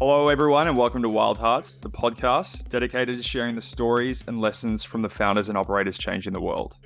Hello, 0.00 0.28
everyone, 0.28 0.66
and 0.66 0.76
welcome 0.76 1.02
to 1.02 1.08
Wild 1.08 1.38
Hearts, 1.38 1.78
the 1.78 1.88
podcast 1.88 2.68
dedicated 2.68 3.16
to 3.16 3.22
sharing 3.22 3.54
the 3.54 3.62
stories 3.62 4.24
and 4.26 4.40
lessons 4.40 4.82
from 4.82 5.02
the 5.02 5.08
founders 5.08 5.48
and 5.48 5.56
operators 5.56 5.96
changing 5.96 6.32
the 6.32 6.40
world. 6.40 6.76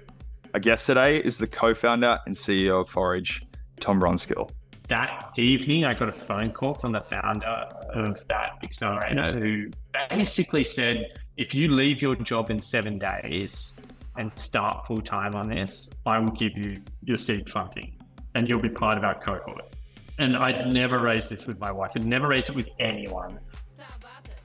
Our 0.52 0.60
guest 0.60 0.86
today 0.86 1.16
is 1.16 1.38
the 1.38 1.46
co 1.46 1.72
founder 1.72 2.18
and 2.26 2.34
CEO 2.34 2.82
of 2.82 2.88
Forage, 2.88 3.42
Tom 3.80 3.98
Brunskill. 3.98 4.50
That 4.88 5.32
evening, 5.38 5.86
I 5.86 5.94
got 5.94 6.10
a 6.10 6.12
phone 6.12 6.52
call 6.52 6.74
from 6.74 6.92
the 6.92 7.00
founder 7.00 7.66
of 7.94 8.28
that 8.28 8.58
accelerator 8.62 9.32
who 9.32 9.70
basically 10.10 10.62
said, 10.62 11.18
if 11.38 11.54
you 11.54 11.68
leave 11.74 12.02
your 12.02 12.14
job 12.14 12.50
in 12.50 12.60
seven 12.60 12.98
days 12.98 13.80
and 14.18 14.30
start 14.30 14.86
full 14.86 15.00
time 15.00 15.34
on 15.34 15.48
this, 15.48 15.88
I 16.04 16.18
will 16.18 16.28
give 16.28 16.52
you 16.58 16.76
your 17.02 17.16
seed 17.16 17.48
funding 17.48 17.98
and 18.34 18.46
you'll 18.46 18.60
be 18.60 18.68
part 18.68 18.98
of 18.98 19.04
our 19.04 19.18
cohort. 19.18 19.74
And 20.18 20.36
I'd 20.36 20.66
never 20.72 20.98
raised 20.98 21.30
this 21.30 21.46
with 21.46 21.60
my 21.60 21.70
wife. 21.70 21.92
I'd 21.94 22.04
never 22.04 22.28
raised 22.28 22.50
it 22.50 22.56
with 22.56 22.68
anyone. 22.80 23.38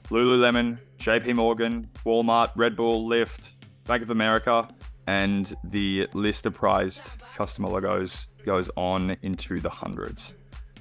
Lululemon, 0.04 0.78
JP 0.98 1.34
Morgan, 1.34 1.88
Walmart, 2.04 2.50
Red 2.54 2.76
Bull, 2.76 3.08
Lyft, 3.08 3.50
Bank 3.84 4.02
of 4.02 4.10
America, 4.10 4.68
and 5.06 5.54
the 5.64 6.08
list 6.14 6.46
of 6.46 6.54
prized 6.54 7.10
customer 7.34 7.68
logos 7.68 8.28
goes 8.44 8.70
on 8.76 9.16
into 9.22 9.58
the 9.58 9.70
hundreds. 9.70 10.34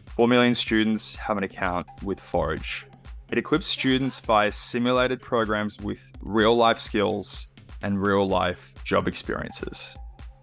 4 0.08 0.27
million 0.27 0.54
students 0.54 1.16
have 1.16 1.38
an 1.38 1.44
account 1.44 1.88
with 2.04 2.20
Forage. 2.20 2.85
It 3.32 3.38
equips 3.40 3.66
students 3.66 4.20
via 4.20 4.52
simulated 4.52 5.20
programs 5.20 5.82
with 5.82 6.12
real 6.21 6.55
life 6.55 6.77
skills 6.77 7.49
and 7.82 8.05
real 8.05 8.27
life 8.27 8.76
job 8.84 9.07
experiences. 9.07 9.98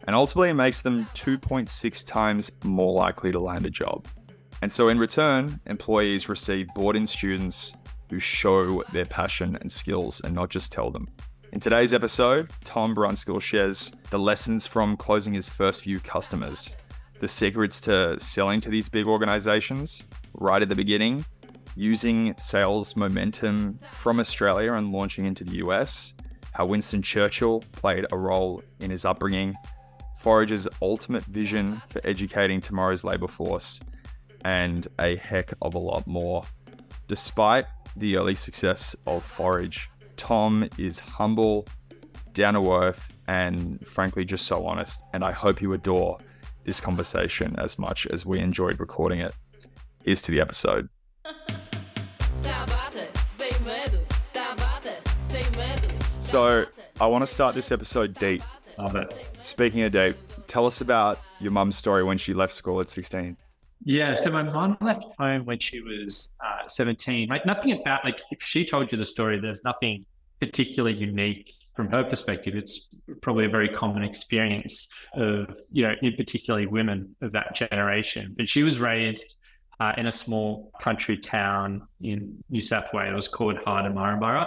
And 0.07 0.17
ultimately, 0.17 0.49
it 0.49 0.55
makes 0.55 0.83
them 0.83 1.05
2.6 1.15 2.07
times 2.07 2.51
more 2.65 2.93
likely 2.93 3.31
to 3.31 3.39
land 3.39 3.65
a 3.65 3.71
job. 3.71 4.09
And 4.63 4.71
so, 4.71 4.89
in 4.89 4.99
return, 4.99 5.59
employees 5.67 6.29
receive 6.29 6.69
bought 6.75 6.97
in 6.97 7.07
students 7.07 7.73
who 8.11 8.19
show 8.19 8.83
their 8.93 9.07
passion 9.07 9.57
and 9.61 9.71
skills 9.73 10.21
and 10.23 10.35
not 10.35 10.51
just 10.51 10.71
tell 10.71 10.91
them. 10.91 11.09
In 11.53 11.61
today's 11.61 11.95
episode, 11.95 12.51
Tom 12.65 12.95
Brunskill 12.95 13.41
shares 13.41 13.93
the 14.11 14.19
lessons 14.19 14.67
from 14.67 14.97
closing 14.97 15.33
his 15.33 15.49
first 15.49 15.83
few 15.83 15.99
customers, 15.99 16.77
the 17.21 17.29
secrets 17.29 17.81
to 17.83 18.21
selling 18.21 18.61
to 18.61 18.69
these 18.69 18.89
big 18.89 19.07
organizations 19.07 20.05
right 20.35 20.63
at 20.63 20.69
the 20.69 20.77
beginning, 20.77 21.25
using 21.75 22.35
sales 22.37 22.97
momentum 22.97 23.79
from 23.93 24.21
Australia 24.21 24.75
and 24.75 24.93
launching 24.93 25.25
into 25.25 25.43
the 25.43 25.57
US, 25.57 26.15
how 26.53 26.67
Winston 26.67 27.03
Churchill 27.03 27.61
played 27.73 28.07
a 28.13 28.19
role 28.19 28.63
in 28.81 28.91
his 28.91 29.05
upbringing, 29.05 29.55
Forage's 30.19 30.69
ultimate 30.83 31.25
vision 31.25 31.81
for 31.89 32.01
educating 32.05 32.61
tomorrow's 32.61 33.05
labour 33.05 33.29
force, 33.29 33.81
and 34.45 34.87
a 34.99 35.17
heck 35.17 35.53
of 35.63 35.75
a 35.75 35.79
lot 35.79 36.07
more. 36.07 36.43
Despite 37.09 37.67
the 37.97 38.17
early 38.17 38.35
success 38.35 38.95
of 39.07 39.25
Forage, 39.25 39.91
Tom 40.17 40.69
is 40.79 40.99
humble, 41.01 41.67
down 42.35 42.55
to 42.55 42.73
earth, 42.73 43.13
and 43.27 43.85
frankly 43.87 44.25
just 44.25 44.47
so 44.47 44.67
honest. 44.67 45.03
And 45.13 45.25
I 45.25 45.33
hope 45.33 45.61
you 45.61 45.73
adore 45.73 46.19
this 46.65 46.81
conversation 46.81 47.55
as 47.59 47.79
much 47.79 48.07
as 48.07 48.25
we 48.27 48.39
enjoyed 48.39 48.79
recording 48.81 49.21
it. 49.21 49.35
Here's 50.05 50.23
to 50.23 50.31
the 50.31 50.41
episode. 50.41 50.89
So, 56.19 56.65
I 57.01 57.07
want 57.07 57.23
to 57.23 57.27
start 57.27 57.57
this 57.57 57.73
episode 57.73 58.15
deep. 58.15 58.43
Love 58.79 58.95
it. 58.95 59.29
Speaking 59.41 59.83
of 59.83 59.93
deep, 59.93 60.17
tell 60.47 60.65
us 60.65 60.81
about 60.81 61.19
your 61.41 61.51
mum's 61.51 61.77
story 61.77 62.05
when 62.05 62.19
she 62.19 62.35
left 62.35 62.55
school 62.55 62.81
at 62.81 62.89
16. 62.89 63.37
Yeah, 63.85 64.15
so 64.15 64.31
my 64.31 64.43
mom 64.43 64.77
left 64.81 65.05
home 65.19 65.45
when 65.47 65.59
she 65.59 65.81
was 65.81 66.35
uh, 66.45 66.67
17. 66.67 67.29
Like 67.29 67.47
nothing 67.47 67.73
about 67.73 68.05
like 68.05 68.21
if 68.31 68.43
she 68.43 68.65
told 68.65 68.93
you 68.93 68.99
the 68.99 69.05
story, 69.05 69.41
there's 69.41 69.65
nothing 69.65 70.05
particularly 70.41 70.97
unique 70.97 71.53
from 71.75 71.91
her 71.91 72.05
perspective. 72.05 72.55
It's 72.55 72.95
probably 73.23 73.47
a 73.47 73.49
very 73.49 73.69
common 73.69 74.03
experience 74.03 74.91
of 75.15 75.57
you 75.73 75.83
know, 75.83 75.95
in 76.03 76.15
particularly 76.15 76.67
women 76.67 77.15
of 77.23 77.33
that 77.33 77.55
generation. 77.55 78.35
But 78.37 78.49
she 78.49 78.63
was 78.63 78.81
raised 78.81 79.37
uh, 79.81 79.93
in 79.97 80.07
a 80.07 80.13
small 80.13 80.71
country 80.81 81.17
town 81.17 81.89
in 82.03 82.45
New 82.51 82.61
South 82.61 82.93
Wales 82.93 83.27
called 83.27 83.57
Harden 83.65 83.95
Murrumburrah. 83.95 84.47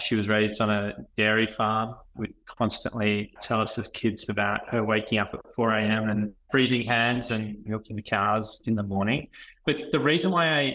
She 0.00 0.16
was 0.16 0.28
raised 0.28 0.60
on 0.60 0.70
a 0.70 0.94
dairy 1.16 1.46
farm. 1.46 1.94
Would 2.16 2.34
constantly 2.46 3.32
tell 3.40 3.60
us 3.60 3.78
as 3.78 3.86
kids 3.88 4.28
about 4.28 4.68
her 4.70 4.84
waking 4.84 5.18
up 5.18 5.30
at 5.34 5.54
4 5.54 5.72
a.m. 5.72 6.10
and 6.10 6.32
freezing 6.50 6.82
hands 6.82 7.30
and 7.30 7.56
milking 7.64 7.96
the 7.96 8.02
cows 8.02 8.62
in 8.66 8.74
the 8.74 8.82
morning. 8.82 9.28
But 9.64 9.92
the 9.92 10.00
reason 10.00 10.32
why 10.32 10.48
I, 10.48 10.74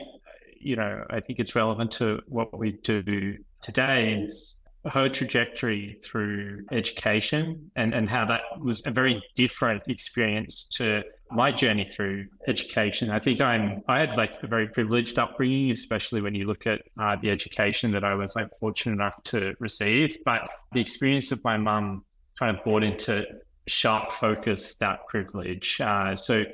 you 0.60 0.78
know, 0.78 1.04
I 1.10 1.20
think 1.20 1.40
it's 1.40 1.54
relevant 1.54 1.92
to 1.94 2.22
what 2.28 2.58
we 2.58 2.72
do 2.72 3.38
today 3.62 4.14
is 4.14 4.62
her 4.86 5.10
trajectory 5.10 6.00
through 6.02 6.66
education 6.72 7.72
and, 7.76 7.94
and 7.94 8.10
how 8.10 8.26
that 8.26 8.42
was 8.60 8.86
a 8.86 8.92
very 8.92 9.22
different 9.36 9.84
experience 9.88 10.64
to 10.76 11.04
my 11.32 11.52
journey 11.52 11.86
through 11.86 12.28
education. 12.48 13.10
I 13.10 13.20
think 13.20 13.42
I'm 13.42 13.82
I 13.88 14.00
had 14.00 14.16
like 14.16 14.36
a 14.44 14.48
very 14.48 14.68
privileged 14.68 15.20
upbringing, 15.20 15.72
especially 15.72 16.22
when 16.22 16.36
you 16.36 16.46
look 16.46 16.66
at 16.66 16.82
uh, 17.00 17.16
the 17.22 17.30
education 17.30 17.92
that 17.92 18.04
I 18.04 18.14
was 18.16 18.36
like 18.36 18.50
fortunate 18.60 18.94
enough 18.94 19.22
to 19.26 19.54
receive. 19.60 20.18
But 20.26 20.50
the 20.74 20.82
experience 20.82 21.32
of 21.32 21.44
my 21.44 21.58
mum 21.58 22.06
kind 22.40 22.56
of 22.56 22.64
brought 22.64 22.84
into 22.84 23.26
sharp 23.68 24.12
focus 24.12 24.76
that 24.76 25.06
privilege. 25.08 25.80
Uh, 25.82 26.16
so, 26.16 26.46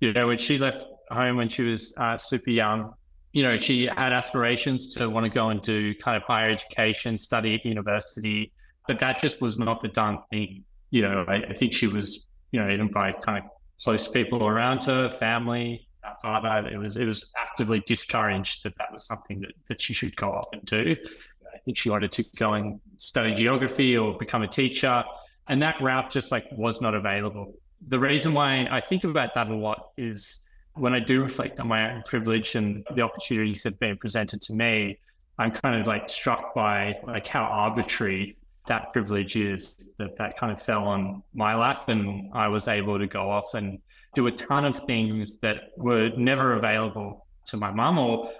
you 0.00 0.12
know, 0.12 0.26
when 0.26 0.38
she 0.38 0.58
left 0.58 0.86
home 1.10 1.36
when 1.36 1.48
she 1.48 1.62
was 1.62 1.94
uh, 1.98 2.16
super 2.16 2.50
young, 2.50 2.92
you 3.32 3.42
know, 3.42 3.56
she 3.56 3.86
had 3.86 4.12
aspirations 4.12 4.88
to 4.94 5.08
want 5.08 5.24
to 5.24 5.30
go 5.30 5.50
and 5.50 5.60
do 5.60 5.94
kind 5.96 6.16
of 6.16 6.22
higher 6.22 6.50
education, 6.50 7.18
study 7.18 7.54
at 7.54 7.64
university, 7.64 8.52
but 8.88 8.98
that 9.00 9.20
just 9.20 9.40
was 9.42 9.58
not 9.58 9.82
the 9.82 9.88
done 9.88 10.18
thing. 10.30 10.64
You 10.90 11.02
know, 11.02 11.24
I, 11.28 11.42
I 11.50 11.52
think 11.52 11.74
she 11.74 11.86
was, 11.86 12.26
you 12.50 12.60
know, 12.60 12.70
even 12.70 12.90
by 12.90 13.12
kind 13.12 13.44
of 13.44 13.50
close 13.82 14.08
people 14.08 14.46
around 14.46 14.82
her, 14.84 15.08
family, 15.08 15.86
father, 16.22 16.68
it 16.68 16.78
was 16.78 16.96
it 16.96 17.06
was 17.06 17.32
actively 17.36 17.80
discouraged 17.86 18.62
that 18.64 18.76
that 18.76 18.92
was 18.92 19.04
something 19.04 19.40
that, 19.40 19.52
that 19.68 19.80
she 19.80 19.92
should 19.92 20.16
go 20.16 20.30
off 20.30 20.48
and 20.52 20.64
do. 20.64 20.96
I 21.54 21.58
think 21.64 21.76
she 21.76 21.90
wanted 21.90 22.12
to 22.12 22.24
go 22.36 22.54
and 22.54 22.80
study 22.98 23.34
geography 23.34 23.96
or 23.96 24.16
become 24.18 24.42
a 24.42 24.48
teacher, 24.48 25.04
and 25.48 25.62
that 25.62 25.80
route 25.80 26.10
just 26.10 26.32
like 26.32 26.46
was 26.52 26.80
not 26.80 26.94
available. 26.94 27.54
The 27.88 27.98
reason 27.98 28.32
why 28.34 28.66
I 28.70 28.80
think 28.80 29.04
about 29.04 29.34
that 29.34 29.48
a 29.48 29.54
lot 29.54 29.90
is 29.96 30.42
when 30.74 30.94
I 30.94 31.00
do 31.00 31.22
reflect 31.22 31.58
on 31.60 31.68
my 31.68 31.92
own 31.92 32.02
privilege 32.04 32.54
and 32.54 32.84
the 32.94 33.02
opportunities 33.02 33.62
that 33.62 33.74
have 33.74 33.80
been 33.80 33.96
presented 33.96 34.42
to 34.42 34.52
me, 34.52 34.98
I'm 35.38 35.50
kind 35.50 35.80
of 35.80 35.86
like 35.86 36.08
struck 36.08 36.54
by 36.54 36.98
like 37.06 37.26
how 37.26 37.42
arbitrary 37.42 38.36
that 38.68 38.92
privilege 38.92 39.36
is 39.36 39.92
that 39.98 40.16
that 40.18 40.36
kind 40.36 40.52
of 40.52 40.60
fell 40.60 40.84
on 40.84 41.22
my 41.34 41.54
lap 41.54 41.88
and 41.88 42.30
I 42.34 42.48
was 42.48 42.68
able 42.68 42.98
to 42.98 43.06
go 43.06 43.30
off 43.30 43.54
and 43.54 43.78
do 44.14 44.26
a 44.26 44.32
ton 44.32 44.64
of 44.64 44.78
things 44.86 45.38
that 45.40 45.70
were 45.76 46.10
never 46.16 46.54
available 46.54 47.26
to 47.46 47.56
my 47.56 47.70
mum 47.70 47.98
or 47.98 48.32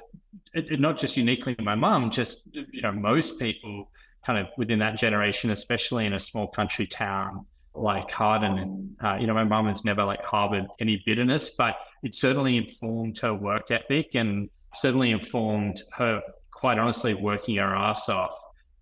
it, 0.54 0.72
it, 0.72 0.80
not 0.80 0.98
just 0.98 1.16
uniquely 1.16 1.54
my 1.60 1.74
mum, 1.74 2.10
just 2.10 2.48
you 2.52 2.82
know 2.82 2.92
most 2.92 3.38
people 3.38 3.90
kind 4.24 4.38
of 4.38 4.48
within 4.56 4.78
that 4.80 4.98
generation, 4.98 5.50
especially 5.50 6.06
in 6.06 6.14
a 6.14 6.18
small 6.18 6.48
country 6.48 6.86
town 6.86 7.46
like 7.74 8.10
Harden. 8.10 8.96
Uh, 9.04 9.16
you 9.20 9.26
know, 9.26 9.34
my 9.34 9.44
mum 9.44 9.66
has 9.66 9.84
never 9.84 10.04
like 10.04 10.22
harbored 10.24 10.66
any 10.80 11.02
bitterness, 11.06 11.50
but 11.50 11.76
it 12.02 12.14
certainly 12.14 12.56
informed 12.56 13.18
her 13.18 13.34
work 13.34 13.70
ethic 13.70 14.14
and 14.14 14.48
certainly 14.74 15.10
informed 15.10 15.82
her, 15.92 16.20
quite 16.50 16.78
honestly, 16.78 17.14
working 17.14 17.56
her 17.56 17.76
ass 17.76 18.08
off 18.08 18.36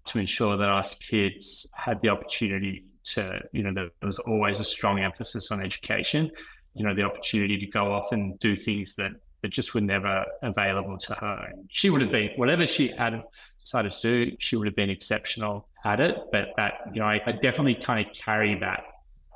to 0.06 0.18
ensure 0.18 0.56
that 0.56 0.68
us 0.68 0.94
kids 0.96 1.70
had 1.74 2.00
the 2.00 2.08
opportunity 2.08 2.84
to, 3.04 3.40
you 3.52 3.62
know, 3.62 3.72
there 3.72 3.90
was 4.02 4.18
always 4.20 4.60
a 4.60 4.64
strong 4.64 5.00
emphasis 5.00 5.50
on 5.50 5.62
education, 5.62 6.30
you 6.74 6.84
know, 6.84 6.94
the 6.94 7.02
opportunity 7.02 7.58
to 7.58 7.66
go 7.66 7.92
off 7.92 8.12
and 8.12 8.38
do 8.38 8.56
things 8.56 8.94
that, 8.96 9.12
that 9.42 9.48
just 9.48 9.74
were 9.74 9.80
never 9.80 10.24
available 10.42 10.98
to 10.98 11.14
her. 11.14 11.52
She 11.68 11.90
would 11.90 12.02
have 12.02 12.10
been, 12.10 12.30
whatever 12.36 12.66
she 12.66 12.88
had 12.88 13.22
decided 13.60 13.92
to 13.92 14.02
do, 14.02 14.36
she 14.40 14.56
would 14.56 14.66
have 14.66 14.76
been 14.76 14.90
exceptional 14.90 15.68
at 15.84 16.00
it. 16.00 16.16
But 16.32 16.48
that, 16.56 16.74
you 16.92 17.00
know, 17.00 17.06
I, 17.06 17.20
I 17.26 17.32
definitely 17.32 17.76
kind 17.76 18.06
of 18.06 18.12
carry 18.14 18.58
that 18.60 18.84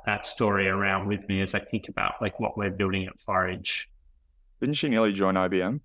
that 0.05 0.25
story 0.25 0.67
around 0.67 1.07
with 1.07 1.27
me 1.27 1.41
as 1.41 1.53
I 1.53 1.59
think 1.59 1.87
about 1.87 2.13
like 2.21 2.39
what 2.39 2.57
we're 2.57 2.71
building 2.71 3.05
at 3.05 3.19
Forage. 3.19 3.89
Didn't 4.59 4.75
she 4.75 4.89
nearly 4.89 5.11
join 5.11 5.35
IBM? 5.35 5.81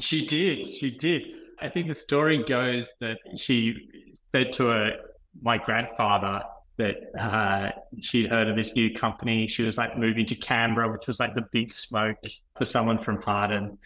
She 0.00 0.26
did. 0.26 0.68
She 0.68 0.90
did. 0.90 1.22
I 1.60 1.68
think 1.68 1.88
the 1.88 1.94
story 1.94 2.42
goes 2.44 2.92
that 3.00 3.18
she 3.36 3.88
said 4.30 4.52
to 4.54 4.66
her, 4.66 4.96
my 5.42 5.58
grandfather 5.58 6.42
that 6.78 6.96
uh, 7.18 7.70
she'd 8.00 8.30
heard 8.30 8.48
of 8.48 8.56
this 8.56 8.76
new 8.76 8.94
company. 8.94 9.46
She 9.48 9.62
was 9.62 9.78
like 9.78 9.96
moving 9.98 10.26
to 10.26 10.34
Canberra, 10.34 10.90
which 10.92 11.06
was 11.06 11.18
like 11.18 11.34
the 11.34 11.46
big 11.52 11.72
smoke 11.72 12.18
for 12.54 12.64
someone 12.64 13.02
from 13.02 13.22
Harden. 13.22 13.78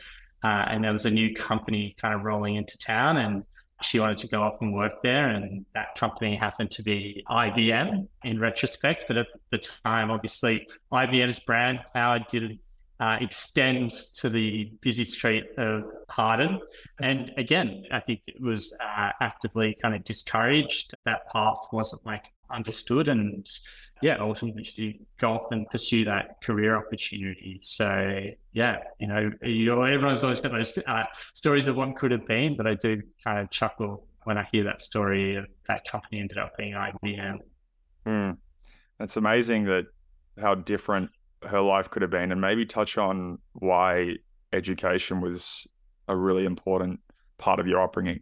Uh, 0.42 0.64
and 0.68 0.82
there 0.82 0.92
was 0.92 1.06
a 1.06 1.10
new 1.10 1.34
company 1.34 1.94
kind 2.00 2.14
of 2.14 2.22
rolling 2.22 2.56
into 2.56 2.78
town, 2.78 3.18
and 3.18 3.44
she 3.82 4.00
wanted 4.00 4.18
to 4.18 4.28
go 4.28 4.42
up 4.42 4.60
and 4.60 4.74
work 4.74 5.02
there. 5.02 5.28
And 5.28 5.64
that 5.74 5.94
company 5.96 6.34
happened 6.34 6.70
to 6.72 6.82
be 6.82 7.24
IBM 7.28 8.08
in 8.24 8.40
retrospect. 8.40 9.04
But 9.06 9.18
at 9.18 9.26
the 9.50 9.58
time, 9.58 10.10
obviously, 10.10 10.66
IBM's 10.92 11.38
brand 11.40 11.80
power 11.94 12.18
didn't 12.28 12.58
uh, 13.00 13.16
extends 13.20 14.10
to 14.10 14.28
the 14.28 14.70
busy 14.82 15.04
street 15.04 15.44
of 15.56 15.84
Harden. 16.08 16.60
And 17.00 17.32
again, 17.38 17.84
I 17.90 18.00
think 18.00 18.20
it 18.26 18.40
was 18.40 18.76
uh, 18.80 19.10
actively 19.20 19.76
kind 19.80 19.94
of 19.94 20.04
discouraged. 20.04 20.94
That 21.06 21.26
path 21.32 21.66
wasn't 21.72 22.04
like 22.04 22.26
understood. 22.50 23.08
And 23.08 23.48
yeah, 24.02 24.18
ultimately 24.20 24.64
to 24.64 24.94
go 25.18 25.32
off 25.32 25.50
and 25.50 25.66
pursue 25.70 26.04
that 26.04 26.42
career 26.42 26.76
opportunity. 26.76 27.58
So 27.62 28.20
yeah, 28.52 28.78
you 28.98 29.06
know, 29.06 29.30
you 29.42 29.66
know 29.66 29.82
everyone's 29.82 30.22
always 30.22 30.40
got 30.40 30.52
those 30.52 30.78
uh, 30.86 31.04
stories 31.32 31.68
of 31.68 31.76
what 31.76 31.96
could 31.96 32.10
have 32.10 32.26
been, 32.26 32.56
but 32.56 32.66
I 32.66 32.74
do 32.74 33.02
kind 33.24 33.38
of 33.38 33.50
chuckle 33.50 34.06
when 34.24 34.36
I 34.36 34.46
hear 34.52 34.64
that 34.64 34.82
story 34.82 35.36
of 35.36 35.46
that 35.68 35.86
company 35.90 36.20
ended 36.20 36.36
up 36.36 36.56
being 36.58 36.74
IBM. 36.74 37.38
Mm. 38.06 38.36
It's 39.00 39.16
amazing 39.16 39.64
that 39.64 39.86
how 40.38 40.54
different 40.54 41.10
her 41.42 41.60
life 41.60 41.90
could 41.90 42.02
have 42.02 42.10
been, 42.10 42.32
and 42.32 42.40
maybe 42.40 42.66
touch 42.66 42.98
on 42.98 43.38
why 43.52 44.16
education 44.52 45.20
was 45.20 45.66
a 46.08 46.16
really 46.16 46.44
important 46.44 47.00
part 47.38 47.60
of 47.60 47.66
your 47.66 47.80
upbringing. 47.80 48.20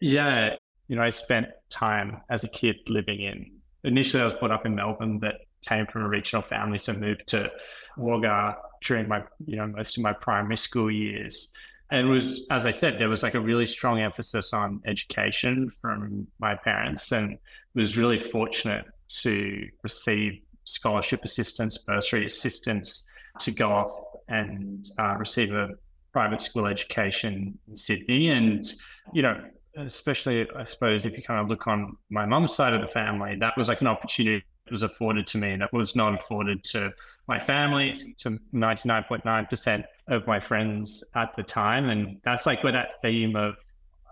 Yeah, 0.00 0.56
you 0.88 0.96
know, 0.96 1.02
I 1.02 1.10
spent 1.10 1.46
time 1.70 2.20
as 2.28 2.44
a 2.44 2.48
kid 2.48 2.76
living 2.86 3.20
in. 3.20 3.50
Initially, 3.84 4.20
I 4.20 4.24
was 4.24 4.34
brought 4.34 4.50
up 4.50 4.66
in 4.66 4.74
Melbourne, 4.74 5.18
but 5.18 5.36
came 5.66 5.86
from 5.86 6.02
a 6.02 6.08
regional 6.08 6.42
family, 6.42 6.78
so 6.78 6.92
moved 6.92 7.26
to 7.28 7.50
Wagga 7.96 8.56
during 8.82 9.08
my, 9.08 9.22
you 9.46 9.56
know, 9.56 9.66
most 9.66 9.96
of 9.96 10.02
my 10.02 10.12
primary 10.12 10.56
school 10.56 10.90
years. 10.90 11.52
And 11.90 12.06
it 12.06 12.10
was, 12.10 12.46
as 12.50 12.66
I 12.66 12.70
said, 12.70 12.98
there 12.98 13.08
was 13.08 13.22
like 13.22 13.34
a 13.34 13.40
really 13.40 13.66
strong 13.66 14.00
emphasis 14.00 14.52
on 14.52 14.80
education 14.86 15.70
from 15.80 16.26
my 16.38 16.54
parents, 16.54 17.12
and 17.12 17.38
was 17.74 17.96
really 17.96 18.18
fortunate 18.18 18.84
to 19.08 19.68
receive 19.82 20.40
scholarship 20.64 21.24
assistance, 21.24 21.78
bursary 21.78 22.26
assistance 22.26 23.08
to 23.40 23.50
go 23.50 23.70
off 23.70 23.92
and 24.28 24.88
uh, 24.98 25.16
receive 25.18 25.52
a 25.52 25.70
private 26.12 26.40
school 26.40 26.66
education 26.66 27.58
in 27.68 27.76
Sydney. 27.76 28.30
And, 28.30 28.64
you 29.12 29.22
know, 29.22 29.40
especially, 29.76 30.46
I 30.56 30.64
suppose, 30.64 31.04
if 31.04 31.16
you 31.16 31.22
kind 31.22 31.40
of 31.40 31.48
look 31.48 31.66
on 31.66 31.96
my 32.10 32.26
mum's 32.26 32.54
side 32.54 32.72
of 32.74 32.80
the 32.80 32.86
family, 32.86 33.36
that 33.40 33.56
was 33.56 33.68
like 33.68 33.80
an 33.80 33.86
opportunity 33.86 34.44
that 34.64 34.72
was 34.72 34.82
afforded 34.82 35.26
to 35.28 35.38
me 35.38 35.56
that 35.56 35.72
was 35.72 35.96
not 35.96 36.14
afforded 36.14 36.62
to 36.64 36.92
my 37.26 37.38
family, 37.38 37.96
to 38.18 38.38
99.9% 38.54 39.84
of 40.08 40.26
my 40.26 40.40
friends 40.40 41.04
at 41.14 41.34
the 41.36 41.42
time. 41.42 41.88
And 41.88 42.20
that's 42.24 42.46
like 42.46 42.62
where 42.62 42.72
that 42.72 43.00
theme 43.02 43.36
of 43.36 43.56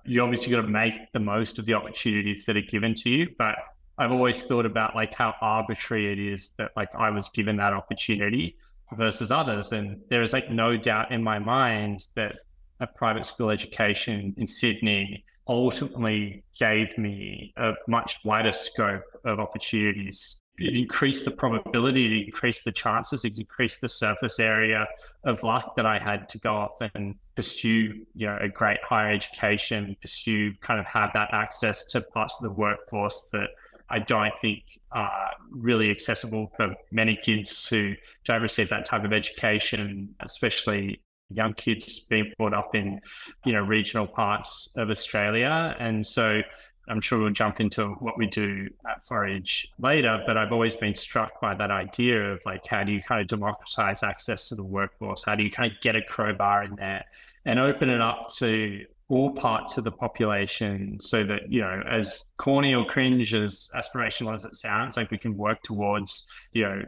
you 0.04 0.22
obviously 0.22 0.50
got 0.50 0.62
to 0.62 0.68
make 0.68 0.94
the 1.12 1.20
most 1.20 1.58
of 1.58 1.66
the 1.66 1.74
opportunities 1.74 2.44
that 2.46 2.56
are 2.56 2.62
given 2.62 2.94
to 2.94 3.10
you, 3.10 3.28
but 3.36 3.56
I've 3.98 4.12
always 4.12 4.42
thought 4.44 4.66
about 4.66 4.94
like 4.94 5.12
how 5.12 5.34
arbitrary 5.40 6.12
it 6.12 6.18
is 6.18 6.50
that 6.58 6.70
like 6.76 6.94
I 6.94 7.10
was 7.10 7.28
given 7.30 7.56
that 7.56 7.72
opportunity 7.72 8.56
versus 8.96 9.30
others. 9.30 9.72
And 9.72 10.00
there 10.08 10.22
is 10.22 10.32
like 10.32 10.50
no 10.50 10.76
doubt 10.76 11.10
in 11.10 11.22
my 11.22 11.38
mind 11.38 12.06
that 12.14 12.36
a 12.80 12.86
private 12.86 13.26
school 13.26 13.50
education 13.50 14.34
in 14.36 14.46
Sydney 14.46 15.24
ultimately 15.48 16.44
gave 16.58 16.96
me 16.98 17.52
a 17.56 17.72
much 17.88 18.20
wider 18.24 18.52
scope 18.52 19.02
of 19.24 19.40
opportunities. 19.40 20.42
It 20.58 20.76
increased 20.76 21.24
the 21.24 21.30
probability, 21.30 22.06
it 22.06 22.26
increased 22.26 22.64
the 22.64 22.72
chances, 22.72 23.24
it 23.24 23.38
increased 23.38 23.80
the 23.80 23.88
surface 23.88 24.38
area 24.40 24.86
of 25.24 25.42
luck 25.42 25.74
that 25.76 25.86
I 25.86 25.98
had 25.98 26.28
to 26.30 26.38
go 26.38 26.54
off 26.54 26.80
and 26.94 27.14
pursue, 27.36 28.04
you 28.14 28.26
know, 28.26 28.36
a 28.40 28.48
great 28.48 28.78
higher 28.82 29.12
education, 29.12 29.96
pursue 30.02 30.52
kind 30.60 30.80
of 30.80 30.86
have 30.86 31.10
that 31.14 31.28
access 31.32 31.84
to 31.92 32.00
parts 32.00 32.36
of 32.40 32.50
the 32.50 32.54
workforce 32.54 33.30
that 33.32 33.48
I 33.90 33.99
don't 34.00 34.37
think 34.38 34.62
are 34.93 35.31
really 35.50 35.90
accessible 35.90 36.52
for 36.56 36.75
many 36.90 37.17
kids 37.17 37.67
who 37.69 37.94
don't 38.25 38.43
receive 38.43 38.69
that 38.70 38.87
type 38.87 39.05
of 39.05 39.12
education, 39.12 40.14
especially 40.20 41.00
young 41.31 41.55
kids 41.55 42.00
being 42.00 42.32
brought 42.38 42.55
up 42.55 42.75
in, 42.75 43.00
you 43.44 43.52
know, 43.52 43.62
regional 43.62 44.06
parts 44.06 44.73
of 44.76 44.90
Australia. 44.90 45.76
And 45.79 46.06
so 46.06 46.43
I'm 46.88 47.00
sure 47.00 47.19
we'll 47.19 47.31
jump 47.31 47.61
into 47.61 47.88
what 48.00 48.17
we 48.17 48.26
do 48.26 48.69
at 48.88 49.06
Forage 49.06 49.69
later, 49.79 50.23
but 50.26 50.37
I've 50.37 50.52
always 50.52 50.75
been 50.75 50.94
struck 50.94 51.41
by 51.41 51.55
that 51.55 51.70
idea 51.70 52.32
of 52.32 52.41
like, 52.46 52.67
how 52.67 52.82
do 52.82 52.93
you 52.93 53.02
kind 53.02 53.20
of 53.20 53.26
democratize 53.26 54.02
access 54.02 54.49
to 54.49 54.55
the 54.55 54.64
workforce? 54.64 55.23
How 55.25 55.34
do 55.34 55.43
you 55.43 55.50
kind 55.50 55.70
of 55.70 55.81
get 55.81 55.96
a 55.96 56.02
crowbar 56.02 56.64
in 56.64 56.76
there 56.76 57.05
and 57.44 57.58
open 57.58 57.91
it 57.91 58.00
up 58.00 58.29
to 58.38 58.84
all 59.10 59.32
parts 59.32 59.78
of 59.78 59.84
the 59.84 59.90
population 59.90 60.99
so 61.00 61.25
that, 61.25 61.50
you 61.50 61.62
know, 61.62 61.82
as 61.90 62.32
corny 62.37 62.75
or 62.75 62.84
cringe 62.84 63.34
as 63.34 63.70
aspirational 63.75 64.34
as 64.34 64.44
it 64.44 64.55
sounds, 64.55 64.96
like 64.96 65.10
we 65.10 65.16
can 65.16 65.37
work 65.37 65.62
towards, 65.62 66.31
you 66.52 66.62
know, 66.62 66.82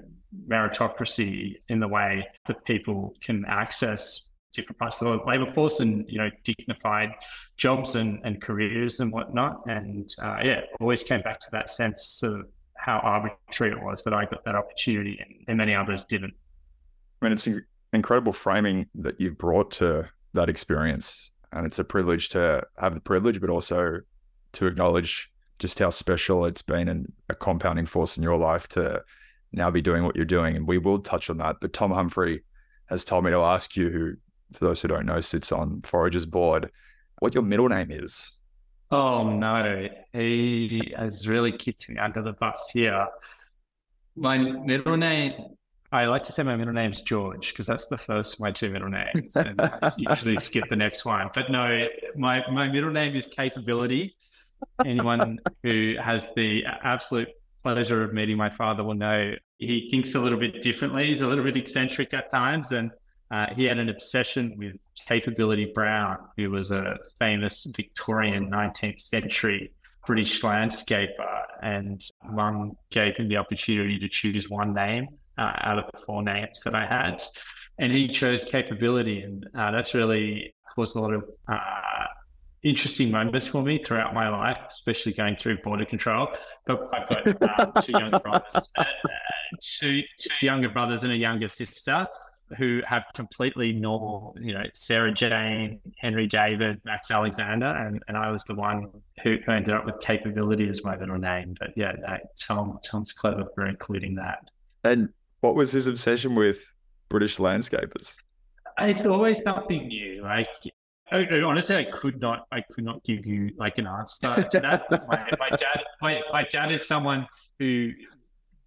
meritocracy 0.47 1.55
in 1.71 1.81
the 1.81 1.89
way 1.89 2.27
that 2.47 2.63
people 2.67 3.15
can 3.23 3.45
access 3.47 4.29
different 4.53 4.79
parts 4.79 5.01
of 5.01 5.07
the 5.09 5.25
labor 5.27 5.47
force 5.47 5.81
and, 5.81 6.05
you 6.09 6.19
know, 6.19 6.29
dignified 6.45 7.11
jobs 7.57 7.95
and, 7.95 8.21
and 8.25 8.43
careers 8.43 9.01
and 9.01 9.11
whatnot. 9.11 9.63
And 9.67 10.09
uh, 10.23 10.39
yeah, 10.45 10.61
always 10.79 11.03
came 11.03 11.23
back 11.23 11.41
to 11.41 11.51
that 11.53 11.71
sense 11.71 12.23
of 12.23 12.47
how 12.77 12.99
arbitrary 12.99 13.73
it 13.73 13.83
was 13.83 14.05
that 14.05 14.13
I 14.13 14.27
got 14.27 14.45
that 14.45 14.55
opportunity 14.55 15.19
and, 15.21 15.45
and 15.49 15.57
many 15.57 15.75
others 15.75 16.05
didn't. 16.05 16.35
I 17.23 17.27
mean, 17.27 17.33
it's 17.33 17.49
incredible 17.95 18.33
framing 18.33 18.87
that 18.97 19.21
you've 19.21 19.39
brought 19.39 19.71
to 19.73 20.09
that 20.35 20.49
experience 20.49 21.31
and 21.53 21.67
it's 21.67 21.79
a 21.79 21.85
privilege 21.85 22.29
to 22.31 22.63
have 22.79 22.95
the 22.95 23.01
privilege, 23.01 23.41
but 23.41 23.51
also 23.51 24.01
to 24.53 24.67
acknowledge 24.67 25.31
just 25.59 25.79
how 25.79 25.91
special 25.91 26.47
it's 26.47 26.63
been 26.63 26.89
and 26.89 27.13
a 27.29 27.35
compounding 27.35 27.87
force 27.87 28.17
in 28.17 28.23
your 28.23 28.37
life 28.37 28.67
to 28.69 29.03
now 29.53 29.71
be 29.71 29.83
doing 29.83 30.05
what 30.05 30.17
you're 30.17 30.25
doing. 30.25 30.57
And 30.57 30.67
we 30.67 30.79
will 30.79 30.99
touch 30.99 31.29
on 31.29 31.39
that. 31.39 31.57
But 31.61 31.73
Tom 31.73 31.91
Humphrey 31.91 32.43
has 32.87 33.05
told 33.05 33.25
me 33.25 33.31
to 33.31 33.39
ask 33.39 33.77
you, 33.77 33.91
who, 33.91 34.13
for 34.53 34.65
those 34.65 34.81
who 34.81 34.89
don't 34.89 35.07
know, 35.07 35.21
sits 35.21 35.53
on 35.53 35.83
Forage's 35.83 36.27
board, 36.27 36.71
what 37.19 37.35
your 37.35 37.43
middle 37.45 37.69
name 37.69 37.91
is. 37.91 38.33
Oh 38.91 39.31
no, 39.31 39.89
he 40.13 40.93
has 40.97 41.29
really 41.29 41.53
kicked 41.53 41.89
me 41.89 41.97
under 41.99 42.23
the 42.23 42.33
bus 42.33 42.71
here. 42.73 43.07
My 44.17 44.39
middle 44.39 44.97
name 44.97 45.33
I 45.93 46.07
like 46.07 46.23
to 46.25 46.33
say 46.33 46.45
my 46.45 46.55
middle 46.55 46.73
name's 46.73 47.01
George 47.01 47.53
because 47.53 47.67
that's 47.67 47.87
the 47.87 47.99
first 47.99 48.35
of 48.35 48.41
my 48.41 48.53
two 48.53 48.71
middle 48.71 48.89
names, 48.89 49.35
and 49.35 49.61
I 49.61 49.91
usually 49.97 50.37
skip 50.37 50.69
the 50.69 50.77
next 50.77 51.05
one. 51.05 51.31
But 51.35 51.51
no, 51.51 51.87
my 52.17 52.45
my 52.51 52.69
middle 52.69 52.91
name 52.91 53.17
is 53.17 53.27
Capability. 53.27 54.15
Anyone 54.85 55.41
who 55.63 55.97
has 56.01 56.31
the 56.37 56.63
absolute 56.85 57.29
pleasure 57.63 58.05
of 58.05 58.13
meeting 58.13 58.37
my 58.37 58.51
father 58.51 58.85
will 58.85 58.95
know 58.95 59.35
he 59.59 59.89
thinks 59.91 60.15
a 60.15 60.21
little 60.21 60.39
bit 60.39 60.63
differently. 60.63 61.07
He's 61.07 61.23
a 61.23 61.27
little 61.27 61.45
bit 61.45 61.57
eccentric 61.57 62.15
at 62.15 62.31
times, 62.31 62.71
and 62.71 62.93
uh, 63.33 63.47
he 63.55 63.65
had 63.65 63.79
an 63.79 63.89
obsession 63.89 64.55
with 64.57 64.77
Capability 65.09 65.73
Brown, 65.75 66.19
who 66.37 66.51
was 66.51 66.71
a 66.71 66.99
famous 67.19 67.67
Victorian 67.77 68.49
19th 68.51 69.01
century 69.01 69.73
British 70.07 70.41
landscaper. 70.43 71.43
And 71.63 72.01
mum 72.25 72.73
gave 72.91 73.17
him 73.17 73.29
the 73.29 73.37
opportunity 73.37 73.99
to 73.99 74.09
choose 74.09 74.49
one 74.49 74.73
name 74.73 75.09
uh, 75.41 75.53
out 75.63 75.79
of 75.79 75.85
the 75.93 75.99
four 75.99 76.23
names 76.23 76.61
that 76.65 76.75
I 76.75 76.87
had. 76.87 77.23
And 77.79 77.93
he 77.93 78.09
chose 78.09 78.45
capability. 78.45 79.23
And 79.23 79.49
uh, 79.55 79.71
that's 79.71 79.95
really 79.95 80.55
caused 80.75 80.97
a 80.97 81.01
lot 81.01 81.15
of 81.15 81.25
uh, 81.49 81.59
interesting 82.63 83.11
moments 83.11 83.47
for 83.47 83.63
me 83.63 83.83
throughout 83.83 84.13
my 84.15 84.29
life, 84.29 84.59
especially 84.69 85.13
going 85.13 85.37
through 85.37 85.59
border 85.63 85.87
control. 85.87 86.29
But 86.67 86.89
I've 86.93 87.09
got 87.09 87.61
um, 87.61 87.73
two 87.83 87.93
younger 87.93 88.19
brothers, 88.25 88.71
uh, 88.77 88.85
two, 89.61 90.03
two 90.19 90.47
younger 90.47 90.69
brothers 90.69 91.05
and 91.05 91.13
a 91.13 91.17
younger 91.17 91.49
sister 91.49 92.07
who 92.59 92.83
have 92.85 93.05
completely 93.15 93.73
normal, 93.73 94.37
you 94.41 94.53
know, 94.53 94.65
Sarah 94.75 95.13
Jane, 95.13 95.81
Henry 95.99 96.27
David, 96.27 96.81
Max 96.85 97.11
Alexander, 97.11 97.67
and, 97.67 98.03
and 98.09 98.17
I 98.17 98.31
was 98.31 98.43
the 98.45 98.57
one 98.57 98.91
who, 99.23 99.37
who 99.47 99.53
ended 99.53 99.73
up 99.73 99.87
with 99.87 100.01
capability 100.01 100.69
as 100.69 100.85
my 100.85 100.97
middle 100.97 101.17
name. 101.17 101.55
But 101.61 101.71
yeah, 101.77 101.93
no, 101.93 102.19
Tom 102.39 102.79
Tom's 102.85 103.13
clever 103.13 103.45
for 103.55 103.67
including 103.67 104.17
that. 104.17 104.41
And 104.83 105.11
what 105.41 105.55
was 105.55 105.73
his 105.73 105.87
obsession 105.87 106.35
with 106.35 106.73
British 107.09 107.39
landscapers? 107.39 108.17
It's 108.79 109.07
always 109.07 109.43
something 109.43 109.89
new. 109.89 110.23
Like 110.23 110.49
oh, 111.13 111.25
honestly, 111.45 111.77
I 111.77 111.85
could 111.85 112.21
not, 112.21 112.47
I 112.53 112.63
could 112.73 112.85
not 112.85 113.03
give 113.05 113.27
you 113.27 113.51
like 113.57 113.79
an 113.79 113.87
answer 113.87 114.43
to 114.51 114.61
that. 114.61 114.91
my, 114.91 115.29
my 115.39 115.51
dad, 115.51 115.83
my, 116.01 116.23
my 116.33 116.45
dad 116.45 116.73
is 116.73 116.87
someone 116.87 117.27
who 117.59 117.91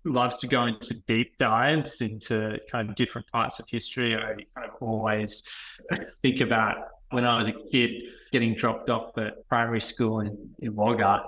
loves 0.06 0.38
to 0.38 0.48
go 0.48 0.65
into 0.65 0.96
deep 1.08 1.38
dives 1.38 2.01
into 2.01 2.60
kind 2.70 2.89
of 2.89 2.96
different 2.96 3.27
parts 3.32 3.60
of 3.60 3.65
history. 3.70 4.15
I 4.15 4.36
kind 4.56 4.70
of 4.70 4.72
always 4.82 5.44
think 6.22 6.42
about 6.42 6.75
when 7.12 7.25
I 7.25 7.38
was 7.38 7.48
a 7.48 7.53
kid 7.72 8.03
getting 8.32 8.56
dropped 8.56 8.89
off 8.89 9.18
at 9.18 9.48
primary 9.48 9.82
school 9.82 10.20
in, 10.20 10.50
in 10.60 10.75
Wagga 10.75 11.24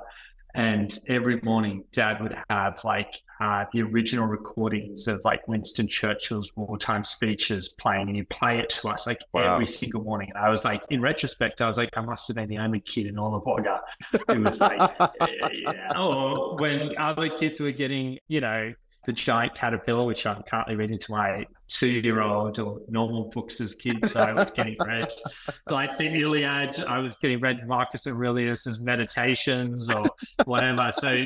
and 0.55 0.97
every 1.07 1.41
morning, 1.41 1.83
Dad 1.91 2.21
would 2.21 2.35
have 2.50 2.79
like 2.83 3.21
uh, 3.41 3.65
the 3.74 3.81
original 3.81 4.25
recordings 4.25 5.07
of 5.07 5.19
like 5.25 5.45
Winston 5.47 5.88
Churchill's 5.88 6.55
wartime 6.55 7.03
speeches 7.03 7.69
playing, 7.69 8.07
and 8.07 8.15
he'd 8.15 8.29
play 8.29 8.59
it 8.59 8.69
to 8.69 8.88
us 8.88 9.05
like 9.05 9.19
wow. 9.33 9.53
every 9.53 9.67
single 9.67 10.03
morning. 10.03 10.31
And 10.33 10.43
I 10.43 10.50
was 10.50 10.63
like, 10.63 10.81
in 10.89 11.01
retrospect, 11.01 11.62
I 11.62 11.67
was 11.67 11.77
like, 11.77 11.89
I 11.97 12.01
must 12.01 12.27
have 12.27 12.35
been 12.35 12.47
the 12.47 12.57
only 12.57 12.79
kid 12.79 13.07
in 13.07 13.19
all 13.19 13.35
of 13.35 13.43
Wagga 13.45 13.81
who 14.29 14.43
was 14.43 14.62
like, 14.62 14.79
yeah. 15.21 16.00
or 16.00 16.55
when 16.57 16.97
other 16.97 17.29
kids 17.29 17.59
were 17.59 17.71
getting, 17.71 18.17
you 18.29 18.39
know, 18.39 18.74
The 19.05 19.13
Giant 19.13 19.53
Caterpillar, 19.53 20.05
which 20.05 20.25
I'm 20.25 20.43
currently 20.43 20.75
reading 20.75 20.97
to 21.00 21.12
my 21.12 21.45
two 21.67 21.88
year 21.88 22.21
old 22.21 22.59
or 22.59 22.81
normal 22.88 23.25
books 23.25 23.59
as 23.62 23.74
kids. 23.74 24.12
So 24.12 24.19
I 24.19 24.33
was 24.33 24.51
getting 24.51 24.77
read 24.85 25.12
like 25.69 25.97
the 25.97 26.05
Iliad, 26.05 26.79
I 26.88 27.00
was 27.00 27.15
getting 27.15 27.39
read 27.39 27.67
Marcus 27.67 28.07
Aurelius's 28.07 28.79
Meditations 28.79 29.89
or 29.89 30.05
whatever. 30.45 30.91
So 30.91 31.25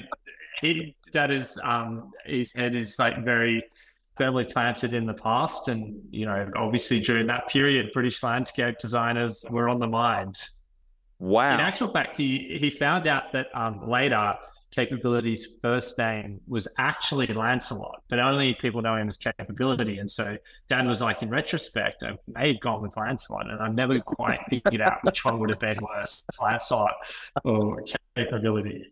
he, 0.62 0.95
that 1.13 1.31
is, 1.31 1.57
um, 1.63 2.12
his 2.25 2.53
head 2.53 2.75
is 2.75 3.00
like 3.00 3.24
very 3.24 3.63
firmly 4.17 4.45
planted 4.45 4.93
in 4.93 5.05
the 5.05 5.13
past. 5.13 5.67
And, 5.67 6.01
you 6.12 6.25
know, 6.25 6.50
obviously 6.55 7.00
during 7.00 7.27
that 7.27 7.48
period, 7.48 7.91
British 7.93 8.21
landscape 8.21 8.77
designers 8.79 9.45
were 9.50 9.69
on 9.69 9.79
the 9.79 9.88
mind. 9.88 10.41
Wow. 11.19 11.53
In 11.53 11.59
actual 11.59 11.91
fact, 11.91 12.17
he, 12.17 12.57
he 12.59 12.69
found 12.69 13.07
out 13.07 13.31
that 13.33 13.48
um, 13.53 13.89
later 13.89 14.36
Capability's 14.72 15.48
first 15.62 15.98
name 15.98 16.40
was 16.48 16.68
actually 16.78 17.28
Lancelot, 17.28 18.04
but 18.08 18.20
only 18.20 18.54
people 18.56 18.82
know 18.82 18.96
him 18.96 19.08
as 19.08 19.18
Capability. 19.18 19.98
And 19.98 20.10
so 20.10 20.38
Dan 20.68 20.88
was 20.88 21.02
like, 21.02 21.22
in 21.24 21.30
retrospect, 21.30 22.04
I 22.04 22.18
may 22.28 22.54
have 22.54 22.60
gone 22.62 22.82
with 22.82 22.96
Lancelot, 22.96 23.50
and 23.50 23.60
I've 23.60 23.74
never 23.74 24.00
quite 24.00 24.40
figured 24.50 24.82
out 24.82 25.04
which 25.04 25.26
one 25.26 25.40
would 25.40 25.50
have 25.50 25.60
been 25.60 25.78
worse, 25.82 26.24
Lancelot 26.42 26.94
or 27.44 27.82
oh. 27.82 27.86
Capability. 28.16 28.86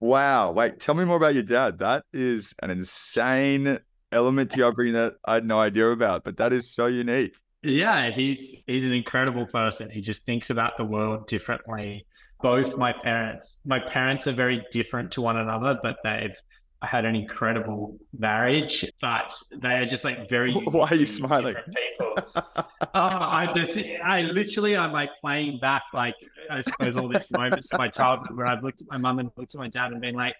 Wow. 0.00 0.52
Wait, 0.52 0.78
tell 0.78 0.94
me 0.94 1.04
more 1.04 1.16
about 1.16 1.34
your 1.34 1.42
dad. 1.42 1.78
That 1.78 2.04
is 2.12 2.54
an 2.62 2.70
insane 2.70 3.78
element 4.12 4.50
to 4.52 4.58
your 4.58 4.68
upbringing 4.68 4.94
that 4.94 5.14
I 5.24 5.34
had 5.34 5.46
no 5.46 5.58
idea 5.58 5.90
about, 5.90 6.24
but 6.24 6.36
that 6.36 6.52
is 6.52 6.72
so 6.72 6.86
unique. 6.86 7.36
Yeah, 7.62 8.10
he's 8.10 8.54
he's 8.66 8.84
an 8.84 8.92
incredible 8.92 9.46
person. 9.46 9.90
He 9.90 10.00
just 10.00 10.24
thinks 10.24 10.50
about 10.50 10.76
the 10.76 10.84
world 10.84 11.26
differently 11.26 12.06
both 12.46 12.76
my 12.76 12.92
parents. 12.92 13.60
My 13.64 13.80
parents 13.80 14.28
are 14.28 14.32
very 14.32 14.64
different 14.70 15.10
to 15.14 15.20
one 15.20 15.36
another, 15.36 15.80
but 15.82 15.96
they've 16.04 16.40
had 16.80 17.04
an 17.04 17.16
incredible 17.16 17.98
marriage. 18.16 18.84
But 19.00 19.34
they 19.50 19.74
are 19.80 19.84
just 19.84 20.04
like 20.04 20.28
very. 20.28 20.52
Why 20.76 20.90
are 20.90 20.94
you 20.94 21.06
smiling? 21.06 21.56
People. 21.56 22.14
oh, 22.46 22.64
I, 22.94 23.52
this, 23.52 23.76
I 24.00 24.22
literally, 24.22 24.76
I'm 24.76 24.92
like 24.92 25.10
playing 25.20 25.58
back, 25.58 25.82
like 25.92 26.14
I 26.48 26.60
suppose 26.60 26.96
all 26.96 27.08
these 27.08 27.28
moments 27.32 27.72
of 27.72 27.80
my 27.80 27.88
childhood 27.88 28.36
where 28.36 28.46
I've 28.46 28.62
looked 28.62 28.80
at 28.80 28.86
my 28.88 28.98
mum 28.98 29.18
and 29.18 29.28
looked 29.36 29.56
at 29.56 29.58
my 29.58 29.68
dad 29.68 29.90
and 29.90 30.00
been 30.00 30.14
like, 30.14 30.36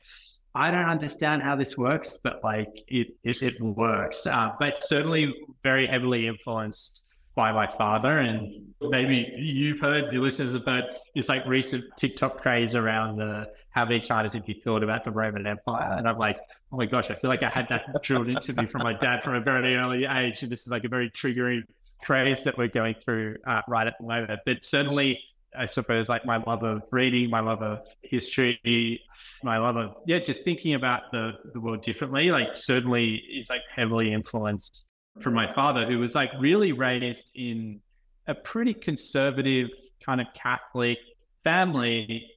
I 0.54 0.70
don't 0.70 0.88
understand 0.88 1.42
how 1.42 1.56
this 1.56 1.76
works, 1.76 2.20
but 2.22 2.38
like 2.44 2.84
it, 2.86 3.08
it, 3.24 3.42
it 3.42 3.60
works. 3.60 4.28
Uh, 4.28 4.52
but 4.60 4.78
certainly 4.84 5.34
very 5.64 5.88
heavily 5.88 6.28
influenced 6.28 7.05
by 7.36 7.52
my 7.52 7.68
father. 7.68 8.18
And 8.18 8.74
maybe 8.80 9.32
you've 9.36 9.78
heard, 9.78 10.10
the 10.10 10.18
listeners 10.18 10.52
have 10.52 10.64
heard 10.64 10.84
this 11.14 11.28
like 11.28 11.46
recent 11.46 11.84
TikTok 11.96 12.40
craze 12.40 12.74
around 12.74 13.18
the 13.18 13.48
how 13.70 13.84
many 13.84 14.00
times 14.00 14.32
have 14.32 14.48
you 14.48 14.54
thought 14.64 14.82
about 14.82 15.04
the 15.04 15.10
Roman 15.10 15.46
Empire? 15.46 15.96
And 15.98 16.08
I'm 16.08 16.18
like, 16.18 16.38
oh 16.72 16.78
my 16.78 16.86
gosh, 16.86 17.10
I 17.10 17.14
feel 17.14 17.28
like 17.28 17.42
I 17.42 17.50
had 17.50 17.68
that 17.68 18.02
drilled 18.02 18.28
into 18.28 18.54
me 18.54 18.66
from 18.66 18.82
my 18.82 18.94
dad 18.94 19.22
from 19.22 19.34
a 19.34 19.40
very 19.40 19.76
early 19.76 20.06
age. 20.06 20.42
And 20.42 20.50
this 20.50 20.62
is 20.62 20.68
like 20.68 20.84
a 20.84 20.88
very 20.88 21.10
triggering 21.10 21.62
craze 22.02 22.42
that 22.44 22.56
we're 22.56 22.68
going 22.68 22.94
through 23.04 23.36
uh, 23.46 23.60
right 23.68 23.86
at 23.86 23.94
the 24.00 24.06
moment. 24.06 24.40
But 24.46 24.64
certainly, 24.64 25.20
I 25.56 25.66
suppose 25.66 26.08
like 26.08 26.24
my 26.24 26.38
love 26.38 26.62
of 26.62 26.84
reading, 26.90 27.28
my 27.28 27.40
love 27.40 27.62
of 27.62 27.84
history, 28.02 29.00
my 29.42 29.58
love 29.58 29.76
of 29.76 29.94
yeah, 30.06 30.20
just 30.20 30.42
thinking 30.42 30.74
about 30.74 31.12
the 31.12 31.32
the 31.52 31.60
world 31.60 31.82
differently. 31.82 32.30
Like 32.30 32.56
certainly 32.56 33.16
is 33.16 33.50
like 33.50 33.62
heavily 33.74 34.12
influenced 34.12 34.90
from 35.20 35.34
my 35.34 35.50
father, 35.52 35.86
who 35.86 35.98
was 35.98 36.14
like 36.14 36.30
really 36.38 36.72
raised 36.72 37.30
in 37.34 37.80
a 38.26 38.34
pretty 38.34 38.74
conservative 38.74 39.68
kind 40.04 40.20
of 40.20 40.26
Catholic 40.34 40.98
family. 41.42 42.30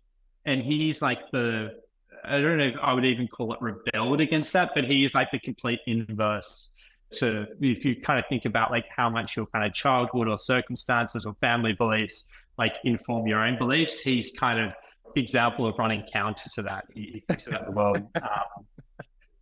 And 0.45 0.61
he's 0.61 1.01
like 1.01 1.19
the, 1.31 1.79
I 2.23 2.39
don't 2.39 2.57
know 2.57 2.65
if 2.65 2.75
I 2.81 2.93
would 2.93 3.05
even 3.05 3.27
call 3.27 3.53
it 3.53 3.61
rebelled 3.61 4.21
against 4.21 4.53
that, 4.53 4.71
but 4.75 4.85
he's 4.85 5.13
like 5.13 5.31
the 5.31 5.39
complete 5.39 5.79
inverse 5.87 6.75
to, 7.11 7.47
if 7.59 7.83
you 7.85 7.99
kind 8.01 8.19
of 8.19 8.25
think 8.29 8.45
about 8.45 8.71
like 8.71 8.85
how 8.95 9.09
much 9.09 9.35
your 9.35 9.47
kind 9.47 9.65
of 9.65 9.73
childhood 9.73 10.27
or 10.27 10.37
circumstances 10.37 11.25
or 11.25 11.33
family 11.41 11.73
beliefs 11.73 12.29
like 12.57 12.75
inform 12.83 13.25
your 13.27 13.43
own 13.43 13.57
beliefs, 13.57 14.01
he's 14.01 14.31
kind 14.31 14.59
of 14.59 14.73
example 15.15 15.65
of 15.65 15.75
running 15.79 16.03
counter 16.11 16.49
to 16.55 16.61
that. 16.61 16.85
He 16.93 17.23
thinks 17.27 17.47
about 17.47 17.65
the 17.65 17.71
world 17.71 17.97
um, 18.21 18.65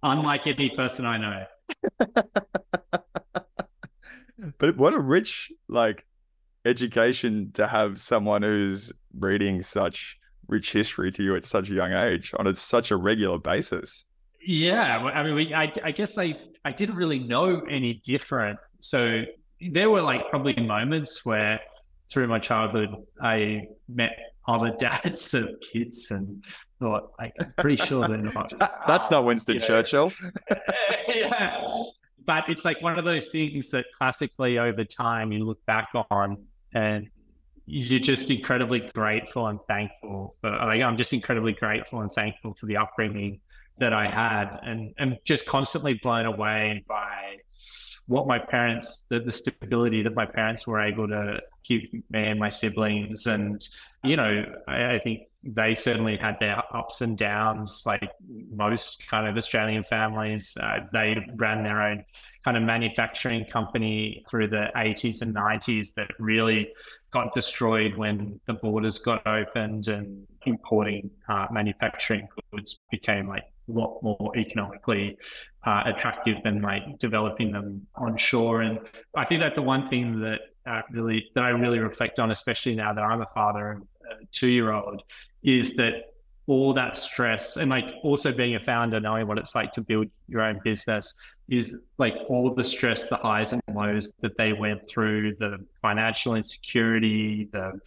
unlike 0.03 0.48
any 0.48 0.70
person 0.70 1.06
I 1.06 1.17
know. 1.17 1.46
but 4.58 4.78
what 4.78 4.94
a 4.94 5.00
rich 5.00 5.52
like 5.68 6.06
education 6.66 7.52
to 7.54 7.68
have 7.68 8.00
someone 8.00 8.42
who's 8.42 8.92
reading 9.18 9.62
such 9.62 10.18
rich 10.48 10.72
history 10.72 11.12
to 11.12 11.24
you 11.24 11.36
at 11.36 11.44
such 11.44 11.70
a 11.70 11.74
young 11.74 11.94
age 11.94 12.34
on 12.38 12.48
a, 12.48 12.56
such 12.56 12.92
a 12.92 12.96
regular 12.96 13.38
basis. 13.38 14.06
Yeah, 14.46 14.98
I 15.00 15.24
mean, 15.24 15.36
we, 15.36 15.54
I, 15.54 15.72
I 15.84 15.92
guess 15.92 16.18
I 16.18 16.38
I 16.64 16.72
didn't 16.72 16.96
really 16.96 17.20
know 17.20 17.62
any 17.70 17.96
different. 18.06 18.60
So 18.80 19.24
there 19.72 19.90
were 19.90 20.02
like 20.02 20.30
probably 20.30 20.56
moments 20.56 21.26
where 21.26 21.60
through 22.10 22.28
my 22.28 22.40
childhood 22.40 22.90
I 23.22 23.64
met 23.90 24.12
other 24.48 24.74
dads 24.80 25.34
of 25.34 25.50
kids 25.74 26.12
and 26.12 26.44
thought 26.80 27.12
like 27.20 27.34
I'm 27.40 27.54
pretty 27.58 27.84
sure 27.84 28.08
they're 28.08 28.18
not. 28.18 28.54
That's 28.88 29.12
not 29.12 29.26
Winston 29.26 29.56
you 29.56 29.60
know, 29.62 29.68
Churchill. 29.68 30.14
yeah, 31.08 31.84
but 32.27 32.48
it's 32.50 32.65
like 32.65 32.79
one 32.81 33.00
of 33.00 33.05
those 33.05 33.29
things 33.29 33.72
that 33.72 33.86
classically 33.98 34.60
over 34.60 34.84
time 34.84 35.31
you 35.31 35.43
look 35.43 35.65
back 35.65 35.89
on 36.12 36.38
and 36.74 37.10
you're 37.65 38.00
just 38.00 38.29
incredibly 38.29 38.81
grateful 38.93 39.48
and 39.48 39.60
thankful 39.67 40.36
for 40.41 40.51
like 40.51 40.81
I'm 40.81 40.98
just 40.98 41.13
incredibly 41.13 41.53
grateful 41.53 42.01
and 42.01 42.12
thankful 42.12 42.53
for 42.53 42.65
the 42.65 42.77
upbringing 42.77 43.39
that 43.79 43.93
I 43.93 44.07
had 44.07 44.60
and 44.63 44.93
and 45.00 45.17
just 45.25 45.46
constantly 45.46 45.96
blown 45.96 46.25
away 46.25 46.84
by 46.88 47.38
what 48.07 48.27
my 48.27 48.39
parents 48.39 49.05
the, 49.10 49.19
the 49.19 49.31
stability 49.31 50.03
that 50.03 50.15
my 50.15 50.25
parents 50.25 50.67
were 50.67 50.81
able 50.81 51.07
to 51.07 51.41
give 51.65 51.81
me 51.93 52.01
and 52.12 52.39
my 52.39 52.50
siblings. 52.50 53.25
And 53.25 53.65
you 54.03 54.15
know 54.15 54.46
I, 54.67 54.96
I 54.96 55.00
think 55.00 55.24
they 55.48 55.74
certainly 55.75 56.18
had 56.18 56.36
their 56.39 56.62
ups 56.75 57.01
and 57.01 57.18
downs, 57.18 57.84
like 57.86 58.10
most 58.51 59.08
kind 59.08 59.27
of 59.27 59.38
Australian 59.38 59.84
families. 59.86 60.58
Uh, 60.60 60.80
they 60.92 61.16
ran 61.36 61.63
their 61.63 61.82
own 61.82 62.04
kind 62.44 62.58
of 62.58 62.63
manufacturing 62.63 63.46
company 63.46 64.25
through 64.30 64.48
the 64.48 64.68
80s 64.75 65.22
and 65.22 65.34
90s 65.34 65.94
that 65.96 66.08
really 66.20 66.70
got 67.12 67.34
destroyed 67.34 67.96
when 67.96 68.39
the 68.46 68.54
borders 68.54 69.00
got 69.00 69.25
opened 69.25 69.88
and 69.88 70.27
importing 70.46 71.10
uh, 71.30 71.48
manufacturing 71.51 72.27
goods 72.51 72.80
became 72.92 73.27
like 73.27 73.44
a 73.70 73.72
lot 73.72 74.01
more 74.01 74.32
economically 74.38 75.18
uh, 75.66 75.84
attractive 75.86 76.38
than 76.44 76.62
like 76.62 76.84
developing 77.00 77.51
them 77.51 77.86
onshore. 77.96 78.62
And 78.62 78.80
I 79.16 79.25
think 79.25 79.42
that's 79.42 79.56
the 79.56 79.62
one 79.62 79.89
thing 79.89 80.20
that 80.22 80.39
uh, 80.66 80.82
really 80.92 81.30
that 81.36 81.44
I 81.44 81.50
really 81.50 81.80
reflect 81.80 82.20
on, 82.20 82.32
especially 82.32 82.75
now 82.75 82.94
that 82.94 83.01
I'm 83.01 83.22
a 83.22 83.27
father 83.27 83.72
of 83.72 83.88
two 84.32 84.50
year 84.50 84.72
old, 84.72 85.04
is 85.44 85.74
that 85.74 86.14
all 86.48 86.74
that 86.74 86.98
stress 86.98 87.58
and 87.58 87.70
like 87.70 87.86
also 88.04 88.32
being 88.32 88.56
a 88.56 88.60
founder, 88.60 89.00
knowing 89.00 89.28
what 89.28 89.38
it's 89.38 89.54
like 89.54 89.72
to 89.74 89.82
build 89.82 90.08
your 90.28 90.42
own 90.42 90.60
business 90.64 91.18
is 91.50 91.80
like 91.98 92.16
all 92.30 92.54
the 92.54 92.64
stress, 92.64 93.06
the 93.06 93.18
highs 93.18 93.54
and 93.54 93.62
lows 93.74 94.12
that 94.22 94.38
they 94.38 94.54
went 94.54 94.88
through, 94.90 95.36
the 95.36 95.64
financial 95.74 96.36
insecurity, 96.36 97.50
the, 97.52 97.80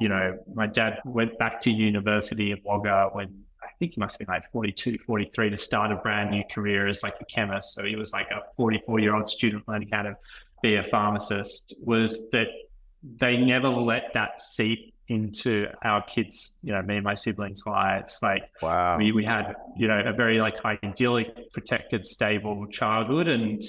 you 0.00 0.08
know, 0.08 0.38
my 0.54 0.66
dad 0.66 0.98
went 1.04 1.38
back 1.38 1.60
to 1.60 1.70
university 1.70 2.52
in 2.52 2.58
Wagga 2.64 3.10
when 3.12 3.42
I 3.62 3.68
think 3.78 3.92
he 3.94 4.00
must 4.00 4.18
have 4.18 4.26
been 4.26 4.34
like 4.34 4.50
42, 4.52 4.98
43 5.06 5.50
to 5.50 5.56
start 5.56 5.92
a 5.92 5.96
brand 5.96 6.30
new 6.30 6.42
career 6.50 6.88
as 6.88 7.02
like 7.02 7.16
a 7.20 7.24
chemist. 7.24 7.74
So 7.74 7.84
he 7.84 7.96
was 7.96 8.12
like 8.12 8.30
a 8.30 8.42
44 8.56 9.00
year 9.00 9.14
old 9.14 9.28
student 9.28 9.66
learning 9.66 9.88
how 9.92 10.02
to 10.02 10.16
be 10.62 10.76
a 10.76 10.84
pharmacist 10.84 11.74
was 11.82 12.30
that 12.30 12.48
they 13.02 13.36
never 13.36 13.68
let 13.68 14.12
that 14.14 14.40
seep 14.40 14.94
into 15.08 15.66
our 15.84 16.02
kids, 16.02 16.54
you 16.62 16.72
know, 16.72 16.82
me 16.82 16.96
and 16.96 17.04
my 17.04 17.14
siblings' 17.14 17.64
lives. 17.66 18.18
Like, 18.22 18.50
wow, 18.62 18.98
we, 18.98 19.12
we 19.12 19.24
had, 19.24 19.54
you 19.76 19.88
know, 19.88 20.02
a 20.04 20.12
very 20.12 20.40
like 20.40 20.56
idyllic, 20.64 21.52
protected, 21.52 22.06
stable 22.06 22.66
childhood, 22.68 23.28
and 23.28 23.62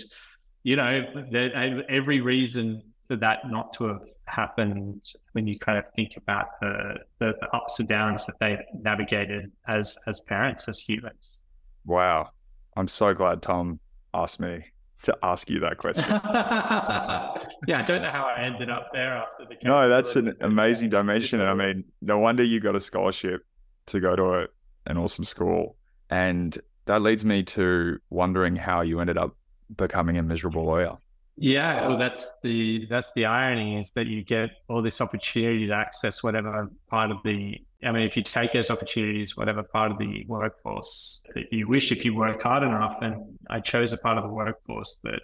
you 0.63 0.75
know, 0.75 1.03
there, 1.31 1.83
every 1.89 2.21
reason 2.21 2.81
for 3.07 3.15
that 3.17 3.49
not 3.49 3.71
to 3.73 3.85
have 3.85 4.01
happened 4.25 5.03
when 5.31 5.47
you 5.47 5.57
kind 5.57 5.77
of 5.77 5.85
think 5.95 6.17
about 6.17 6.59
the, 6.59 6.95
the, 7.19 7.33
the 7.39 7.47
ups 7.55 7.79
and 7.79 7.87
downs 7.87 8.25
that 8.25 8.37
they 8.39 8.57
navigated 8.81 9.51
as 9.67 9.97
as 10.07 10.19
parents, 10.21 10.67
as 10.67 10.79
humans. 10.79 11.41
Wow, 11.85 12.31
I'm 12.75 12.87
so 12.87 13.13
glad 13.13 13.41
Tom 13.41 13.79
asked 14.13 14.39
me 14.39 14.65
to 15.07 15.17
ask 15.23 15.49
you 15.49 15.59
that 15.61 15.77
question. 15.77 16.05
yeah, 16.07 17.79
I 17.79 17.83
don't 17.85 18.01
know 18.01 18.11
how 18.11 18.25
I 18.25 18.43
ended 18.43 18.69
up 18.69 18.89
there 18.93 19.17
after 19.17 19.45
the. 19.45 19.55
No, 19.63 19.89
that's 19.89 20.15
an 20.15 20.35
amazing 20.41 20.89
dimension, 20.89 21.41
and 21.41 21.49
I 21.49 21.53
mean, 21.53 21.83
no 22.01 22.19
wonder 22.19 22.43
you 22.43 22.59
got 22.59 22.75
a 22.75 22.79
scholarship 22.79 23.45
to 23.87 23.99
go 23.99 24.15
to 24.15 24.23
a, 24.23 24.47
an 24.85 24.97
awesome 24.97 25.23
school, 25.23 25.77
and 26.09 26.57
that 26.85 27.01
leads 27.01 27.25
me 27.25 27.43
to 27.43 27.97
wondering 28.09 28.55
how 28.55 28.81
you 28.81 28.99
ended 28.99 29.17
up 29.17 29.35
becoming 29.75 30.17
a 30.17 30.23
miserable 30.23 30.65
lawyer. 30.65 30.97
Yeah, 31.37 31.87
well, 31.87 31.97
that's 31.97 32.31
the 32.43 32.87
that's 32.89 33.11
the 33.13 33.25
irony 33.25 33.77
is 33.77 33.91
that 33.91 34.07
you 34.07 34.23
get 34.23 34.49
all 34.69 34.81
this 34.81 35.01
opportunity 35.01 35.67
to 35.67 35.73
access 35.73 36.23
whatever 36.23 36.67
part 36.89 37.11
of 37.11 37.17
the 37.23 37.61
I 37.83 37.91
mean, 37.91 38.03
if 38.03 38.17
you 38.17 38.23
take 38.23 38.53
those 38.53 38.71
opportunities, 38.71 39.37
whatever 39.37 39.61
part 39.61 39.91
of 39.91 39.99
the 39.99 40.25
workforce 40.27 41.23
that 41.35 41.51
you 41.51 41.67
wish, 41.67 41.91
if 41.91 42.03
you 42.03 42.15
work 42.15 42.41
hard 42.41 42.63
enough, 42.63 42.97
and 43.01 43.37
I 43.49 43.59
chose 43.59 43.93
a 43.93 43.97
part 43.97 44.17
of 44.17 44.23
the 44.23 44.29
workforce 44.29 44.99
that 45.03 45.19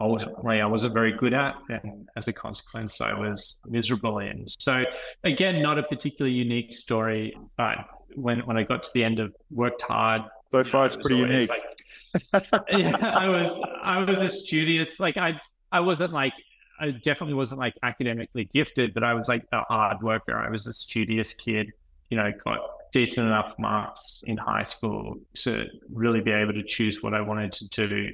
ultimately 0.00 0.60
I 0.60 0.66
wasn't 0.66 0.94
very 0.94 1.12
good 1.12 1.32
at. 1.32 1.54
And 1.68 2.08
as 2.16 2.26
a 2.26 2.32
consequence, 2.32 3.00
I 3.00 3.12
was 3.14 3.60
miserable 3.66 4.18
in. 4.18 4.46
So 4.48 4.84
again, 5.22 5.62
not 5.62 5.78
a 5.78 5.84
particularly 5.84 6.34
unique 6.34 6.72
story, 6.72 7.36
but 7.56 7.76
when, 8.16 8.40
when 8.40 8.56
I 8.56 8.64
got 8.64 8.82
to 8.82 8.90
the 8.94 9.04
end 9.04 9.20
of 9.20 9.32
worked 9.50 9.82
hard. 9.82 10.22
So 10.50 10.64
far, 10.64 10.86
it's 10.86 10.96
pretty 10.96 11.16
unique. 11.16 11.48
Like, 11.48 12.48
yeah, 12.72 12.96
I 12.96 13.28
was, 13.28 13.62
I 13.82 14.02
was 14.02 14.18
a 14.18 14.28
studious, 14.28 14.98
like 14.98 15.16
I, 15.16 15.40
I 15.70 15.80
wasn't 15.80 16.12
like, 16.12 16.34
I 16.80 16.90
definitely 16.90 17.34
wasn't 17.34 17.60
like 17.60 17.74
academically 17.84 18.44
gifted, 18.46 18.92
but 18.92 19.04
I 19.04 19.14
was 19.14 19.28
like 19.28 19.44
a 19.52 19.60
hard 19.60 20.02
worker. 20.02 20.36
I 20.36 20.50
was 20.50 20.66
a 20.66 20.72
studious 20.72 21.32
kid, 21.32 21.70
you 22.12 22.18
know, 22.18 22.30
got 22.44 22.60
decent 22.92 23.26
enough 23.26 23.54
marks 23.58 24.22
in 24.26 24.36
high 24.36 24.62
school 24.62 25.16
to 25.32 25.64
really 25.90 26.20
be 26.20 26.30
able 26.30 26.52
to 26.52 26.62
choose 26.62 27.02
what 27.02 27.14
I 27.14 27.22
wanted 27.22 27.50
to 27.52 27.88
do 27.88 28.10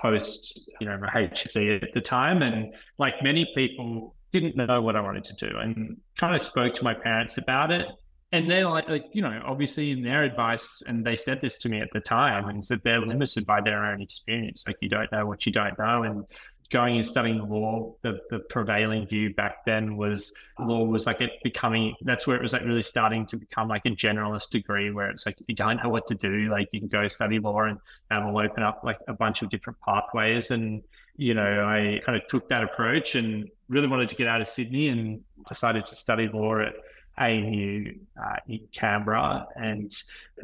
post, 0.00 0.68
you 0.80 0.88
know, 0.88 0.98
my 0.98 1.06
HSC 1.06 1.80
at 1.80 1.94
the 1.94 2.00
time. 2.00 2.42
And 2.42 2.74
like 2.98 3.22
many 3.22 3.48
people 3.54 4.16
didn't 4.32 4.56
know 4.56 4.82
what 4.82 4.96
I 4.96 5.00
wanted 5.00 5.22
to 5.22 5.48
do 5.48 5.56
and 5.58 5.96
kind 6.18 6.34
of 6.34 6.42
spoke 6.42 6.74
to 6.74 6.82
my 6.82 6.92
parents 6.92 7.38
about 7.38 7.70
it. 7.70 7.86
And 8.32 8.50
they're 8.50 8.68
like, 8.68 8.88
like, 8.88 9.04
you 9.12 9.22
know, 9.22 9.40
obviously 9.46 9.92
in 9.92 10.02
their 10.02 10.24
advice, 10.24 10.82
and 10.88 11.06
they 11.06 11.14
said 11.14 11.40
this 11.40 11.56
to 11.58 11.68
me 11.68 11.80
at 11.80 11.88
the 11.92 12.00
time, 12.00 12.48
and 12.48 12.64
said 12.64 12.80
they're 12.82 13.00
limited 13.00 13.46
by 13.46 13.60
their 13.60 13.84
own 13.84 14.02
experience. 14.02 14.66
Like 14.66 14.78
you 14.80 14.88
don't 14.88 15.10
know 15.12 15.24
what 15.24 15.46
you 15.46 15.52
don't 15.52 15.78
know. 15.78 16.02
And 16.02 16.24
going 16.70 16.96
and 16.96 17.06
studying 17.06 17.48
law, 17.48 17.94
the, 18.02 18.18
the 18.30 18.38
prevailing 18.38 19.06
view 19.06 19.34
back 19.34 19.64
then 19.64 19.96
was 19.96 20.32
law 20.58 20.84
was 20.84 21.06
like 21.06 21.20
it 21.20 21.32
becoming, 21.42 21.94
that's 22.02 22.26
where 22.26 22.36
it 22.36 22.42
was 22.42 22.52
like 22.52 22.64
really 22.64 22.82
starting 22.82 23.26
to 23.26 23.36
become 23.36 23.68
like 23.68 23.86
a 23.86 23.90
generalist 23.90 24.50
degree 24.50 24.90
where 24.90 25.10
it's 25.10 25.26
like, 25.26 25.40
if 25.40 25.48
you 25.48 25.54
don't 25.54 25.82
know 25.82 25.88
what 25.88 26.06
to 26.06 26.14
do, 26.14 26.48
like 26.50 26.68
you 26.72 26.80
can 26.80 26.88
go 26.88 27.06
study 27.08 27.38
law 27.38 27.62
and 27.62 27.78
that 28.10 28.24
will 28.24 28.38
open 28.38 28.62
up 28.62 28.82
like 28.84 28.98
a 29.08 29.12
bunch 29.12 29.42
of 29.42 29.50
different 29.50 29.78
pathways. 29.80 30.50
And, 30.50 30.82
you 31.16 31.34
know, 31.34 31.64
I 31.64 32.00
kind 32.04 32.20
of 32.20 32.26
took 32.26 32.48
that 32.48 32.62
approach 32.62 33.14
and 33.14 33.48
really 33.68 33.88
wanted 33.88 34.08
to 34.08 34.14
get 34.14 34.26
out 34.26 34.40
of 34.40 34.48
Sydney 34.48 34.88
and 34.88 35.22
decided 35.48 35.84
to 35.86 35.94
study 35.94 36.28
law 36.28 36.60
at 36.60 36.74
ANU 37.18 37.94
uh, 38.22 38.36
in 38.48 38.60
Canberra. 38.74 39.46
And 39.56 39.92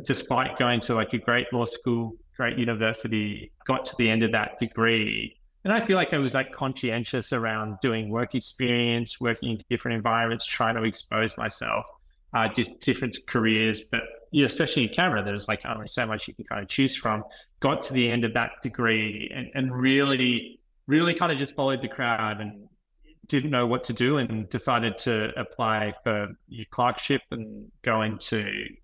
despite 0.05 0.59
going 0.59 0.81
to 0.81 0.95
like 0.95 1.12
a 1.12 1.19
great 1.19 1.52
law 1.52 1.64
school, 1.64 2.17
great 2.37 2.59
university, 2.59 3.52
got 3.67 3.85
to 3.87 3.97
the 3.97 4.09
end 4.09 4.23
of 4.23 4.33
that 4.33 4.59
degree 4.59 5.37
and 5.64 5.73
I 5.73 5.85
feel 5.85 5.97
like 5.97 6.12
I 6.12 6.19
was 6.19 6.35
like 6.35 6.52
conscientious 6.52 7.33
around 7.33 7.78
doing 7.81 8.11
work 8.11 8.35
experience, 8.35 9.21
working 9.21 9.50
in 9.50 9.64
different 9.71 9.97
environments, 9.97 10.45
trying 10.45 10.75
to 10.75 10.83
expose 10.83 11.37
myself 11.37 11.85
uh, 12.35 12.49
to 12.49 12.64
different 12.81 13.19
careers. 13.26 13.83
But 13.83 14.00
you 14.33 14.42
know, 14.42 14.47
especially 14.47 14.85
in 14.85 14.88
Canberra, 14.95 15.23
there's 15.25 15.47
like 15.47 15.62
only 15.64 15.88
so 15.88 16.07
much 16.07 16.26
you 16.26 16.35
can 16.35 16.45
kind 16.47 16.62
of 16.62 16.69
choose 16.69 16.97
from. 16.97 17.23
Got 17.61 17.85
to 17.85 17.92
the 17.92 18.11
end 18.11 18.25
of 18.25 18.35
that 18.35 18.52
degree 18.62 19.31
and, 19.35 19.50
and 19.54 19.75
really, 19.75 20.59
really 20.87 21.14
kind 21.14 21.31
of 21.31 21.38
just 21.38 21.54
followed 21.54 21.81
the 21.81 21.88
crowd 21.88 22.40
and 22.40 22.69
didn't 23.28 23.50
know 23.50 23.66
what 23.66 23.85
to 23.85 23.92
do 23.92 24.19
and 24.19 24.49
decided 24.49 24.99
to 24.99 25.31
apply 25.38 25.95
for 26.02 26.28
your 26.49 26.66
clerkship 26.71 27.23
and 27.31 27.71
go 27.83 28.02
into 28.02 28.42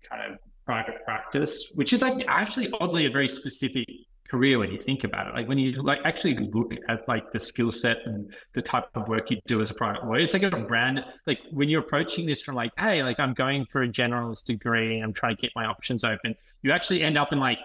kind 0.09 0.31
of 0.31 0.39
private 0.65 1.03
practice, 1.03 1.71
which 1.75 1.91
is 1.91 2.01
like 2.01 2.23
actually 2.27 2.71
oddly 2.79 3.05
a 3.05 3.09
very 3.09 3.27
specific 3.27 3.85
career 4.29 4.59
when 4.59 4.71
you 4.71 4.77
think 4.77 5.03
about 5.03 5.27
it. 5.27 5.33
Like 5.33 5.47
when 5.47 5.57
you 5.57 5.81
like 5.81 5.99
actually 6.05 6.37
look 6.51 6.73
at 6.87 7.07
like 7.07 7.31
the 7.31 7.39
skill 7.39 7.71
set 7.71 7.97
and 8.05 8.31
the 8.53 8.61
type 8.61 8.85
of 8.95 9.07
work 9.07 9.31
you 9.31 9.39
do 9.47 9.61
as 9.61 9.71
a 9.71 9.73
private 9.73 10.05
lawyer, 10.05 10.19
it's 10.19 10.33
like 10.33 10.43
a 10.43 10.49
brand. 10.51 11.03
Like 11.25 11.39
when 11.51 11.69
you're 11.69 11.81
approaching 11.81 12.25
this 12.25 12.41
from 12.41 12.55
like, 12.55 12.71
hey, 12.77 13.03
like 13.03 13.19
I'm 13.19 13.33
going 13.33 13.65
for 13.65 13.83
a 13.83 13.87
generalist 13.87 14.45
degree, 14.45 14.99
I'm 14.99 15.13
trying 15.13 15.35
to 15.35 15.41
get 15.41 15.51
my 15.55 15.65
options 15.65 16.03
open. 16.03 16.35
You 16.61 16.71
actually 16.71 17.03
end 17.03 17.17
up 17.17 17.33
in 17.33 17.39
like 17.39 17.59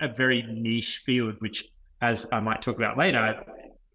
a 0.00 0.08
very 0.08 0.42
niche 0.42 1.02
field, 1.04 1.36
which, 1.38 1.64
as 2.00 2.26
I 2.32 2.40
might 2.40 2.62
talk 2.62 2.76
about 2.76 2.96
later, 2.96 3.42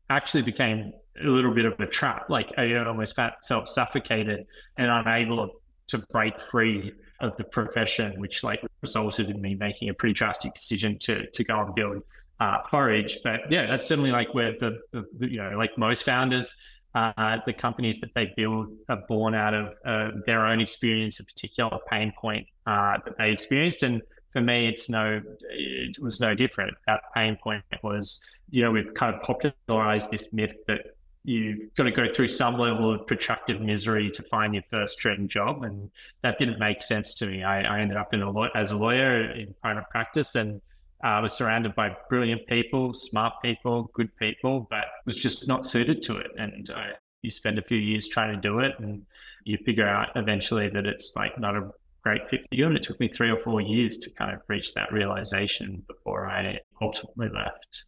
actually 0.10 0.44
became 0.44 0.92
a 1.24 1.28
little 1.28 1.54
bit 1.54 1.66
of 1.66 1.80
a 1.80 1.86
trap. 1.86 2.30
Like 2.30 2.52
I 2.58 2.74
almost 2.76 3.16
felt 3.48 3.68
suffocated 3.68 4.46
and 4.78 4.90
unable 4.90 5.62
to 5.88 5.98
break 6.12 6.40
free 6.40 6.94
of 7.22 7.36
the 7.38 7.44
profession, 7.44 8.20
which 8.20 8.44
like 8.44 8.62
resulted 8.82 9.30
in 9.30 9.42
me 9.42 9.56
making 9.56 9.90
a 9.90 9.94
pretty 9.94 10.14
drastic 10.14 10.54
decision 10.54 10.98
to 11.00 11.30
to 11.32 11.44
go 11.44 11.60
and 11.62 11.76
build 11.76 12.04
uh, 12.40 12.60
Forage. 12.70 13.20
But 13.24 13.52
yeah, 13.52 13.68
that's 13.68 13.88
certainly 13.88 14.12
like 14.12 14.34
where 14.34 14.54
the, 14.54 14.80
the, 14.92 15.06
the 15.18 15.32
you 15.32 15.38
know 15.38 15.58
like 15.58 15.78
most 15.78 16.04
founders, 16.04 16.56
uh, 16.96 17.38
the 17.46 17.54
companies 17.54 18.00
that 18.02 18.14
they 18.16 18.32
build 18.36 18.70
are 18.88 19.04
born 19.08 19.36
out 19.36 19.54
of 19.54 19.74
uh, 19.86 20.12
their 20.26 20.46
own 20.46 20.60
experience, 20.60 21.20
a 21.20 21.26
particular 21.26 21.78
pain 21.90 22.14
point 22.20 22.48
uh, 22.66 22.98
that 23.06 23.18
they 23.18 23.32
experienced. 23.32 23.84
And 23.84 24.02
for 24.32 24.42
me, 24.42 24.68
it's 24.68 24.90
no, 24.90 25.22
it 25.50 26.00
was 26.02 26.20
no 26.20 26.36
different. 26.36 26.74
That 26.88 27.02
pain 27.14 27.38
point 27.42 27.64
was, 27.84 28.24
you 28.50 28.64
know, 28.64 28.72
we've 28.72 28.94
kind 28.94 29.16
of 29.16 29.22
popularized 29.22 30.12
this 30.12 30.32
myth 30.34 30.56
that 30.68 30.82
you've 31.24 31.74
got 31.76 31.84
to 31.84 31.92
go 31.92 32.12
through 32.12 32.28
some 32.28 32.58
level 32.58 32.94
of 32.94 33.06
protracted 33.06 33.62
misery 33.62 34.10
to 34.12 34.24
find 34.24 34.54
your 34.54 34.64
first 34.64 34.98
dream 35.00 35.28
job. 35.28 35.64
And 35.64 35.90
that 36.24 36.38
didn't 36.38 36.60
make 36.60 36.82
sense 36.82 37.14
to 37.16 37.28
me. 37.28 37.44
I, 37.44 37.62
I 37.62 37.80
ended 37.82 37.98
up 37.98 38.14
in 38.14 38.22
a 38.22 38.32
law- 38.32 38.50
as 38.56 38.72
a 38.72 38.78
lawyer 38.78 39.32
in 39.32 39.54
private 39.62 39.90
practice 39.90 40.36
and 40.36 40.62
I 41.02 41.20
uh, 41.20 41.22
was 41.22 41.34
surrounded 41.34 41.76
by 41.76 41.96
brilliant 42.10 42.46
people, 42.48 42.94
smart 42.94 43.34
people, 43.42 43.90
good 43.94 44.14
people, 44.18 44.68
but 44.70 44.86
was 45.06 45.16
just 45.16 45.48
not 45.48 45.66
suited 45.66 46.02
to 46.04 46.18
it. 46.18 46.28
And 46.38 46.70
uh, 46.70 46.94
you 47.22 47.32
spend 47.32 47.58
a 47.58 47.62
few 47.62 47.78
years 47.78 48.10
trying 48.10 48.36
to 48.36 48.42
do 48.42 48.60
it 48.60 48.74
and 48.80 49.06
you 49.46 49.58
figure 49.66 49.88
out 49.88 50.10
eventually 50.16 50.70
that 50.70 50.86
it's 50.86 51.14
like 51.16 51.40
not 51.40 51.56
a 51.56 51.70
great 52.04 52.30
fit 52.30 52.42
for 52.50 52.56
you. 52.56 52.68
And 52.68 52.76
it 52.76 52.84
took 52.84 53.00
me 53.00 53.08
three 53.08 53.30
or 53.30 53.38
four 53.38 53.62
years 53.62 53.98
to 54.00 54.10
kind 54.12 54.34
of 54.34 54.42
reach 54.50 54.74
that 54.74 54.92
realization 54.92 55.84
before 55.88 56.30
I 56.30 56.60
ultimately 56.82 57.30
left. 57.30 57.86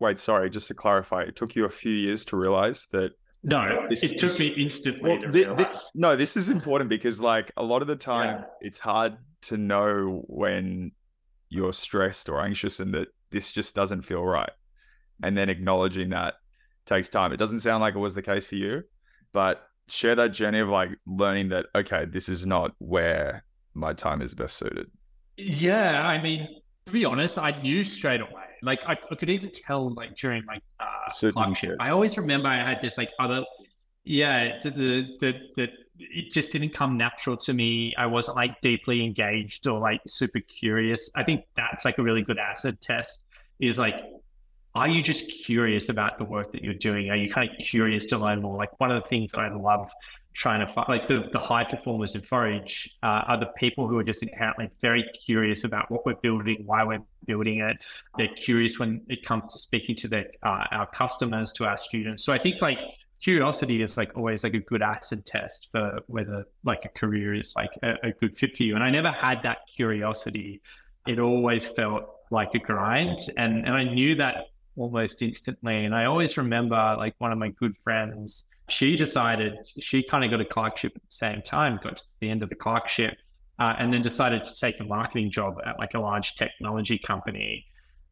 Wait, 0.00 0.18
sorry, 0.18 0.50
just 0.50 0.68
to 0.68 0.74
clarify, 0.74 1.22
it 1.22 1.36
took 1.36 1.54
you 1.54 1.66
a 1.66 1.70
few 1.70 1.92
years 1.92 2.24
to 2.26 2.36
realize 2.36 2.86
that. 2.92 3.12
No, 3.42 3.86
this, 3.88 4.02
it 4.02 4.18
took 4.18 4.38
me 4.38 4.48
instantly. 4.48 5.18
Well, 5.18 5.32
th- 5.32 5.56
this, 5.56 5.90
no, 5.94 6.16
this 6.16 6.36
is 6.36 6.48
important 6.48 6.90
because, 6.90 7.22
like, 7.22 7.52
a 7.56 7.62
lot 7.62 7.80
of 7.80 7.88
the 7.88 7.96
time, 7.96 8.40
yeah. 8.40 8.44
it's 8.60 8.78
hard 8.78 9.16
to 9.42 9.56
know 9.56 10.24
when 10.26 10.92
you're 11.48 11.72
stressed 11.72 12.28
or 12.28 12.40
anxious 12.40 12.80
and 12.80 12.92
that 12.94 13.08
this 13.30 13.52
just 13.52 13.74
doesn't 13.74 14.02
feel 14.02 14.24
right. 14.24 14.50
And 15.22 15.36
then 15.36 15.48
acknowledging 15.48 16.10
that 16.10 16.34
takes 16.86 17.08
time. 17.08 17.32
It 17.32 17.38
doesn't 17.38 17.60
sound 17.60 17.80
like 17.82 17.94
it 17.94 17.98
was 17.98 18.14
the 18.14 18.22
case 18.22 18.46
for 18.46 18.56
you, 18.56 18.82
but 19.32 19.66
share 19.88 20.14
that 20.14 20.28
journey 20.28 20.60
of 20.60 20.68
like 20.68 20.90
learning 21.06 21.50
that, 21.50 21.66
okay, 21.74 22.04
this 22.06 22.28
is 22.28 22.46
not 22.46 22.72
where 22.78 23.44
my 23.74 23.92
time 23.92 24.22
is 24.22 24.34
best 24.34 24.56
suited. 24.56 24.90
Yeah. 25.36 26.00
I 26.00 26.22
mean, 26.22 26.48
to 26.86 26.92
be 26.92 27.04
honest, 27.04 27.38
I 27.38 27.50
knew 27.60 27.84
straight 27.84 28.20
away 28.20 28.39
like 28.62 28.80
I, 28.86 28.98
I 29.10 29.14
could 29.14 29.30
even 29.30 29.50
tell 29.50 29.92
like 29.94 30.16
during 30.16 30.44
my 30.44 30.60
uh, 30.78 31.30
clerkship. 31.32 31.76
I 31.80 31.90
always 31.90 32.16
remember 32.18 32.48
I 32.48 32.58
had 32.58 32.80
this 32.80 32.98
like 32.98 33.10
other, 33.18 33.44
yeah, 34.04 34.58
the 34.62 34.70
the 35.20 35.32
the 35.56 35.68
it 35.98 36.32
just 36.32 36.50
didn't 36.50 36.70
come 36.70 36.96
natural 36.96 37.36
to 37.36 37.52
me. 37.52 37.94
I 37.96 38.06
wasn't 38.06 38.36
like 38.36 38.60
deeply 38.60 39.04
engaged 39.04 39.66
or 39.66 39.78
like 39.80 40.00
super 40.06 40.40
curious. 40.40 41.10
I 41.14 41.24
think 41.24 41.44
that's 41.54 41.84
like 41.84 41.98
a 41.98 42.02
really 42.02 42.22
good 42.22 42.38
acid 42.38 42.80
test. 42.80 43.26
Is 43.58 43.78
like, 43.78 44.02
are 44.74 44.88
you 44.88 45.02
just 45.02 45.30
curious 45.44 45.90
about 45.90 46.16
the 46.16 46.24
work 46.24 46.52
that 46.52 46.64
you're 46.64 46.74
doing? 46.74 47.10
Are 47.10 47.16
you 47.16 47.30
kind 47.30 47.50
of 47.50 47.56
curious 47.58 48.06
to 48.06 48.18
learn 48.18 48.40
more? 48.40 48.56
Like 48.56 48.78
one 48.80 48.90
of 48.90 49.02
the 49.02 49.08
things 49.08 49.32
that 49.32 49.40
I 49.40 49.54
love 49.54 49.90
trying 50.34 50.60
to 50.60 50.72
find 50.72 50.88
like 50.88 51.08
the, 51.08 51.28
the 51.32 51.38
high 51.38 51.64
performers 51.64 52.14
in 52.14 52.20
forage 52.20 52.96
uh, 53.02 53.22
are 53.26 53.38
the 53.38 53.50
people 53.56 53.88
who 53.88 53.98
are 53.98 54.04
just 54.04 54.22
inherently 54.22 54.70
very 54.80 55.04
curious 55.24 55.64
about 55.64 55.90
what 55.90 56.06
we're 56.06 56.14
building 56.14 56.62
why 56.64 56.84
we're 56.84 57.02
building 57.26 57.60
it. 57.60 57.84
They're 58.16 58.34
curious 58.36 58.78
when 58.78 59.02
it 59.08 59.24
comes 59.24 59.52
to 59.52 59.58
speaking 59.58 59.96
to 59.96 60.08
their 60.08 60.26
uh, 60.42 60.64
our 60.70 60.86
customers 60.86 61.52
to 61.52 61.64
our 61.64 61.76
students. 61.76 62.24
So 62.24 62.32
i 62.32 62.38
think 62.38 62.62
like 62.62 62.78
curiosity 63.22 63.82
is 63.82 63.96
like 63.96 64.16
always 64.16 64.44
like 64.44 64.54
a 64.54 64.60
good 64.60 64.82
acid 64.82 65.26
test 65.26 65.68
for 65.70 66.00
whether 66.06 66.44
like 66.64 66.84
a 66.84 66.88
career 66.88 67.34
is 67.34 67.54
like 67.56 67.70
a, 67.82 67.94
a 68.04 68.12
good 68.12 68.36
fit 68.36 68.56
for 68.56 68.62
you. 68.62 68.74
And 68.76 68.84
i 68.84 68.90
never 68.90 69.10
had 69.10 69.42
that 69.42 69.58
curiosity. 69.74 70.62
It 71.06 71.18
always 71.18 71.66
felt 71.68 72.04
like 72.30 72.54
a 72.54 72.60
grind. 72.60 73.18
And 73.36 73.66
and 73.66 73.74
i 73.74 73.84
knew 73.84 74.14
that 74.16 74.46
almost 74.76 75.22
instantly. 75.22 75.84
And 75.84 75.94
i 75.94 76.04
always 76.04 76.38
remember 76.38 76.94
like 76.96 77.14
one 77.18 77.32
of 77.32 77.38
my 77.38 77.48
good 77.48 77.76
friends 77.78 78.48
she 78.70 78.96
decided 78.96 79.54
she 79.78 80.02
kind 80.02 80.24
of 80.24 80.30
got 80.30 80.40
a 80.40 80.44
clerkship 80.44 80.92
at 80.96 81.02
the 81.02 81.12
same 81.12 81.42
time, 81.42 81.78
got 81.82 81.98
to 81.98 82.04
the 82.20 82.30
end 82.30 82.42
of 82.42 82.48
the 82.48 82.54
clerkship, 82.54 83.16
uh, 83.58 83.74
and 83.78 83.92
then 83.92 84.02
decided 84.02 84.42
to 84.44 84.58
take 84.58 84.80
a 84.80 84.84
marketing 84.84 85.30
job 85.30 85.56
at 85.66 85.78
like 85.78 85.94
a 85.94 86.00
large 86.00 86.34
technology 86.36 86.98
company 86.98 87.66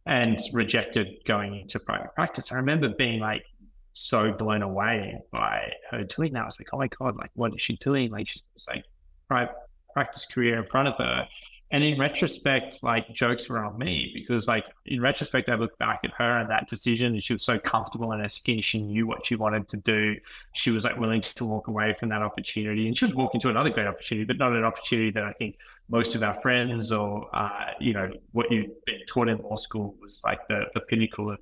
and 0.06 0.38
rejected 0.52 1.08
going 1.26 1.60
into 1.60 1.78
private 1.78 2.14
practice. 2.14 2.50
I 2.52 2.56
remember 2.56 2.88
being 2.88 3.20
like 3.20 3.44
so 3.92 4.32
blown 4.32 4.62
away 4.62 5.20
by 5.32 5.72
her 5.90 6.04
doing 6.04 6.32
that. 6.34 6.42
I 6.42 6.46
was 6.46 6.58
like, 6.60 6.68
oh 6.72 6.78
my 6.78 6.88
God, 6.88 7.16
like, 7.16 7.30
what 7.34 7.54
is 7.54 7.60
she 7.60 7.76
doing? 7.76 8.10
Like, 8.10 8.28
she's 8.28 8.42
like 8.68 8.84
private 9.26 9.54
practice 9.92 10.24
career 10.26 10.62
in 10.62 10.66
front 10.66 10.88
of 10.88 10.94
her. 10.98 11.26
And 11.70 11.84
in 11.84 11.98
retrospect, 11.98 12.82
like 12.82 13.12
jokes 13.12 13.48
were 13.48 13.62
on 13.62 13.76
me 13.76 14.10
because, 14.14 14.48
like, 14.48 14.64
in 14.86 15.02
retrospect, 15.02 15.50
I 15.50 15.54
look 15.54 15.76
back 15.78 16.00
at 16.02 16.10
her 16.16 16.38
and 16.38 16.48
that 16.50 16.66
decision, 16.66 17.12
and 17.12 17.22
she 17.22 17.34
was 17.34 17.42
so 17.42 17.58
comfortable 17.58 18.12
in 18.12 18.20
her 18.20 18.28
skin. 18.28 18.62
She 18.62 18.80
knew 18.80 19.06
what 19.06 19.26
she 19.26 19.36
wanted 19.36 19.68
to 19.68 19.76
do. 19.76 20.16
She 20.54 20.70
was 20.70 20.84
like 20.84 20.98
willing 20.98 21.20
to 21.20 21.44
walk 21.44 21.68
away 21.68 21.94
from 22.00 22.08
that 22.08 22.22
opportunity, 22.22 22.86
and 22.86 22.96
she 22.96 23.04
was 23.04 23.14
walking 23.14 23.40
to 23.42 23.50
another 23.50 23.68
great 23.68 23.86
opportunity, 23.86 24.24
but 24.24 24.38
not 24.38 24.52
an 24.52 24.64
opportunity 24.64 25.10
that 25.10 25.24
I 25.24 25.32
think 25.32 25.58
most 25.90 26.14
of 26.14 26.22
our 26.22 26.34
friends 26.34 26.92
or 26.92 27.28
uh, 27.34 27.72
you 27.80 27.92
know 27.92 28.10
what 28.32 28.50
you've 28.50 28.84
been 28.84 29.00
taught 29.06 29.28
in 29.28 29.38
law 29.38 29.56
school 29.56 29.94
was 30.00 30.22
like 30.24 30.46
the, 30.48 30.64
the 30.74 30.80
pinnacle 30.80 31.30
of 31.30 31.38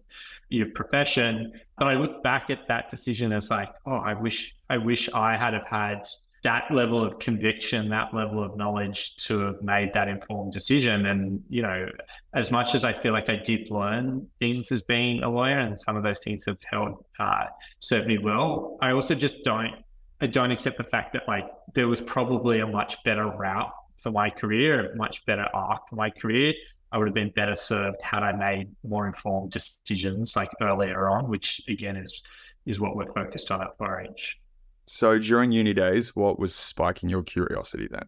your 0.48 0.66
profession. 0.70 1.52
But 1.78 1.88
I 1.88 1.94
look 1.94 2.22
back 2.22 2.50
at 2.50 2.66
that 2.68 2.90
decision 2.90 3.32
as 3.32 3.50
like, 3.50 3.72
oh, 3.86 3.96
I 3.96 4.14
wish 4.14 4.56
I 4.70 4.78
wish 4.78 5.08
I 5.12 5.36
had 5.36 5.54
have 5.54 5.66
had 5.66 6.02
that 6.46 6.70
level 6.70 7.04
of 7.04 7.18
conviction, 7.18 7.88
that 7.88 8.14
level 8.14 8.40
of 8.40 8.56
knowledge 8.56 9.16
to 9.16 9.40
have 9.40 9.60
made 9.62 9.92
that 9.92 10.06
informed 10.06 10.52
decision. 10.52 11.06
And, 11.06 11.42
you 11.48 11.60
know, 11.60 11.88
as 12.34 12.52
much 12.52 12.76
as 12.76 12.84
I 12.84 12.92
feel 12.92 13.12
like 13.12 13.28
I 13.28 13.34
did 13.34 13.68
learn 13.68 14.28
things 14.38 14.70
as 14.70 14.80
being 14.80 15.24
a 15.24 15.28
lawyer 15.28 15.58
and 15.58 15.78
some 15.78 15.96
of 15.96 16.04
those 16.04 16.20
things 16.20 16.44
have 16.44 16.58
held, 16.70 17.04
uh, 17.18 17.46
served 17.80 18.06
me 18.06 18.18
well, 18.18 18.78
I 18.80 18.92
also 18.92 19.16
just 19.16 19.42
don't, 19.42 19.72
I 20.20 20.28
don't 20.28 20.52
accept 20.52 20.78
the 20.78 20.84
fact 20.84 21.14
that 21.14 21.26
like 21.26 21.46
there 21.74 21.88
was 21.88 22.00
probably 22.00 22.60
a 22.60 22.66
much 22.66 23.02
better 23.02 23.26
route 23.26 23.72
for 23.96 24.12
my 24.12 24.30
career, 24.30 24.92
a 24.92 24.96
much 24.96 25.26
better 25.26 25.48
arc 25.52 25.88
for 25.88 25.96
my 25.96 26.10
career. 26.10 26.54
I 26.92 26.98
would 26.98 27.08
have 27.08 27.14
been 27.14 27.32
better 27.34 27.56
served 27.56 28.00
had 28.02 28.22
I 28.22 28.30
made 28.30 28.68
more 28.88 29.08
informed 29.08 29.50
decisions 29.50 30.36
like 30.36 30.50
earlier 30.62 31.08
on, 31.08 31.28
which 31.28 31.60
again 31.68 31.96
is 31.96 32.22
is 32.66 32.78
what 32.78 32.94
we're 32.94 33.12
focused 33.12 33.50
on 33.50 33.62
at 33.62 33.76
Forage. 33.78 34.38
So 34.86 35.18
during 35.18 35.52
uni 35.52 35.74
days, 35.74 36.14
what 36.14 36.38
was 36.38 36.54
spiking 36.54 37.08
your 37.08 37.22
curiosity 37.22 37.88
then? 37.90 38.04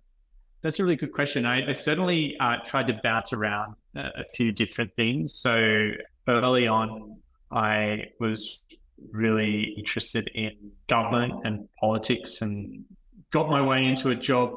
That's 0.62 0.78
a 0.80 0.84
really 0.84 0.96
good 0.96 1.12
question. 1.12 1.46
I, 1.46 1.68
I 1.68 1.72
certainly 1.72 2.36
uh, 2.40 2.56
tried 2.64 2.88
to 2.88 3.00
bounce 3.02 3.32
around 3.32 3.74
a, 3.96 4.20
a 4.20 4.24
few 4.34 4.52
different 4.52 4.94
things. 4.96 5.38
So 5.38 5.90
early 6.28 6.66
on, 6.66 7.16
I 7.50 8.06
was 8.20 8.60
really 9.12 9.74
interested 9.76 10.30
in 10.34 10.52
government 10.88 11.34
and 11.44 11.68
politics 11.78 12.42
and 12.42 12.84
got 13.30 13.48
my 13.48 13.62
way 13.62 13.84
into 13.84 14.10
a 14.10 14.16
job 14.16 14.52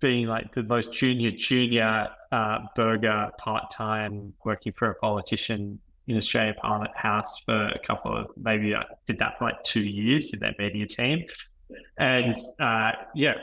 being 0.00 0.26
like 0.26 0.52
the 0.54 0.62
most 0.64 0.92
junior 0.92 1.30
junior 1.30 2.08
uh, 2.32 2.58
burger 2.74 3.30
part 3.38 3.70
time 3.70 4.32
working 4.44 4.72
for 4.72 4.90
a 4.90 4.94
politician 4.96 5.78
in 6.08 6.16
Australia 6.16 6.54
Parliament 6.60 6.96
House 6.96 7.38
for 7.40 7.68
a 7.68 7.78
couple 7.78 8.16
of 8.16 8.26
maybe 8.36 8.74
I 8.74 8.82
did 9.06 9.18
that 9.20 9.38
for 9.38 9.44
like 9.44 9.62
two 9.62 9.82
years 9.82 10.32
in 10.32 10.40
their 10.40 10.54
media 10.58 10.86
team 10.86 11.24
and 11.98 12.36
uh, 12.60 12.92
yeah, 13.14 13.34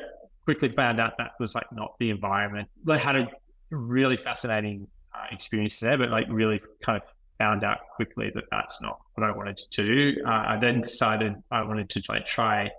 quickly 0.46 0.70
found 0.70 1.00
out 1.00 1.14
that 1.18 1.32
was 1.40 1.56
like 1.56 1.72
not 1.72 1.96
the 2.00 2.10
environment. 2.10 2.70
I 2.88 2.98
had 2.98 3.16
a 3.16 3.28
really 3.72 4.18
fascinating 4.18 4.88
uh, 5.14 5.26
experience 5.32 5.80
there, 5.80 5.98
but 5.98 6.10
like 6.10 6.28
really 6.30 6.62
kind 6.84 7.02
of 7.02 7.08
found 7.38 7.64
out 7.64 7.78
quickly 7.96 8.32
that 8.36 8.46
that's 8.52 8.82
not 8.82 9.00
what 9.16 9.28
I 9.28 9.32
wanted 9.36 9.58
to 9.58 9.84
do. 9.84 10.22
Uh, 10.26 10.30
I 10.30 10.58
then 10.60 10.82
decided 10.82 11.36
I 11.52 11.64
wanted 11.64 11.90
to 11.92 12.04
like 12.10 12.26
try 12.26 12.70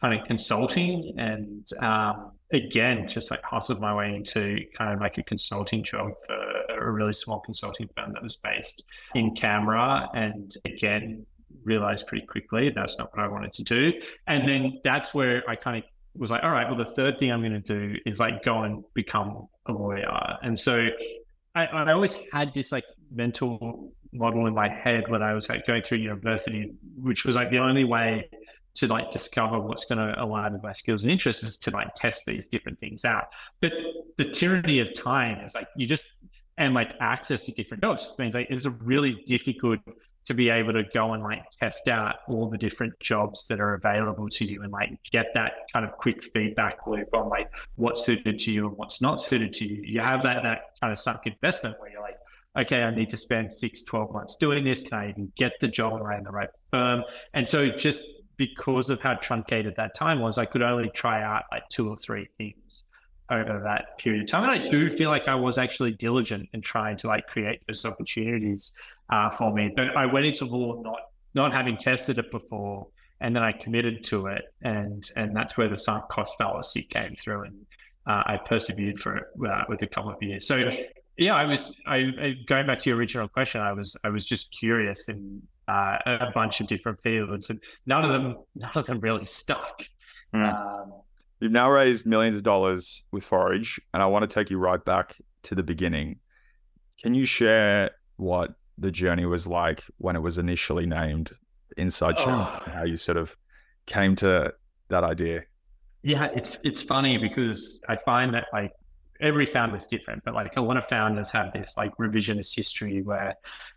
kind 0.00 0.18
of 0.18 0.26
consulting 0.26 1.14
and 1.18 1.66
um, 1.80 2.32
again, 2.52 3.08
just 3.08 3.30
like 3.30 3.42
hustled 3.42 3.80
my 3.80 3.94
way 3.94 4.14
into 4.14 4.60
kind 4.76 4.94
of 4.94 5.00
like 5.00 5.18
a 5.18 5.22
consulting 5.22 5.82
job 5.82 6.12
for 6.26 6.88
a 6.88 6.90
really 6.90 7.12
small 7.12 7.40
consulting 7.40 7.88
firm 7.96 8.12
that 8.12 8.22
was 8.22 8.36
based 8.36 8.84
in 9.14 9.34
Canberra. 9.34 10.08
And 10.14 10.54
again, 10.64 11.26
realized 11.62 12.06
pretty 12.06 12.26
quickly 12.26 12.70
that's 12.74 12.98
not 12.98 13.14
what 13.14 13.24
I 13.24 13.28
wanted 13.28 13.52
to 13.54 13.62
do. 13.62 13.92
And 14.26 14.48
then 14.48 14.80
that's 14.84 15.14
where 15.14 15.42
I 15.48 15.56
kind 15.56 15.78
of 15.78 15.84
was 16.16 16.30
like, 16.30 16.42
all 16.42 16.50
right, 16.50 16.68
well, 16.68 16.78
the 16.78 16.84
third 16.84 17.18
thing 17.18 17.32
I'm 17.32 17.40
going 17.40 17.60
to 17.60 17.60
do 17.60 17.96
is 18.06 18.20
like 18.20 18.44
go 18.44 18.62
and 18.62 18.84
become 18.94 19.48
a 19.66 19.72
lawyer. 19.72 20.36
And 20.42 20.58
so 20.58 20.88
I, 21.54 21.66
I 21.66 21.92
always 21.92 22.16
had 22.32 22.52
this 22.54 22.72
like 22.72 22.84
mental 23.12 23.92
model 24.12 24.46
in 24.46 24.54
my 24.54 24.68
head 24.68 25.08
when 25.08 25.22
I 25.22 25.34
was 25.34 25.48
like 25.48 25.66
going 25.66 25.82
through 25.82 25.98
university, 25.98 26.72
which 26.96 27.24
was 27.24 27.36
like 27.36 27.50
the 27.50 27.58
only 27.58 27.84
way 27.84 28.28
to 28.76 28.88
like 28.88 29.10
discover 29.10 29.60
what's 29.60 29.84
going 29.84 29.98
to 29.98 30.20
align 30.22 30.52
with 30.52 30.62
my 30.62 30.72
skills 30.72 31.02
and 31.02 31.12
interests 31.12 31.42
is 31.42 31.56
to 31.58 31.70
like 31.70 31.94
test 31.94 32.22
these 32.26 32.46
different 32.46 32.78
things 32.80 33.04
out. 33.04 33.26
But 33.60 33.72
the 34.18 34.24
tyranny 34.24 34.80
of 34.80 34.92
time 34.92 35.44
is 35.44 35.54
like 35.54 35.68
you 35.76 35.86
just 35.86 36.04
and 36.58 36.74
like 36.74 36.92
access 37.00 37.44
to 37.44 37.52
different 37.52 37.82
jobs 37.82 38.14
means 38.18 38.34
like 38.34 38.46
it's 38.50 38.66
a 38.66 38.70
really 38.70 39.22
difficult 39.26 39.80
to 40.24 40.34
be 40.34 40.48
able 40.48 40.72
to 40.72 40.82
go 40.94 41.12
and 41.12 41.22
like 41.22 41.48
test 41.50 41.88
out 41.88 42.16
all 42.28 42.48
the 42.48 42.58
different 42.58 42.98
jobs 43.00 43.46
that 43.48 43.60
are 43.60 43.74
available 43.74 44.28
to 44.28 44.44
you 44.44 44.62
and 44.62 44.72
like 44.72 44.90
get 45.10 45.26
that 45.34 45.52
kind 45.72 45.84
of 45.84 45.92
quick 45.92 46.24
feedback 46.24 46.86
loop 46.86 47.08
on 47.14 47.28
like 47.28 47.50
what's 47.76 48.04
suited 48.04 48.38
to 48.38 48.50
you 48.50 48.68
and 48.68 48.76
what's 48.76 49.00
not 49.00 49.20
suited 49.20 49.52
to 49.52 49.66
you. 49.66 49.82
You 49.82 50.00
have 50.00 50.22
that 50.22 50.42
that 50.42 50.60
kind 50.80 50.90
of 50.90 50.98
sunk 50.98 51.26
investment 51.26 51.78
where 51.78 51.90
you're 51.90 52.00
like, 52.00 52.18
okay, 52.56 52.82
I 52.82 52.94
need 52.94 53.10
to 53.10 53.16
spend 53.16 53.52
six, 53.52 53.82
12 53.82 54.12
months 54.12 54.36
doing 54.36 54.64
this. 54.64 54.82
Can 54.82 54.98
I 54.98 55.10
even 55.10 55.32
get 55.36 55.52
the 55.60 55.68
job 55.68 56.00
around 56.00 56.26
the 56.26 56.30
right 56.30 56.50
firm? 56.70 57.02
And 57.34 57.46
so 57.46 57.68
just 57.68 58.04
because 58.36 58.90
of 58.90 59.00
how 59.00 59.14
truncated 59.14 59.74
that 59.76 59.94
time 59.94 60.20
was, 60.20 60.38
I 60.38 60.44
could 60.44 60.62
only 60.62 60.88
try 60.90 61.22
out 61.22 61.44
like 61.52 61.68
two 61.68 61.88
or 61.88 61.96
three 61.96 62.28
things 62.38 62.88
over 63.30 63.60
that 63.64 63.98
period 63.98 64.22
of 64.22 64.28
time. 64.28 64.48
And 64.48 64.52
I 64.52 64.70
do 64.70 64.90
feel 64.90 65.10
like 65.10 65.28
I 65.28 65.34
was 65.34 65.58
actually 65.58 65.92
diligent 65.92 66.48
in 66.52 66.60
trying 66.60 66.96
to 66.98 67.06
like 67.06 67.26
create 67.26 67.60
those 67.66 67.84
opportunities 67.84 68.76
uh, 69.10 69.30
for 69.30 69.52
me. 69.52 69.72
But 69.74 69.96
I 69.96 70.06
went 70.06 70.26
into 70.26 70.44
law 70.44 70.80
not 70.82 71.00
not 71.34 71.52
having 71.52 71.76
tested 71.76 72.18
it 72.18 72.30
before, 72.30 72.86
and 73.20 73.34
then 73.34 73.42
I 73.42 73.52
committed 73.52 74.04
to 74.04 74.26
it, 74.26 74.42
and 74.62 75.08
and 75.16 75.34
that's 75.34 75.56
where 75.56 75.68
the 75.68 75.76
sunk 75.76 76.08
cost 76.08 76.36
fallacy 76.38 76.82
came 76.82 77.14
through, 77.14 77.44
and 77.44 77.66
uh, 78.06 78.22
I 78.26 78.38
persevered 78.44 79.00
for 79.00 79.16
it 79.16 79.24
uh, 79.48 79.64
with 79.68 79.82
a 79.82 79.86
couple 79.86 80.10
of 80.10 80.22
years. 80.22 80.46
So 80.46 80.70
yeah, 81.16 81.34
I 81.34 81.44
was 81.44 81.74
I, 81.86 81.96
I, 81.96 82.34
going 82.46 82.66
back 82.66 82.78
to 82.78 82.90
your 82.90 82.98
original 82.98 83.28
question. 83.28 83.60
I 83.60 83.72
was 83.72 83.96
I 84.04 84.08
was 84.08 84.26
just 84.26 84.52
curious 84.52 85.08
in 85.08 85.42
uh, 85.68 85.98
a 86.06 86.30
bunch 86.34 86.60
of 86.60 86.66
different 86.66 87.00
fields, 87.00 87.50
and 87.50 87.60
none 87.86 88.04
of 88.04 88.10
them 88.10 88.36
none 88.54 88.72
of 88.74 88.86
them 88.86 89.00
really 89.00 89.24
stuck. 89.24 89.82
Mm. 90.34 90.52
Um, 90.52 90.92
You've 91.40 91.52
now 91.52 91.70
raised 91.70 92.06
millions 92.06 92.36
of 92.36 92.42
dollars 92.42 93.02
with 93.12 93.24
Forage, 93.24 93.80
and 93.92 94.02
I 94.02 94.06
want 94.06 94.22
to 94.22 94.32
take 94.32 94.50
you 94.50 94.58
right 94.58 94.82
back 94.84 95.16
to 95.44 95.54
the 95.54 95.62
beginning. 95.62 96.20
Can 97.02 97.14
you 97.14 97.26
share 97.26 97.90
what 98.16 98.54
the 98.78 98.90
journey 98.90 99.26
was 99.26 99.46
like 99.46 99.82
when 99.98 100.16
it 100.16 100.20
was 100.20 100.38
initially 100.38 100.86
named 100.86 101.32
Inside 101.76 102.14
oh. 102.18 102.24
Channel, 102.24 102.44
how 102.44 102.84
you 102.84 102.96
sort 102.96 103.18
of 103.18 103.36
came 103.86 104.14
to 104.16 104.54
that 104.88 105.04
idea? 105.04 105.42
Yeah, 106.02 106.28
it's 106.34 106.58
it's 106.62 106.82
funny 106.82 107.18
because 107.18 107.80
I 107.88 107.96
find 107.96 108.32
that 108.34 108.46
like 108.52 108.72
every 109.20 109.46
founder 109.46 109.76
is 109.76 109.86
different, 109.86 110.22
but 110.24 110.34
like 110.34 110.56
a 110.56 110.60
lot 110.60 110.76
of 110.76 110.86
founders 110.86 111.30
have 111.30 111.52
this 111.52 111.76
like 111.76 111.96
revisionist 111.96 112.54
history 112.54 113.02
where 113.02 113.34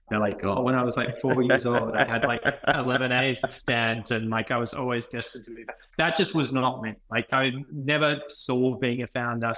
they're 0.10 0.20
like, 0.20 0.44
oh, 0.44 0.62
when 0.62 0.76
I 0.76 0.84
was 0.84 0.98
like 0.98 1.18
four 1.18 1.42
years 1.42 1.66
old, 1.66 1.96
I 1.96 2.06
had 2.06 2.24
like 2.24 2.44
11 2.74 3.12
A's 3.12 3.40
to 3.42 3.52
stand 3.52 4.12
and 4.12 4.30
like 4.30 4.52
I 4.52 4.58
was 4.58 4.74
always 4.74 5.08
destined 5.08 5.46
to 5.46 5.52
be 5.52 5.64
that. 5.66 5.78
That 5.98 6.18
just 6.18 6.34
was 6.34 6.52
not 6.52 6.82
me. 6.82 6.96
Like 7.12 7.32
I 7.34 7.52
never 7.72 8.22
saw 8.28 8.76
being 8.76 9.02
a 9.02 9.08
founder 9.08 9.54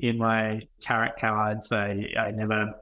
in 0.00 0.18
my 0.18 0.60
tarot 0.80 1.12
cards. 1.18 1.72
I, 1.72 2.08
I 2.18 2.30
never 2.30 2.74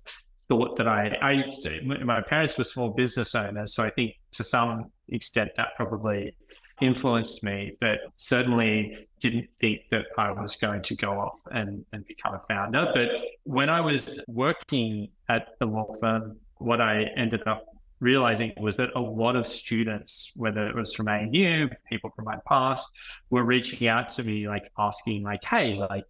thought 0.49 0.77
that 0.77 0.89
I, 0.89 1.17
I, 1.23 2.05
my 2.05 2.21
parents 2.21 2.59
were 2.59 2.65
small 2.65 2.91
business 2.91 3.35
owners. 3.35 3.75
So 3.75 3.85
I 3.85 3.91
think 3.91 4.15
to 4.33 4.45
some 4.45 4.91
extent 5.09 5.53
that 5.57 5.69
probably 5.77 6.35
influenced 6.83 7.45
me, 7.45 7.77
but 7.81 7.99
certainly 8.17 9.09
didn't 9.21 9.49
think 9.61 9.83
that 9.91 10.07
I 10.19 10.33
was 10.33 10.57
going 10.57 10.83
to 10.83 10.97
go 10.97 11.13
off 11.13 11.39
and, 11.51 11.85
and 11.93 12.05
become 12.07 12.35
a 12.35 12.43
founder. 12.49 12.91
But 12.93 13.09
when 13.45 13.71
I 13.71 13.81
was 13.81 14.21
working 14.27 15.09
at 15.29 15.51
the 15.61 15.67
law 15.67 15.95
firm, 16.01 16.39
what 16.59 16.81
I 16.81 17.05
ended 17.17 17.47
up 17.47 17.65
realizing 18.01 18.53
was 18.61 18.77
that 18.77 18.91
a 18.97 19.01
lot 19.01 19.37
of 19.37 19.47
students, 19.47 20.33
whether 20.35 20.67
it 20.67 20.75
was 20.75 20.93
from 20.93 21.09
ANU, 21.09 21.69
people 21.89 22.11
from 22.17 22.25
my 22.25 22.37
past, 22.49 22.93
were 23.31 23.45
reaching 23.45 23.87
out 23.89 24.09
to 24.11 24.25
me, 24.25 24.49
like 24.49 24.65
asking, 24.77 25.23
like, 25.23 25.45
"Hey, 25.45 25.75
like, 25.75 26.05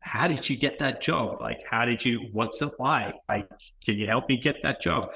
how 0.00 0.28
did 0.28 0.48
you 0.48 0.56
get 0.56 0.78
that 0.78 1.00
job? 1.00 1.40
Like, 1.40 1.60
how 1.68 1.84
did 1.84 2.04
you? 2.04 2.28
What's 2.32 2.62
it 2.62 2.72
like? 2.78 3.14
Like, 3.28 3.48
can 3.84 3.96
you 3.96 4.06
help 4.06 4.28
me 4.28 4.36
get 4.36 4.62
that 4.62 4.80
job? 4.80 5.12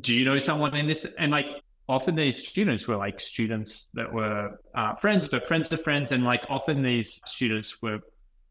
Do 0.00 0.14
you 0.14 0.24
know 0.24 0.38
someone 0.38 0.74
in 0.76 0.86
this?" 0.86 1.04
And 1.18 1.32
like, 1.32 1.46
often 1.90 2.14
these 2.14 2.46
students 2.46 2.86
were 2.86 2.96
like 2.96 3.18
students 3.18 3.90
that 3.94 4.10
were 4.10 4.60
uh, 4.76 4.94
friends, 4.94 5.26
but 5.26 5.48
friends 5.48 5.72
of 5.72 5.82
friends, 5.82 6.12
and 6.12 6.22
like 6.24 6.44
often 6.48 6.82
these 6.82 7.20
students 7.26 7.82
were 7.82 7.98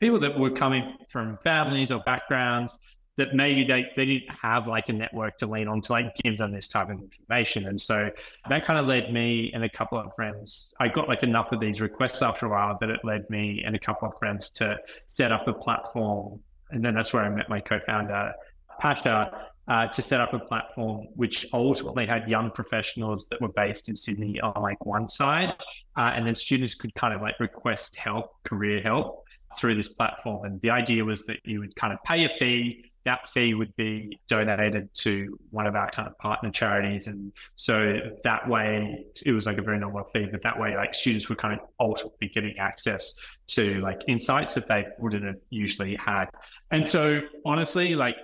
people 0.01 0.19
that 0.19 0.37
were 0.37 0.51
coming 0.51 0.97
from 1.09 1.37
families 1.41 1.89
or 1.89 2.01
backgrounds 2.01 2.79
that 3.15 3.33
maybe 3.33 3.63
they, 3.63 3.85
they 3.95 4.05
didn't 4.05 4.29
have 4.29 4.67
like 4.67 4.89
a 4.89 4.93
network 4.93 5.37
to 5.37 5.47
lean 5.47 5.67
on 5.67 5.81
to 5.81 5.91
like 5.91 6.15
give 6.23 6.37
them 6.37 6.51
this 6.51 6.67
type 6.67 6.89
of 6.89 6.99
information. 6.99 7.67
And 7.67 7.79
so 7.79 8.09
that 8.49 8.65
kind 8.65 8.79
of 8.79 8.87
led 8.87 9.11
me 9.11 9.51
and 9.53 9.63
a 9.63 9.69
couple 9.69 9.97
of 9.97 10.13
friends. 10.15 10.73
I 10.79 10.89
got 10.89 11.07
like 11.07 11.23
enough 11.23 11.51
of 11.51 11.59
these 11.59 11.81
requests 11.81 12.21
after 12.21 12.45
a 12.45 12.49
while 12.49 12.77
that 12.79 12.89
it 12.89 12.99
led 13.03 13.29
me 13.29 13.63
and 13.65 13.75
a 13.75 13.79
couple 13.79 14.07
of 14.07 14.17
friends 14.17 14.49
to 14.51 14.77
set 15.07 15.31
up 15.31 15.47
a 15.47 15.53
platform. 15.53 16.39
And 16.71 16.83
then 16.83 16.93
that's 16.93 17.13
where 17.13 17.23
I 17.23 17.29
met 17.29 17.49
my 17.49 17.59
co-founder, 17.59 18.33
Pasha, 18.79 19.49
uh, 19.69 19.87
to 19.87 20.01
set 20.01 20.19
up 20.19 20.33
a 20.33 20.39
platform 20.39 21.07
which 21.15 21.45
ultimately 21.53 22.05
had 22.05 22.27
young 22.27 22.49
professionals 22.49 23.27
that 23.27 23.39
were 23.39 23.49
based 23.49 23.87
in 23.87 23.95
Sydney 23.95 24.39
on 24.41 24.61
like 24.61 24.83
one 24.85 25.07
side, 25.07 25.53
uh, 25.95 26.11
and 26.15 26.25
then 26.25 26.35
students 26.35 26.73
could 26.73 26.93
kind 26.95 27.13
of 27.13 27.21
like 27.21 27.39
request 27.39 27.95
help, 27.95 28.31
career 28.43 28.81
help 28.81 29.23
through 29.57 29.75
this 29.75 29.89
platform. 29.89 30.45
And 30.45 30.59
the 30.61 30.71
idea 30.71 31.05
was 31.05 31.25
that 31.27 31.39
you 31.45 31.59
would 31.59 31.75
kind 31.75 31.93
of 31.93 32.01
pay 32.03 32.25
a 32.25 32.29
fee. 32.29 32.85
That 33.05 33.29
fee 33.29 33.53
would 33.53 33.75
be 33.75 34.19
donated 34.27 34.89
to 34.95 35.39
one 35.51 35.65
of 35.67 35.75
our 35.75 35.89
kind 35.89 36.07
of 36.07 36.17
partner 36.17 36.51
charities. 36.51 37.07
And 37.07 37.31
so 37.55 37.99
that 38.23 38.47
way 38.47 39.05
it 39.25 39.31
was 39.31 39.45
like 39.45 39.57
a 39.57 39.61
very 39.61 39.79
normal 39.79 40.03
fee, 40.13 40.27
but 40.31 40.41
that 40.43 40.59
way 40.59 40.75
like 40.75 40.93
students 40.93 41.29
were 41.29 41.35
kind 41.35 41.59
of 41.59 41.67
ultimately 41.79 42.27
getting 42.27 42.57
access 42.57 43.15
to 43.47 43.79
like 43.81 44.01
insights 44.07 44.53
that 44.55 44.67
they 44.67 44.85
wouldn't 44.99 45.23
have 45.23 45.37
usually 45.49 45.95
had. 45.95 46.25
And 46.71 46.87
so 46.87 47.21
honestly, 47.45 47.95
like 47.95 48.15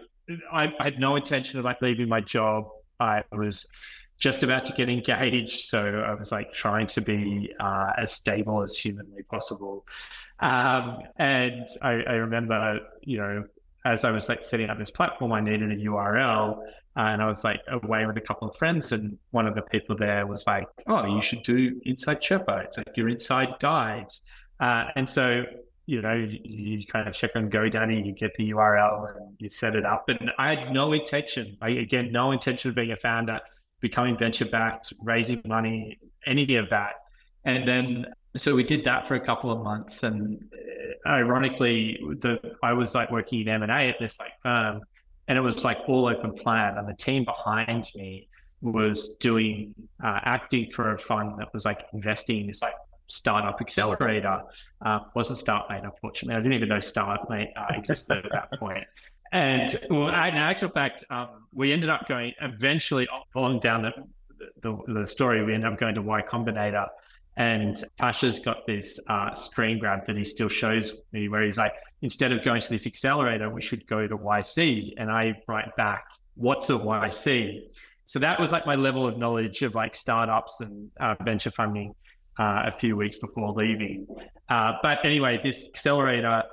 I, 0.51 0.73
I 0.79 0.83
had 0.83 0.99
no 0.99 1.15
intention 1.15 1.59
of 1.59 1.65
like 1.65 1.81
leaving 1.81 2.09
my 2.09 2.21
job. 2.21 2.67
I 2.99 3.23
was 3.31 3.67
just 4.17 4.43
about 4.43 4.65
to 4.65 4.73
get 4.73 4.89
engaged. 4.89 5.69
So 5.69 6.03
I 6.07 6.13
was 6.13 6.31
like 6.31 6.53
trying 6.53 6.87
to 6.87 7.01
be 7.01 7.53
uh, 7.59 7.91
as 7.97 8.11
stable 8.11 8.63
as 8.63 8.77
humanly 8.77 9.23
possible. 9.23 9.85
Um, 10.39 10.99
and 11.17 11.67
I, 11.81 11.91
I, 11.91 12.13
remember, 12.13 12.79
you 13.01 13.17
know, 13.17 13.45
as 13.85 14.03
I 14.03 14.11
was 14.11 14.27
like 14.29 14.43
setting 14.43 14.69
up 14.69 14.77
this 14.77 14.91
platform, 14.91 15.31
I 15.31 15.41
needed 15.41 15.71
a 15.71 15.75
URL. 15.75 16.59
And 16.97 17.21
I 17.21 17.27
was 17.27 17.43
like 17.43 17.61
away 17.67 18.05
with 18.05 18.15
a 18.15 18.21
couple 18.21 18.47
of 18.47 18.55
friends, 18.55 18.93
and 18.93 19.17
one 19.31 19.47
of 19.47 19.55
the 19.55 19.63
people 19.63 19.97
there 19.97 20.25
was 20.25 20.47
like, 20.47 20.65
"Oh, 20.87 21.05
you 21.05 21.21
should 21.21 21.43
do 21.43 21.77
Inside 21.83 22.21
Sherpa. 22.21 22.63
It's 22.63 22.77
like 22.77 22.95
your 22.95 23.09
inside 23.09 23.49
guides." 23.59 24.21
Uh, 24.61 24.85
and 24.95 25.09
so, 25.09 25.43
you 25.85 26.01
know, 26.01 26.13
you, 26.13 26.39
you, 26.43 26.85
kind 26.87 27.07
of 27.07 27.13
check 27.13 27.31
on 27.35 27.49
GoDaddy, 27.49 28.05
you 28.05 28.13
get 28.13 28.33
the 28.35 28.51
URL, 28.51 29.15
and 29.15 29.35
you 29.37 29.49
set 29.49 29.75
it 29.75 29.85
up. 29.85 30.09
And 30.09 30.31
I 30.37 30.55
had 30.55 30.73
no 30.73 30.93
intention, 30.93 31.57
I, 31.61 31.69
again, 31.69 32.11
no 32.11 32.31
intention 32.31 32.69
of 32.69 32.75
being 32.75 32.91
a 32.91 32.95
founder 32.95 33.39
becoming 33.81 34.17
venture 34.17 34.45
backed, 34.45 34.93
raising 35.01 35.41
money, 35.45 35.99
any 36.25 36.55
of 36.55 36.69
that. 36.71 36.93
And 37.43 37.67
then, 37.67 38.05
so 38.35 38.55
we 38.55 38.63
did 38.63 38.83
that 38.85 39.07
for 39.07 39.15
a 39.15 39.19
couple 39.19 39.51
of 39.51 39.61
months. 39.63 40.01
And 40.01 40.43
uh, 41.05 41.09
ironically, 41.09 41.99
the 42.19 42.39
I 42.63 42.73
was 42.73 42.95
like 42.95 43.11
working 43.11 43.41
in 43.41 43.47
M 43.47 43.61
and 43.61 43.71
A 43.71 43.89
at 43.89 43.99
this 43.99 44.19
like 44.19 44.31
firm, 44.41 44.81
and 45.27 45.37
it 45.37 45.41
was 45.41 45.63
like 45.63 45.77
all 45.87 46.07
open 46.07 46.33
plan, 46.33 46.77
and 46.77 46.87
the 46.87 46.95
team 46.95 47.25
behind 47.25 47.91
me 47.95 48.27
was 48.61 49.09
doing 49.19 49.75
uh, 50.03 50.19
acting 50.23 50.71
for 50.71 50.95
a 50.95 50.97
fund 50.97 51.37
that 51.37 51.53
was 51.53 51.65
like 51.65 51.85
investing 51.93 52.41
in 52.41 52.47
this 52.47 52.61
like 52.63 52.73
startup 53.07 53.61
accelerator. 53.61 54.41
Uh, 54.85 54.99
wasn't 55.15 55.39
Startmate, 55.39 55.83
unfortunately. 55.83 56.35
I 56.35 56.39
didn't 56.39 56.53
even 56.53 56.69
know 56.69 56.77
Startmate 56.77 57.49
uh, 57.55 57.65
existed 57.75 58.25
at 58.25 58.31
that 58.31 58.59
point. 58.59 58.83
And 59.31 59.75
well, 59.89 60.07
in 60.07 60.13
actual 60.13 60.69
fact, 60.69 61.03
um, 61.09 61.47
we 61.53 61.73
ended 61.73 61.89
up 61.89 62.07
going 62.07 62.33
eventually 62.41 63.07
along 63.35 63.59
down 63.59 63.81
the, 63.81 63.91
the, 64.61 64.77
the 64.87 65.07
story. 65.07 65.43
We 65.43 65.53
ended 65.53 65.71
up 65.71 65.79
going 65.79 65.95
to 65.95 66.01
Y 66.01 66.21
Combinator, 66.21 66.87
and 67.35 67.75
Pasha's 67.99 68.39
got 68.39 68.65
this 68.65 68.99
uh, 69.09 69.33
screen 69.33 69.77
grab 69.79 70.05
that 70.07 70.15
he 70.15 70.23
still 70.23 70.47
shows 70.47 70.95
me, 71.11 71.27
where 71.27 71.43
he's 71.43 71.57
like, 71.57 71.73
instead 72.01 72.31
of 72.31 72.45
going 72.45 72.61
to 72.61 72.69
this 72.69 72.87
accelerator, 72.87 73.49
we 73.49 73.61
should 73.61 73.85
go 73.87 74.07
to 74.07 74.17
YC. 74.17 74.93
And 74.97 75.11
I 75.11 75.33
write 75.47 75.75
back, 75.75 76.05
"What's 76.35 76.69
a 76.69 76.73
YC?" 76.73 77.61
So 78.05 78.19
that 78.19 78.39
was 78.39 78.51
like 78.51 78.65
my 78.65 78.75
level 78.75 79.07
of 79.07 79.17
knowledge 79.17 79.63
of 79.63 79.75
like 79.75 79.95
startups 79.95 80.61
and 80.61 80.89
uh, 80.99 81.15
venture 81.23 81.51
funding 81.51 81.93
uh, 82.39 82.63
a 82.65 82.71
few 82.71 82.95
weeks 82.95 83.17
before 83.19 83.51
leaving. 83.53 84.07
Uh, 84.49 84.73
but 84.81 84.99
anyway, 85.03 85.39
this 85.41 85.67
accelerator 85.67 86.43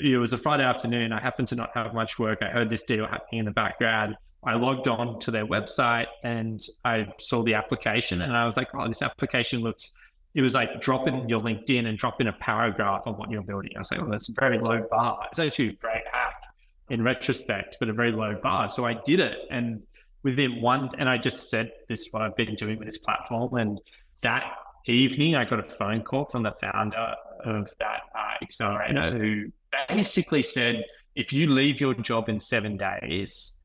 it 0.00 0.16
was 0.16 0.32
a 0.32 0.38
Friday 0.38 0.64
afternoon. 0.64 1.12
I 1.12 1.20
happened 1.20 1.48
to 1.48 1.56
not 1.56 1.70
have 1.74 1.94
much 1.94 2.18
work. 2.18 2.38
I 2.42 2.48
heard 2.48 2.70
this 2.70 2.82
deal 2.82 3.06
happening 3.06 3.40
in 3.40 3.44
the 3.44 3.50
background. 3.50 4.16
I 4.44 4.54
logged 4.54 4.88
on 4.88 5.20
to 5.20 5.30
their 5.30 5.46
website 5.46 6.06
and 6.24 6.60
I 6.84 7.12
saw 7.18 7.42
the 7.42 7.54
application 7.54 8.22
and 8.22 8.36
I 8.36 8.44
was 8.44 8.56
like, 8.56 8.68
oh, 8.74 8.88
this 8.88 9.02
application 9.02 9.60
looks, 9.60 9.92
it 10.34 10.42
was 10.42 10.54
like 10.54 10.80
drop 10.80 11.06
in 11.06 11.28
your 11.28 11.40
LinkedIn 11.40 11.86
and 11.86 11.96
drop 11.96 12.20
in 12.20 12.26
a 12.26 12.32
paragraph 12.32 13.02
on 13.06 13.14
what 13.14 13.30
you're 13.30 13.42
building. 13.42 13.72
I 13.76 13.80
was 13.80 13.92
like, 13.92 14.00
oh, 14.00 14.10
that's 14.10 14.28
a 14.28 14.32
very 14.32 14.58
low 14.58 14.84
bar. 14.90 15.26
It's 15.30 15.38
actually 15.38 15.68
a 15.68 15.72
great 15.74 16.02
hack 16.12 16.42
in 16.90 17.04
retrospect, 17.04 17.76
but 17.78 17.88
a 17.88 17.92
very 17.92 18.10
low 18.10 18.36
bar. 18.42 18.68
So 18.68 18.84
I 18.84 18.94
did 19.04 19.20
it. 19.20 19.38
And 19.50 19.82
within 20.24 20.60
one, 20.60 20.90
and 20.98 21.08
I 21.08 21.18
just 21.18 21.48
said, 21.48 21.70
this 21.88 22.00
is 22.00 22.12
what 22.12 22.22
I've 22.22 22.36
been 22.36 22.56
doing 22.56 22.78
with 22.78 22.88
this 22.88 22.98
platform. 22.98 23.54
And 23.54 23.80
that 24.22 24.42
evening, 24.86 25.34
I 25.34 25.44
got 25.44 25.60
a 25.60 25.68
phone 25.68 26.02
call 26.02 26.24
from 26.26 26.42
the 26.42 26.52
founder 26.52 27.14
of 27.44 27.72
that 27.78 28.00
uh, 28.14 28.42
accelerator 28.42 29.16
who 29.16 29.52
basically 29.88 30.42
said, 30.42 30.84
if 31.14 31.32
you 31.32 31.52
leave 31.52 31.80
your 31.80 31.94
job 31.94 32.28
in 32.28 32.40
seven 32.40 32.76
days 32.76 33.60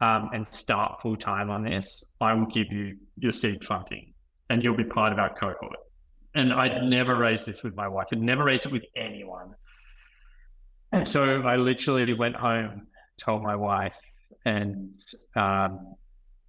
um, 0.00 0.30
and 0.32 0.46
start 0.46 1.00
full 1.00 1.16
time 1.16 1.50
on 1.50 1.64
this, 1.64 2.04
I 2.20 2.34
will 2.34 2.46
give 2.46 2.72
you 2.72 2.96
your 3.18 3.32
seed 3.32 3.64
funding 3.64 4.12
and 4.50 4.62
you'll 4.62 4.76
be 4.76 4.84
part 4.84 5.12
of 5.12 5.18
our 5.18 5.34
cohort. 5.34 5.76
And 6.34 6.52
I'd 6.52 6.84
never 6.84 7.16
raised 7.16 7.46
this 7.46 7.62
with 7.62 7.74
my 7.74 7.88
wife, 7.88 8.06
I'd 8.12 8.20
never 8.20 8.44
raised 8.44 8.66
it 8.66 8.72
with 8.72 8.84
anyone. 8.96 9.54
And 10.92 11.06
so 11.06 11.42
I 11.42 11.56
literally 11.56 12.12
went 12.14 12.36
home, 12.36 12.86
told 13.18 13.42
my 13.42 13.56
wife, 13.56 13.98
and 14.44 14.94
um, 15.36 15.94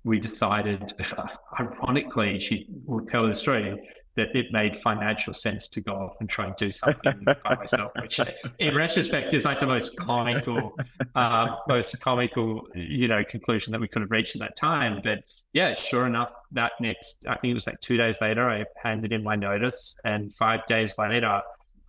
we 0.03 0.19
decided, 0.19 0.93
ironically, 1.59 2.39
she 2.39 2.67
will 2.85 3.05
tell 3.05 3.27
the 3.27 3.35
story 3.35 3.77
that 4.19 4.35
it 4.35 4.51
made 4.51 4.75
financial 4.77 5.33
sense 5.33 5.69
to 5.69 5.79
go 5.79 5.93
off 5.93 6.17
and 6.19 6.29
try 6.29 6.45
and 6.45 6.55
do 6.57 6.71
something 6.71 7.25
by 7.25 7.55
myself, 7.55 7.91
which 8.01 8.19
in 8.59 8.75
retrospect 8.75 9.33
is 9.33 9.45
like 9.45 9.61
the 9.61 9.65
most 9.65 9.95
comical, 9.95 10.77
uh, 11.15 11.55
most 11.69 11.97
comical, 12.01 12.67
you 12.75 13.07
know, 13.07 13.23
conclusion 13.23 13.71
that 13.71 13.79
we 13.79 13.87
could 13.87 14.01
have 14.01 14.11
reached 14.11 14.35
at 14.35 14.41
that 14.41 14.57
time. 14.57 14.99
But 15.01 15.23
yeah, 15.53 15.73
sure 15.75 16.05
enough, 16.05 16.33
that 16.51 16.73
next, 16.81 17.25
I 17.27 17.37
think 17.37 17.51
it 17.51 17.53
was 17.53 17.65
like 17.65 17.79
two 17.79 17.95
days 17.95 18.19
later, 18.19 18.49
I 18.49 18.65
handed 18.83 19.13
in 19.13 19.23
my 19.23 19.37
notice, 19.37 19.97
and 20.03 20.35
five 20.35 20.65
days 20.67 20.97
later, 20.97 21.41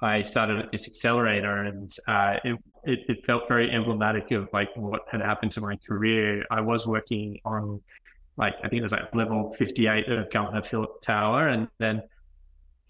I 0.02 0.22
started 0.22 0.60
at 0.60 0.72
this 0.72 0.86
accelerator, 0.86 1.64
and 1.64 1.90
uh, 2.06 2.36
it, 2.44 2.58
it, 2.84 3.00
it 3.08 3.26
felt 3.26 3.48
very 3.48 3.70
emblematic 3.70 4.30
of 4.30 4.48
like 4.52 4.70
what 4.76 5.02
had 5.10 5.20
happened 5.20 5.50
to 5.52 5.60
my 5.60 5.76
career. 5.86 6.44
I 6.50 6.60
was 6.60 6.86
working 6.86 7.38
on 7.44 7.82
like 8.40 8.54
I 8.64 8.68
think 8.68 8.80
it 8.80 8.82
was 8.82 8.92
like 8.92 9.14
level 9.14 9.52
58 9.52 10.08
of 10.08 10.30
Governor 10.30 10.62
Phillip 10.62 11.00
Tower. 11.02 11.48
And 11.48 11.68
then 11.78 12.02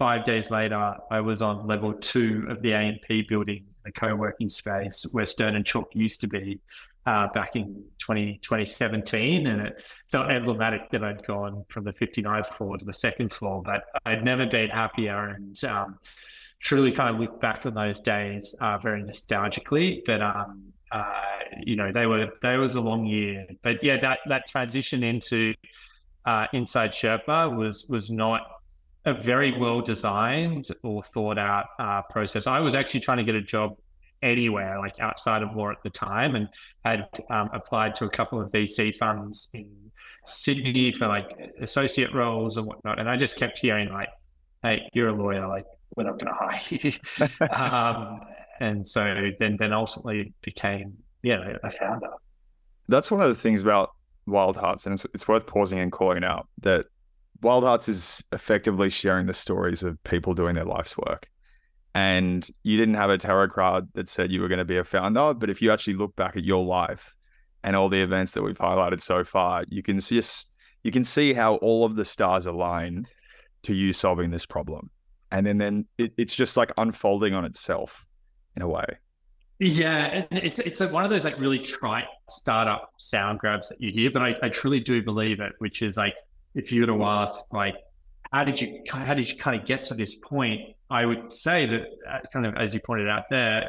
five 0.00 0.24
days 0.24 0.50
later, 0.50 0.96
I 1.10 1.20
was 1.20 1.42
on 1.42 1.66
level 1.66 1.92
two 1.92 2.46
of 2.48 2.62
the 2.62 2.72
AMP 2.72 3.28
building, 3.28 3.66
the 3.84 3.92
co-working 3.92 4.48
space 4.48 5.06
where 5.12 5.26
Stone 5.26 5.56
and 5.56 5.64
Chalk 5.64 5.90
used 5.92 6.22
to 6.22 6.26
be 6.26 6.58
uh, 7.04 7.28
back 7.34 7.54
in 7.54 7.84
20, 7.98 8.40
2017. 8.42 9.46
And 9.46 9.60
it 9.60 9.84
felt 10.08 10.30
emblematic 10.30 10.90
that 10.92 11.04
I'd 11.04 11.26
gone 11.26 11.66
from 11.68 11.84
the 11.84 11.92
59th 11.92 12.46
floor 12.54 12.78
to 12.78 12.84
the 12.84 12.94
second 12.94 13.30
floor, 13.30 13.62
but 13.62 13.84
I'd 14.06 14.24
never 14.24 14.46
been 14.46 14.70
happier 14.70 15.36
and 15.36 15.62
um, 15.64 15.98
truly 16.60 16.92
kind 16.92 17.14
of 17.14 17.20
look 17.20 17.38
back 17.38 17.66
on 17.66 17.74
those 17.74 18.00
days 18.00 18.54
uh, 18.58 18.78
very 18.78 19.02
nostalgically. 19.02 20.00
But 20.06 20.22
um, 20.22 20.72
uh, 20.90 21.04
you 21.62 21.76
know, 21.76 21.92
they 21.92 22.06
were 22.06 22.30
they 22.40 22.56
was 22.56 22.74
a 22.74 22.80
long 22.80 23.04
year. 23.04 23.46
But 23.62 23.84
yeah, 23.84 23.98
that 23.98 24.20
that 24.30 24.46
transition 24.46 25.02
into 25.02 25.52
uh, 26.24 26.46
Inside 26.54 26.92
Sherpa 26.92 27.54
was 27.54 27.84
was 27.90 28.10
not 28.10 28.59
a 29.04 29.14
very 29.14 29.58
well 29.58 29.80
designed 29.80 30.68
or 30.82 31.02
thought 31.02 31.38
out 31.38 31.66
uh, 31.78 32.02
process. 32.10 32.46
I 32.46 32.60
was 32.60 32.74
actually 32.74 33.00
trying 33.00 33.18
to 33.18 33.24
get 33.24 33.34
a 33.34 33.42
job 33.42 33.76
anywhere, 34.22 34.78
like 34.78 35.00
outside 35.00 35.42
of 35.42 35.56
law 35.56 35.70
at 35.70 35.82
the 35.82 35.90
time, 35.90 36.34
and 36.36 36.48
had 36.84 37.08
um, 37.30 37.50
applied 37.52 37.94
to 37.96 38.04
a 38.04 38.10
couple 38.10 38.40
of 38.40 38.50
VC 38.52 38.94
funds 38.96 39.48
in 39.54 39.68
Sydney 40.24 40.92
for 40.92 41.06
like 41.06 41.30
associate 41.60 42.14
roles 42.14 42.56
and 42.56 42.66
whatnot. 42.66 42.98
And 42.98 43.08
I 43.08 43.16
just 43.16 43.36
kept 43.36 43.58
hearing 43.58 43.90
like, 43.90 44.08
"Hey, 44.62 44.88
you're 44.92 45.08
a 45.08 45.12
lawyer. 45.12 45.46
Like, 45.48 45.64
we're 45.96 46.04
not 46.04 46.18
going 46.18 46.32
to 46.32 46.38
hire 46.38 46.60
you." 46.70 46.92
um, 47.54 48.20
and 48.60 48.86
so 48.86 49.30
then 49.38 49.56
then 49.58 49.72
ultimately 49.72 50.34
became 50.42 50.98
yeah 51.22 51.56
a 51.62 51.70
founder. 51.70 52.10
That's 52.88 53.10
one 53.10 53.22
of 53.22 53.28
the 53.28 53.34
things 53.34 53.62
about 53.62 53.92
Wild 54.26 54.56
Hearts, 54.56 54.86
and 54.86 54.94
it's, 54.94 55.06
it's 55.14 55.26
worth 55.26 55.46
pausing 55.46 55.78
and 55.78 55.90
calling 55.90 56.18
it 56.18 56.24
out 56.24 56.48
that 56.60 56.86
Wild 57.42 57.64
Hearts 57.64 57.88
is 57.88 58.22
effectively 58.32 58.90
sharing 58.90 59.26
the 59.26 59.34
stories 59.34 59.82
of 59.82 60.02
people 60.04 60.34
doing 60.34 60.54
their 60.54 60.64
life's 60.64 60.96
work. 60.96 61.28
And 61.94 62.46
you 62.62 62.76
didn't 62.76 62.94
have 62.94 63.10
a 63.10 63.18
tarot 63.18 63.48
card 63.48 63.88
that 63.94 64.08
said 64.08 64.30
you 64.30 64.40
were 64.40 64.48
going 64.48 64.58
to 64.58 64.64
be 64.64 64.76
a 64.76 64.84
founder, 64.84 65.34
but 65.34 65.50
if 65.50 65.60
you 65.60 65.72
actually 65.72 65.94
look 65.94 66.14
back 66.14 66.36
at 66.36 66.44
your 66.44 66.64
life 66.64 67.12
and 67.64 67.74
all 67.74 67.88
the 67.88 68.00
events 68.00 68.32
that 68.32 68.42
we've 68.42 68.58
highlighted 68.58 69.02
so 69.02 69.24
far, 69.24 69.64
you 69.68 69.82
can 69.82 70.00
see 70.00 70.22
you 70.82 70.92
can 70.92 71.04
see 71.04 71.32
how 71.32 71.56
all 71.56 71.84
of 71.84 71.96
the 71.96 72.04
stars 72.04 72.46
align 72.46 73.06
to 73.62 73.74
you 73.74 73.92
solving 73.92 74.30
this 74.30 74.46
problem. 74.46 74.90
And 75.32 75.46
then 75.46 75.58
then 75.58 75.86
it, 75.98 76.12
it's 76.16 76.34
just 76.34 76.56
like 76.56 76.72
unfolding 76.78 77.34
on 77.34 77.44
itself 77.44 78.06
in 78.56 78.62
a 78.62 78.68
way. 78.68 78.98
Yeah, 79.58 80.24
And 80.30 80.38
it's 80.38 80.58
it's 80.58 80.80
like 80.80 80.90
one 80.90 81.04
of 81.04 81.10
those 81.10 81.24
like 81.24 81.38
really 81.38 81.58
trite 81.58 82.06
startup 82.30 82.90
sound 82.96 83.40
grabs 83.40 83.68
that 83.68 83.80
you 83.80 83.92
hear, 83.92 84.10
but 84.10 84.22
I, 84.22 84.34
I 84.42 84.48
truly 84.48 84.80
do 84.80 85.02
believe 85.02 85.40
it. 85.40 85.52
Which 85.58 85.82
is 85.82 85.96
like 85.96 86.14
if 86.54 86.72
you 86.72 86.82
were 86.82 86.86
to 86.86 87.04
ask 87.04 87.52
like, 87.52 87.76
how 88.32 88.44
did 88.44 88.60
you 88.60 88.82
how 88.88 89.14
did 89.14 89.28
you 89.28 89.36
kind 89.36 89.60
of 89.60 89.66
get 89.66 89.84
to 89.84 89.94
this 89.94 90.14
point? 90.16 90.60
I 90.88 91.04
would 91.04 91.32
say 91.32 91.66
that 91.66 91.82
uh, 92.08 92.18
kind 92.32 92.46
of 92.46 92.54
as 92.56 92.74
you 92.74 92.80
pointed 92.80 93.08
out 93.08 93.24
there, 93.28 93.68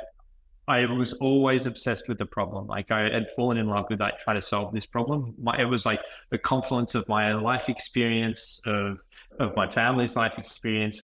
I 0.67 0.86
was 0.86 1.13
always 1.13 1.65
obsessed 1.65 2.08
with 2.08 2.17
the 2.17 2.26
problem. 2.26 2.67
Like 2.67 2.91
I 2.91 3.10
had 3.10 3.28
fallen 3.36 3.58
in 3.58 3.67
love 3.67 3.86
with 3.89 4.00
like 4.00 4.20
trying 4.24 4.38
to 4.38 4.41
solve 4.41 4.74
this 4.74 4.86
problem. 4.86 5.34
My, 5.41 5.60
it 5.60 5.65
was 5.65 5.86
like 5.86 6.00
the 6.30 6.38
confluence 6.38 6.94
of 6.96 7.08
my 7.08 7.34
life 7.34 7.70
experience 7.70 8.62
of 8.65 9.00
of 9.39 9.56
my 9.56 9.67
family's 9.67 10.15
life 10.15 10.38
experience 10.38 11.02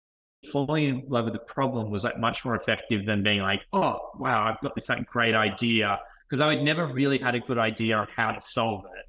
falling 0.52 0.84
in 0.86 1.04
love 1.08 1.26
with 1.26 1.34
the 1.34 1.40
problem 1.40 1.90
was 1.90 2.04
like 2.04 2.20
much 2.20 2.46
more 2.46 2.56
effective 2.56 3.06
than 3.06 3.24
being 3.24 3.42
like, 3.42 3.62
oh 3.74 3.98
wow, 4.20 4.48
I've 4.48 4.62
got 4.62 4.76
this 4.76 4.90
like 4.90 5.06
great 5.08 5.36
idea 5.36 6.00
because 6.30 6.44
I 6.44 6.56
had 6.56 6.64
never 6.64 6.88
really 6.88 7.18
had 7.18 7.36
a 7.36 7.40
good 7.40 7.58
idea 7.58 7.98
on 7.98 8.08
how 8.16 8.32
to 8.32 8.42
solve 8.42 8.86
it. 8.98 9.07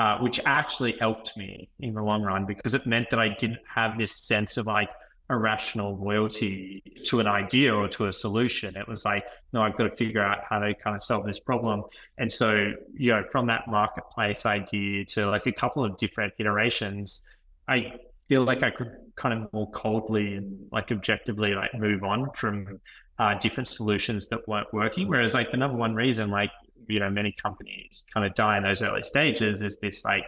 Uh, 0.00 0.16
which 0.20 0.40
actually 0.46 0.92
helped 0.98 1.36
me 1.36 1.68
in 1.80 1.92
the 1.92 2.02
long 2.02 2.22
run 2.22 2.46
because 2.46 2.72
it 2.72 2.86
meant 2.86 3.10
that 3.10 3.20
I 3.20 3.28
didn't 3.28 3.60
have 3.66 3.98
this 3.98 4.16
sense 4.16 4.56
of 4.56 4.66
like 4.66 4.88
irrational 5.28 5.98
loyalty 6.02 6.82
to 7.04 7.20
an 7.20 7.26
idea 7.26 7.74
or 7.74 7.86
to 7.88 8.06
a 8.06 8.12
solution. 8.12 8.78
It 8.78 8.88
was 8.88 9.04
like, 9.04 9.24
no, 9.52 9.60
I've 9.60 9.76
got 9.76 9.84
to 9.90 9.94
figure 9.94 10.22
out 10.22 10.38
how 10.48 10.60
to 10.60 10.72
kind 10.74 10.96
of 10.96 11.02
solve 11.02 11.26
this 11.26 11.38
problem. 11.38 11.82
And 12.16 12.32
so, 12.32 12.72
you 12.94 13.10
know, 13.12 13.24
from 13.30 13.48
that 13.48 13.68
marketplace 13.68 14.46
idea 14.46 15.04
to 15.04 15.26
like 15.26 15.46
a 15.46 15.52
couple 15.52 15.84
of 15.84 15.98
different 15.98 16.32
iterations, 16.38 17.20
I 17.68 17.92
feel 18.26 18.44
like 18.44 18.62
I 18.62 18.70
could 18.70 18.92
kind 19.16 19.34
of 19.34 19.52
more 19.52 19.70
coldly 19.70 20.36
and 20.36 20.66
like 20.72 20.90
objectively 20.92 21.52
like 21.52 21.74
move 21.74 22.04
on 22.04 22.30
from 22.30 22.80
uh, 23.18 23.34
different 23.34 23.68
solutions 23.68 24.28
that 24.28 24.48
weren't 24.48 24.72
working. 24.72 25.08
Whereas 25.08 25.34
like 25.34 25.50
the 25.50 25.58
number 25.58 25.76
one 25.76 25.94
reason, 25.94 26.30
like, 26.30 26.52
you 26.90 27.00
know, 27.00 27.10
many 27.10 27.32
companies 27.32 28.04
kind 28.12 28.26
of 28.26 28.34
die 28.34 28.56
in 28.56 28.62
those 28.62 28.82
early 28.82 29.02
stages 29.02 29.62
is 29.62 29.78
this 29.78 30.04
like 30.04 30.24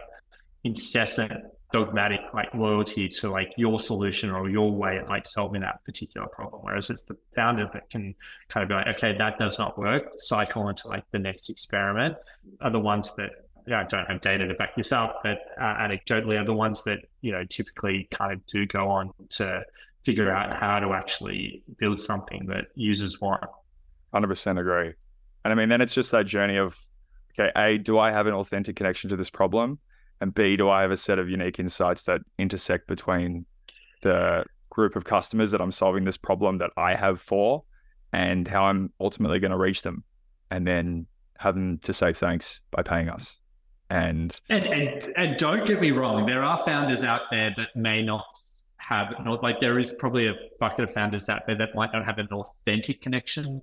incessant 0.63 1.43
dogmatic 1.73 2.21
like 2.33 2.53
loyalty 2.53 3.09
to 3.09 3.29
like 3.31 3.51
your 3.57 3.79
solution 3.79 4.29
or 4.29 4.47
your 4.49 4.71
way 4.71 4.97
of 4.97 5.09
like 5.09 5.25
solving 5.25 5.61
that 5.61 5.83
particular 5.83 6.27
problem. 6.27 6.61
Whereas 6.63 6.89
it's 6.89 7.03
the 7.03 7.17
founders 7.35 7.67
that 7.73 7.89
can 7.89 8.13
kind 8.47 8.63
of 8.63 8.69
be 8.69 8.75
like, 8.75 8.87
okay, 8.95 9.17
that 9.17 9.39
does 9.39 9.57
not 9.57 9.77
work, 9.77 10.03
cycle 10.17 10.69
into 10.69 10.87
like 10.87 11.03
the 11.11 11.19
next 11.19 11.49
experiment 11.49 12.15
are 12.61 12.69
the 12.69 12.79
ones 12.79 13.15
that 13.15 13.31
yeah, 13.65 13.81
I 13.81 13.83
don't 13.85 14.05
have 14.05 14.21
data 14.21 14.47
to 14.47 14.53
back 14.55 14.75
this 14.75 14.91
up, 14.91 15.21
but 15.23 15.39
uh, 15.59 15.63
anecdotally 15.63 16.39
are 16.39 16.45
the 16.45 16.53
ones 16.53 16.83
that, 16.83 16.99
you 17.21 17.31
know, 17.31 17.45
typically 17.45 18.07
kind 18.11 18.33
of 18.33 18.45
do 18.45 18.65
go 18.65 18.89
on 18.89 19.11
to 19.31 19.63
figure 20.03 20.29
out 20.29 20.55
how 20.57 20.79
to 20.79 20.93
actually 20.93 21.63
build 21.77 21.99
something 21.99 22.45
that 22.47 22.65
users 22.75 23.21
want. 23.21 23.43
100% 24.13 24.59
agree. 24.59 24.93
And 25.43 25.51
I 25.51 25.55
mean, 25.55 25.69
then 25.69 25.81
it's 25.81 25.93
just 25.93 26.11
that 26.11 26.25
journey 26.25 26.57
of, 26.57 26.77
okay, 27.37 27.51
A, 27.55 27.77
do 27.77 27.97
I 27.97 28.11
have 28.11 28.27
an 28.27 28.33
authentic 28.33 28.75
connection 28.75 29.09
to 29.09 29.15
this 29.15 29.29
problem? 29.29 29.79
And 30.21 30.33
B, 30.33 30.55
do 30.55 30.69
I 30.69 30.81
have 30.81 30.91
a 30.91 30.97
set 30.97 31.19
of 31.19 31.29
unique 31.29 31.59
insights 31.59 32.03
that 32.03 32.21
intersect 32.37 32.87
between 32.87 33.45
the 34.01 34.45
group 34.69 34.95
of 34.95 35.03
customers 35.03 35.51
that 35.51 35.61
I'm 35.61 35.71
solving 35.71 36.05
this 36.05 36.17
problem 36.17 36.59
that 36.59 36.71
I 36.77 36.95
have 36.95 37.19
for 37.19 37.63
and 38.13 38.47
how 38.47 38.65
I'm 38.65 38.91
ultimately 38.99 39.39
going 39.39 39.51
to 39.51 39.57
reach 39.57 39.81
them? 39.81 40.03
And 40.49 40.67
then 40.67 41.07
have 41.39 41.55
them 41.55 41.79
to 41.79 41.93
say 41.93 42.13
thanks 42.13 42.61
by 42.71 42.83
paying 42.83 43.09
us. 43.09 43.37
And, 43.89 44.39
and 44.49 44.65
and, 44.65 45.13
and 45.17 45.37
don't 45.37 45.67
get 45.67 45.81
me 45.81 45.91
wrong, 45.91 46.25
there 46.25 46.43
are 46.43 46.57
founders 46.59 47.03
out 47.03 47.21
there 47.31 47.53
that 47.57 47.75
may 47.75 48.01
not 48.01 48.25
have 48.77 49.13
like 49.41 49.59
there 49.59 49.79
is 49.79 49.93
probably 49.93 50.27
a 50.27 50.33
bucket 50.59 50.83
of 50.83 50.93
founders 50.93 51.29
out 51.29 51.47
there 51.47 51.57
that 51.57 51.73
might 51.73 51.91
not 51.93 52.05
have 52.05 52.17
an 52.17 52.27
authentic 52.31 53.01
connection 53.01 53.61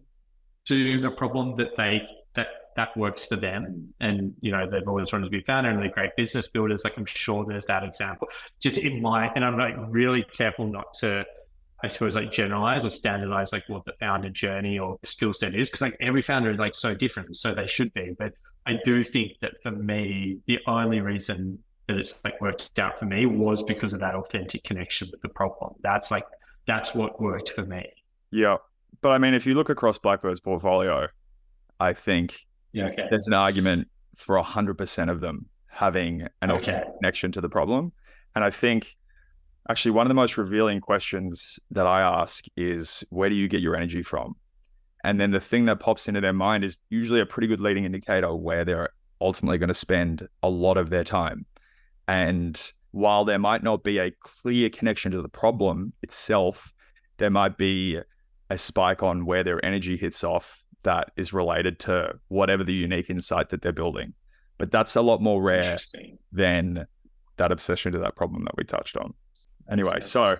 to 0.70 1.00
the 1.00 1.10
problem 1.10 1.56
that 1.56 1.76
they 1.76 2.02
that 2.34 2.48
that 2.76 2.96
works 2.96 3.24
for 3.24 3.36
them. 3.36 3.64
Mm. 3.64 3.86
And 4.00 4.34
you 4.40 4.52
know, 4.52 4.70
they've 4.70 4.86
always 4.86 5.12
wanted 5.12 5.26
to 5.26 5.30
be 5.30 5.42
founder 5.42 5.70
and 5.70 5.80
they're 5.80 5.90
great 5.90 6.14
business 6.16 6.46
builders. 6.48 6.84
Like 6.84 6.96
I'm 6.96 7.06
sure 7.06 7.44
there's 7.46 7.66
that 7.66 7.82
example. 7.82 8.28
Just 8.60 8.78
in 8.78 9.02
my 9.02 9.28
and 9.34 9.44
I'm 9.44 9.58
like 9.58 9.74
really 9.88 10.24
careful 10.32 10.66
not 10.66 10.94
to 11.00 11.26
I 11.82 11.88
suppose 11.88 12.14
like 12.14 12.30
generalize 12.30 12.84
or 12.84 12.90
standardize 12.90 13.52
like 13.52 13.64
what 13.68 13.84
the 13.84 13.94
founder 13.98 14.30
journey 14.30 14.78
or 14.78 14.98
skill 15.02 15.32
set 15.32 15.54
is 15.54 15.68
because 15.68 15.80
like 15.80 15.96
every 16.00 16.22
founder 16.22 16.50
is 16.50 16.58
like 16.58 16.74
so 16.74 16.94
different, 16.94 17.36
so 17.36 17.54
they 17.54 17.66
should 17.66 17.92
be. 17.94 18.14
But 18.18 18.34
I 18.66 18.78
do 18.84 19.02
think 19.02 19.32
that 19.40 19.54
for 19.62 19.72
me, 19.72 20.38
the 20.46 20.58
only 20.66 21.00
reason 21.00 21.58
that 21.88 21.96
it's 21.96 22.22
like 22.22 22.40
worked 22.40 22.78
out 22.78 22.98
for 22.98 23.06
me 23.06 23.26
was 23.26 23.62
because 23.62 23.92
of 23.92 24.00
that 24.00 24.14
authentic 24.14 24.62
connection 24.62 25.08
with 25.10 25.22
the 25.22 25.30
problem. 25.30 25.74
That's 25.82 26.10
like 26.10 26.26
that's 26.66 26.94
what 26.94 27.20
worked 27.20 27.50
for 27.50 27.64
me. 27.64 27.86
Yeah. 28.30 28.58
But 29.00 29.10
I 29.10 29.18
mean, 29.18 29.34
if 29.34 29.46
you 29.46 29.54
look 29.54 29.70
across 29.70 29.98
Blackbird's 29.98 30.40
portfolio, 30.40 31.08
I 31.78 31.92
think 31.92 32.46
yeah, 32.72 32.86
okay. 32.86 33.06
there's 33.10 33.26
an 33.26 33.34
argument 33.34 33.88
for 34.16 34.40
100% 34.40 35.10
of 35.10 35.20
them 35.20 35.46
having 35.68 36.26
an 36.42 36.50
okay. 36.50 36.82
connection 36.98 37.32
to 37.32 37.40
the 37.40 37.48
problem. 37.48 37.92
And 38.34 38.44
I 38.44 38.50
think 38.50 38.96
actually 39.68 39.92
one 39.92 40.06
of 40.06 40.08
the 40.08 40.14
most 40.14 40.36
revealing 40.36 40.80
questions 40.80 41.58
that 41.70 41.86
I 41.86 42.00
ask 42.00 42.44
is 42.56 43.04
where 43.10 43.28
do 43.28 43.34
you 43.34 43.48
get 43.48 43.60
your 43.60 43.76
energy 43.76 44.02
from? 44.02 44.36
And 45.04 45.20
then 45.20 45.30
the 45.30 45.40
thing 45.40 45.64
that 45.66 45.80
pops 45.80 46.08
into 46.08 46.20
their 46.20 46.32
mind 46.32 46.64
is 46.64 46.76
usually 46.90 47.20
a 47.20 47.26
pretty 47.26 47.46
good 47.46 47.60
leading 47.60 47.84
indicator 47.84 48.34
where 48.34 48.64
they're 48.64 48.90
ultimately 49.20 49.58
going 49.58 49.68
to 49.68 49.74
spend 49.74 50.28
a 50.42 50.48
lot 50.48 50.76
of 50.76 50.90
their 50.90 51.04
time. 51.04 51.46
And 52.06 52.60
while 52.90 53.24
there 53.24 53.38
might 53.38 53.62
not 53.62 53.82
be 53.82 53.98
a 53.98 54.10
clear 54.10 54.68
connection 54.68 55.12
to 55.12 55.22
the 55.22 55.28
problem 55.28 55.92
itself, 56.02 56.74
there 57.18 57.30
might 57.30 57.56
be 57.56 58.00
a 58.50 58.58
spike 58.58 59.02
on 59.02 59.24
where 59.24 59.42
their 59.44 59.64
energy 59.64 59.96
hits 59.96 60.24
off 60.24 60.62
that 60.82 61.12
is 61.16 61.32
related 61.32 61.78
to 61.78 62.18
whatever 62.28 62.64
the 62.64 62.72
unique 62.72 63.08
insight 63.08 63.48
that 63.50 63.62
they're 63.62 63.72
building. 63.72 64.14
But 64.58 64.70
that's 64.70 64.96
a 64.96 65.02
lot 65.02 65.22
more 65.22 65.40
rare 65.40 65.78
than 66.32 66.86
that 67.36 67.52
obsession 67.52 67.92
to 67.92 67.98
that 68.00 68.16
problem 68.16 68.44
that 68.44 68.56
we 68.56 68.64
touched 68.64 68.96
on. 68.96 69.14
Anyway, 69.70 70.00
so 70.00 70.36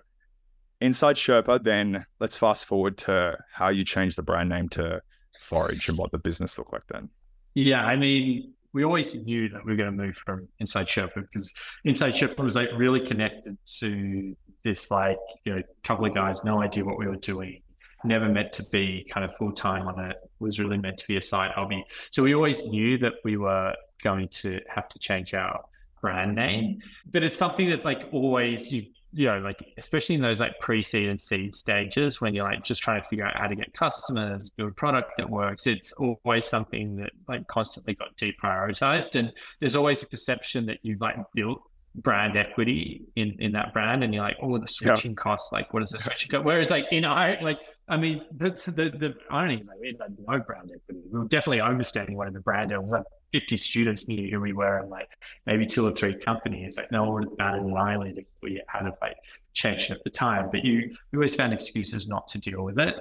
inside 0.81 1.17
Sherpa, 1.17 1.63
then 1.63 2.05
let's 2.19 2.37
fast 2.37 2.67
forward 2.67 2.99
to 2.99 3.39
how 3.53 3.69
you 3.69 3.85
changed 3.85 4.17
the 4.17 4.23
brand 4.23 4.49
name 4.49 4.69
to 4.71 5.01
Forage 5.41 5.89
and 5.89 5.97
what 5.97 6.11
the 6.11 6.19
business 6.19 6.59
looked 6.59 6.73
like 6.73 6.87
then. 6.91 7.09
Yeah, 7.55 7.85
I 7.85 7.97
mean, 7.97 8.53
we 8.73 8.85
always 8.85 9.15
knew 9.15 9.49
that 9.49 9.65
we 9.65 9.73
were 9.73 9.77
going 9.77 9.97
to 9.97 10.05
move 10.05 10.17
from 10.17 10.49
Inside 10.59 10.87
Sherpa 10.87 11.15
because 11.15 11.55
Inside 11.85 12.13
Sherpa 12.13 12.43
was 12.43 12.57
like 12.57 12.69
really 12.77 13.01
connected 13.01 13.57
to 13.79 14.37
this 14.63 14.91
like 14.91 15.17
you 15.45 15.55
know 15.55 15.61
a 15.61 15.87
couple 15.87 16.05
of 16.05 16.15
guys, 16.15 16.37
no 16.45 16.63
idea 16.63 16.85
what 16.85 16.99
we 16.99 17.07
were 17.07 17.17
doing, 17.17 17.63
never 18.05 18.29
meant 18.29 18.53
to 18.55 18.65
be 18.65 19.07
kind 19.13 19.25
of 19.25 19.35
full 19.37 19.53
time 19.53 19.87
on 19.89 19.99
it. 20.11 20.17
Was 20.39 20.59
really 20.59 20.79
meant 20.79 20.99
to 20.99 21.09
be 21.09 21.17
a 21.17 21.21
side 21.21 21.51
hobby. 21.53 21.85
So 22.11 22.23
we 22.23 22.35
always 22.35 22.63
knew 22.65 22.99
that 22.99 23.15
we 23.25 23.37
were 23.37 23.75
going 24.03 24.29
to 24.29 24.61
have 24.69 24.89
to 24.89 24.99
change 24.99 25.35
our 25.35 25.65
brand 26.01 26.35
name, 26.35 26.81
but 27.11 27.23
it's 27.23 27.37
something 27.37 27.69
that 27.69 27.85
like 27.85 28.09
always 28.13 28.73
you 28.73 28.87
you 29.13 29.27
know, 29.27 29.39
like 29.39 29.75
especially 29.77 30.15
in 30.15 30.23
those 30.23 30.39
like 30.39 30.59
pre-seed 30.61 31.09
and 31.09 31.21
seed 31.21 31.55
stages 31.55 32.21
when 32.21 32.33
you're 32.35 32.45
like 32.45 32.63
just 32.63 32.81
trying 32.81 33.03
to 33.03 33.09
figure 33.09 33.27
out 33.27 33.37
how 33.37 33.49
to 33.49 33.57
get 33.57 33.73
customers, 33.75 34.51
build 34.51 34.77
product 34.77 35.13
that 35.19 35.29
works, 35.29 35.67
it's 35.67 35.93
always 35.93 36.45
something 36.45 36.97
that 36.97 37.11
like 37.27 37.47
constantly 37.49 37.95
got 37.95 38.17
deprioritized. 38.17 39.19
And 39.19 39.33
there's 39.59 39.75
always 39.75 40.03
a 40.03 40.07
perception 40.07 40.67
that 40.67 40.79
you've 40.83 41.01
like 41.01 41.17
built 41.35 41.61
brand 41.97 42.37
equity 42.37 43.03
in 43.17 43.35
in 43.41 43.51
that 43.51 43.73
brand 43.73 44.05
and 44.05 44.15
you're 44.15 44.23
like 44.23 44.37
oh 44.43 44.57
the 44.59 44.67
switching 44.69 45.11
yeah. 45.11 45.17
costs 45.17 45.51
like 45.51 45.75
what 45.75 45.81
does 45.81 45.91
the 45.91 45.99
switching 45.99 46.31
cost 46.31 46.45
whereas 46.45 46.71
like 46.71 46.85
in 46.93 47.05
our 47.05 47.37
like 47.43 47.59
I 47.91 47.97
mean 47.97 48.25
the 48.37 48.51
the 48.51 49.15
irony 49.31 49.59
is 49.59 49.67
like 49.67 49.79
we 49.81 49.89
had 49.89 50.17
no 50.27 50.39
brand 50.39 50.71
equity 50.73 51.01
we 51.13 51.19
were 51.19 51.27
definitely 51.27 51.61
overstaying 51.61 52.17
one 52.17 52.29
of 52.29 52.35
the 52.35 52.41
brand. 52.41 52.73
And 52.73 52.89
like 52.89 53.03
50 53.33 53.57
students 53.57 54.09
knew 54.09 54.31
who 54.31 54.41
we 54.41 54.53
were 54.53 54.79
and 54.79 54.89
like 54.89 55.09
maybe 55.45 55.67
two 55.67 55.87
or 55.87 55.93
three 55.93 56.15
companies. 56.15 56.77
Like 56.77 56.91
no 56.93 57.03
one 57.03 57.13
would 57.15 57.25
have 57.25 57.37
batted 57.37 57.63
an 57.63 57.77
eyelid 57.77 58.19
if 58.19 58.27
we 58.43 58.63
had 58.69 58.85
have 58.85 58.97
like 59.03 59.17
changed 59.53 59.91
at 59.91 60.03
the 60.05 60.11
time. 60.11 60.49
But 60.51 60.65
you 60.65 60.95
we 61.13 61.19
always 61.19 61.35
found 61.35 61.53
excuses 61.53 62.09
not 62.09 62.29
to 62.29 62.39
deal 62.39 62.63
with 62.63 62.79
it. 62.79 62.95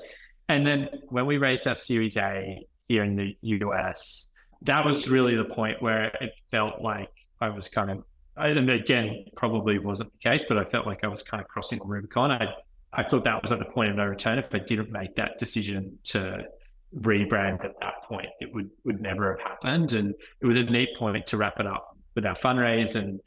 And 0.49 0.65
then 0.65 0.89
when 1.09 1.27
we 1.27 1.37
raised 1.37 1.67
our 1.67 1.75
series 1.75 2.17
A 2.17 2.65
here 2.87 3.03
in 3.03 3.15
the 3.15 3.37
US 3.41 4.33
that 4.63 4.85
was 4.85 5.09
really 5.09 5.35
the 5.35 5.45
point 5.45 5.81
where 5.81 6.07
it 6.19 6.33
felt 6.51 6.81
like 6.81 7.09
I 7.39 7.49
was 7.49 7.69
kind 7.69 7.91
of 7.91 8.03
and 8.35 8.69
again, 8.69 9.25
probably 9.35 9.79
wasn't 9.79 10.11
the 10.13 10.29
case, 10.29 10.45
but 10.47 10.57
I 10.57 10.63
felt 10.63 10.85
like 10.85 11.03
I 11.03 11.07
was 11.07 11.21
kind 11.21 11.41
of 11.41 11.49
crossing 11.49 11.79
the 11.79 11.85
Rubicon. 11.85 12.31
I, 12.31 12.47
I 12.91 13.03
thought 13.03 13.23
that 13.25 13.41
was 13.41 13.51
at 13.51 13.59
the 13.59 13.65
point 13.65 13.91
of 13.91 13.97
no 13.97 14.05
return. 14.05 14.39
If 14.39 14.53
I 14.53 14.59
didn't 14.59 14.91
make 14.91 15.15
that 15.15 15.37
decision 15.37 15.99
to 16.05 16.45
rebrand 16.97 17.63
at 17.63 17.73
that 17.81 18.03
point, 18.07 18.29
it 18.39 18.53
would 18.53 18.69
would 18.83 19.01
never 19.01 19.37
have 19.37 19.51
happened. 19.51 19.93
And 19.93 20.15
it 20.41 20.45
was 20.45 20.59
a 20.59 20.63
neat 20.63 20.89
point 20.97 21.27
to 21.27 21.37
wrap 21.37 21.59
it 21.59 21.67
up 21.67 21.95
with 22.15 22.25
our 22.25 22.35
fundraise. 22.35 22.95
And 22.95 23.19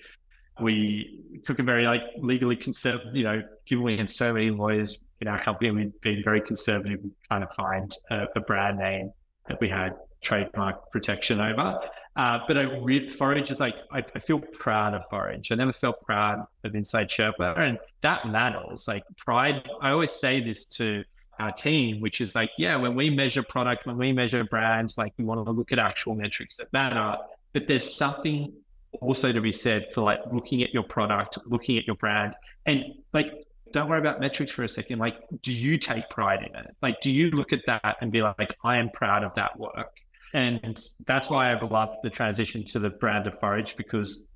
we 0.61 1.21
took 1.45 1.59
a 1.59 1.63
very 1.63 1.85
like 1.85 2.03
legally 2.19 2.57
conservative, 2.57 3.15
you 3.15 3.25
know, 3.25 3.43
given 3.67 3.85
we 3.85 3.97
had 3.97 4.11
so 4.11 4.33
many 4.33 4.51
lawyers 4.51 4.99
in 5.21 5.29
our 5.29 5.41
company, 5.43 5.71
we'd 5.71 6.01
been 6.01 6.23
very 6.25 6.41
conservative 6.41 6.99
with 7.03 7.15
trying 7.29 7.43
to 7.43 7.55
find 7.55 7.93
a, 8.11 8.25
a 8.35 8.41
brand 8.41 8.79
name 8.79 9.13
that 9.49 9.61
we 9.61 9.69
had 9.69 9.93
trademark 10.23 10.91
protection 10.91 11.41
over. 11.41 11.79
Uh, 12.15 12.41
but 12.47 12.59
I 12.59 12.63
read 12.63 13.11
Forage 13.11 13.51
is 13.51 13.59
like 13.59 13.77
I, 13.91 14.05
I, 14.15 14.19
feel 14.19 14.39
proud 14.39 14.93
of 14.93 15.03
Forage. 15.09 15.51
I 15.51 15.55
never 15.55 15.73
felt 15.73 16.03
proud 16.03 16.47
of 16.63 16.75
Inside 16.75 17.09
Sherpa, 17.09 17.59
and 17.59 17.79
that 18.03 18.29
matters. 18.29 18.87
Like 18.87 19.05
pride. 19.17 19.67
I 19.81 19.91
always 19.91 20.13
say 20.13 20.41
this 20.41 20.67
to 20.67 21.05
our 21.39 21.53
team, 21.53 22.01
which 22.01 22.21
is 22.21 22.35
like, 22.35 22.51
yeah, 22.59 22.77
when 22.77 22.95
we 22.95 23.09
measure 23.09 23.43
product, 23.43 23.87
when 23.87 23.97
we 23.97 24.13
measure 24.13 24.45
brands, 24.45 24.99
like 24.99 25.15
we 25.17 25.25
want 25.25 25.45
to 25.45 25.51
look 25.51 25.73
at 25.73 25.79
actual 25.79 26.15
metrics 26.15 26.57
that 26.59 26.71
matter. 26.75 27.17
But 27.55 27.67
there's 27.67 27.97
something 27.97 28.53
also 29.01 29.33
to 29.33 29.41
be 29.41 29.53
said 29.53 29.87
for 29.95 30.03
like 30.03 30.21
looking 30.31 30.63
at 30.63 30.75
your 30.75 30.83
product, 30.83 31.39
looking 31.47 31.79
at 31.79 31.87
your 31.87 31.97
brand, 31.97 32.35
and 32.67 32.85
like 33.15 33.47
don't 33.73 33.89
worry 33.89 33.99
about 33.99 34.21
metrics 34.21 34.53
for 34.53 34.65
a 34.65 34.69
second. 34.69 34.99
Like, 34.99 35.17
do 35.41 35.53
you 35.53 35.79
take 35.79 36.09
pride 36.11 36.47
in 36.47 36.55
it? 36.55 36.77
Like, 36.83 37.01
do 37.01 37.11
you 37.11 37.31
look 37.31 37.53
at 37.55 37.61
that 37.67 37.97
and 38.01 38.13
be 38.13 38.23
like, 38.23 38.57
I 38.63 38.77
am 38.77 38.91
proud 38.91 39.25
of 39.25 39.35
that 39.35 39.59
work? 39.59 39.97
And 40.35 40.81
that's 41.07 41.29
why 41.29 41.53
I 41.53 41.61
love 41.61 41.97
the 42.03 42.11
transition 42.11 42.65
to 42.67 42.79
the 42.79 42.91
brand 42.91 43.27
of 43.27 43.39
Forage 43.39 43.77
because 43.77 44.27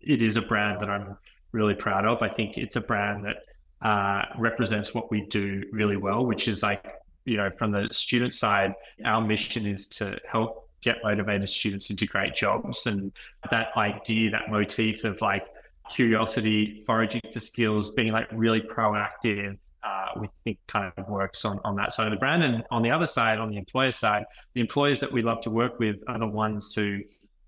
it 0.00 0.22
is 0.22 0.36
a 0.36 0.42
brand 0.42 0.80
that 0.80 0.88
I'm 0.88 1.16
really 1.52 1.74
proud 1.74 2.06
of. 2.06 2.22
I 2.22 2.28
think 2.28 2.56
it's 2.56 2.76
a 2.76 2.80
brand 2.80 3.24
that 3.24 3.86
uh, 3.86 4.24
represents 4.38 4.94
what 4.94 5.10
we 5.10 5.22
do 5.26 5.64
really 5.72 5.96
well, 5.96 6.24
which 6.24 6.46
is 6.46 6.62
like, 6.62 6.86
you 7.24 7.36
know, 7.36 7.50
from 7.58 7.72
the 7.72 7.88
student 7.90 8.34
side, 8.34 8.74
our 9.04 9.20
mission 9.20 9.66
is 9.66 9.86
to 9.86 10.18
help 10.30 10.68
get 10.82 10.98
motivated 11.02 11.48
students 11.48 11.90
into 11.90 12.06
great 12.06 12.34
jobs. 12.34 12.86
And 12.86 13.12
that 13.50 13.68
idea, 13.76 14.30
that 14.30 14.50
motif 14.50 15.04
of 15.04 15.20
like 15.20 15.46
curiosity, 15.90 16.82
foraging 16.86 17.22
for 17.32 17.40
skills, 17.40 17.90
being 17.90 18.12
like 18.12 18.28
really 18.32 18.60
proactive, 18.60 19.58
uh, 19.82 20.08
we 20.20 20.28
think 20.44 20.58
kind 20.68 20.92
of 20.96 21.08
works 21.08 21.44
on, 21.44 21.60
on 21.64 21.76
that 21.76 21.92
side 21.92 22.06
of 22.06 22.12
the 22.12 22.18
brand. 22.18 22.42
And 22.42 22.64
on 22.70 22.82
the 22.82 22.90
other 22.90 23.06
side, 23.06 23.38
on 23.38 23.50
the 23.50 23.56
employer 23.56 23.90
side, 23.90 24.24
the 24.54 24.60
employers 24.60 25.00
that 25.00 25.12
we 25.12 25.22
love 25.22 25.40
to 25.42 25.50
work 25.50 25.78
with 25.78 25.96
are 26.08 26.18
the 26.18 26.26
ones 26.26 26.74
who, 26.74 27.00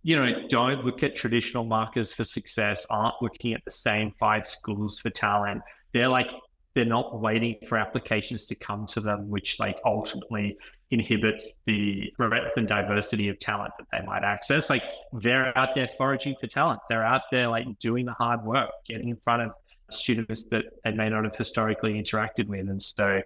you 0.02 0.16
know, 0.16 0.46
don't 0.48 0.84
look 0.84 1.02
at 1.02 1.16
traditional 1.16 1.64
markers 1.64 2.12
for 2.12 2.24
success, 2.24 2.86
aren't 2.90 3.14
looking 3.20 3.52
at 3.52 3.64
the 3.64 3.70
same 3.70 4.12
five 4.18 4.46
schools 4.46 4.98
for 4.98 5.10
talent. 5.10 5.62
They're 5.92 6.08
like, 6.08 6.30
they're 6.74 6.84
not 6.84 7.20
waiting 7.20 7.56
for 7.68 7.76
applications 7.76 8.46
to 8.46 8.54
come 8.54 8.86
to 8.86 9.00
them, 9.00 9.28
which 9.28 9.60
like 9.60 9.78
ultimately 9.84 10.56
inhibits 10.90 11.62
the 11.66 12.12
breadth 12.16 12.56
and 12.56 12.68
diversity 12.68 13.28
of 13.28 13.38
talent 13.38 13.72
that 13.78 13.86
they 13.92 14.04
might 14.06 14.24
access. 14.24 14.70
Like 14.70 14.82
they're 15.12 15.56
out 15.56 15.74
there 15.74 15.88
foraging 15.98 16.34
for 16.40 16.46
talent. 16.46 16.80
They're 16.88 17.04
out 17.04 17.22
there 17.30 17.48
like 17.48 17.66
doing 17.78 18.06
the 18.06 18.12
hard 18.12 18.42
work, 18.44 18.70
getting 18.86 19.08
in 19.08 19.16
front 19.16 19.42
of 19.42 19.54
students 19.90 20.48
that 20.48 20.64
they 20.84 20.92
may 20.92 21.08
not 21.08 21.24
have 21.24 21.36
historically 21.36 21.94
interacted 21.94 22.46
with. 22.46 22.68
And 22.68 22.82
so, 22.82 23.20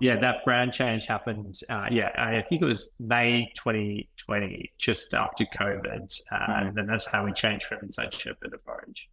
yeah, 0.00 0.16
that 0.20 0.44
brand 0.44 0.72
change 0.72 1.06
happened. 1.06 1.60
Uh, 1.68 1.86
yeah, 1.90 2.10
I 2.16 2.42
think 2.48 2.62
it 2.62 2.66
was 2.66 2.92
May 2.98 3.50
2020, 3.54 4.72
just 4.78 5.14
after 5.14 5.44
COVID. 5.58 6.20
Uh, 6.32 6.36
mm-hmm. 6.36 6.78
And 6.78 6.88
that's 6.88 7.06
how 7.06 7.24
we 7.24 7.32
changed 7.32 7.66
from 7.66 7.78
Inside 7.82 8.12
Sherpa 8.12 8.50
to 8.50 8.58
Forage. 8.64 9.08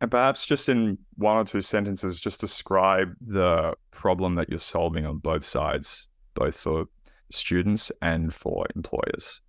And 0.00 0.10
perhaps 0.10 0.46
just 0.46 0.68
in 0.68 0.98
one 1.14 1.36
or 1.36 1.44
two 1.44 1.60
sentences, 1.60 2.20
just 2.20 2.40
describe 2.40 3.14
the 3.24 3.74
problem 3.92 4.34
that 4.34 4.48
you're 4.48 4.58
solving 4.58 5.06
on 5.06 5.18
both 5.18 5.44
sides, 5.44 6.08
both 6.34 6.56
for 6.56 6.86
students 7.30 7.92
and 8.02 8.34
for 8.34 8.66
employers. 8.74 9.41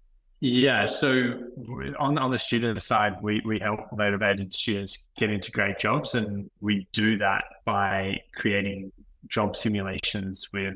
Yeah, 0.45 0.85
so 0.87 1.39
on 1.99 2.17
on 2.17 2.29
the 2.29 2.37
student 2.37 2.81
side, 2.81 3.15
we 3.21 3.41
we 3.45 3.59
help 3.59 3.79
motivated 3.95 4.53
students 4.53 5.07
get 5.17 5.29
into 5.29 5.51
great 5.51 5.79
jobs, 5.79 6.15
and 6.15 6.51
we 6.59 6.85
do 6.91 7.17
that 7.19 7.45
by 7.63 8.19
creating 8.35 8.91
job 9.27 9.55
simulations 9.55 10.49
with 10.51 10.73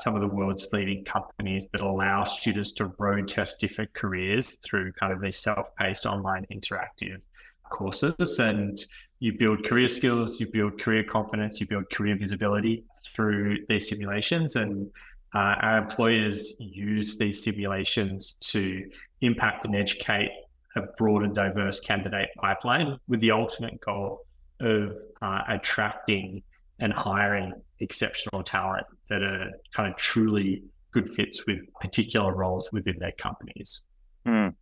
some 0.00 0.14
of 0.14 0.20
the 0.20 0.26
world's 0.26 0.70
leading 0.74 1.02
companies 1.06 1.66
that 1.72 1.80
allow 1.80 2.24
students 2.24 2.72
to 2.72 2.92
road 2.98 3.26
test 3.26 3.58
different 3.58 3.90
careers 3.94 4.58
through 4.62 4.92
kind 4.92 5.14
of 5.14 5.22
these 5.22 5.36
self-paced 5.36 6.04
online 6.04 6.44
interactive 6.52 7.22
courses. 7.70 8.38
And 8.38 8.78
you 9.18 9.32
build 9.32 9.64
career 9.64 9.88
skills 9.88 10.38
you 10.40 10.46
build 10.46 10.78
career 10.78 11.04
confidence 11.04 11.58
you 11.58 11.66
build 11.66 11.88
career 11.90 12.16
visibility 12.18 12.84
through 13.14 13.64
these 13.66 13.88
simulations. 13.88 14.56
And 14.56 14.90
uh, 15.34 15.54
our 15.60 15.78
employers 15.78 16.54
use 16.58 17.16
these 17.16 17.42
simulations 17.42 18.34
to 18.34 18.84
impact 19.20 19.64
and 19.64 19.76
educate 19.76 20.30
a 20.76 20.82
broad 20.98 21.22
and 21.22 21.34
diverse 21.34 21.80
candidate 21.80 22.28
pipeline 22.36 22.98
with 23.08 23.20
the 23.20 23.30
ultimate 23.30 23.80
goal 23.80 24.24
of 24.60 24.92
uh, 25.22 25.42
attracting 25.48 26.42
and 26.78 26.92
hiring 26.92 27.52
exceptional 27.80 28.42
talent 28.42 28.86
that 29.08 29.22
are 29.22 29.50
kind 29.72 29.92
of 29.92 29.96
truly 29.96 30.62
good 30.92 31.10
fits 31.12 31.46
with 31.46 31.58
particular 31.80 32.34
roles 32.34 32.70
within 32.72 32.96
their 32.98 33.12
companies. 33.12 33.82
Mm. 34.26 34.54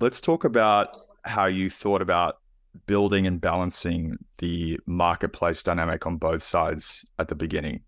Let's 0.00 0.20
talk 0.20 0.44
about 0.44 0.96
how 1.24 1.46
you 1.46 1.70
thought 1.70 2.02
about 2.02 2.38
building 2.86 3.26
and 3.26 3.40
balancing 3.40 4.16
the 4.38 4.78
marketplace 4.86 5.62
dynamic 5.62 6.06
on 6.06 6.16
both 6.16 6.42
sides 6.42 7.06
at 7.18 7.28
the 7.28 7.34
beginning 7.34 7.80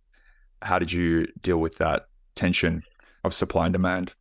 how 0.63 0.79
did 0.79 0.93
you 0.93 1.27
deal 1.43 1.59
with 1.59 1.79
that 1.79 2.07
tension 2.35 2.83
of 3.25 3.35
supply 3.35 3.67
and 3.67 3.73
demand? 3.73 4.15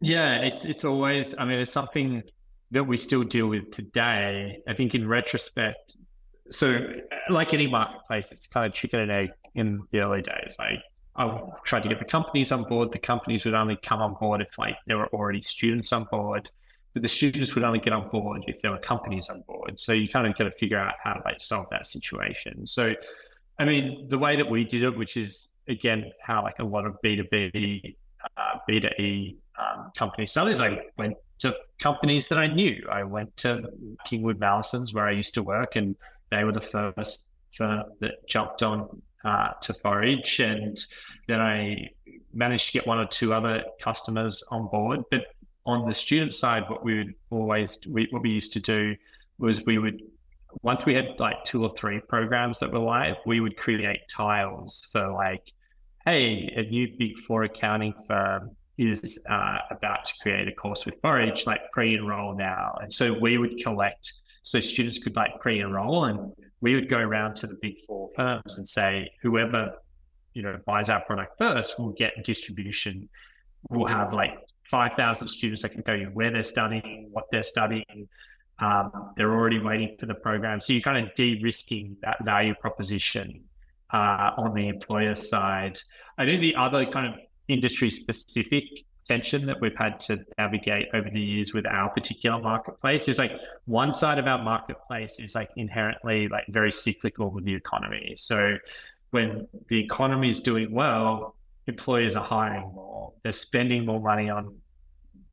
Yeah, 0.00 0.38
it's 0.38 0.64
it's 0.64 0.84
always. 0.84 1.34
I 1.38 1.44
mean, 1.44 1.60
it's 1.60 1.70
something 1.70 2.22
that 2.72 2.84
we 2.84 2.96
still 2.96 3.22
deal 3.22 3.46
with 3.46 3.70
today. 3.70 4.58
I 4.66 4.74
think 4.74 4.94
in 4.94 5.06
retrospect, 5.06 5.96
so 6.50 6.86
like 7.30 7.54
any 7.54 7.66
marketplace, 7.66 8.32
it's 8.32 8.46
kind 8.46 8.66
of 8.66 8.72
chicken 8.72 9.00
and 9.00 9.10
egg 9.10 9.30
in 9.54 9.82
the 9.90 10.00
early 10.00 10.22
days. 10.22 10.56
Like 10.58 10.82
I 11.16 11.40
tried 11.64 11.82
to 11.84 11.88
get 11.88 11.98
the 11.98 12.04
companies 12.04 12.52
on 12.52 12.64
board. 12.64 12.90
The 12.90 12.98
companies 12.98 13.44
would 13.44 13.54
only 13.54 13.78
come 13.82 14.00
on 14.00 14.14
board 14.14 14.40
if 14.40 14.58
like 14.58 14.76
there 14.86 14.98
were 14.98 15.08
already 15.08 15.40
students 15.40 15.92
on 15.92 16.04
board. 16.10 16.50
But 16.94 17.02
the 17.02 17.08
students 17.08 17.54
would 17.54 17.64
only 17.64 17.78
get 17.78 17.94
on 17.94 18.08
board 18.10 18.44
if 18.48 18.60
there 18.60 18.70
were 18.70 18.78
companies 18.78 19.30
on 19.30 19.42
board. 19.46 19.80
So 19.80 19.92
you 19.92 20.08
kind 20.08 20.26
of 20.26 20.36
got 20.36 20.44
to 20.44 20.50
figure 20.50 20.78
out 20.78 20.94
how 21.02 21.14
to 21.14 21.22
like 21.24 21.40
solve 21.40 21.66
that 21.70 21.86
situation. 21.86 22.66
So, 22.66 22.94
I 23.58 23.64
mean, 23.64 24.08
the 24.08 24.18
way 24.18 24.36
that 24.36 24.50
we 24.50 24.64
did 24.64 24.82
it, 24.82 24.96
which 24.96 25.16
is 25.16 25.51
again 25.68 26.10
how 26.20 26.42
like 26.42 26.58
a 26.58 26.64
lot 26.64 26.86
of 26.86 26.96
B2B, 27.04 27.94
uh, 28.36 28.58
B2E 28.68 29.36
um, 29.58 29.90
companies 29.96 30.30
started. 30.30 30.60
I 30.60 30.80
went 30.96 31.16
to 31.40 31.54
companies 31.80 32.28
that 32.28 32.38
I 32.38 32.46
knew. 32.46 32.86
I 32.90 33.02
went 33.04 33.36
to 33.38 33.68
Kingwood 34.06 34.38
Mallesons 34.38 34.94
where 34.94 35.06
I 35.06 35.12
used 35.12 35.34
to 35.34 35.42
work, 35.42 35.76
and 35.76 35.96
they 36.30 36.44
were 36.44 36.52
the 36.52 36.60
first 36.60 37.30
firm 37.54 37.84
that 38.00 38.26
jumped 38.28 38.62
on 38.62 39.02
uh, 39.24 39.50
to 39.62 39.74
Forage, 39.74 40.40
and 40.40 40.78
then 41.28 41.40
I 41.40 41.88
managed 42.32 42.66
to 42.66 42.72
get 42.72 42.86
one 42.86 42.98
or 42.98 43.06
two 43.06 43.32
other 43.32 43.62
customers 43.80 44.42
on 44.50 44.68
board. 44.68 45.00
But 45.10 45.26
on 45.66 45.86
the 45.86 45.94
student 45.94 46.34
side, 46.34 46.64
what 46.68 46.84
we 46.84 46.98
would 46.98 47.14
always 47.30 47.78
we, 47.88 48.08
what 48.10 48.22
we 48.22 48.30
used 48.30 48.52
to 48.54 48.60
do 48.60 48.96
was 49.38 49.64
we 49.64 49.78
would 49.78 50.02
once 50.62 50.84
we 50.84 50.94
had 50.94 51.18
like 51.18 51.42
two 51.44 51.64
or 51.64 51.74
three 51.76 52.00
programs 52.00 52.58
that 52.60 52.70
were 52.70 52.78
live, 52.78 53.16
we 53.26 53.40
would 53.40 53.56
create 53.56 54.00
tiles 54.08 54.86
for 54.92 55.12
like, 55.12 55.52
hey, 56.04 56.52
a 56.56 56.62
new 56.62 56.88
big 56.98 57.16
four 57.18 57.44
accounting 57.44 57.94
firm 58.06 58.50
is 58.78 59.20
uh, 59.28 59.58
about 59.70 60.04
to 60.04 60.14
create 60.20 60.48
a 60.48 60.52
course 60.52 60.84
with 60.86 60.98
Forage, 61.00 61.46
like 61.46 61.60
pre-enroll 61.72 62.34
now. 62.34 62.76
And 62.80 62.92
so 62.92 63.12
we 63.12 63.38
would 63.38 63.62
collect, 63.62 64.12
so 64.42 64.60
students 64.60 64.98
could 64.98 65.14
like 65.16 65.40
pre-enroll 65.40 66.06
and 66.06 66.32
we 66.60 66.74
would 66.74 66.88
go 66.88 66.98
around 66.98 67.36
to 67.36 67.46
the 67.46 67.56
big 67.60 67.74
four 67.86 68.08
firms 68.16 68.58
and 68.58 68.68
say, 68.68 69.10
whoever, 69.22 69.72
you 70.34 70.42
know, 70.42 70.58
buys 70.64 70.88
our 70.88 71.00
product 71.00 71.36
first 71.38 71.78
will 71.78 71.92
get 71.92 72.24
distribution. 72.24 73.08
We'll 73.68 73.86
have 73.86 74.12
like 74.12 74.38
5,000 74.64 75.28
students 75.28 75.62
that 75.62 75.70
can 75.70 75.82
tell 75.82 75.96
you 75.96 76.06
where 76.06 76.30
they're 76.30 76.42
studying, 76.42 77.08
what 77.12 77.26
they're 77.30 77.42
studying, 77.42 78.08
um, 78.62 79.12
they're 79.16 79.32
already 79.32 79.58
waiting 79.58 79.96
for 79.98 80.06
the 80.06 80.14
program. 80.14 80.60
So 80.60 80.72
you're 80.72 80.82
kind 80.82 81.04
of 81.04 81.12
de-risking 81.14 81.96
that 82.02 82.24
value 82.24 82.54
proposition 82.54 83.42
uh, 83.92 84.30
on 84.36 84.54
the 84.54 84.68
employer 84.68 85.14
side. 85.14 85.78
I 86.16 86.24
think 86.24 86.40
the 86.40 86.54
other 86.54 86.86
kind 86.86 87.12
of 87.12 87.20
industry 87.48 87.90
specific 87.90 88.64
tension 89.04 89.46
that 89.46 89.60
we've 89.60 89.76
had 89.76 89.98
to 89.98 90.24
navigate 90.38 90.86
over 90.94 91.10
the 91.10 91.20
years 91.20 91.52
with 91.52 91.66
our 91.66 91.90
particular 91.90 92.40
marketplace 92.40 93.08
is 93.08 93.18
like 93.18 93.32
one 93.64 93.92
side 93.92 94.18
of 94.18 94.26
our 94.26 94.42
marketplace 94.42 95.18
is 95.18 95.34
like 95.34 95.50
inherently 95.56 96.28
like 96.28 96.44
very 96.48 96.70
cyclical 96.70 97.30
with 97.30 97.44
the 97.44 97.54
economy. 97.54 98.12
So 98.16 98.56
when 99.10 99.48
the 99.68 99.80
economy 99.80 100.30
is 100.30 100.38
doing 100.38 100.72
well, 100.72 101.34
employers 101.66 102.14
are 102.14 102.24
hiring 102.24 102.72
more, 102.74 103.12
they're 103.24 103.32
spending 103.32 103.84
more 103.84 104.00
money 104.00 104.30
on 104.30 104.56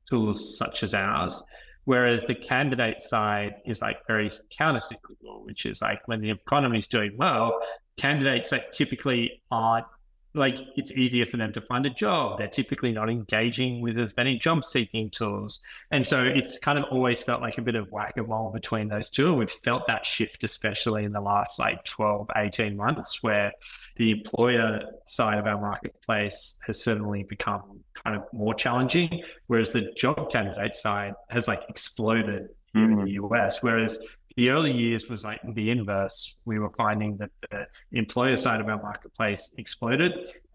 tools 0.09 0.57
such 0.57 0.81
as 0.81 0.95
ours. 0.95 1.43
Whereas 1.85 2.25
the 2.25 2.35
candidate 2.35 3.01
side 3.01 3.55
is 3.65 3.81
like 3.81 4.05
very 4.05 4.29
counter-cyclical, 4.55 5.43
which 5.45 5.65
is 5.65 5.81
like 5.81 6.07
when 6.07 6.21
the 6.21 6.29
economy 6.29 6.77
is 6.77 6.87
doing 6.87 7.13
well, 7.17 7.59
candidates 7.97 8.51
that 8.51 8.71
typically 8.73 9.41
aren't 9.51 9.87
like 10.35 10.59
it's 10.75 10.91
easier 10.91 11.25
for 11.25 11.37
them 11.37 11.51
to 11.53 11.61
find 11.61 11.85
a 11.85 11.89
job. 11.89 12.37
They're 12.37 12.47
typically 12.47 12.91
not 12.91 13.09
engaging 13.09 13.81
with 13.81 13.97
as 13.97 14.15
many 14.15 14.37
job 14.37 14.63
seeking 14.63 15.09
tools. 15.09 15.61
And 15.91 16.05
so 16.05 16.23
it's 16.23 16.59
kind 16.59 16.77
of 16.77 16.85
always 16.91 17.23
felt 17.23 17.41
like 17.41 17.57
a 17.57 17.61
bit 17.61 17.75
of 17.75 17.91
whack 17.91 18.15
a 18.17 18.23
mole 18.23 18.51
between 18.51 18.89
those 18.89 19.09
two. 19.09 19.29
And 19.29 19.37
we've 19.39 19.49
felt 19.49 19.87
that 19.87 20.05
shift, 20.05 20.43
especially 20.43 21.03
in 21.03 21.11
the 21.11 21.21
last 21.21 21.59
like 21.59 21.83
12, 21.83 22.29
18 22.35 22.77
months, 22.77 23.23
where 23.23 23.51
the 23.95 24.11
employer 24.11 24.81
side 25.05 25.39
of 25.39 25.47
our 25.47 25.59
marketplace 25.59 26.59
has 26.65 26.81
certainly 26.81 27.23
become 27.23 27.79
kind 28.03 28.15
of 28.15 28.23
more 28.31 28.53
challenging, 28.53 29.23
whereas 29.47 29.71
the 29.71 29.91
job 29.97 30.31
candidate 30.31 30.75
side 30.75 31.13
has 31.29 31.47
like 31.47 31.63
exploded 31.69 32.49
here 32.73 32.83
mm-hmm. 32.83 32.99
in 32.99 33.05
the 33.05 33.11
US. 33.23 33.63
Whereas 33.63 33.99
the 34.39 34.49
early 34.51 34.71
years 34.71 35.09
was 35.09 35.25
like 35.25 35.41
the 35.53 35.69
inverse. 35.69 36.39
We 36.45 36.59
were 36.59 36.69
finding 36.77 37.17
that 37.17 37.29
the 37.51 37.67
employer 37.91 38.37
side 38.37 38.61
of 38.61 38.69
our 38.69 38.81
marketplace 38.81 39.53
exploded, 39.57 40.13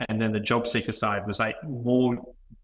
and 0.09 0.19
then 0.19 0.33
the 0.33 0.41
job 0.41 0.67
seeker 0.67 0.91
side 0.91 1.27
was 1.27 1.39
like 1.39 1.57
more 1.65 2.17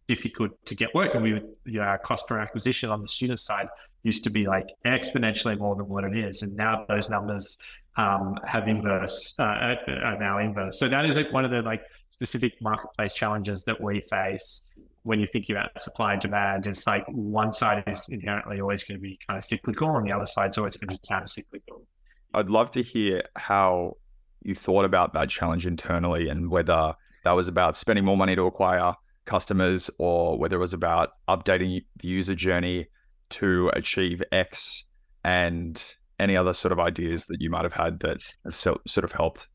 difficult 0.08 0.52
to 0.64 0.74
get 0.74 0.94
work. 0.94 1.14
And 1.14 1.22
we 1.22 1.34
would, 1.34 1.48
you 1.66 1.80
know, 1.80 1.82
our 1.82 1.98
cost 1.98 2.26
per 2.26 2.38
acquisition 2.38 2.88
on 2.88 3.02
the 3.02 3.08
student 3.08 3.38
side 3.38 3.68
used 4.02 4.24
to 4.24 4.30
be 4.30 4.46
like 4.46 4.70
exponentially 4.86 5.58
more 5.58 5.76
than 5.76 5.88
what 5.88 6.04
it 6.04 6.16
is, 6.16 6.40
and 6.40 6.56
now 6.56 6.86
those 6.88 7.10
numbers 7.10 7.58
um, 7.98 8.38
have 8.46 8.66
inverse 8.66 9.34
uh, 9.38 9.74
are 10.08 10.18
now 10.18 10.38
inverse. 10.38 10.78
So 10.78 10.88
that 10.88 11.04
is 11.04 11.18
like 11.18 11.30
one 11.34 11.44
of 11.44 11.50
the 11.50 11.60
like 11.60 11.82
specific 12.08 12.54
marketplace 12.62 13.12
challenges 13.12 13.62
that 13.64 13.78
we 13.78 14.00
face 14.00 14.68
when 15.02 15.18
you're 15.18 15.28
thinking 15.28 15.56
about 15.56 15.80
supply 15.80 16.12
and 16.12 16.20
demand. 16.22 16.66
It's 16.66 16.86
like 16.86 17.04
one 17.08 17.52
side 17.52 17.82
is 17.86 18.08
inherently 18.08 18.60
always 18.60 18.84
going 18.84 18.98
to 18.98 19.02
be 19.02 19.18
kind 19.26 19.38
of 19.38 19.44
cyclical, 19.44 19.96
and 19.96 20.06
the 20.06 20.12
other 20.12 20.26
side 20.26 20.50
is 20.50 20.58
always 20.58 20.76
going 20.76 20.88
to 20.88 20.94
be 20.94 21.00
counter 21.08 21.26
cyclical. 21.26 21.86
I'd 22.34 22.50
love 22.50 22.70
to 22.72 22.82
hear 22.82 23.22
how 23.36 23.96
you 24.42 24.54
thought 24.54 24.84
about 24.84 25.12
that 25.14 25.28
challenge 25.28 25.66
internally 25.66 26.28
and 26.28 26.50
whether 26.50 26.94
that 27.24 27.32
was 27.32 27.48
about 27.48 27.76
spending 27.76 28.04
more 28.04 28.16
money 28.16 28.34
to 28.36 28.46
acquire 28.46 28.94
customers 29.26 29.90
or 29.98 30.38
whether 30.38 30.56
it 30.56 30.60
was 30.60 30.72
about 30.72 31.10
updating 31.28 31.84
the 32.00 32.08
user 32.08 32.34
journey 32.34 32.86
to 33.30 33.70
achieve 33.74 34.22
X 34.32 34.84
and 35.24 35.94
any 36.18 36.36
other 36.36 36.52
sort 36.52 36.72
of 36.72 36.80
ideas 36.80 37.26
that 37.26 37.40
you 37.40 37.50
might 37.50 37.64
have 37.64 37.72
had 37.72 38.00
that 38.00 38.18
have 38.44 38.54
sort 38.54 39.04
of 39.04 39.12
helped? 39.12 39.48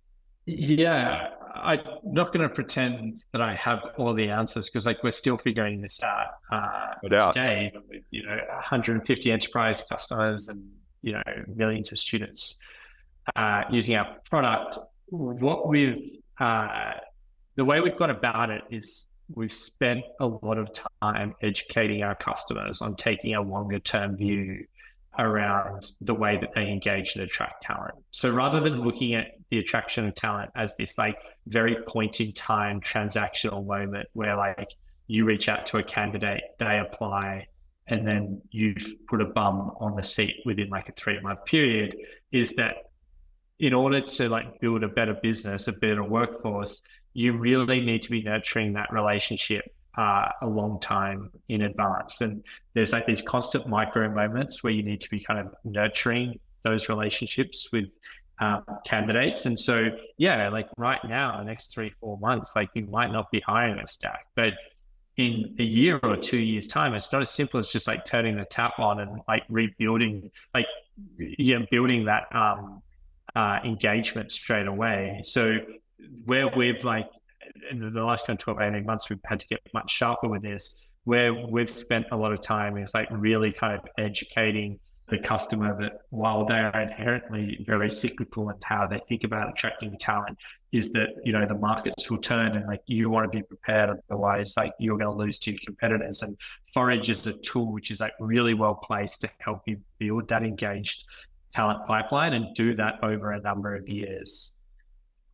Yeah, 0.46 1.30
I'm 1.64 1.80
not 2.04 2.34
going 2.34 2.48
to 2.48 2.54
pretend 2.54 3.24
that 3.32 3.42
I 3.42 3.56
have 3.56 3.80
all 3.98 4.14
the 4.14 4.30
answers 4.30 4.70
because 4.70 4.86
like 4.86 5.04
we're 5.04 5.12
still 5.12 5.38
figuring 5.38 5.82
this 5.82 6.04
out 6.04 6.28
uh, 6.52 6.94
no 7.04 7.32
today 7.32 7.72
with 7.90 8.04
you 8.12 8.24
know 8.24 8.36
150 8.36 9.32
enterprise 9.32 9.84
customers 9.84 10.50
and 10.50 10.64
you 11.02 11.14
know 11.14 11.24
millions 11.48 11.92
of 11.92 12.00
students 12.00 12.60
uh, 13.36 13.64
using 13.72 13.96
our 13.96 14.18
product. 14.30 14.78
What 15.08 15.68
we've 15.68 16.18
uh, 16.40 16.94
the 17.56 17.66
way 17.66 17.80
we've 17.80 17.98
gone 17.98 18.10
about 18.10 18.50
it 18.50 18.64
is 18.70 19.06
we've 19.34 19.52
spent 19.52 20.04
a 20.20 20.28
lot 20.28 20.58
of 20.58 20.70
time 21.02 21.34
educating 21.42 22.04
our 22.04 22.16
customers 22.16 22.82
on 22.82 22.96
taking 22.96 23.36
a 23.36 23.42
longer 23.42 23.80
term 23.80 24.18
view 24.18 24.66
around 25.18 25.92
the 26.02 26.14
way 26.14 26.38
that 26.38 26.54
they 26.54 26.70
engage 26.70 27.16
and 27.16 27.24
attract 27.24 27.64
talent. 27.64 27.96
So 28.12 28.30
rather 28.30 28.60
than 28.60 28.82
looking 28.82 29.16
at 29.16 29.28
the 29.50 29.60
attraction 29.60 30.08
of 30.08 30.16
talent 30.16 30.52
as 30.56 30.76
this 30.76 30.98
like 30.98 31.18
very 31.48 31.78
point 31.88 32.20
in 32.22 32.32
time 32.34 32.82
transactional 32.82 33.66
moment 33.66 34.08
where 34.14 34.36
like 34.36 34.70
you 35.08 35.26
reach 35.26 35.50
out 35.50 35.66
to 35.68 35.78
a 35.78 35.84
candidate, 35.84 36.42
they 36.60 36.80
apply, 36.80 37.48
and 37.88 38.08
then 38.08 38.42
you've 38.50 38.94
put 39.08 39.22
a 39.22 39.26
bum 39.26 39.72
on 39.80 39.96
the 39.96 40.04
seat 40.04 40.38
within 40.46 40.70
like 40.70 40.90
a 40.90 40.94
three 40.94 41.20
month 41.20 41.46
period, 41.46 41.96
is 42.32 42.54
that 42.54 42.76
in 43.60 43.74
order 43.74 44.02
to 44.02 44.28
like 44.30 44.60
build 44.60 44.84
a 44.84 44.88
better 44.88 45.14
business, 45.22 45.68
a 45.68 45.74
better 45.74 46.04
workforce, 46.04 46.84
you 47.14 47.34
really 47.34 47.80
need 47.80 48.02
to 48.02 48.10
be 48.10 48.22
nurturing 48.24 48.74
that 48.74 48.92
relationship 48.92 49.64
uh, 49.98 50.28
a 50.42 50.48
long 50.48 50.80
time 50.82 51.32
in 51.48 51.62
advance. 51.62 52.22
And 52.22 52.44
there's 52.74 52.92
like 52.92 53.06
these 53.06 53.22
constant 53.22 53.68
micro 53.68 54.10
moments 54.10 54.64
where 54.64 54.74
you 54.74 54.84
need 54.84 55.02
to 55.02 55.10
be 55.10 55.22
kind 55.22 55.40
of 55.40 55.54
nurturing 55.64 56.40
those 56.64 56.90
relationships 56.90 57.70
with 57.72 57.86
um, 58.40 58.64
candidates. 58.86 59.46
And 59.46 59.60
so, 59.60 59.90
yeah, 60.18 60.50
like 60.50 60.68
right 60.78 61.00
now, 61.08 61.38
the 61.38 61.46
next 61.46 61.74
three, 61.74 61.94
four 62.00 62.18
months, 62.18 62.56
like 62.56 62.70
you 62.74 62.86
might 62.86 63.12
not 63.12 63.32
be 63.32 63.40
hiring 63.40 63.80
a 63.80 63.88
stack, 63.88 64.28
but 64.36 64.54
in 65.18 65.56
a 65.60 65.64
year 65.64 66.00
or 66.04 66.18
two 66.18 66.42
years 66.42 66.68
time, 66.68 66.94
it's 66.94 67.12
not 67.12 67.22
as 67.22 67.32
simple 67.32 67.60
as 67.60 67.70
just 67.70 67.88
like 67.88 68.04
turning 68.04 68.36
the 68.36 68.46
tap 68.46 68.80
on 68.80 69.00
and 69.00 69.22
like 69.28 69.44
rebuilding, 69.48 70.30
like, 70.54 70.68
yeah, 71.18 71.60
building 71.72 72.06
that 72.06 72.24
um, 72.36 72.82
uh, 73.36 73.60
engagement 73.64 74.32
straight 74.32 74.68
away. 74.68 75.22
So 75.24 75.58
where 76.26 76.50
we've 76.50 76.84
like 76.84 77.08
in 77.72 77.80
the 77.80 78.04
last 78.04 78.28
kind 78.28 78.38
of 78.38 78.44
12, 78.44 78.62
18 78.62 78.86
months, 78.86 79.10
we've 79.10 79.20
had 79.26 79.40
to 79.40 79.48
get 79.48 79.62
much 79.74 79.92
sharper 79.92 80.28
with 80.28 80.42
this. 80.42 80.82
Where 81.04 81.34
we've 81.34 81.70
spent 81.70 82.08
a 82.12 82.18
lot 82.18 82.34
of 82.34 82.42
time 82.42 82.78
is 82.78 82.94
like 82.94 83.08
really 83.12 83.52
kind 83.52 83.80
of 83.80 83.88
educating 83.98 84.80
the 85.10 85.20
customer 85.20 85.80
that 85.80 86.00
while 86.10 86.46
they 86.46 86.56
are 86.56 86.82
inherently 86.82 87.64
very 87.68 87.92
cyclical 87.92 88.50
in 88.50 88.56
how 88.64 88.88
they 88.88 89.00
think 89.08 89.24
about 89.24 89.50
attracting 89.50 89.96
talent, 90.00 90.38
is 90.72 90.92
that 90.92 91.10
you 91.24 91.32
know 91.32 91.46
the 91.46 91.56
markets 91.56 92.10
will 92.10 92.18
turn 92.18 92.56
and 92.56 92.66
like 92.68 92.82
you 92.88 93.10
want 93.10 93.32
to 93.32 93.38
be 93.38 93.44
prepared 93.44 93.90
otherwise 94.10 94.56
like 94.58 94.74
you're 94.80 94.98
going 94.98 95.10
to 95.10 95.24
lose 95.24 95.40
to 95.40 95.52
your 95.52 95.60
competitors 95.66 96.22
and 96.22 96.36
forage 96.74 97.10
is 97.10 97.26
a 97.28 97.34
tool 97.34 97.72
which 97.72 97.92
is 97.92 98.02
like 98.02 98.12
really 98.20 98.54
well 98.54 98.76
placed 98.76 99.22
to 99.22 99.30
help 99.38 99.62
you 99.68 99.78
build 100.00 100.28
that 100.28 100.44
engaged 100.44 101.06
talent 101.50 101.86
pipeline 101.88 102.34
and 102.34 102.54
do 102.56 102.76
that 102.76 102.96
over 103.04 103.32
a 103.32 103.40
number 103.40 103.74
of 103.74 103.88
years 103.88 104.52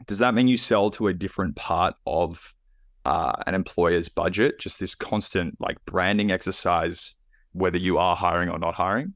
does 0.07 0.19
that 0.19 0.34
mean 0.34 0.47
you 0.47 0.57
sell 0.57 0.89
to 0.91 1.07
a 1.07 1.13
different 1.13 1.55
part 1.55 1.95
of 2.05 2.53
uh, 3.05 3.34
an 3.47 3.55
employer's 3.55 4.09
budget? 4.09 4.59
Just 4.59 4.80
this 4.80 4.95
constant 4.95 5.59
like 5.59 5.84
branding 5.86 6.32
exercise, 6.32 7.15
whether 7.53 7.78
you 7.78 7.97
are 7.97 8.15
hiring 8.15 8.49
or 8.49 8.59
not 8.59 8.76
hiring? 8.76 9.13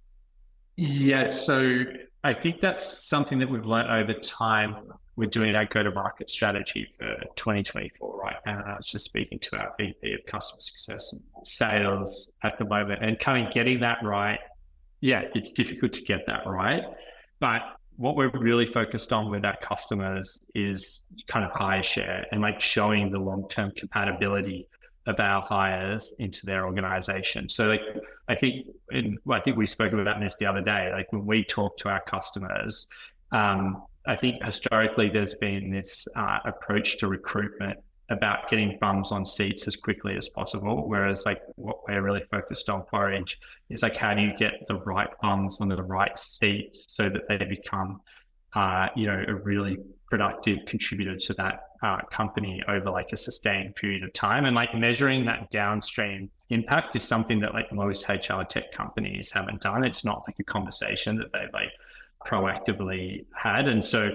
Yeah. 0.78 1.28
So 1.28 1.84
I 2.23 2.34
think 2.34 2.59
that's 2.59 3.07
something 3.07 3.39
that 3.39 3.49
we've 3.49 3.65
learned 3.65 3.89
over 3.89 4.19
time. 4.19 4.76
We're 5.15 5.30
doing 5.30 5.55
our 5.55 5.65
go 5.65 5.82
to 5.82 5.91
market 5.91 6.30
strategy 6.30 6.88
for 6.97 7.15
2024 7.36 8.19
right 8.19 8.36
now. 8.45 8.63
I 8.65 8.76
was 8.76 8.86
just 8.86 9.05
speaking 9.05 9.39
to 9.39 9.57
our 9.57 9.73
VP 9.78 10.13
of 10.13 10.19
customer 10.26 10.59
success 10.59 11.13
and 11.13 11.21
sales 11.47 12.34
at 12.43 12.57
the 12.57 12.65
moment 12.65 13.03
and 13.03 13.17
kind 13.17 13.47
of 13.47 13.53
getting 13.53 13.80
that 13.80 13.99
right. 14.03 14.39
Yeah, 14.99 15.23
it's 15.34 15.53
difficult 15.53 15.93
to 15.93 16.01
get 16.01 16.26
that 16.26 16.45
right. 16.45 16.84
But 17.39 17.61
what 17.97 18.17
we're 18.17 18.32
really 18.32 18.65
focused 18.65 19.13
on 19.13 19.32
with 19.32 19.45
our 19.45 19.55
customers 19.57 20.39
is 20.53 21.05
kind 21.28 21.45
of 21.45 21.51
hire 21.51 21.84
share 21.84 22.26
and 22.32 22.41
like 22.41 22.59
showing 22.59 23.09
the 23.11 23.19
long-term 23.19 23.71
compatibility 23.78 24.67
of 25.08 25.20
our 25.20 25.41
hires 25.41 26.14
into 26.20 26.45
their 26.45 26.66
organization. 26.66 27.49
So 27.49 27.68
like 27.68 27.82
I 28.28 28.36
think 28.36 28.68
and 28.89 29.18
I 29.30 29.39
think 29.39 29.58
we 29.58 29.68
spoke 29.68 29.93
about 29.93 30.20
this 30.20 30.36
the 30.38 30.45
other 30.45 30.62
day. 30.62 30.91
Like 30.91 31.12
when 31.12 31.26
we 31.26 31.43
talk 31.43 31.78
to 31.78 31.89
our 31.89 32.01
customers, 32.01 32.88
um, 33.32 33.84
I 34.08 34.16
think 34.16 34.43
historically 34.43 35.10
there's 35.10 35.36
been 35.36 35.72
this 35.72 36.08
uh, 36.16 36.39
approach 36.45 36.97
to 36.99 37.08
recruitment 37.08 37.80
about 38.10 38.49
getting 38.49 38.78
bums 38.80 39.12
on 39.12 39.26
seats 39.26 39.68
as 39.68 39.76
quickly 39.76 40.16
as 40.16 40.30
possible. 40.30 40.88
Whereas 40.88 41.26
like 41.26 41.41
what 41.56 41.88
we're 41.88 42.03
really 42.03 42.24
focused 42.30 42.70
on 42.70 42.84
for 42.84 43.01
Forage 43.01 43.39
is 43.70 43.82
like 43.82 43.95
how 43.95 44.14
do 44.14 44.22
you 44.22 44.36
get 44.38 44.53
the 44.68 44.76
right 44.82 45.10
bums 45.22 45.60
onto 45.60 45.76
the 45.76 45.84
right 45.84 46.18
seats 46.18 46.86
so 46.89 47.10
that 47.10 47.28
they 47.28 47.38
become 47.45 48.01
uh, 48.56 48.88
you 48.95 49.06
know, 49.06 49.24
a 49.28 49.36
really 49.36 49.78
productive 50.10 50.60
contributor 50.68 51.18
to 51.18 51.34
that 51.34 51.70
uh, 51.84 51.97
company 52.12 52.62
over 52.68 52.89
like 52.89 53.12
a 53.12 53.18
sustained 53.18 53.76
period 53.76 54.03
of 54.03 54.14
time. 54.14 54.45
And 54.45 54.56
like 54.56 54.74
measuring 54.76 55.26
that 55.26 55.49
downstream 55.49 56.30
impact 56.49 56.95
is 56.95 57.03
something 57.03 57.39
that 57.39 57.53
like 57.53 57.72
most 57.72 58.08
HR 58.08 58.43
tech 58.47 58.72
companies 58.72 59.32
haven't 59.32 59.62
done. 59.62 59.84
It's 59.84 60.06
not 60.06 60.24
like 60.28 60.39
a 60.39 60.43
conversation 60.43 61.18
that 61.18 61.32
they've 61.34 61.53
like 61.53 61.72
proactively 62.26 63.26
had. 63.36 63.68
And 63.68 63.84
so 63.84 64.12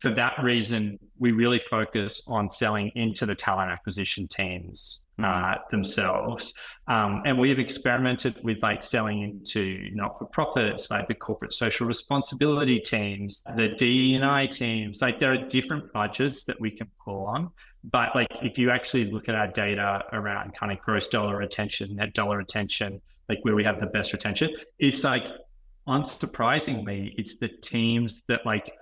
for 0.00 0.10
that 0.14 0.42
reason, 0.42 0.98
we 1.18 1.32
really 1.32 1.58
focus 1.58 2.20
on 2.26 2.50
selling 2.50 2.90
into 2.94 3.24
the 3.24 3.34
talent 3.34 3.70
acquisition 3.70 4.28
teams 4.28 5.06
uh, 5.22 5.54
themselves. 5.70 6.54
Um, 6.88 7.22
and 7.24 7.38
we've 7.38 7.58
experimented 7.58 8.38
with 8.42 8.62
like 8.62 8.82
selling 8.82 9.22
into 9.22 9.88
not 9.92 10.18
for 10.18 10.26
profits, 10.26 10.90
like 10.90 11.08
the 11.08 11.14
corporate 11.14 11.52
social 11.52 11.86
responsibility 11.86 12.80
teams, 12.80 13.42
the 13.56 13.68
DEI 13.68 14.48
teams. 14.48 15.00
Like 15.00 15.20
there 15.20 15.32
are 15.32 15.48
different 15.48 15.92
budgets 15.92 16.44
that 16.44 16.60
we 16.60 16.70
can 16.70 16.88
pull 17.02 17.26
on. 17.26 17.50
But 17.84 18.14
like 18.14 18.28
if 18.42 18.58
you 18.58 18.70
actually 18.70 19.10
look 19.10 19.28
at 19.28 19.34
our 19.34 19.46
data 19.46 20.02
around 20.12 20.54
kind 20.54 20.72
of 20.72 20.78
gross 20.80 21.06
dollar 21.08 21.36
retention, 21.36 21.96
net 21.96 22.12
dollar 22.12 22.38
retention, 22.38 23.00
like 23.28 23.38
where 23.42 23.54
we 23.54 23.64
have 23.64 23.80
the 23.80 23.86
best 23.86 24.12
retention, 24.12 24.50
it's 24.78 25.04
like 25.04 25.24
unsurprisingly, 25.88 27.14
it's 27.16 27.36
the 27.36 27.48
teams 27.48 28.22
that 28.28 28.44
like 28.44 28.72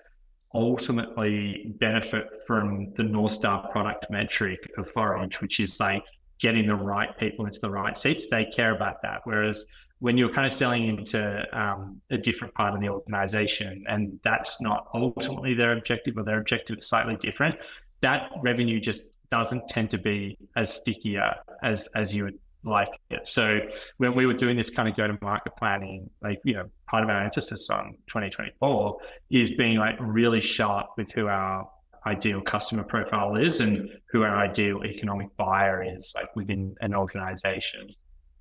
ultimately 0.55 1.75
benefit 1.81 2.29
from 2.47 2.91
the 2.93 3.03
North 3.03 3.33
Star 3.33 3.69
product 3.69 4.11
metric 4.11 4.71
of 4.79 4.89
Forage, 4.89 5.41
which 5.41 5.61
is 5.61 5.81
like 5.81 6.05
getting 6.39 6.67
the 6.67 6.75
right 6.75 7.17
people 7.19 7.47
into 7.47 7.61
the 7.61 7.71
right 7.71 7.97
seats. 7.97 8.29
They 8.29 8.45
care 8.45 8.75
about 8.75 9.03
that. 9.03 9.21
Whereas 9.25 9.67
when 10.01 10.17
you're 10.19 10.33
kind 10.33 10.47
of 10.47 10.53
selling 10.53 10.87
into 10.87 11.45
um, 11.59 12.01
a 12.11 12.19
different 12.19 12.53
part 12.55 12.75
of 12.75 12.81
the 12.81 12.89
organization 12.89 13.85
and 13.89 14.19
that's 14.23 14.61
not 14.61 14.89
ultimately 14.95 15.55
their 15.55 15.73
objective 15.73 16.17
or 16.19 16.25
their 16.25 16.39
objective 16.39 16.79
is 16.79 16.87
slightly 16.87 17.17
different, 17.17 17.57
that 18.01 18.31
revenue 18.43 18.81
just 18.81 19.11
doesn't 19.31 19.67
tend 19.69 19.91
to 19.91 19.99
be 19.99 20.37
as 20.57 20.73
stickier 20.73 21.35
as 21.63 21.89
as 21.95 22.15
you 22.15 22.25
would 22.25 22.39
like 22.65 22.89
it. 23.11 23.27
So 23.29 23.61
when 23.99 24.15
we 24.15 24.27
were 24.27 24.35
doing 24.35 24.57
this 24.57 24.71
kind 24.71 24.89
of 24.89 24.97
go 24.97 25.07
to 25.07 25.19
market 25.23 25.53
planning, 25.57 26.09
like, 26.23 26.41
you 26.45 26.55
know, 26.55 26.69
part 26.89 27.05
of 27.05 27.11
our 27.11 27.23
emphasis 27.23 27.71
on 27.71 27.97
2024 28.09 28.97
is 29.31 29.53
being 29.53 29.79
like 29.79 29.97
really 30.01 30.41
sharp 30.41 30.89
with 30.97 31.13
who 31.13 31.27
our 31.27 31.69
ideal 32.07 32.41
customer 32.41 32.83
profile 32.83 33.37
is 33.37 33.61
and 33.61 33.89
who 34.11 34.23
our 34.23 34.37
ideal 34.37 34.85
economic 34.85 35.35
buyer 35.37 35.83
is 35.83 36.13
like 36.15 36.35
within 36.37 36.75
an 36.81 36.95
organization. 36.95 37.89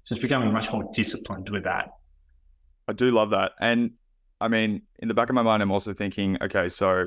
So 0.03 0.13
it's 0.13 0.21
becoming 0.21 0.51
much 0.51 0.71
more 0.71 0.89
disciplined 0.93 1.49
with 1.49 1.63
that. 1.63 1.89
I 2.87 2.93
do 2.93 3.11
love 3.11 3.29
that. 3.29 3.53
And 3.59 3.91
I 4.41 4.49
mean, 4.49 4.81
in 4.99 5.07
the 5.07 5.13
back 5.13 5.29
of 5.29 5.35
my 5.35 5.41
mind, 5.41 5.63
I'm 5.63 5.71
also 5.71 5.93
thinking, 5.93 6.37
okay, 6.41 6.67
so 6.67 7.05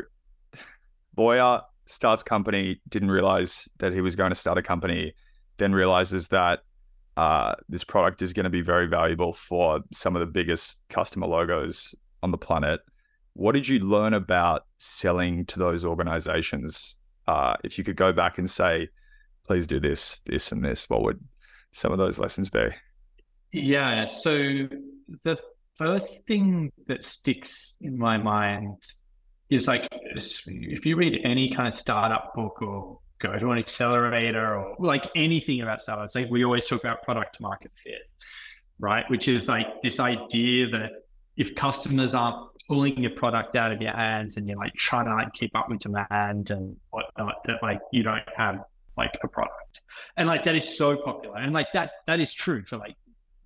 Boyer 1.14 1.60
starts 1.86 2.22
company, 2.22 2.80
didn't 2.88 3.10
realize 3.10 3.68
that 3.78 3.92
he 3.92 4.00
was 4.00 4.16
going 4.16 4.30
to 4.30 4.34
start 4.34 4.56
a 4.56 4.62
company, 4.62 5.14
then 5.58 5.72
realizes 5.72 6.28
that 6.28 6.60
uh, 7.16 7.54
this 7.68 7.84
product 7.84 8.22
is 8.22 8.32
going 8.32 8.44
to 8.44 8.50
be 8.50 8.60
very 8.60 8.86
valuable 8.86 9.32
for 9.32 9.80
some 9.92 10.14
of 10.16 10.20
the 10.20 10.26
biggest 10.26 10.82
customer 10.88 11.26
logos 11.26 11.94
on 12.22 12.30
the 12.30 12.38
planet. 12.38 12.80
What 13.32 13.52
did 13.52 13.66
you 13.68 13.80
learn 13.80 14.14
about 14.14 14.66
selling 14.78 15.46
to 15.46 15.58
those 15.58 15.84
organizations? 15.84 16.96
Uh, 17.26 17.54
if 17.64 17.78
you 17.78 17.84
could 17.84 17.96
go 17.96 18.12
back 18.12 18.38
and 18.38 18.50
say, 18.50 18.88
please 19.46 19.66
do 19.66 19.80
this, 19.80 20.20
this, 20.26 20.52
and 20.52 20.64
this, 20.64 20.88
what 20.88 21.02
would 21.02 21.20
some 21.72 21.92
of 21.92 21.98
those 21.98 22.18
lessons 22.18 22.50
be? 22.50 22.68
Yeah. 23.52 24.04
So 24.06 24.68
the 25.22 25.38
first 25.74 26.26
thing 26.26 26.72
that 26.86 27.04
sticks 27.04 27.78
in 27.80 27.96
my 27.96 28.16
mind 28.18 28.76
is 29.48 29.68
like 29.68 29.88
if 29.90 30.84
you 30.84 30.96
read 30.96 31.20
any 31.24 31.50
kind 31.50 31.68
of 31.68 31.74
startup 31.74 32.34
book 32.34 32.60
or 32.62 32.98
go 33.18 33.38
to 33.38 33.50
an 33.50 33.58
accelerator 33.58 34.56
or 34.56 34.76
like 34.78 35.08
anything 35.16 35.60
about 35.60 35.80
startups, 35.80 36.14
like 36.14 36.30
we 36.30 36.44
always 36.44 36.66
talk 36.66 36.80
about 36.80 37.02
product 37.02 37.40
market 37.40 37.70
fit, 37.74 38.10
right? 38.78 39.08
Which 39.10 39.28
is 39.28 39.48
like 39.48 39.82
this 39.82 40.00
idea 40.00 40.68
that 40.70 40.90
if 41.36 41.54
customers 41.54 42.14
aren't 42.14 42.36
pulling 42.68 42.98
your 43.02 43.12
product 43.12 43.56
out 43.56 43.72
of 43.72 43.80
your 43.80 43.92
hands 43.92 44.36
and 44.36 44.48
you're 44.48 44.58
like 44.58 44.74
trying 44.74 45.06
to 45.06 45.14
like 45.14 45.32
keep 45.32 45.54
up 45.56 45.68
with 45.68 45.80
demand 45.80 46.50
and 46.50 46.76
whatnot, 46.90 47.36
that 47.46 47.62
like 47.62 47.80
you 47.92 48.02
don't 48.02 48.28
have 48.36 48.64
like 48.96 49.16
a 49.22 49.28
product. 49.28 49.82
And 50.16 50.28
like 50.28 50.42
that 50.44 50.54
is 50.54 50.76
so 50.76 50.96
popular. 50.96 51.36
And 51.36 51.52
like 51.52 51.68
that 51.74 51.90
that 52.06 52.20
is 52.20 52.32
true 52.34 52.64
for 52.64 52.76
like 52.76 52.96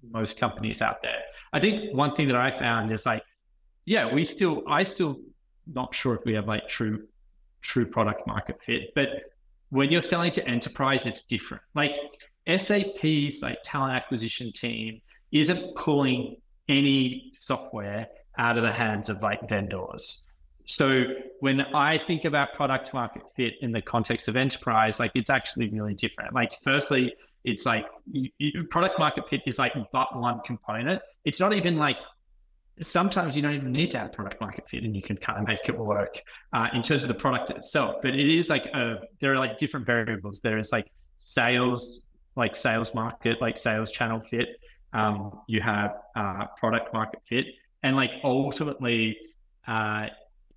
most 0.09 0.39
companies 0.39 0.81
out 0.81 1.03
there. 1.03 1.21
I 1.53 1.61
think 1.61 1.95
one 1.95 2.15
thing 2.15 2.29
that 2.29 2.37
I 2.37 2.51
found 2.51 2.91
is 2.93 3.07
like, 3.07 3.23
yeah, 3.85 4.13
we 4.13 4.25
still 4.25 4.63
I 4.69 4.83
still 4.83 5.21
not 5.73 5.95
sure 5.95 6.15
if 6.15 6.25
we 6.25 6.35
have 6.35 6.47
like 6.47 6.69
true 6.69 7.07
true 7.63 7.87
product 7.87 8.27
market 8.27 8.59
fit. 8.65 8.93
But 8.95 9.09
when 9.71 9.91
you're 9.91 10.03
selling 10.03 10.31
to 10.33 10.47
enterprise, 10.47 11.07
it's 11.07 11.23
different. 11.23 11.63
Like 11.75 11.93
SAP's 12.49 13.43
like 13.43 13.59
talent 13.65 13.95
acquisition 13.95 14.53
team 14.53 15.01
isn't 15.33 15.77
pulling 15.77 16.37
any 16.69 17.33
software 17.35 18.07
out 18.39 18.57
of 18.57 18.63
the 18.63 18.73
hands 18.73 19.09
of 19.09 19.23
like 19.23 19.49
vendors. 19.49 20.25
So 20.67 21.05
when 21.41 21.61
I 21.61 21.99
think 21.99 22.25
about 22.25 22.55
product 22.55 22.95
market 22.95 23.23
fit 23.37 23.55
in 23.61 23.73
the 23.73 23.83
context 23.83 24.29
of 24.29 24.37
enterprise, 24.37 25.01
like 25.01 25.11
it's 25.15 25.31
actually 25.31 25.69
really 25.69 25.95
different. 25.95 26.33
Like 26.33 26.53
firstly, 26.63 27.15
it's 27.45 27.67
like 27.67 27.87
you, 28.11 28.31
you, 28.39 28.65
product 28.65 28.99
market 28.99 29.29
fit 29.29 29.43
is 29.47 29.59
like 29.59 29.75
but 29.93 30.17
one 30.17 30.41
component. 30.45 31.03
It's 31.25 31.41
not 31.41 31.53
even 31.55 31.77
like 31.77 31.97
sometimes 32.83 33.37
you 33.37 33.43
don't 33.43 33.55
even 33.55 33.73
need 33.73 33.91
to 33.91 33.99
have 33.99 34.13
product 34.13 34.41
market 34.41 34.69
fit 34.69 34.85
and 34.85 34.95
you 34.95 35.03
can 35.03 35.17
kind 35.17 35.39
of 35.39 35.47
make 35.47 35.69
it 35.69 35.79
work 35.79 36.21
uh, 36.53 36.69
in 36.73 36.83
terms 36.83 37.03
of 37.03 37.09
the 37.09 37.15
product 37.15 37.51
itself. 37.51 37.97
But 38.03 38.15
it 38.15 38.29
is 38.29 38.49
like 38.49 38.67
a, 38.67 39.01
there 39.21 39.33
are 39.33 39.39
like 39.39 39.57
different 39.59 39.87
variables. 39.87 40.41
There 40.41 40.59
is 40.59 40.73
like 40.73 40.91
sales, 41.17 42.07
like 42.37 42.57
sales 42.57 42.95
market, 42.95 43.41
like 43.41 43.59
sales 43.59 43.91
channel 43.91 44.21
fit. 44.21 44.49
Um, 44.93 45.41
you 45.47 45.61
have 45.61 46.03
uh, 46.17 46.47
product 46.59 46.93
market 46.93 47.21
fit, 47.25 47.47
and 47.83 47.95
like 47.95 48.11
ultimately, 48.25 49.17
uh, 49.69 50.09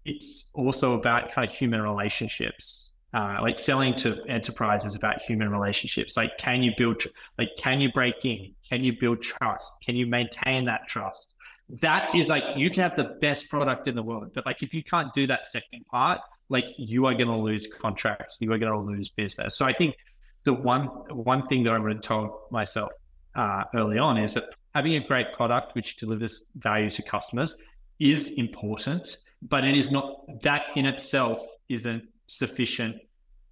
it's 0.06 0.50
also 0.54 0.94
about 0.94 1.32
kind 1.32 1.48
of 1.48 1.56
human 1.56 1.82
relationships. 1.82 2.94
Uh, 3.14 3.38
like 3.44 3.60
selling 3.60 3.94
to 3.94 4.18
enterprises 4.28 4.96
about 4.96 5.22
human 5.22 5.48
relationships. 5.48 6.18
Like, 6.18 6.36
can 6.40 6.64
you 6.64 6.72
build, 6.76 7.04
like, 7.38 7.50
can 7.60 7.80
you 7.80 7.92
break 7.92 8.26
in? 8.26 8.56
Can 8.68 8.84
you 8.84 8.94
build 9.00 9.22
trust? 9.22 9.72
Can 9.86 9.96
you 9.96 10.08
maintain 10.08 10.66
that 10.66 10.88
trust? 10.88 11.33
That 11.82 12.14
is 12.16 12.30
like, 12.30 12.44
you 12.56 12.70
can 12.70 12.84
have 12.84 12.96
the 12.96 13.16
best 13.20 13.50
product 13.50 13.88
in 13.88 13.96
the 13.96 14.04
world, 14.04 14.32
but 14.36 14.46
like, 14.46 14.62
if 14.62 14.74
you 14.74 14.84
can't 14.84 15.12
do 15.14 15.26
that 15.28 15.48
second 15.48 15.86
part, 15.90 16.20
like, 16.50 16.66
you 16.78 17.06
are 17.08 17.14
going 17.14 17.30
to 17.30 17.38
lose 17.38 17.68
contracts. 17.68 18.38
You 18.40 18.52
are 18.54 18.58
going 18.60 18.72
to 18.72 18.80
lose 18.80 19.10
business. 19.10 19.58
So 19.58 19.66
I 19.66 19.74
think 19.74 19.96
the 20.44 20.54
one 20.54 20.86
one 21.10 21.48
thing 21.48 21.64
that 21.64 21.74
I 21.74 21.80
would 21.80 21.94
have 21.94 22.02
told 22.02 22.32
myself 22.52 22.92
uh, 23.36 23.64
early 23.76 23.98
on 23.98 24.18
is 24.18 24.34
that 24.36 24.46
having 24.76 24.96
a 24.96 25.08
great 25.08 25.34
product 25.34 25.74
which 25.76 25.98
delivers 25.98 26.44
value 26.56 26.90
to 26.92 27.02
customers 27.02 27.56
is 28.00 28.30
important, 28.32 29.18
but 29.42 29.64
it 29.64 29.78
is 29.78 29.92
not 29.92 30.26
that 30.44 30.64
in 30.76 30.86
itself 30.86 31.42
isn't 31.70 32.04
sufficient 32.28 32.98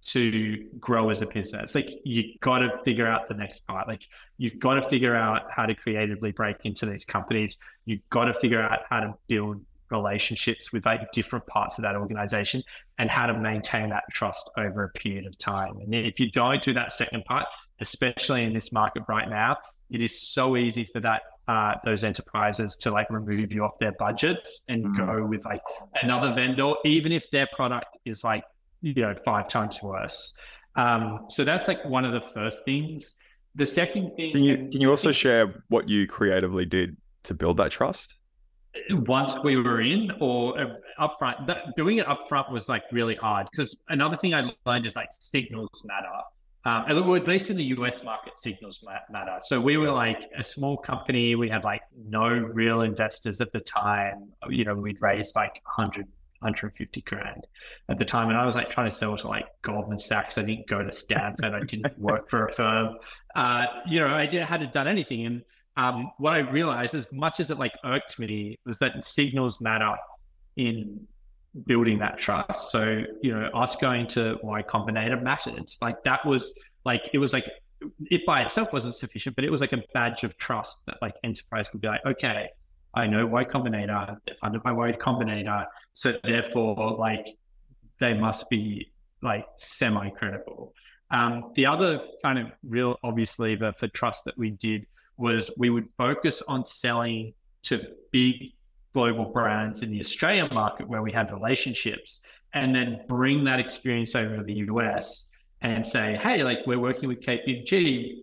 to 0.04 0.68
grow 0.80 1.10
as 1.10 1.22
a 1.22 1.26
business. 1.26 1.74
Like 1.74 2.00
you 2.04 2.34
got 2.40 2.58
to 2.58 2.78
figure 2.84 3.06
out 3.06 3.28
the 3.28 3.34
next 3.34 3.66
part. 3.66 3.88
Like 3.88 4.02
you've 4.36 4.58
got 4.58 4.74
to 4.74 4.82
figure 4.82 5.14
out 5.14 5.50
how 5.50 5.66
to 5.66 5.74
creatively 5.74 6.32
break 6.32 6.56
into 6.64 6.86
these 6.86 7.04
companies. 7.04 7.56
You've 7.84 8.08
got 8.10 8.24
to 8.24 8.34
figure 8.34 8.60
out 8.60 8.80
how 8.88 9.00
to 9.00 9.14
build 9.28 9.64
relationships 9.90 10.72
with 10.72 10.84
like 10.86 11.12
different 11.12 11.46
parts 11.46 11.78
of 11.78 11.82
that 11.82 11.94
organization 11.94 12.62
and 12.98 13.10
how 13.10 13.26
to 13.26 13.38
maintain 13.38 13.90
that 13.90 14.04
trust 14.10 14.50
over 14.56 14.84
a 14.84 14.88
period 14.90 15.26
of 15.26 15.36
time. 15.38 15.76
And 15.78 15.94
if 15.94 16.18
you 16.18 16.30
don't 16.30 16.62
do 16.62 16.72
that 16.72 16.90
second 16.90 17.24
part, 17.24 17.46
especially 17.80 18.44
in 18.44 18.54
this 18.54 18.72
market 18.72 19.04
right 19.08 19.28
now, 19.28 19.58
it 19.90 20.00
is 20.00 20.20
so 20.20 20.56
easy 20.56 20.84
for 20.84 21.00
that 21.00 21.22
uh, 21.48 21.74
those 21.84 22.04
enterprises 22.04 22.76
to 22.76 22.90
like 22.90 23.10
remove 23.10 23.52
you 23.52 23.64
off 23.64 23.78
their 23.80 23.92
budgets 23.92 24.64
and 24.68 24.84
mm-hmm. 24.84 25.06
go 25.06 25.26
with 25.26 25.44
like 25.44 25.60
another 26.00 26.32
vendor, 26.34 26.74
even 26.84 27.12
if 27.12 27.30
their 27.30 27.48
product 27.52 27.98
is 28.04 28.24
like 28.24 28.44
you 28.82 28.94
know 28.94 29.14
five 29.24 29.48
times 29.48 29.82
worse. 29.82 30.36
Um, 30.76 31.26
so 31.28 31.44
that's 31.44 31.68
like 31.68 31.84
one 31.84 32.04
of 32.04 32.12
the 32.12 32.20
first 32.20 32.64
things. 32.64 33.16
The 33.54 33.66
second 33.66 34.16
thing, 34.16 34.32
can 34.32 34.44
you 34.44 34.56
can 34.56 34.80
you 34.80 34.90
also 34.90 35.12
share 35.12 35.62
what 35.68 35.88
you 35.88 36.06
creatively 36.06 36.64
did 36.64 36.96
to 37.24 37.34
build 37.34 37.56
that 37.58 37.70
trust? 37.70 38.16
Once 38.90 39.36
we 39.44 39.56
were 39.56 39.82
in, 39.82 40.10
or 40.18 40.58
uh, 40.58 40.66
upfront, 40.98 41.46
that, 41.46 41.76
doing 41.76 41.98
it 41.98 42.06
upfront 42.06 42.50
was 42.50 42.70
like 42.70 42.82
really 42.90 43.14
hard 43.14 43.46
because 43.52 43.76
another 43.90 44.16
thing 44.16 44.32
I 44.32 44.50
learned 44.64 44.86
is 44.86 44.96
like 44.96 45.08
signals 45.10 45.82
matter. 45.84 46.08
Um, 46.64 46.84
at 46.88 47.26
least 47.26 47.50
in 47.50 47.56
the 47.56 47.64
US 47.76 48.04
market, 48.04 48.36
signals 48.36 48.84
matter. 49.10 49.36
So 49.40 49.60
we 49.60 49.76
were 49.76 49.90
like 49.90 50.30
a 50.38 50.44
small 50.44 50.76
company. 50.76 51.34
We 51.34 51.48
had 51.48 51.64
like 51.64 51.82
no 52.06 52.28
real 52.28 52.82
investors 52.82 53.40
at 53.40 53.52
the 53.52 53.60
time. 53.60 54.30
You 54.48 54.64
know, 54.64 54.74
we'd 54.74 55.02
raised 55.02 55.34
like 55.34 55.60
100, 55.64 56.06
150 56.42 57.00
grand 57.02 57.46
at 57.88 57.98
the 57.98 58.04
time. 58.04 58.28
And 58.28 58.36
I 58.36 58.44
was 58.44 58.54
like 58.54 58.70
trying 58.70 58.88
to 58.88 58.94
sell 58.94 59.16
to 59.16 59.28
like 59.28 59.46
Goldman 59.62 59.98
Sachs. 59.98 60.38
I 60.38 60.42
didn't 60.42 60.66
go 60.66 60.82
to 60.82 60.92
Stanford. 60.92 61.54
I 61.54 61.60
didn't 61.60 61.98
work 61.98 62.28
for 62.28 62.46
a 62.46 62.52
firm. 62.52 62.96
Uh, 63.34 63.66
you 63.88 64.00
know, 64.00 64.08
I 64.08 64.26
did, 64.26 64.42
hadn't 64.42 64.72
done 64.72 64.88
anything. 64.88 65.26
And 65.26 65.42
um, 65.76 66.10
what 66.18 66.32
I 66.32 66.38
realized, 66.38 66.94
as 66.94 67.06
much 67.12 67.40
as 67.40 67.50
it 67.50 67.58
like 67.58 67.72
irked 67.84 68.18
me, 68.18 68.58
was 68.66 68.78
that 68.78 69.04
signals 69.04 69.60
matter 69.60 69.94
in 70.56 71.06
building 71.66 71.98
that 71.98 72.18
trust. 72.18 72.70
So, 72.70 73.02
you 73.22 73.32
know, 73.32 73.46
us 73.54 73.76
going 73.76 74.06
to 74.08 74.38
Y 74.42 74.62
Combinator 74.62 75.22
mattered. 75.22 75.70
Like 75.80 76.02
that 76.04 76.24
was 76.26 76.58
like, 76.84 77.02
it 77.12 77.18
was 77.18 77.32
like, 77.32 77.46
it 78.10 78.24
by 78.26 78.42
itself 78.42 78.72
wasn't 78.72 78.94
sufficient, 78.94 79.36
but 79.36 79.44
it 79.44 79.50
was 79.50 79.60
like 79.60 79.72
a 79.72 79.82
badge 79.92 80.24
of 80.24 80.36
trust 80.38 80.84
that 80.86 80.98
like 81.02 81.14
enterprise 81.24 81.68
could 81.68 81.80
be 81.80 81.88
like, 81.88 82.04
okay, 82.06 82.48
I 82.94 83.06
know 83.06 83.26
Y 83.26 83.44
Combinator, 83.44 84.18
they're 84.26 84.36
funded 84.40 84.62
by 84.62 84.72
Y 84.72 84.92
Combinator. 84.92 85.66
So 85.94 86.14
therefore, 86.24 86.96
like 86.98 87.26
they 88.00 88.14
must 88.14 88.50
be 88.50 88.92
like 89.22 89.46
semi 89.56 90.10
credible. 90.10 90.74
Um, 91.10 91.52
the 91.54 91.66
other 91.66 92.00
kind 92.22 92.38
of 92.38 92.46
real 92.66 92.98
obvious 93.02 93.38
lever 93.38 93.72
for 93.72 93.88
trust 93.88 94.24
that 94.24 94.36
we 94.36 94.50
did 94.50 94.86
was 95.16 95.50
we 95.58 95.70
would 95.70 95.88
focus 95.96 96.42
on 96.48 96.64
selling 96.64 97.34
to 97.64 97.86
big 98.10 98.52
global 98.94 99.26
brands 99.26 99.82
in 99.82 99.90
the 99.90 100.00
Australian 100.00 100.52
market 100.52 100.88
where 100.88 101.02
we 101.02 101.12
have 101.12 101.30
relationships 101.30 102.20
and 102.54 102.74
then 102.74 103.00
bring 103.08 103.44
that 103.44 103.60
experience 103.60 104.14
over 104.14 104.38
to 104.38 104.42
the 104.42 104.54
US 104.70 105.30
and 105.60 105.86
say, 105.86 106.18
hey, 106.22 106.42
like 106.42 106.58
we're 106.66 106.78
working 106.78 107.08
with 107.08 107.20
KPMG 107.20 108.22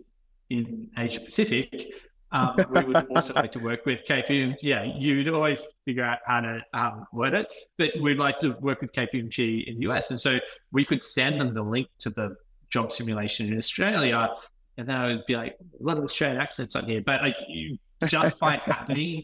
in 0.50 0.90
Asia 0.98 1.22
Pacific. 1.22 1.88
Um, 2.32 2.56
we 2.70 2.84
would 2.84 3.08
also 3.16 3.34
like 3.34 3.52
to 3.54 3.60
work 3.60 3.86
with 3.86 4.06
KPMG. 4.06 4.58
Yeah, 4.62 4.84
you'd 4.84 5.30
always 5.30 5.68
figure 5.86 6.04
out 6.04 6.20
how 6.26 6.42
to 6.42 6.64
um, 6.74 7.06
word 7.12 7.34
it, 7.34 7.48
but 7.78 7.92
we'd 8.02 8.18
like 8.18 8.38
to 8.40 8.52
work 8.60 8.82
with 8.82 8.92
KPMG 8.94 9.66
in 9.68 9.80
the 9.80 9.90
US. 9.90 10.12
And 10.12 10.20
so 10.20 10.40
we 10.72 10.86
could 10.86 11.04
send 11.04 11.42
them 11.42 11.54
the 11.54 11.64
link 11.64 11.88
to 12.00 12.10
the 12.12 12.36
job 12.70 12.92
simulation 12.92 13.48
in 13.48 13.58
Australia. 13.58 14.30
And 14.78 14.88
then 14.88 14.96
I 14.96 15.08
would 15.08 15.26
be 15.26 15.36
like, 15.36 15.58
a 15.60 15.84
lot 15.84 15.98
of 15.98 16.04
Australian 16.04 16.40
accents 16.40 16.76
on 16.76 16.86
here, 16.86 17.02
but 17.02 17.22
like 17.22 17.36
you 17.48 17.78
just 18.06 18.40
by 18.40 18.58
having 18.66 19.24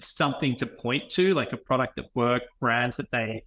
something 0.00 0.56
to 0.56 0.66
point 0.66 1.08
to, 1.10 1.34
like 1.34 1.52
a 1.52 1.56
product 1.56 1.96
that 1.96 2.06
worked, 2.14 2.46
brands 2.60 2.96
that 2.96 3.10
they 3.10 3.44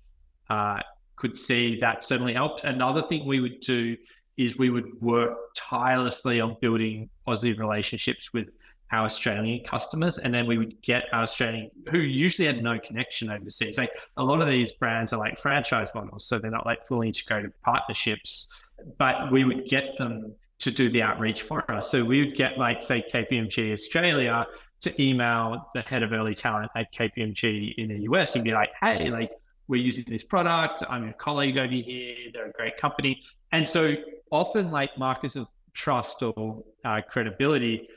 uh, 0.49 0.79
could 1.15 1.37
see 1.37 1.79
that 1.79 2.03
certainly 2.03 2.33
helped. 2.33 2.63
Another 2.63 3.03
thing 3.09 3.25
we 3.25 3.39
would 3.39 3.59
do 3.59 3.95
is 4.37 4.57
we 4.57 4.69
would 4.69 5.01
work 5.01 5.37
tirelessly 5.55 6.41
on 6.41 6.57
building 6.61 7.09
positive 7.25 7.59
relationships 7.59 8.33
with 8.33 8.47
our 8.91 9.05
Australian 9.05 9.63
customers, 9.65 10.19
and 10.19 10.33
then 10.33 10.45
we 10.45 10.57
would 10.57 10.81
get 10.81 11.05
our 11.11 11.23
Australian 11.23 11.71
who 11.89 11.99
usually 11.99 12.45
had 12.45 12.63
no 12.63 12.79
connection 12.79 13.29
overseas. 13.29 13.77
Like 13.77 13.91
a 14.17 14.23
lot 14.23 14.41
of 14.41 14.47
these 14.47 14.73
brands 14.73 15.11
are 15.13 15.19
like 15.19 15.37
franchise 15.37 15.91
models, 15.95 16.27
so 16.27 16.39
they're 16.39 16.51
not 16.51 16.65
like 16.65 16.87
fully 16.87 17.07
integrated 17.07 17.51
partnerships, 17.63 18.53
but 18.97 19.31
we 19.31 19.43
would 19.43 19.67
get 19.67 19.97
them 19.97 20.33
to 20.59 20.71
do 20.71 20.89
the 20.89 21.01
outreach 21.01 21.41
for 21.41 21.69
us. 21.71 21.89
So 21.89 22.03
we 22.03 22.23
would 22.23 22.35
get 22.35 22.57
like 22.57 22.81
say 22.81 23.03
KPMG 23.11 23.73
Australia 23.73 24.45
to 24.81 25.01
email 25.01 25.69
the 25.73 25.81
head 25.81 26.03
of 26.03 26.13
early 26.13 26.35
talent 26.35 26.71
at 26.75 26.93
KPMG 26.93 27.75
in 27.77 27.89
the 27.89 27.99
US 28.11 28.35
and 28.35 28.43
be 28.43 28.51
like, 28.51 28.69
hey, 28.81 29.09
like 29.09 29.31
we're 29.67 29.81
using 29.81 30.05
this 30.07 30.23
product. 30.23 30.83
I'm 30.89 31.09
a 31.09 31.13
colleague 31.13 31.57
over 31.57 31.73
here. 31.73 32.15
They're 32.33 32.49
a 32.49 32.51
great 32.51 32.77
company. 32.77 33.23
And 33.51 33.67
so 33.67 33.95
often 34.31 34.71
like 34.71 34.97
markers 34.97 35.35
of 35.35 35.47
trust 35.73 36.23
or 36.23 36.63
uh, 36.83 37.01
credibility 37.09 37.89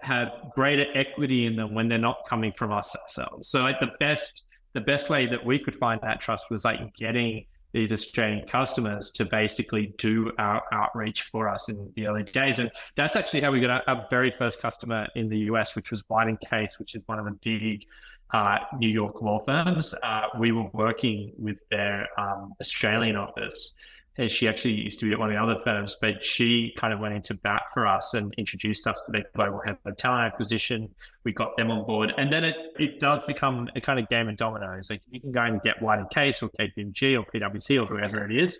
have 0.00 0.30
greater 0.54 0.86
equity 0.94 1.46
in 1.46 1.56
them 1.56 1.74
when 1.74 1.88
they're 1.88 1.98
not 1.98 2.18
coming 2.28 2.52
from 2.52 2.72
us 2.72 2.94
ourselves. 2.96 3.48
So 3.48 3.62
like 3.62 3.80
the 3.80 3.92
best, 3.98 4.44
the 4.74 4.80
best 4.80 5.08
way 5.08 5.26
that 5.26 5.44
we 5.44 5.58
could 5.58 5.76
find 5.76 6.00
that 6.02 6.20
trust 6.20 6.50
was 6.50 6.64
like 6.64 6.94
getting 6.94 7.46
these 7.72 7.92
Australian 7.92 8.46
customers 8.48 9.10
to 9.10 9.24
basically 9.24 9.94
do 9.98 10.32
our 10.38 10.62
outreach 10.72 11.22
for 11.22 11.48
us 11.48 11.68
in 11.68 11.92
the 11.94 12.06
early 12.06 12.22
days. 12.22 12.58
And 12.58 12.70
that's 12.94 13.16
actually 13.16 13.42
how 13.42 13.52
we 13.52 13.60
got 13.60 13.70
our, 13.70 13.82
our 13.86 14.06
very 14.08 14.32
first 14.38 14.62
customer 14.62 15.08
in 15.14 15.28
the 15.28 15.38
US, 15.50 15.76
which 15.76 15.90
was 15.90 16.02
White 16.08 16.28
and 16.28 16.40
Case, 16.40 16.78
which 16.78 16.94
is 16.94 17.02
one 17.06 17.18
of 17.18 17.26
the 17.26 17.32
big 17.42 17.84
uh, 18.32 18.58
New 18.78 18.88
York 18.88 19.20
law 19.20 19.38
firms. 19.40 19.94
Uh, 20.02 20.22
we 20.38 20.52
were 20.52 20.68
working 20.72 21.32
with 21.38 21.58
their 21.70 22.08
um, 22.18 22.54
Australian 22.60 23.16
office. 23.16 23.76
And 24.18 24.30
she 24.30 24.48
actually 24.48 24.74
used 24.74 24.98
to 25.00 25.06
be 25.06 25.12
at 25.12 25.18
one 25.18 25.30
of 25.30 25.34
the 25.34 25.42
other 25.42 25.60
firms, 25.62 25.96
but 26.00 26.24
she 26.24 26.72
kind 26.78 26.92
of 26.92 27.00
went 27.00 27.14
into 27.14 27.34
bat 27.34 27.62
for 27.74 27.86
us 27.86 28.14
and 28.14 28.32
introduced 28.38 28.86
us 28.86 29.00
to 29.04 29.12
the 29.12 29.24
global 29.34 29.60
head 29.64 29.76
of 29.84 29.96
talent 29.96 30.32
acquisition. 30.32 30.88
We 31.24 31.32
got 31.32 31.56
them 31.56 31.70
on 31.70 31.84
board. 31.84 32.12
And 32.16 32.32
then 32.32 32.44
it, 32.44 32.56
it 32.78 32.98
does 32.98 33.22
become 33.26 33.68
a 33.76 33.80
kind 33.80 33.98
of 33.98 34.08
game 34.08 34.28
of 34.28 34.36
dominoes. 34.36 34.88
Like 34.88 35.02
you 35.10 35.20
can 35.20 35.32
go 35.32 35.42
and 35.42 35.60
get 35.60 35.82
White 35.82 35.98
and 35.98 36.08
Case 36.08 36.42
or 36.42 36.48
KPMG 36.58 37.18
or 37.18 37.24
PwC 37.30 37.82
or 37.82 37.86
whoever 37.86 38.24
it 38.24 38.36
is. 38.36 38.58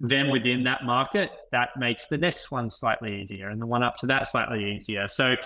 Then 0.00 0.30
within 0.30 0.62
that 0.64 0.84
market, 0.84 1.30
that 1.52 1.70
makes 1.76 2.06
the 2.06 2.18
next 2.18 2.50
one 2.50 2.70
slightly 2.70 3.20
easier 3.20 3.48
and 3.48 3.60
the 3.60 3.66
one 3.66 3.82
up 3.82 3.96
to 3.98 4.06
that 4.06 4.28
slightly 4.28 4.74
easier. 4.74 5.08
So 5.08 5.36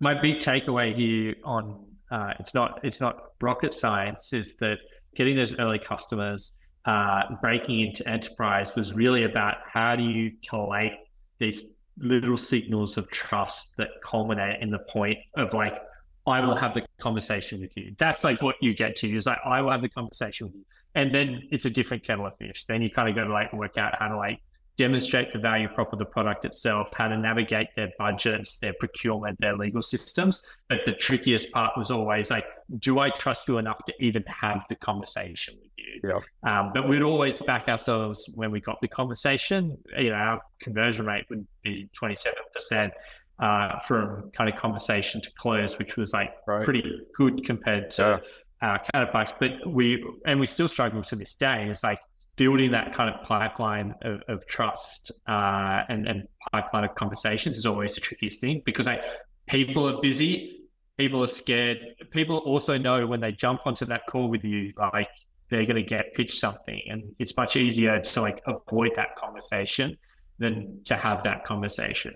my 0.00 0.20
big 0.20 0.36
takeaway 0.36 0.94
here 0.94 1.34
on 1.44 1.84
uh, 2.10 2.32
it's 2.38 2.54
not 2.54 2.80
it's 2.82 3.00
not 3.00 3.32
rocket 3.40 3.74
science 3.74 4.32
is 4.32 4.56
that 4.56 4.78
getting 5.14 5.36
those 5.36 5.54
early 5.58 5.78
customers 5.78 6.58
uh, 6.88 7.34
breaking 7.42 7.80
into 7.80 8.08
enterprise 8.08 8.74
was 8.74 8.94
really 8.94 9.24
about 9.24 9.58
how 9.70 9.94
do 9.94 10.02
you 10.02 10.32
collate 10.48 10.94
these 11.38 11.74
little 11.98 12.36
signals 12.36 12.96
of 12.96 13.10
trust 13.10 13.76
that 13.76 13.88
culminate 14.02 14.62
in 14.62 14.70
the 14.70 14.78
point 14.78 15.18
of 15.36 15.52
like 15.52 15.82
I 16.26 16.40
will 16.40 16.56
have 16.56 16.72
the 16.72 16.86
conversation 16.98 17.60
with 17.60 17.76
you. 17.76 17.94
That's 17.98 18.24
like 18.24 18.40
what 18.40 18.56
you 18.62 18.74
get 18.74 18.96
to. 18.96 19.14
Is 19.14 19.26
like 19.26 19.38
I 19.44 19.60
will 19.60 19.70
have 19.70 19.82
the 19.82 19.90
conversation 19.90 20.46
with 20.46 20.56
you, 20.56 20.64
and 20.94 21.14
then 21.14 21.42
it's 21.50 21.66
a 21.66 21.70
different 21.70 22.04
kettle 22.04 22.26
of 22.26 22.36
fish. 22.38 22.64
Then 22.64 22.80
you 22.80 22.90
kind 22.90 23.08
of 23.08 23.14
got 23.14 23.24
to 23.24 23.32
like 23.34 23.52
work 23.52 23.76
out 23.76 23.94
how 23.98 24.08
to 24.08 24.16
like 24.16 24.40
demonstrate 24.78 25.32
the 25.32 25.38
value 25.38 25.68
prop 25.68 25.92
of 25.92 25.98
the 25.98 26.04
product 26.04 26.44
itself, 26.44 26.88
how 26.94 27.08
to 27.08 27.18
navigate 27.18 27.66
their 27.76 27.90
budgets, 27.98 28.58
their 28.58 28.72
procurement, 28.74 29.38
their 29.40 29.56
legal 29.56 29.82
systems. 29.82 30.42
But 30.68 30.78
the 30.86 30.92
trickiest 30.92 31.52
part 31.52 31.76
was 31.76 31.90
always 31.90 32.30
like, 32.30 32.46
do 32.78 33.00
I 33.00 33.10
trust 33.10 33.48
you 33.48 33.58
enough 33.58 33.84
to 33.86 33.92
even 34.00 34.24
have 34.28 34.64
the 34.68 34.76
conversation 34.76 35.56
with 35.60 35.70
you? 35.76 36.00
Yeah. 36.04 36.60
Um, 36.60 36.70
but 36.72 36.88
we'd 36.88 37.02
always 37.02 37.34
back 37.44 37.68
ourselves 37.68 38.30
when 38.34 38.52
we 38.52 38.60
got 38.60 38.80
the 38.80 38.88
conversation. 38.88 39.76
You 39.98 40.10
know, 40.10 40.14
our 40.14 40.40
conversion 40.60 41.04
rate 41.04 41.26
would 41.28 41.46
be 41.62 41.90
27%. 42.00 42.92
Uh, 43.40 43.78
from 43.78 44.28
kind 44.32 44.52
of 44.52 44.56
conversation 44.58 45.20
to 45.20 45.30
close, 45.38 45.78
which 45.78 45.96
was 45.96 46.12
like 46.12 46.32
right. 46.48 46.64
pretty 46.64 46.82
good 47.14 47.44
compared 47.46 47.88
to 47.88 48.20
yeah. 48.60 48.68
our 48.68 48.80
counterparts. 48.92 49.32
But 49.38 49.64
we 49.64 50.04
and 50.26 50.40
we 50.40 50.46
still 50.46 50.66
struggle 50.66 51.04
to 51.04 51.14
this 51.14 51.36
day. 51.36 51.68
It's 51.70 51.84
like 51.84 52.00
building 52.38 52.70
that 52.70 52.94
kind 52.94 53.12
of 53.12 53.20
pipeline 53.26 53.92
of, 54.02 54.22
of 54.28 54.46
trust 54.46 55.10
uh, 55.28 55.82
and, 55.88 56.08
and 56.08 56.22
pipeline 56.52 56.84
of 56.84 56.94
conversations 56.94 57.58
is 57.58 57.66
always 57.66 57.94
the 57.96 58.00
trickiest 58.00 58.40
thing 58.40 58.62
because 58.64 58.86
like 58.86 59.02
people 59.48 59.86
are 59.86 60.00
busy, 60.00 60.60
people 60.96 61.22
are 61.22 61.26
scared. 61.26 61.78
People 62.12 62.38
also 62.38 62.78
know 62.78 63.06
when 63.06 63.20
they 63.20 63.32
jump 63.32 63.60
onto 63.66 63.84
that 63.86 64.02
call 64.08 64.30
with 64.30 64.44
you, 64.44 64.72
like 64.78 65.08
they're 65.50 65.66
going 65.66 65.76
to 65.76 65.82
get 65.82 66.14
pitched 66.14 66.38
something, 66.38 66.80
and 66.88 67.02
it's 67.18 67.36
much 67.36 67.56
easier 67.56 68.00
to 68.00 68.20
like 68.20 68.40
avoid 68.46 68.92
that 68.96 69.16
conversation 69.16 69.96
than 70.38 70.80
to 70.84 70.96
have 70.96 71.22
that 71.24 71.44
conversation. 71.44 72.14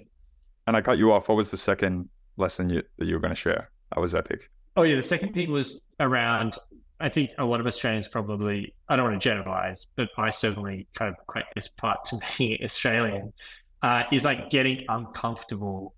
And 0.68 0.76
I 0.76 0.80
cut 0.80 0.98
you 0.98 1.12
off. 1.12 1.28
What 1.28 1.36
was 1.36 1.50
the 1.50 1.56
second 1.56 2.08
lesson 2.36 2.70
you, 2.70 2.82
that 2.98 3.06
you 3.06 3.14
were 3.14 3.20
going 3.20 3.34
to 3.34 3.40
share? 3.40 3.70
That 3.92 4.00
was 4.00 4.14
epic. 4.14 4.48
Oh 4.76 4.84
yeah, 4.84 4.94
the 4.94 5.02
second 5.02 5.34
thing 5.34 5.50
was 5.50 5.80
around 5.98 6.56
I 7.02 7.08
think 7.08 7.30
a 7.36 7.44
lot 7.44 7.58
of 7.58 7.66
Australians 7.66 8.06
probably, 8.06 8.74
I 8.88 8.94
don't 8.94 9.06
want 9.10 9.20
to 9.20 9.28
generalize, 9.28 9.88
but 9.96 10.08
I 10.16 10.30
certainly 10.30 10.86
kind 10.94 11.12
of 11.12 11.20
equate 11.20 11.46
this 11.54 11.66
part 11.66 12.04
to 12.06 12.20
being 12.38 12.58
Australian, 12.62 13.32
uh, 13.82 14.04
is 14.12 14.24
like 14.24 14.50
getting 14.50 14.84
uncomfortable 14.88 15.94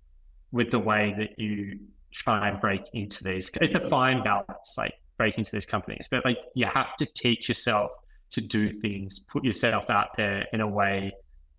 with 0.51 0.71
the 0.71 0.79
way 0.79 1.13
that 1.17 1.39
you 1.39 1.79
try 2.11 2.49
and 2.49 2.59
break 2.59 2.81
into 2.93 3.23
these. 3.23 3.51
It's 3.61 3.75
a 3.75 3.87
fine 3.87 4.23
balance, 4.23 4.75
like 4.77 4.93
break 5.17 5.37
into 5.37 5.51
these 5.51 5.65
companies, 5.65 6.07
but 6.09 6.25
like 6.25 6.39
you 6.55 6.65
have 6.65 6.95
to 6.95 7.05
teach 7.05 7.47
yourself 7.47 7.91
to 8.31 8.41
do 8.41 8.79
things, 8.79 9.19
put 9.19 9.43
yourself 9.43 9.89
out 9.91 10.17
there 10.17 10.47
in 10.53 10.61
a 10.61 10.67
way 10.67 11.13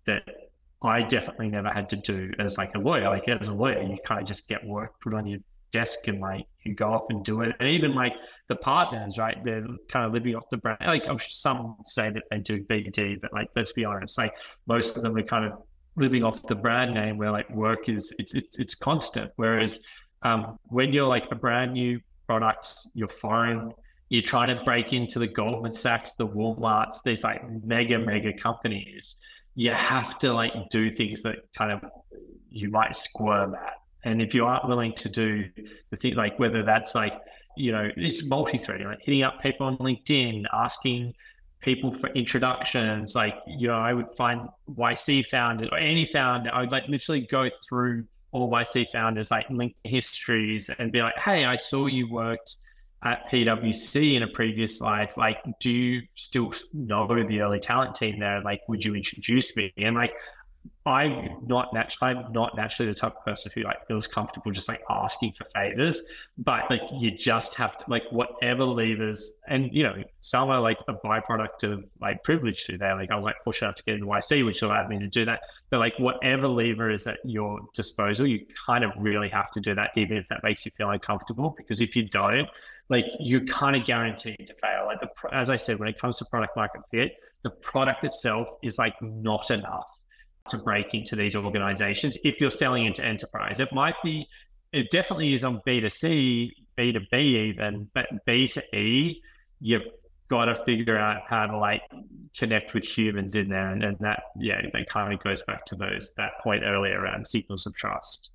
that 0.05 0.23
I 0.81 1.03
definitely 1.03 1.49
never 1.49 1.69
had 1.69 1.89
to 1.91 1.95
do 1.95 2.33
as 2.37 2.57
like 2.57 2.75
a 2.75 2.79
lawyer. 2.79 3.09
Like 3.09 3.29
as 3.29 3.47
a 3.47 3.53
lawyer, 3.53 3.81
you 3.81 3.97
kind 4.03 4.21
of 4.21 4.27
just 4.27 4.47
get 4.49 4.65
work 4.65 4.99
put 4.99 5.13
on 5.13 5.25
your 5.25 5.39
desk 5.71 6.07
and 6.07 6.19
like 6.19 6.45
you 6.63 6.75
go 6.75 6.91
off 6.91 7.05
and 7.09 7.23
do 7.23 7.41
it. 7.41 7.55
And 7.59 7.69
even 7.69 7.95
like 7.95 8.13
the 8.47 8.55
partners, 8.55 9.17
right? 9.17 9.37
They're 9.43 9.65
kind 9.89 10.05
of 10.05 10.13
living 10.13 10.35
off 10.35 10.49
the 10.49 10.57
brand. 10.57 10.79
Like 10.85 11.07
I'm 11.07 11.17
sure 11.17 11.29
some 11.29 11.75
say 11.83 12.09
that 12.09 12.23
they 12.31 12.39
do 12.39 12.63
BD, 12.63 13.19
but 13.19 13.33
like 13.33 13.49
let's 13.55 13.73
be 13.73 13.85
honest, 13.85 14.17
like 14.17 14.35
most 14.67 14.95
of 14.95 15.03
them 15.03 15.15
are 15.17 15.23
kind 15.23 15.45
of 15.45 15.61
living 15.95 16.23
off 16.23 16.45
the 16.47 16.55
brand 16.55 16.93
name 16.93 17.17
where 17.17 17.31
like 17.31 17.49
work 17.49 17.89
is 17.89 18.13
it's 18.19 18.33
it's 18.35 18.59
it's 18.59 18.75
constant. 18.75 19.31
Whereas 19.35 19.81
um, 20.23 20.57
when 20.65 20.93
you're 20.93 21.07
like 21.07 21.27
a 21.31 21.35
brand 21.35 21.73
new 21.73 21.99
product, 22.25 22.73
you're 22.93 23.07
foreign, 23.07 23.71
you're 24.09 24.21
trying 24.21 24.55
to 24.55 24.63
break 24.63 24.93
into 24.93 25.19
the 25.19 25.27
Goldman 25.27 25.73
Sachs, 25.73 26.15
the 26.15 26.27
Walmarts, 26.27 27.03
these 27.03 27.23
like 27.23 27.41
mega, 27.63 27.99
mega 27.99 28.33
companies, 28.33 29.17
you 29.55 29.71
have 29.71 30.17
to 30.19 30.33
like 30.33 30.53
do 30.69 30.89
things 30.89 31.23
that 31.23 31.37
kind 31.55 31.71
of 31.71 31.83
you 32.49 32.69
might 32.69 32.95
squirm 32.95 33.55
at. 33.55 33.73
And 34.03 34.21
if 34.21 34.33
you 34.33 34.45
aren't 34.45 34.67
willing 34.67 34.93
to 34.93 35.09
do 35.09 35.45
the 35.89 35.97
thing, 35.97 36.15
like 36.15 36.39
whether 36.39 36.63
that's 36.63 36.95
like 36.95 37.19
you 37.57 37.71
know, 37.71 37.89
it's 37.95 38.23
multi-threading, 38.25 38.87
like 38.87 39.01
hitting 39.01 39.23
up 39.23 39.41
people 39.41 39.67
on 39.67 39.77
LinkedIn, 39.77 40.45
asking 40.53 41.13
people 41.59 41.93
for 41.93 42.09
introductions. 42.09 43.15
Like, 43.15 43.35
you 43.47 43.67
know, 43.67 43.75
I 43.77 43.93
would 43.93 44.11
find 44.11 44.47
YC 44.75 45.25
founders 45.25 45.69
or 45.71 45.77
any 45.77 46.05
founder, 46.05 46.49
I 46.53 46.61
would 46.61 46.71
like 46.71 46.87
literally 46.87 47.21
go 47.21 47.49
through 47.67 48.05
all 48.31 48.49
YC 48.51 48.91
founders, 48.91 49.31
like 49.31 49.47
LinkedIn 49.47 49.75
histories 49.83 50.69
and 50.77 50.91
be 50.91 51.01
like, 51.01 51.17
hey, 51.17 51.45
I 51.45 51.55
saw 51.55 51.87
you 51.87 52.09
worked 52.09 52.55
at 53.03 53.29
PwC 53.29 54.15
in 54.15 54.23
a 54.23 54.27
previous 54.27 54.81
life. 54.81 55.17
Like, 55.17 55.37
do 55.59 55.71
you 55.71 56.01
still 56.15 56.53
know 56.73 57.07
the 57.07 57.41
early 57.41 57.59
talent 57.59 57.95
team 57.95 58.19
there? 58.19 58.41
Like, 58.41 58.61
would 58.67 58.83
you 58.83 58.95
introduce 58.95 59.55
me? 59.55 59.71
And 59.77 59.95
like, 59.95 60.13
I'm 60.85 61.45
not 61.45 61.73
naturally, 61.73 62.15
I'm 62.15 62.31
not 62.31 62.55
naturally 62.55 62.91
the 62.91 62.97
type 62.97 63.15
of 63.17 63.25
person 63.25 63.51
who 63.53 63.63
like 63.63 63.85
feels 63.87 64.07
comfortable 64.07 64.51
just 64.51 64.69
like 64.69 64.81
asking 64.89 65.33
for 65.33 65.45
favors, 65.53 66.01
but 66.37 66.69
like 66.69 66.81
you 66.93 67.11
just 67.11 67.55
have 67.55 67.77
to 67.79 67.85
like 67.89 68.03
whatever 68.09 68.63
levers, 68.63 69.33
and 69.49 69.69
you 69.73 69.83
know 69.83 69.95
some 70.21 70.49
are 70.49 70.61
like 70.61 70.79
a 70.87 70.93
byproduct 70.93 71.63
of 71.63 71.83
like 71.99 72.23
privilege 72.23 72.63
to 72.65 72.77
there. 72.77 72.95
Like 72.95 73.11
I 73.11 73.15
was 73.15 73.25
like 73.25 73.35
fortunate 73.43 73.67
enough 73.67 73.75
to 73.75 73.83
get 73.83 73.95
into 73.95 74.05
YC, 74.05 74.45
which 74.45 74.61
allowed 74.61 74.87
me 74.87 74.97
to 74.99 75.07
do 75.07 75.25
that. 75.25 75.41
But 75.69 75.79
like 75.79 75.93
whatever 75.99 76.47
lever 76.47 76.89
is 76.89 77.05
at 77.05 77.19
your 77.25 77.59
disposal, 77.73 78.25
you 78.25 78.45
kind 78.65 78.85
of 78.85 78.91
really 78.97 79.29
have 79.29 79.51
to 79.51 79.59
do 79.59 79.75
that, 79.75 79.91
even 79.97 80.15
if 80.15 80.27
that 80.29 80.41
makes 80.43 80.65
you 80.65 80.71
feel 80.77 80.89
uncomfortable. 80.89 81.53
Because 81.57 81.81
if 81.81 81.97
you 81.97 82.07
don't, 82.07 82.47
like 82.87 83.05
you're 83.19 83.45
kind 83.45 83.75
of 83.75 83.83
guaranteed 83.83 84.47
to 84.47 84.53
fail. 84.53 84.85
Like 84.85 85.01
the, 85.01 85.09
as 85.33 85.49
I 85.49 85.57
said, 85.57 85.79
when 85.79 85.89
it 85.89 85.99
comes 85.99 86.17
to 86.19 86.25
product 86.25 86.55
market 86.55 86.81
fit, 86.91 87.11
the 87.43 87.49
product 87.49 88.05
itself 88.05 88.47
is 88.63 88.77
like 88.77 88.95
not 89.01 89.51
enough 89.51 89.99
to 90.49 90.57
break 90.57 90.93
into 90.93 91.15
these 91.15 91.35
organizations 91.35 92.17
if 92.23 92.39
you're 92.39 92.49
selling 92.49 92.85
into 92.85 93.03
enterprise. 93.03 93.59
It 93.59 93.71
might 93.73 93.95
be, 94.03 94.27
it 94.73 94.91
definitely 94.91 95.33
is 95.33 95.43
on 95.43 95.61
B2C, 95.67 96.51
B2B 96.77 97.13
even, 97.13 97.89
but 97.93 98.07
B2E, 98.27 99.21
you've 99.59 99.87
got 100.29 100.45
to 100.45 100.55
figure 100.55 100.97
out 100.97 101.21
how 101.27 101.47
to 101.47 101.57
like 101.57 101.81
connect 102.37 102.73
with 102.73 102.85
humans 102.85 103.35
in 103.35 103.49
there. 103.49 103.71
And, 103.71 103.83
and 103.83 103.97
that, 103.99 104.23
yeah, 104.37 104.61
that 104.73 104.89
kind 104.89 105.13
of 105.13 105.23
goes 105.23 105.41
back 105.43 105.65
to 105.65 105.75
those, 105.75 106.13
that 106.17 106.33
point 106.43 106.63
earlier 106.63 106.99
around 106.99 107.25
signals 107.25 107.65
of 107.65 107.73
trust. 107.75 108.31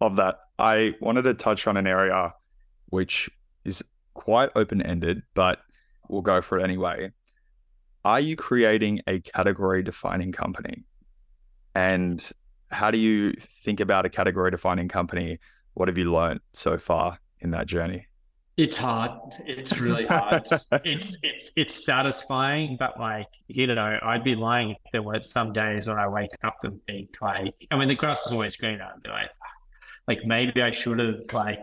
Love 0.00 0.16
that. 0.16 0.40
I 0.58 0.94
wanted 1.00 1.22
to 1.22 1.34
touch 1.34 1.66
on 1.66 1.76
an 1.76 1.86
area 1.86 2.34
which 2.90 3.30
is 3.64 3.82
quite 4.14 4.50
open 4.54 4.82
ended, 4.82 5.22
but 5.34 5.60
we'll 6.08 6.22
go 6.22 6.40
for 6.40 6.58
it 6.58 6.62
anyway. 6.64 7.10
Are 8.04 8.20
you 8.20 8.36
creating 8.36 9.00
a 9.06 9.20
category 9.20 9.82
defining 9.82 10.32
company? 10.32 10.84
And 11.74 12.30
how 12.70 12.90
do 12.90 12.98
you 12.98 13.32
think 13.38 13.80
about 13.80 14.04
a 14.06 14.08
category 14.08 14.50
defining 14.50 14.88
company? 14.88 15.38
What 15.74 15.88
have 15.88 15.98
you 15.98 16.12
learned 16.12 16.40
so 16.52 16.78
far 16.78 17.18
in 17.40 17.50
that 17.52 17.66
journey? 17.66 18.06
It's 18.58 18.76
hard. 18.76 19.12
It's 19.46 19.78
really 19.78 20.06
hard. 20.06 20.46
it's 20.84 21.16
it's 21.22 21.52
it's 21.56 21.86
satisfying, 21.86 22.76
but 22.78 23.00
like 23.00 23.26
you 23.48 23.66
know, 23.66 23.98
I'd 24.02 24.24
be 24.24 24.34
lying 24.34 24.70
if 24.70 24.92
there 24.92 25.02
weren't 25.02 25.24
some 25.24 25.52
days 25.54 25.88
when 25.88 25.98
I 25.98 26.06
wake 26.06 26.30
up 26.44 26.56
and 26.62 26.82
think 26.84 27.08
like, 27.22 27.54
I 27.70 27.78
mean, 27.78 27.88
the 27.88 27.94
grass 27.94 28.26
is 28.26 28.32
always 28.32 28.56
greener. 28.56 28.90
Be 29.02 29.08
like, 29.08 29.30
like 30.06 30.24
maybe 30.26 30.62
I 30.62 30.70
should 30.70 30.98
have 30.98 31.20
like 31.32 31.60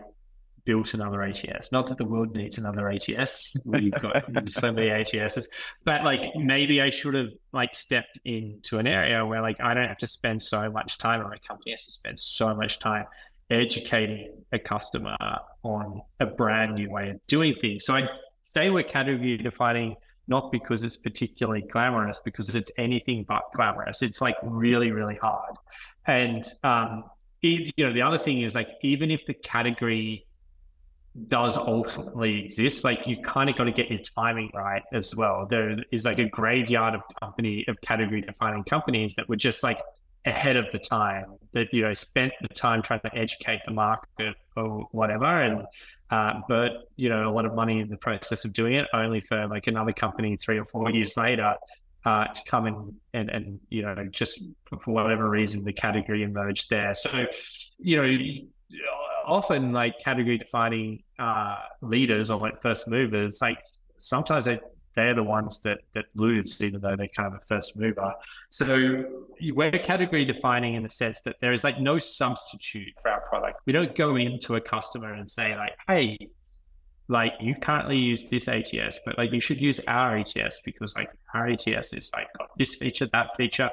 built 0.70 0.94
another 0.94 1.24
ATS. 1.24 1.72
Not 1.72 1.88
that 1.88 1.98
the 1.98 2.06
world 2.06 2.36
needs 2.36 2.60
another 2.60 2.88
ATS. 2.90 3.58
We've 3.66 3.92
got 3.92 4.24
so 4.52 4.72
many 4.72 4.90
ATSs, 4.90 5.48
but 5.84 6.04
like 6.04 6.22
maybe 6.36 6.80
I 6.80 6.92
should 6.92 7.16
have 7.16 7.30
like 7.54 7.74
stepped 7.74 8.20
into 8.24 8.78
an 8.78 8.86
area 8.86 9.26
where 9.26 9.42
like 9.42 9.60
I 9.60 9.74
don't 9.74 9.88
have 9.88 9.98
to 9.98 10.06
spend 10.06 10.44
so 10.44 10.70
much 10.70 11.00
time, 11.00 11.22
or 11.22 11.30
my 11.30 11.40
company 11.40 11.72
has 11.72 11.86
to 11.86 11.92
spend 11.92 12.20
so 12.20 12.54
much 12.54 12.78
time 12.78 13.06
educating 13.50 14.32
a 14.52 14.60
customer 14.60 15.18
on 15.64 16.04
a 16.20 16.28
brand 16.28 16.76
new 16.76 16.92
way 16.92 17.10
of 17.10 17.20
doing 17.26 17.56
things. 17.56 17.86
So 17.86 17.96
I 17.96 18.08
say 18.44 18.70
we're 18.70 18.84
category 18.84 19.38
defining 19.38 19.96
not 20.28 20.52
because 20.52 20.84
it's 20.84 20.98
particularly 20.98 21.64
glamorous, 21.64 22.22
because 22.24 22.54
it's 22.54 22.72
anything 22.78 23.26
but 23.28 23.42
glamorous. 23.56 24.04
It's 24.04 24.22
like 24.22 24.36
really, 24.44 24.92
really 24.92 25.16
hard. 25.16 25.56
And 26.06 26.44
um, 26.64 27.06
you 27.42 27.72
know, 27.80 27.92
the 27.92 28.04
other 28.04 28.20
thing 28.20 28.44
is 28.44 28.54
like 28.54 28.70
even 28.84 29.10
if 29.10 29.26
the 29.26 29.34
category 29.34 30.28
does 31.28 31.58
ultimately 31.58 32.46
exist. 32.46 32.84
Like 32.84 33.06
you 33.06 33.22
kind 33.22 33.50
of 33.50 33.56
got 33.56 33.66
to 33.66 33.72
get 33.72 33.90
your 33.90 34.00
timing 34.00 34.52
right 34.54 34.84
as 34.94 35.16
well. 35.16 35.48
There 35.50 35.78
is 35.92 36.06
like 36.06 36.20
a 36.20 36.30
graveyard 36.30 36.96
of 36.96 37.02
company 37.20 37.66
of 37.68 37.80
category 37.82 38.22
defining 38.22 38.64
companies 38.64 39.16
that 39.16 39.28
were 39.28 39.36
just 39.36 39.64
like 39.64 39.80
ahead 40.26 40.56
of 40.56 40.70
the 40.72 40.80
time 40.80 41.26
that 41.54 41.68
you 41.72 41.82
know 41.82 41.94
spent 41.94 42.34
the 42.42 42.50
time 42.50 42.82
trying 42.82 43.00
to 43.00 43.16
educate 43.16 43.62
the 43.66 43.72
market 43.72 44.36
or 44.58 44.88
whatever 44.92 45.26
and 45.26 45.66
uh, 46.12 46.34
but 46.50 46.90
you 46.98 47.08
know 47.08 47.30
a 47.30 47.32
lot 47.32 47.46
of 47.46 47.56
money 47.56 47.80
in 47.80 47.88
the 47.88 47.98
process 47.98 48.44
of 48.44 48.52
doing 48.52 48.74
it 48.74 48.86
only 48.94 49.22
for 49.22 49.48
like 49.48 49.68
another 49.68 49.94
company 49.94 50.36
three 50.36 50.60
or 50.60 50.66
four 50.66 50.92
years 50.92 51.16
later 51.16 51.56
uh, 52.06 52.26
to 52.26 52.42
come 52.46 52.68
in 52.68 52.94
and 53.14 53.30
and 53.30 53.60
you 53.70 53.82
know 53.82 53.96
just 54.12 54.44
for 54.68 54.92
whatever 54.92 55.30
reason 55.30 55.64
the 55.64 55.74
category 55.74 56.24
emerged 56.24 56.70
there 56.70 56.94
so 56.94 57.26
you 57.78 57.96
know 57.96 58.04
often 59.30 59.72
like 59.72 60.00
category 60.00 60.38
defining 60.38 61.04
uh, 61.18 61.58
leaders 61.82 62.30
or 62.30 62.40
like 62.40 62.62
first 62.62 62.88
movers 62.88 63.40
like 63.42 63.60
sometimes 63.98 64.46
they 64.46 64.60
they're 64.96 65.16
the 65.16 65.24
ones 65.24 65.62
that 65.62 65.80
that 65.94 66.06
lose, 66.16 66.62
even 66.62 66.82
though 66.82 66.96
they're 66.96 67.08
kind 67.16 67.34
of 67.34 67.42
a 67.42 67.46
first 67.46 67.80
mover. 67.80 68.14
So 68.50 69.06
we're 69.54 69.72
category 69.72 70.26
defining 70.26 70.74
in 70.74 70.84
the 70.84 70.90
sense 70.90 71.22
that 71.22 71.38
there 71.42 71.54
is 71.54 71.64
like 71.64 71.80
no 71.80 71.98
substitute 71.98 72.94
for 73.02 73.10
our 73.10 73.22
product. 73.22 73.62
We 73.66 73.74
don't 73.74 73.96
go 73.96 74.18
into 74.18 74.56
a 74.56 74.62
customer 74.62 75.14
and 75.14 75.30
say 75.30 75.56
like, 75.56 75.76
hey, 75.88 76.18
like 77.10 77.34
you 77.42 77.56
currently 77.56 77.98
use 77.98 78.30
this 78.30 78.48
ATS, 78.48 79.00
but 79.04 79.18
like 79.18 79.34
you 79.34 79.42
should 79.42 79.60
use 79.60 79.80
our 79.88 80.18
ATS 80.18 80.62
because 80.64 80.96
like 80.96 81.10
our 81.34 81.48
ATS 81.50 81.94
is 81.94 82.12
like 82.16 82.28
got 82.38 82.50
this 82.58 82.76
feature, 82.76 83.10
that 83.12 83.36
feature. 83.36 83.70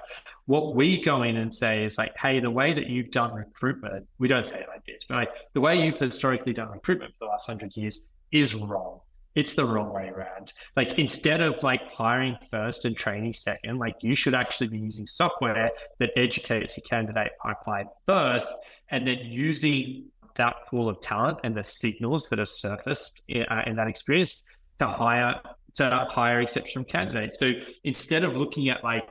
What 0.47 0.75
we 0.75 1.03
go 1.03 1.23
in 1.23 1.37
and 1.37 1.55
say 1.55 1.85
is 1.85 1.99
like, 1.99 2.17
hey, 2.19 2.41
the 2.41 2.51
way 2.51 2.73
that 2.73 2.89
you've 2.89 3.11
done 3.11 3.35
recruitment, 3.35 4.07
we 4.19 4.27
don't 4.27 4.47
say 4.47 4.61
it 4.61 4.69
like 4.69 4.85
this, 4.87 5.05
but 5.09 5.17
like 5.17 5.31
the 5.53 5.61
way 5.61 5.85
you've 5.85 5.99
historically 5.99 6.55
done 6.55 6.71
recruitment 6.71 7.13
for 7.13 7.27
the 7.27 7.27
last 7.27 7.47
hundred 7.47 7.77
years 7.77 8.09
is 8.33 8.55
wrong 8.55 9.01
it's 9.37 9.55
the 9.55 9.65
wrong 9.65 9.93
way 9.93 10.09
around. 10.09 10.55
Like 10.77 10.99
instead 10.99 11.43
of 11.43 11.63
like 11.63 11.93
hiring 11.93 12.37
first 12.51 12.87
and 12.87 12.97
training 12.97 13.35
second, 13.35 13.79
like 13.79 13.97
you 14.01 14.15
should 14.15 14.35
actually 14.35 14.69
be 14.69 14.79
using 14.79 15.07
software 15.07 15.71
that 16.01 16.11
educates 16.17 16.77
your 16.77 16.85
candidate 16.85 17.33
pipeline 17.41 17.87
first, 18.07 18.53
and 18.91 19.07
then 19.07 19.19
using 19.19 20.07
that 20.37 20.55
pool 20.69 20.89
of 20.89 21.01
talent 21.01 21.39
and 21.45 21.57
the 21.57 21.65
signals 21.65 22.29
that 22.29 22.39
are 22.39 22.47
surfaced 22.47 23.23
in, 23.29 23.43
uh, 23.45 23.63
in 23.67 23.77
that 23.77 23.89
experience 23.89 24.43
to 24.79 24.87
hire 24.87 25.41
to 25.75 26.07
hire 26.11 26.41
exceptional 26.41 26.85
candidates. 26.85 27.37
So 27.39 27.53
instead 27.85 28.25
of 28.25 28.35
looking 28.35 28.69
at 28.71 28.83
like 28.83 29.09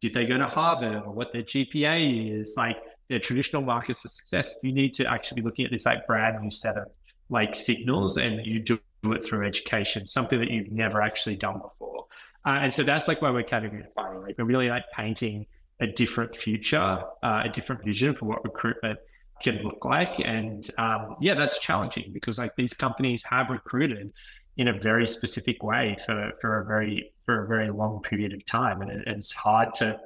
did 0.00 0.14
they 0.14 0.26
go 0.26 0.38
to 0.38 0.46
Harvard 0.46 1.02
or 1.04 1.12
what 1.12 1.32
their 1.32 1.42
GPA 1.42 2.40
is, 2.40 2.54
like 2.56 2.76
their 3.08 3.18
traditional 3.18 3.62
markers 3.62 4.00
for 4.00 4.08
success, 4.08 4.54
you 4.62 4.72
need 4.72 4.92
to 4.94 5.10
actually 5.10 5.40
be 5.40 5.44
looking 5.44 5.64
at 5.64 5.70
this 5.70 5.86
like 5.86 6.06
brand 6.06 6.40
new 6.40 6.50
set 6.50 6.76
of 6.76 6.88
like 7.30 7.54
signals 7.54 8.16
and 8.16 8.44
you 8.46 8.60
do 8.60 8.78
it 9.04 9.24
through 9.24 9.46
education, 9.46 10.06
something 10.06 10.38
that 10.38 10.50
you've 10.50 10.70
never 10.70 11.02
actually 11.02 11.36
done 11.36 11.60
before. 11.60 12.06
Uh, 12.44 12.58
and 12.62 12.72
so 12.72 12.82
that's 12.82 13.08
like 13.08 13.20
why 13.20 13.30
we're 13.30 13.42
category 13.42 13.82
defining. 13.82 14.22
Like 14.22 14.38
we're 14.38 14.44
really 14.44 14.68
like 14.68 14.84
painting 14.94 15.46
a 15.80 15.86
different 15.86 16.36
future, 16.36 17.02
uh, 17.22 17.42
a 17.44 17.48
different 17.48 17.84
vision 17.84 18.14
for 18.14 18.26
what 18.26 18.44
recruitment 18.44 18.98
can 19.42 19.62
look 19.62 19.84
like. 19.84 20.18
And 20.18 20.68
um, 20.78 21.16
yeah, 21.20 21.34
that's 21.34 21.58
challenging 21.58 22.10
because 22.12 22.38
like 22.38 22.54
these 22.56 22.74
companies 22.74 23.22
have 23.24 23.50
recruited 23.50 24.12
in 24.56 24.68
a 24.68 24.72
very 24.72 25.06
specific 25.06 25.62
way 25.62 25.96
for 26.04 26.32
for 26.40 26.60
a 26.60 26.64
very 26.64 27.12
for 27.24 27.44
a 27.44 27.48
very 27.48 27.70
long 27.70 28.00
period 28.02 28.32
of 28.32 28.44
time, 28.44 28.82
and, 28.82 28.90
it, 28.90 29.06
and 29.06 29.20
it's 29.20 29.32
hard 29.32 29.74
to 29.76 29.98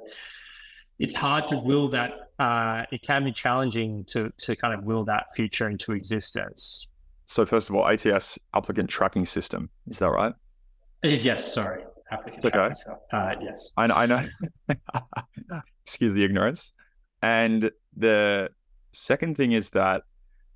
it's 0.99 1.15
hard 1.15 1.47
to 1.49 1.57
will 1.57 1.89
that. 1.89 2.11
Uh, 2.39 2.83
it 2.91 3.01
can 3.03 3.23
be 3.23 3.31
challenging 3.31 4.03
to 4.05 4.31
to 4.37 4.55
kind 4.55 4.73
of 4.73 4.83
will 4.83 5.05
that 5.05 5.27
future 5.35 5.69
into 5.69 5.91
existence. 5.91 6.87
So 7.25 7.45
first 7.45 7.69
of 7.69 7.75
all, 7.75 7.87
ATS 7.87 8.37
applicant 8.53 8.89
tracking 8.89 9.25
system 9.25 9.69
is 9.87 9.99
that 9.99 10.09
right? 10.09 10.33
Uh, 11.03 11.09
yes, 11.09 11.53
sorry. 11.53 11.83
Applicant 12.11 12.45
it's 12.45 12.87
okay. 12.87 12.95
Uh, 13.11 13.35
yes, 13.41 13.71
I 13.77 13.87
know. 13.87 13.95
I 13.95 14.05
know. 14.05 14.27
Excuse 15.85 16.13
the 16.13 16.23
ignorance. 16.23 16.73
And 17.21 17.71
the 17.95 18.49
second 18.93 19.37
thing 19.37 19.51
is 19.51 19.71
that 19.71 20.03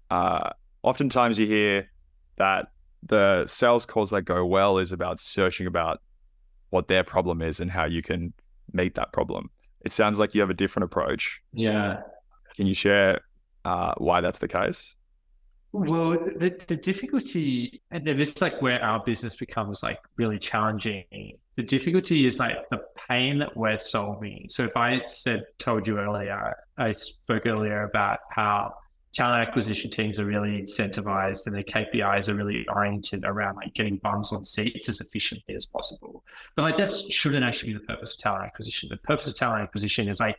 uh, 0.09 0.51
oftentimes 0.83 1.39
you 1.39 1.47
hear 1.47 1.89
that 2.37 2.67
the 3.03 3.45
sales 3.45 3.85
calls 3.85 4.09
that 4.11 4.23
go 4.23 4.45
well 4.45 4.77
is 4.77 4.91
about 4.91 5.19
searching 5.19 5.67
about 5.67 6.01
what 6.69 6.87
their 6.87 7.03
problem 7.03 7.41
is 7.41 7.59
and 7.59 7.71
how 7.71 7.85
you 7.85 8.01
can 8.01 8.33
meet 8.73 8.95
that 8.95 9.13
problem. 9.13 9.49
It 9.81 9.91
sounds 9.91 10.19
like 10.19 10.35
you 10.35 10.41
have 10.41 10.49
a 10.49 10.55
different 10.55 10.85
approach. 10.85 11.39
Yeah. 11.53 12.01
Can 12.55 12.67
you 12.67 12.73
share 12.73 13.21
uh, 13.63 13.93
why 13.97 14.21
that's 14.21 14.39
the 14.39 14.47
case? 14.47 14.95
Well, 15.73 16.11
the, 16.11 16.57
the 16.67 16.77
difficulty, 16.77 17.81
and 17.91 18.05
this 18.05 18.29
is 18.29 18.41
like 18.41 18.61
where 18.61 18.81
our 18.81 19.03
business 19.03 19.35
becomes 19.35 19.83
like 19.83 19.99
really 20.15 20.39
challenging. 20.39 21.37
The 21.55 21.63
difficulty 21.63 22.25
is 22.25 22.39
like 22.39 22.57
the 22.71 22.79
pain 23.07 23.39
that 23.39 23.55
we're 23.55 23.77
solving. 23.77 24.47
So 24.49 24.63
if 24.63 24.77
I 24.77 25.01
said, 25.07 25.43
told 25.59 25.87
you 25.87 25.99
earlier, 25.99 26.55
I 26.77 26.91
spoke 26.93 27.45
earlier 27.45 27.83
about 27.83 28.19
how 28.31 28.75
talent 29.13 29.47
acquisition 29.47 29.89
teams 29.89 30.19
are 30.19 30.25
really 30.25 30.61
incentivized 30.61 31.47
and 31.47 31.55
their 31.55 31.63
KPIs 31.63 32.29
are 32.29 32.35
really 32.35 32.65
oriented 32.69 33.25
around 33.25 33.55
like 33.55 33.73
getting 33.73 33.97
bums 33.97 34.31
on 34.31 34.43
seats 34.43 34.89
as 34.89 35.01
efficiently 35.01 35.55
as 35.55 35.65
possible. 35.65 36.23
But 36.55 36.61
like 36.61 36.77
that 36.77 36.91
shouldn't 36.91 37.43
actually 37.43 37.73
be 37.73 37.79
the 37.79 37.85
purpose 37.85 38.13
of 38.13 38.19
talent 38.19 38.45
acquisition. 38.45 38.89
The 38.89 38.97
purpose 38.97 39.27
of 39.27 39.35
talent 39.35 39.63
acquisition 39.63 40.07
is 40.07 40.19
like 40.19 40.37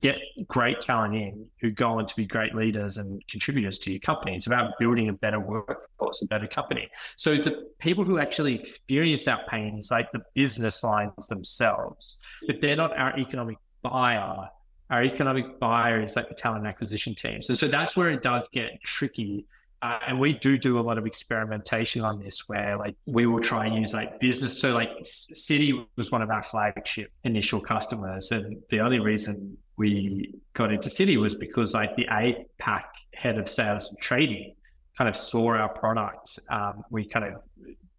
get 0.00 0.18
great 0.46 0.80
talent 0.80 1.14
in 1.14 1.46
who 1.60 1.70
go 1.70 1.98
on 1.98 2.06
to 2.06 2.16
be 2.16 2.26
great 2.26 2.54
leaders 2.54 2.96
and 2.96 3.22
contributors 3.28 3.78
to 3.80 3.90
your 3.90 4.00
company. 4.00 4.36
It's 4.36 4.46
about 4.46 4.72
building 4.78 5.08
a 5.08 5.12
better 5.12 5.40
workforce, 5.40 6.22
a 6.22 6.26
better 6.26 6.46
company. 6.46 6.88
So 7.16 7.36
the 7.36 7.68
people 7.78 8.04
who 8.04 8.18
actually 8.18 8.54
experience 8.54 9.24
that 9.24 9.48
pain 9.48 9.78
is 9.78 9.90
like 9.90 10.10
the 10.12 10.20
business 10.34 10.82
lines 10.82 11.26
themselves. 11.28 12.20
but 12.46 12.60
they're 12.60 12.76
not 12.76 12.96
our 12.96 13.18
economic 13.18 13.58
buyer, 13.82 14.48
our 14.90 15.02
economic 15.02 15.58
buyer 15.58 16.02
is 16.02 16.16
like 16.16 16.28
the 16.28 16.34
talent 16.34 16.66
acquisition 16.66 17.14
team. 17.14 17.42
So, 17.42 17.54
so 17.54 17.68
that's 17.68 17.96
where 17.96 18.10
it 18.10 18.22
does 18.22 18.48
get 18.52 18.82
tricky 18.82 19.46
uh, 19.80 19.98
and 20.08 20.18
we 20.18 20.32
do 20.32 20.58
do 20.58 20.78
a 20.78 20.82
lot 20.82 20.98
of 20.98 21.06
experimentation 21.06 22.02
on 22.02 22.18
this 22.18 22.48
where 22.48 22.76
like 22.76 22.96
we 23.06 23.26
will 23.26 23.40
try 23.40 23.66
and 23.66 23.76
use 23.76 23.94
like 23.94 24.18
business 24.18 24.58
so 24.60 24.72
like 24.72 24.90
Citi 25.02 25.86
was 25.96 26.10
one 26.10 26.20
of 26.20 26.30
our 26.30 26.42
flagship 26.42 27.12
initial 27.24 27.60
customers 27.60 28.32
and 28.32 28.56
the 28.70 28.80
only 28.80 28.98
reason 28.98 29.56
we 29.78 30.34
got 30.52 30.72
into 30.72 30.88
Citi 30.88 31.16
was 31.16 31.34
because 31.34 31.72
like 31.74 31.96
the 31.96 32.06
apac 32.06 32.84
head 33.14 33.38
of 33.38 33.48
sales 33.48 33.88
and 33.88 33.98
trading 33.98 34.54
kind 34.96 35.08
of 35.08 35.16
saw 35.16 35.54
our 35.54 35.68
product 35.68 36.38
um, 36.50 36.84
we 36.90 37.06
kind 37.06 37.24
of 37.24 37.40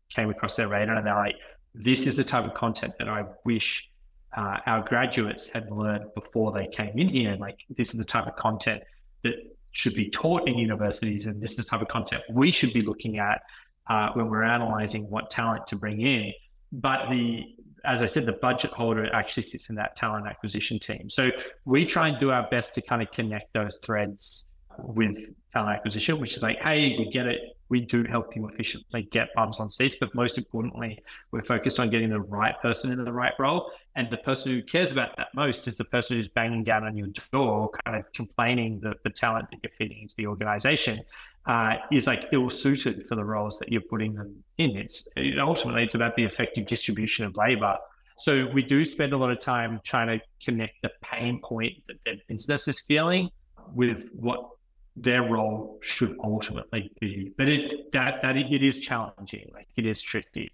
came 0.10 0.30
across 0.30 0.56
their 0.56 0.68
radar 0.68 0.96
and 0.96 1.08
they're 1.08 1.16
like 1.16 1.36
this 1.74 2.06
is 2.06 2.16
the 2.16 2.24
type 2.24 2.46
of 2.46 2.54
content 2.54 2.94
that 3.00 3.08
i 3.08 3.24
wish 3.46 3.90
uh, 4.36 4.58
our 4.66 4.84
graduates 4.88 5.50
had 5.50 5.72
learned 5.72 6.06
before 6.14 6.52
they 6.52 6.68
came 6.68 6.98
in 6.98 7.08
here 7.08 7.36
like 7.40 7.60
this 7.78 7.92
is 7.94 7.98
the 7.98 8.06
type 8.06 8.28
of 8.28 8.36
content 8.36 8.84
that 9.24 9.34
should 9.72 9.94
be 9.94 10.10
taught 10.10 10.48
in 10.48 10.58
universities, 10.58 11.28
and 11.28 11.42
this 11.42 11.52
is 11.52 11.58
the 11.58 11.64
type 11.64 11.82
of 11.82 11.88
content 11.88 12.24
we 12.30 12.52
should 12.52 12.74
be 12.74 12.82
looking 12.82 13.20
at 13.20 13.42
uh, 13.90 14.10
when 14.14 14.30
we're 14.30 14.44
analyzing 14.44 15.10
what 15.10 15.30
talent 15.30 15.68
to 15.68 15.76
bring 15.76 16.02
in. 16.02 16.34
But 16.72 17.10
the, 17.10 17.44
as 17.86 18.02
I 18.02 18.06
said, 18.06 18.26
the 18.26 18.34
budget 18.34 18.72
holder 18.72 19.14
actually 19.14 19.44
sits 19.44 19.70
in 19.70 19.76
that 19.76 19.96
talent 19.96 20.28
acquisition 20.28 20.80
team. 20.80 21.10
So 21.10 21.30
we 21.66 21.86
try 21.86 22.08
and 22.08 22.20
do 22.20 22.32
our 22.32 22.48
best 22.50 22.74
to 22.76 22.82
kind 22.82 23.02
of 23.02 23.12
connect 23.12 23.54
those 23.54 23.78
threads 23.78 24.54
with 24.78 25.18
talent 25.52 25.78
acquisition, 25.78 26.20
which 26.20 26.38
is 26.38 26.44
like, 26.44 26.58
hey, 26.60 26.96
we 26.98 27.10
get 27.12 27.28
it 27.28 27.40
we 27.70 27.82
do 27.82 28.04
help 28.04 28.36
you 28.36 28.48
efficiently 28.48 29.04
get 29.12 29.30
bums 29.36 29.60
on 29.60 29.70
seats. 29.70 29.96
But 30.00 30.14
most 30.14 30.38
importantly, 30.38 31.02
we're 31.32 31.44
focused 31.44 31.80
on 31.80 31.90
getting 31.90 32.10
the 32.10 32.20
right 32.20 32.60
person 32.62 32.92
into 32.92 33.04
the 33.04 33.14
right 33.14 33.34
role. 33.40 33.72
And 33.96 34.10
the 34.10 34.18
person 34.18 34.52
who 34.52 34.64
cares 34.64 34.92
about 34.92 35.16
that 35.18 35.28
most 35.36 35.68
is 35.68 35.78
the 35.78 35.86
person 35.86 36.18
who's 36.18 36.28
banging 36.28 36.64
down 36.64 36.84
on 36.84 36.98
your 36.98 37.08
door, 37.32 37.70
kind 37.86 37.98
of 37.98 38.12
complaining 38.14 38.80
that 38.82 38.98
the 39.04 39.12
talent 39.12 39.50
that 39.52 39.60
you're 39.64 39.72
feeding 39.72 40.02
into 40.02 40.16
the 40.18 40.28
organization 40.28 41.02
uh, 41.50 41.78
is 41.92 42.06
like 42.06 42.28
ill 42.32 42.48
suited 42.48 43.04
for 43.08 43.16
the 43.16 43.26
roles 43.26 43.58
that 43.58 43.72
you're 43.72 43.82
putting 43.82 44.14
them 44.14 44.44
in. 44.60 44.78
It's 44.78 45.08
it, 45.16 45.40
ultimately 45.40 45.84
it's 45.84 45.96
about 45.96 46.16
the 46.16 46.24
effective 46.24 46.68
distribution 46.68 47.26
of 47.26 47.36
labor. 47.36 47.76
So 48.18 48.48
we 48.54 48.62
do 48.62 48.86
spend 48.86 49.14
a 49.14 49.18
lot 49.18 49.32
of 49.32 49.40
time 49.40 49.82
trying 49.84 50.20
to 50.20 50.24
connect 50.46 50.76
the 50.84 50.92
pain 51.02 51.42
point 51.42 51.74
that 51.88 51.96
their 52.06 52.18
business 52.28 52.68
is 52.68 52.80
feeling 52.82 53.30
with 53.74 54.10
what 54.14 54.48
their 54.96 55.24
role 55.24 55.80
should 55.82 56.16
ultimately 56.24 56.92
be. 57.00 57.34
But 57.36 57.48
it 57.48 57.92
that 57.94 58.22
that 58.22 58.38
it 58.38 58.64
is 58.64 58.80
challenging, 58.80 59.50
like 59.52 59.70
it 59.76 59.88
is 59.88 60.04
tricky. 60.04 60.52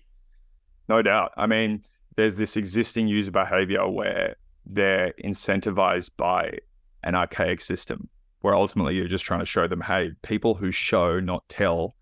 No 0.87 1.01
doubt. 1.01 1.33
I 1.35 1.45
mean, 1.45 1.83
there's 2.15 2.37
this 2.37 2.55
existing 2.55 3.09
user 3.09 3.31
behavior 3.31 3.85
where 3.89 4.37
they're 4.65 5.13
incentivized 5.21 6.11
by 6.15 6.59
an 7.03 7.15
archaic 7.15 7.59
system 7.59 8.07
where 8.45 8.53
ultimately 8.53 8.95
you're 8.95 9.07
just 9.07 9.25
trying 9.25 9.39
to 9.39 9.45
show 9.45 9.65
them, 9.65 9.81
hey, 9.81 10.11
people 10.21 10.53
who 10.53 10.69
show, 10.69 11.19
not 11.19 11.43
tell, 11.49 11.95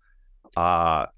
are 0.58 1.08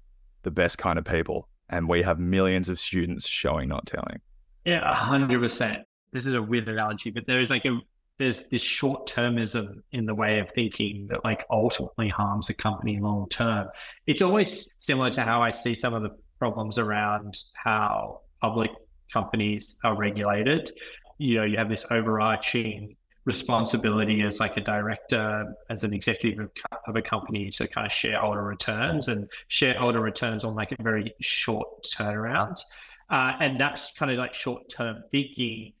the 0.43 0.51
best 0.51 0.77
kind 0.77 0.97
of 0.97 1.03
people. 1.03 1.49
And 1.67 1.89
we 1.89 2.01
have 2.01 2.17
millions 2.17 2.69
of 2.69 2.79
students 2.79 3.27
showing, 3.27 3.67
not 3.67 3.85
telling. 3.85 4.21
Yeah, 4.63 4.93
hundred 4.93 5.41
percent. 5.41 5.79
This 6.13 6.25
is 6.25 6.33
a 6.33 6.41
weird 6.41 6.69
analogy, 6.69 7.11
but 7.11 7.27
there 7.27 7.41
is 7.41 7.49
like 7.49 7.65
a 7.65 7.77
there's 8.17 8.45
this 8.45 8.61
short 8.61 9.07
termism 9.07 9.81
in 9.91 10.05
the 10.05 10.15
way 10.15 10.39
of 10.39 10.49
thinking 10.51 11.07
that 11.09 11.23
like 11.25 11.45
ultimately 11.51 12.07
harms 12.07 12.49
a 12.49 12.53
company 12.53 12.99
long 12.99 13.27
term. 13.29 13.67
It's 14.07 14.21
always 14.21 14.73
similar 14.77 15.09
to 15.11 15.23
how 15.23 15.43
I 15.43 15.51
see 15.51 15.75
some 15.75 15.93
of 15.93 16.03
the 16.03 16.11
problems 16.39 16.79
around 16.79 17.35
how 17.53 18.21
public 18.41 18.71
companies 19.11 19.77
are 19.83 19.97
regulated. 19.97 20.71
You 21.17 21.35
know, 21.39 21.43
you 21.43 21.57
have 21.57 21.69
this 21.69 21.85
overarching 21.91 22.95
responsibility 23.27 24.23
as 24.23 24.39
like 24.39 24.55
a 24.55 24.61
director, 24.61 25.53
as 25.69 25.83
an 25.83 25.93
executive 25.93 26.39
of, 26.39 26.51
of 26.87 26.95
a 26.95 27.01
company 27.01 27.49
to 27.49 27.67
kind 27.67 27.85
of 27.85 27.91
shareholder 27.91 28.41
returns 28.41 29.09
and 29.09 29.29
shareholder 29.49 29.99
returns 29.99 30.45
on 30.45 30.55
like 30.55 30.71
a 30.71 30.81
very 30.81 31.13
short 31.19 31.83
turnaround. 31.83 32.57
Uh, 33.09 33.33
and 33.41 33.59
that's 33.59 33.91
kind 33.91 34.11
of 34.11 34.17
like 34.17 34.33
short 34.33 34.69
term 34.69 35.03
thinking 35.11 35.73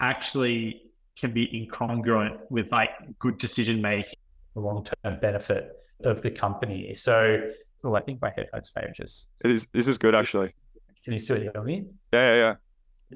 actually 0.00 0.80
can 1.14 1.30
be 1.30 1.46
incongruent 1.46 2.38
with 2.48 2.72
like 2.72 2.90
good 3.18 3.36
decision 3.36 3.82
making, 3.82 4.18
the 4.54 4.60
long 4.60 4.82
term 4.82 5.20
benefit 5.20 5.76
of 6.04 6.22
the 6.22 6.30
company. 6.30 6.94
So, 6.94 7.50
oh, 7.84 7.94
I 7.94 8.00
think 8.00 8.22
my 8.22 8.32
headphones 8.34 8.72
may 8.74 8.82
have 8.86 8.94
just. 8.94 9.28
It 9.44 9.50
is, 9.50 9.66
this 9.66 9.88
is 9.88 9.98
good 9.98 10.14
actually. 10.14 10.54
Can 11.04 11.12
you 11.12 11.18
still 11.18 11.38
hear 11.38 11.52
me? 11.62 11.84
Yeah, 12.14 12.32
yeah, 12.32 12.36
yeah. 12.36 12.54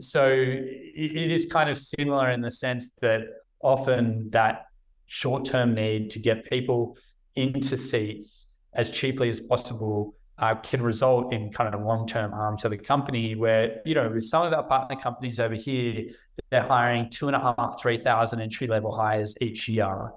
So 0.01 0.31
it 0.31 1.31
is 1.31 1.47
kind 1.47 1.71
of 1.71 1.79
similar 1.79 2.31
in 2.31 2.43
the 2.43 2.51
sense 2.51 2.91
that 3.01 3.23
often 3.63 4.31
that 4.31 4.67
short 5.07 5.45
term 5.45 5.75
need 5.75 6.11
to 6.11 6.19
get 6.19 6.45
people 6.49 6.97
into 7.35 7.77
seats 7.77 8.47
as 8.75 8.91
cheaply 8.91 9.29
as 9.29 9.41
possible 9.41 10.15
uh, 10.39 10.55
can 10.55 10.81
result 10.83 11.33
in 11.33 11.51
kind 11.53 11.75
of 11.75 11.81
a 11.81 11.85
long 11.85 12.07
term 12.07 12.31
harm 12.31 12.57
to 12.59 12.69
the 12.69 12.77
company. 12.77 13.35
Where, 13.35 13.81
you 13.85 13.95
know, 13.95 14.09
with 14.09 14.25
some 14.25 14.45
of 14.45 14.53
our 14.53 14.63
partner 14.63 14.97
companies 14.97 15.41
over 15.41 15.55
here, 15.55 16.07
they're 16.51 16.63
hiring 16.63 17.11
two 17.11 17.27
and 17.27 17.37
a 17.37 17.41
half, 17.41 17.81
3,000 17.81 18.41
entry 18.41 18.67
level 18.67 18.97
hires 18.97 19.35
each 19.41 19.69
year. 19.69 20.11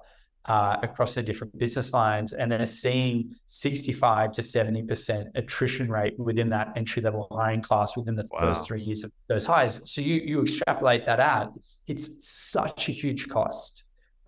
Uh, 0.46 0.76
across 0.82 1.14
the 1.14 1.22
different 1.22 1.56
business 1.60 1.94
lines, 1.94 2.34
and 2.34 2.52
they're 2.52 2.66
seeing 2.66 3.32
65 3.48 4.32
to 4.32 4.42
70% 4.42 5.28
attrition 5.36 5.88
rate 5.88 6.18
within 6.18 6.50
that 6.50 6.74
entry 6.76 7.00
level 7.00 7.28
hiring 7.32 7.62
class 7.62 7.96
within 7.96 8.16
the 8.16 8.28
wow. 8.32 8.40
first 8.40 8.66
three 8.66 8.82
years 8.82 9.04
of 9.04 9.12
those 9.28 9.46
hires. 9.46 9.80
So 9.86 10.02
you 10.02 10.16
you 10.16 10.42
extrapolate 10.42 11.06
that 11.06 11.20
out, 11.20 11.54
it's, 11.56 11.78
it's 11.86 12.10
such 12.28 12.90
a 12.90 12.92
huge 12.92 13.30
cost. 13.30 13.84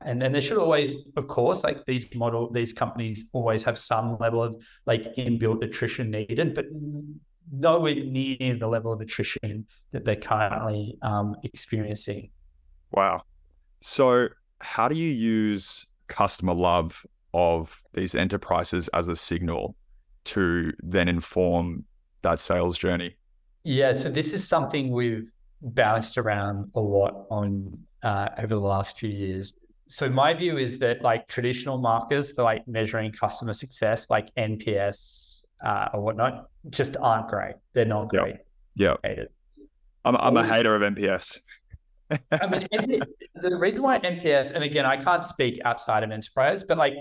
And 0.05 0.21
then 0.21 0.31
there 0.31 0.41
should 0.41 0.57
always, 0.57 0.91
of 1.15 1.27
course, 1.27 1.63
like 1.63 1.85
these 1.85 2.13
model, 2.13 2.51
these 2.51 2.73
companies 2.73 3.29
always 3.33 3.63
have 3.63 3.77
some 3.77 4.17
level 4.19 4.43
of 4.43 4.55
like 4.85 5.15
inbuilt 5.15 5.63
attrition 5.63 6.11
needed, 6.11 6.53
but 6.53 6.65
nowhere 7.51 7.95
near 7.95 8.55
the 8.55 8.67
level 8.67 8.91
of 8.91 9.01
attrition 9.01 9.65
that 9.91 10.03
they're 10.03 10.15
currently 10.15 10.97
um, 11.01 11.35
experiencing. 11.43 12.29
Wow. 12.91 13.23
So, 13.81 14.29
how 14.59 14.87
do 14.87 14.95
you 14.95 15.11
use 15.11 15.85
customer 16.07 16.53
love 16.53 17.05
of 17.33 17.81
these 17.93 18.15
enterprises 18.15 18.87
as 18.89 19.07
a 19.07 19.15
signal 19.15 19.75
to 20.25 20.71
then 20.79 21.07
inform 21.07 21.85
that 22.21 22.39
sales 22.39 22.77
journey? 22.77 23.15
Yeah. 23.63 23.93
So, 23.93 24.09
this 24.09 24.33
is 24.33 24.47
something 24.47 24.91
we've 24.91 25.31
bounced 25.61 26.17
around 26.17 26.71
a 26.75 26.79
lot 26.79 27.25
on 27.29 27.77
uh, 28.03 28.29
over 28.37 28.55
the 28.55 28.61
last 28.61 28.97
few 28.97 29.09
years 29.09 29.53
so 29.93 30.09
my 30.09 30.33
view 30.33 30.57
is 30.57 30.79
that 30.79 31.03
like 31.03 31.27
traditional 31.27 31.77
markers 31.77 32.31
for 32.31 32.41
like 32.41 32.67
measuring 32.67 33.11
customer 33.11 33.53
success, 33.53 34.09
like 34.09 34.33
NPS 34.35 35.43
uh, 35.63 35.89
or 35.93 36.01
whatnot, 36.01 36.49
just 36.71 36.97
aren't 36.97 37.27
great. 37.27 37.53
They're 37.73 37.85
not 37.85 38.09
great. 38.09 38.37
Yeah. 38.75 38.95
I'm, 40.03 40.15
I'm 40.15 40.35
a 40.35 40.43
hater 40.43 40.75
of 40.75 40.81
NPS. 40.81 41.41
I 42.31 42.47
mean, 42.47 43.01
the 43.35 43.55
reason 43.55 43.83
why 43.83 43.99
NPS, 43.99 44.51
and 44.51 44.63
again, 44.63 44.85
I 44.85 44.97
can't 44.97 45.23
speak 45.23 45.59
outside 45.65 46.03
of 46.03 46.11
enterprise, 46.11 46.63
but 46.63 46.77
like, 46.77 46.95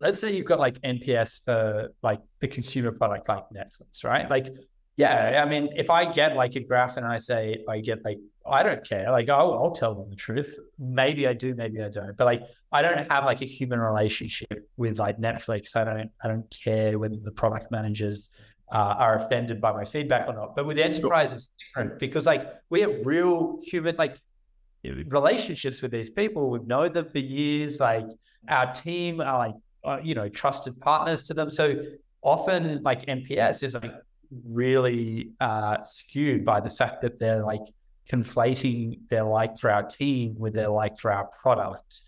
let's 0.00 0.20
say 0.20 0.34
you've 0.34 0.46
got 0.46 0.60
like 0.60 0.80
NPS 0.82 1.40
for 1.44 1.92
like 2.02 2.20
the 2.40 2.48
consumer 2.48 2.92
product 2.92 3.28
like 3.28 3.44
Netflix, 3.54 4.04
right? 4.04 4.28
Like, 4.30 4.48
yeah, 4.96 5.42
I 5.44 5.48
mean, 5.48 5.70
if 5.76 5.90
I 5.90 6.10
get 6.10 6.36
like 6.36 6.56
a 6.56 6.60
graph 6.60 6.96
and 6.96 7.06
I 7.06 7.18
say 7.18 7.64
I 7.68 7.80
get 7.80 8.04
like 8.04 8.18
I 8.50 8.62
don't 8.62 8.84
care. 8.84 9.10
Like 9.10 9.28
I'll, 9.28 9.52
I'll 9.52 9.70
tell 9.70 9.94
them 9.94 10.10
the 10.10 10.16
truth. 10.16 10.58
Maybe 10.78 11.26
I 11.28 11.34
do, 11.34 11.54
maybe 11.54 11.82
I 11.82 11.88
don't. 11.88 12.16
But 12.16 12.24
like 12.24 12.42
I 12.72 12.82
don't 12.82 13.10
have 13.10 13.24
like 13.24 13.42
a 13.42 13.44
human 13.44 13.78
relationship 13.78 14.68
with 14.76 14.98
like 14.98 15.18
Netflix. 15.18 15.76
I 15.76 15.84
don't 15.84 16.10
I 16.22 16.28
don't 16.28 16.50
care 16.50 16.98
whether 16.98 17.16
the 17.16 17.32
product 17.32 17.70
managers 17.70 18.30
uh, 18.72 18.96
are 18.98 19.16
offended 19.16 19.60
by 19.60 19.72
my 19.72 19.84
feedback 19.84 20.26
or 20.28 20.34
not. 20.34 20.56
But 20.56 20.66
with 20.66 20.78
enterprise, 20.78 21.32
it's 21.32 21.50
different 21.58 21.98
because 21.98 22.26
like 22.26 22.52
we 22.70 22.80
have 22.80 22.94
real 23.04 23.60
human 23.62 23.96
like 23.96 24.20
relationships 24.84 25.82
with 25.82 25.90
these 25.90 26.10
people. 26.10 26.50
We've 26.50 26.66
known 26.66 26.92
them 26.92 27.08
for 27.10 27.18
years. 27.18 27.80
Like 27.80 28.06
our 28.48 28.72
team 28.72 29.20
are 29.20 29.38
like 29.38 29.54
uh, 29.84 29.98
you 30.02 30.14
know 30.14 30.28
trusted 30.28 30.80
partners 30.80 31.24
to 31.24 31.34
them. 31.34 31.50
So 31.50 31.82
often 32.22 32.82
like 32.82 33.06
NPS 33.06 33.62
is 33.62 33.74
like 33.74 33.92
really 34.44 35.30
uh, 35.40 35.82
skewed 35.84 36.44
by 36.44 36.60
the 36.60 36.70
fact 36.70 37.02
that 37.02 37.18
they're 37.18 37.44
like 37.44 37.62
conflating 38.10 39.00
their 39.08 39.24
like 39.24 39.58
for 39.58 39.70
our 39.70 39.82
team 39.82 40.34
with 40.38 40.54
their 40.54 40.68
like 40.68 40.98
for 40.98 41.12
our 41.12 41.26
product. 41.26 42.00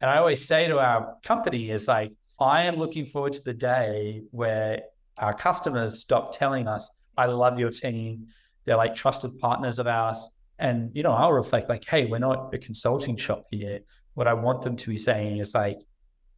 And 0.00 0.10
I 0.10 0.18
always 0.18 0.44
say 0.44 0.68
to 0.68 0.78
our 0.78 1.16
company 1.22 1.70
is 1.70 1.88
like, 1.88 2.12
I 2.38 2.64
am 2.64 2.76
looking 2.76 3.06
forward 3.06 3.32
to 3.34 3.42
the 3.42 3.54
day 3.54 4.22
where 4.30 4.82
our 5.16 5.32
customers 5.32 6.00
stop 6.00 6.36
telling 6.36 6.68
us, 6.68 6.90
I 7.16 7.26
love 7.26 7.58
your 7.58 7.70
team. 7.70 8.26
They're 8.64 8.76
like 8.76 8.94
trusted 8.94 9.38
partners 9.38 9.78
of 9.78 9.86
ours. 9.86 10.28
And, 10.58 10.90
you 10.94 11.02
know, 11.02 11.12
I'll 11.12 11.32
reflect 11.32 11.68
like, 11.68 11.84
hey, 11.84 12.06
we're 12.06 12.18
not 12.18 12.54
a 12.54 12.58
consulting 12.58 13.16
shop 13.16 13.44
here. 13.50 13.80
What 14.14 14.26
I 14.26 14.34
want 14.34 14.62
them 14.62 14.76
to 14.76 14.88
be 14.88 14.96
saying 14.96 15.38
is 15.38 15.54
like, 15.54 15.78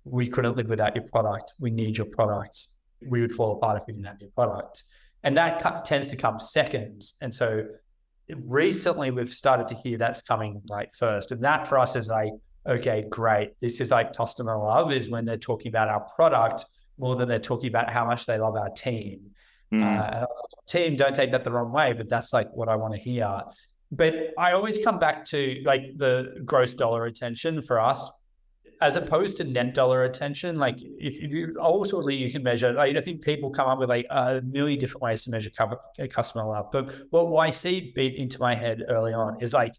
we 0.05 0.29
couldn't 0.29 0.57
live 0.57 0.69
without 0.69 0.97
your 0.97 1.05
product. 1.05 1.53
We 1.61 1.71
need 1.71 1.97
your 1.97 2.07
products. 2.07 2.69
We 3.07 3.21
would 3.21 3.33
fall 3.33 3.57
apart 3.57 3.81
if 3.81 3.87
we 3.87 3.93
didn't 3.93 4.07
have 4.07 4.21
your 4.21 4.31
product. 4.31 4.85
And 5.23 5.37
that 5.37 5.85
tends 5.85 6.09
to 6.09 6.17
come 6.17 6.41
second. 6.41 7.05
And 7.21 7.33
so 7.35 7.65
recently 8.29 9.11
we've 9.11 9.29
started 9.29 9.69
to 9.69 9.75
hear 9.75 9.99
that's 9.99 10.23
coming 10.23 10.63
like 10.69 10.95
first. 10.95 11.33
And 11.33 11.43
that 11.45 11.67
for 11.67 11.79
us 11.79 11.97
is 11.97 12.09
like, 12.09 12.33
okay, 12.67 13.05
great. 13.09 13.53
This 13.61 13.81
is 13.81 13.91
like 13.91 14.15
customer 14.17 14.59
love 14.59 14.93
is 14.93 15.11
when 15.11 15.25
they're 15.25 15.37
talking 15.37 15.69
about 15.69 15.89
our 15.89 16.01
product 16.01 16.65
more 16.99 17.17
than 17.17 17.29
they're 17.29 17.39
talking 17.39 17.69
about 17.69 17.91
how 17.91 18.05
much 18.05 18.27
they 18.27 18.39
love 18.39 18.57
our 18.57 18.71
team. 18.71 19.31
Mm. 19.73 20.23
Uh, 20.23 20.27
team, 20.67 20.97
don't 20.97 21.15
take 21.15 21.33
that 21.33 21.45
the 21.45 21.53
wrong 21.53 21.73
way, 21.73 21.93
but 21.93 22.09
that's 22.09 22.33
like 22.33 22.49
what 22.53 22.69
I 22.69 22.77
want 22.77 22.95
to 22.95 23.01
hear. 23.01 23.43
But 23.91 24.15
I 24.39 24.53
always 24.53 24.79
come 24.85 24.99
back 24.99 25.25
to 25.27 25.63
like 25.65 25.97
the 25.97 26.43
gross 26.45 26.75
dollar 26.75 27.03
retention 27.03 27.63
for 27.63 27.81
us 27.81 28.11
as 28.81 28.97
opposed 28.97 29.37
to 29.39 29.45
net 29.45 29.75
dollar 29.75 30.01
retention, 30.01 30.57
like 30.57 30.77
if, 30.81 31.21
you 31.21 31.57
ultimately 31.61 32.15
you 32.15 32.31
can 32.31 32.43
measure, 32.43 32.79
I 32.79 33.01
think 33.01 33.23
people 33.23 33.51
come 33.51 33.69
up 33.69 33.79
with 33.79 33.89
like 33.89 34.07
a 34.11 34.41
million 34.43 34.79
different 34.79 35.03
ways 35.03 35.25
to 35.25 35.31
measure 35.31 35.51
uh, 35.59 35.77
customer 36.09 36.45
love. 36.45 36.67
But 36.71 36.93
what 37.11 37.55
see 37.55 37.93
beat 37.95 38.15
into 38.17 38.39
my 38.39 38.55
head 38.55 38.83
early 38.89 39.13
on 39.13 39.41
is 39.41 39.53
like 39.53 39.73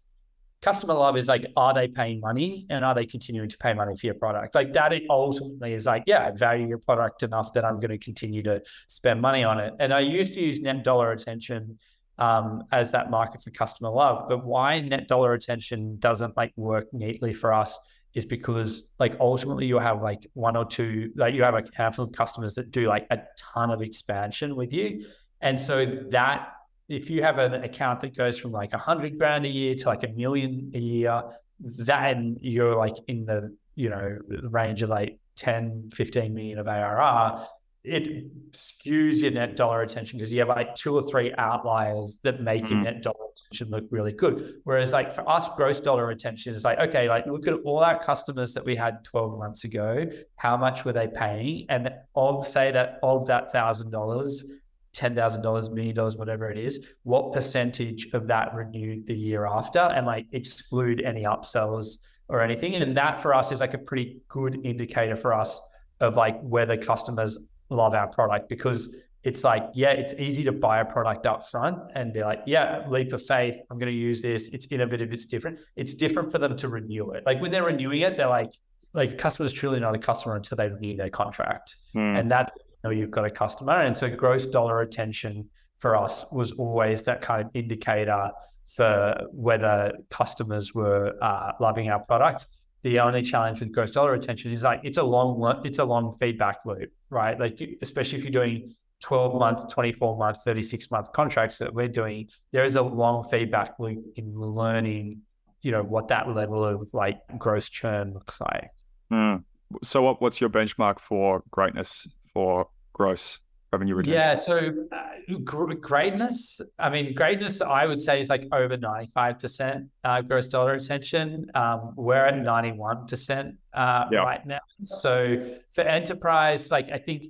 customer 0.60 0.94
love 0.94 1.16
is 1.16 1.28
like, 1.28 1.46
are 1.56 1.72
they 1.72 1.88
paying 1.88 2.20
money 2.20 2.66
and 2.68 2.84
are 2.84 2.94
they 2.94 3.06
continuing 3.06 3.48
to 3.48 3.56
pay 3.56 3.72
money 3.72 3.96
for 3.96 4.06
your 4.06 4.16
product? 4.16 4.54
Like 4.54 4.74
that 4.74 4.92
ultimately 5.08 5.72
is 5.72 5.86
like, 5.86 6.04
yeah, 6.06 6.26
I 6.26 6.30
value 6.32 6.68
your 6.68 6.78
product 6.78 7.22
enough 7.22 7.54
that 7.54 7.64
I'm 7.64 7.80
going 7.80 7.90
to 7.90 7.98
continue 7.98 8.42
to 8.42 8.60
spend 8.88 9.22
money 9.22 9.44
on 9.44 9.60
it. 9.60 9.72
And 9.80 9.94
I 9.94 10.00
used 10.00 10.34
to 10.34 10.40
use 10.40 10.60
net 10.60 10.84
dollar 10.84 11.08
retention 11.08 11.78
um, 12.20 12.64
as 12.70 12.92
that 12.92 13.10
market 13.10 13.42
for 13.42 13.50
customer 13.50 13.90
love. 13.90 14.28
But 14.28 14.44
why 14.44 14.80
net 14.80 15.08
dollar 15.08 15.30
retention 15.30 15.98
doesn't 15.98 16.36
like 16.36 16.52
work 16.56 16.92
neatly 16.92 17.32
for 17.32 17.52
us 17.52 17.78
is 18.14 18.26
because 18.26 18.88
like 18.98 19.16
ultimately 19.20 19.66
you 19.66 19.78
have 19.78 20.02
like 20.02 20.26
one 20.34 20.56
or 20.56 20.64
two 20.64 21.12
like 21.16 21.34
you 21.34 21.42
have 21.42 21.54
a 21.54 21.62
handful 21.74 22.04
of 22.04 22.12
customers 22.12 22.54
that 22.56 22.70
do 22.70 22.88
like 22.88 23.06
a 23.10 23.18
ton 23.36 23.70
of 23.70 23.82
expansion 23.82 24.56
with 24.56 24.72
you 24.72 25.04
and 25.40 25.60
so 25.60 25.86
that 26.10 26.52
if 26.88 27.08
you 27.08 27.22
have 27.22 27.38
an 27.38 27.54
account 27.62 28.00
that 28.00 28.16
goes 28.16 28.36
from 28.36 28.50
like 28.50 28.72
a 28.72 28.78
hundred 28.78 29.16
grand 29.16 29.46
a 29.46 29.48
year 29.48 29.76
to 29.76 29.86
like 29.86 30.02
a 30.02 30.08
million 30.08 30.72
a 30.74 30.78
year 30.78 31.22
then 31.60 32.36
you're 32.40 32.74
like 32.74 32.96
in 33.06 33.24
the 33.26 33.54
you 33.76 33.88
know 33.88 34.18
the 34.28 34.50
range 34.50 34.82
of 34.82 34.90
like 34.90 35.16
10 35.36 35.90
15 35.94 36.34
million 36.34 36.58
of 36.58 36.66
arr 36.66 37.38
it 37.82 38.52
skews 38.52 39.22
your 39.22 39.30
net 39.30 39.56
dollar 39.56 39.78
retention 39.78 40.18
because 40.18 40.32
you 40.32 40.38
have 40.40 40.48
like 40.48 40.74
two 40.74 40.94
or 40.94 41.02
three 41.02 41.32
outliers 41.38 42.18
that 42.22 42.42
make 42.42 42.64
mm-hmm. 42.64 42.74
your 42.74 42.82
net 42.82 43.02
dollar 43.02 43.16
retention 43.30 43.70
look 43.70 43.84
really 43.90 44.12
good. 44.12 44.60
Whereas 44.64 44.92
like 44.92 45.12
for 45.12 45.26
us, 45.28 45.48
gross 45.56 45.80
dollar 45.80 46.06
retention 46.06 46.52
is 46.54 46.64
like, 46.64 46.78
okay, 46.78 47.08
like 47.08 47.26
look 47.26 47.46
at 47.48 47.54
all 47.64 47.78
our 47.78 47.98
customers 47.98 48.52
that 48.52 48.64
we 48.64 48.76
had 48.76 49.02
12 49.04 49.38
months 49.38 49.64
ago, 49.64 50.06
how 50.36 50.56
much 50.58 50.84
were 50.84 50.92
they 50.92 51.08
paying? 51.08 51.64
And 51.70 51.90
of 52.14 52.46
say 52.46 52.70
that 52.72 52.98
of 53.02 53.26
that 53.26 53.50
thousand 53.50 53.90
dollars, 53.90 54.44
ten 54.92 55.14
thousand 55.14 55.40
dollars, 55.40 55.70
million 55.70 55.94
dollars, 55.94 56.16
whatever 56.16 56.50
it 56.50 56.58
is, 56.58 56.86
what 57.04 57.32
percentage 57.32 58.08
of 58.12 58.26
that 58.26 58.54
renewed 58.54 59.06
the 59.06 59.14
year 59.14 59.46
after, 59.46 59.78
and 59.78 60.04
like 60.04 60.26
exclude 60.32 61.00
any 61.00 61.22
upsells 61.22 61.96
or 62.28 62.42
anything. 62.42 62.74
And 62.74 62.94
that 62.96 63.22
for 63.22 63.34
us 63.34 63.52
is 63.52 63.60
like 63.60 63.72
a 63.72 63.78
pretty 63.78 64.20
good 64.28 64.60
indicator 64.64 65.16
for 65.16 65.32
us 65.32 65.62
of 66.00 66.16
like 66.16 66.40
whether 66.42 66.76
customers 66.76 67.38
love 67.70 67.94
our 67.94 68.08
product 68.08 68.48
because 68.48 68.94
it's 69.22 69.44
like, 69.44 69.64
yeah, 69.74 69.90
it's 69.90 70.14
easy 70.14 70.42
to 70.44 70.52
buy 70.52 70.80
a 70.80 70.84
product 70.84 71.26
up 71.26 71.46
front 71.46 71.78
and 71.94 72.12
be 72.12 72.22
like, 72.22 72.40
yeah, 72.46 72.86
leap 72.88 73.12
of 73.12 73.22
faith. 73.22 73.56
I'm 73.70 73.78
going 73.78 73.92
to 73.92 73.98
use 73.98 74.22
this. 74.22 74.48
It's 74.48 74.66
innovative. 74.70 75.12
It's 75.12 75.26
different. 75.26 75.58
It's 75.76 75.94
different 75.94 76.32
for 76.32 76.38
them 76.38 76.56
to 76.56 76.68
renew 76.68 77.10
it. 77.10 77.24
Like 77.26 77.40
when 77.40 77.50
they're 77.50 77.64
renewing 77.64 78.00
it, 78.00 78.16
they're 78.16 78.28
like, 78.28 78.52
like 78.94 79.18
customer 79.18 79.46
is 79.46 79.52
truly 79.52 79.78
not 79.78 79.94
a 79.94 79.98
customer 79.98 80.36
until 80.36 80.56
they 80.56 80.68
renew 80.68 80.96
their 80.96 81.10
contract. 81.10 81.76
Hmm. 81.92 82.16
And 82.16 82.30
that, 82.30 82.52
you 82.56 82.62
know, 82.84 82.90
you've 82.90 83.10
got 83.10 83.26
a 83.26 83.30
customer. 83.30 83.82
And 83.82 83.96
so 83.96 84.08
gross 84.08 84.46
dollar 84.46 84.76
retention 84.76 85.48
for 85.78 85.96
us 85.96 86.24
was 86.32 86.52
always 86.52 87.02
that 87.02 87.20
kind 87.20 87.44
of 87.44 87.50
indicator 87.54 88.30
for 88.74 89.20
whether 89.32 89.92
customers 90.10 90.74
were 90.74 91.14
uh, 91.22 91.52
loving 91.60 91.90
our 91.90 92.00
product. 92.00 92.46
The 92.82 93.00
only 93.00 93.22
challenge 93.22 93.60
with 93.60 93.72
gross 93.72 93.90
dollar 93.90 94.12
retention 94.12 94.52
is 94.52 94.62
like 94.62 94.80
it's 94.84 94.98
a 94.98 95.02
long 95.02 95.60
it's 95.64 95.78
a 95.78 95.84
long 95.84 96.16
feedback 96.18 96.58
loop, 96.64 96.90
right? 97.10 97.38
Like 97.38 97.60
especially 97.82 98.18
if 98.18 98.24
you're 98.24 98.32
doing 98.32 98.74
12 99.00 99.34
month, 99.38 99.68
24 99.68 100.16
month, 100.16 100.38
36 100.44 100.90
month 100.90 101.12
contracts 101.12 101.58
that 101.58 101.72
we're 101.72 101.88
doing, 101.88 102.28
there 102.52 102.64
is 102.64 102.76
a 102.76 102.82
long 102.82 103.22
feedback 103.24 103.74
loop 103.78 104.04
in 104.16 104.38
learning, 104.38 105.22
you 105.62 105.72
know, 105.72 105.82
what 105.82 106.08
that 106.08 106.28
level 106.28 106.64
of 106.64 106.88
like 106.92 107.20
gross 107.38 107.68
churn 107.68 108.12
looks 108.14 108.40
like. 108.40 108.70
Hmm. 109.10 109.36
So 109.82 110.02
what, 110.02 110.20
what's 110.20 110.40
your 110.40 110.50
benchmark 110.50 110.98
for 110.98 111.42
greatness 111.50 112.06
for 112.32 112.68
gross 112.92 113.38
revenue 113.72 113.94
retention? 113.94 114.20
Yeah. 114.20 114.34
So 114.34 114.86
uh, 114.92 115.38
gr- 115.44 115.74
greatness, 115.74 116.60
I 116.78 116.90
mean, 116.90 117.14
greatness, 117.14 117.60
I 117.60 117.86
would 117.86 118.00
say 118.00 118.20
is 118.20 118.28
like 118.28 118.46
over 118.52 118.76
95% 118.76 119.88
uh, 120.04 120.20
gross 120.22 120.46
dollar 120.48 120.72
retention. 120.72 121.46
Um, 121.54 121.92
we're 121.96 122.24
at 122.24 122.34
91% 122.34 123.56
uh, 123.74 124.04
right 124.12 124.46
now. 124.46 124.60
So 124.84 125.56
for 125.74 125.82
enterprise, 125.82 126.70
like 126.70 126.90
I 126.90 126.98
think, 126.98 127.26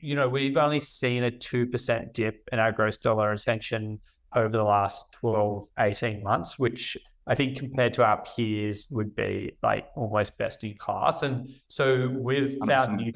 you 0.00 0.14
know, 0.14 0.28
we've 0.28 0.56
only 0.56 0.80
seen 0.80 1.24
a 1.24 1.30
2% 1.30 2.12
dip 2.12 2.48
in 2.52 2.58
our 2.58 2.72
gross 2.72 2.96
dollar 2.96 3.30
retention 3.30 4.00
over 4.34 4.56
the 4.56 4.62
last 4.62 5.06
12, 5.12 5.66
18 5.78 6.22
months, 6.22 6.58
which 6.58 6.96
I 7.26 7.34
think 7.34 7.58
compared 7.58 7.92
to 7.94 8.04
our 8.04 8.22
peers 8.24 8.86
would 8.90 9.14
be 9.14 9.52
like 9.62 9.86
almost 9.94 10.36
best 10.38 10.64
in 10.64 10.76
class. 10.76 11.22
And 11.22 11.48
so 11.68 12.08
we've 12.08 12.58
found 12.66 12.96
new 12.96 13.12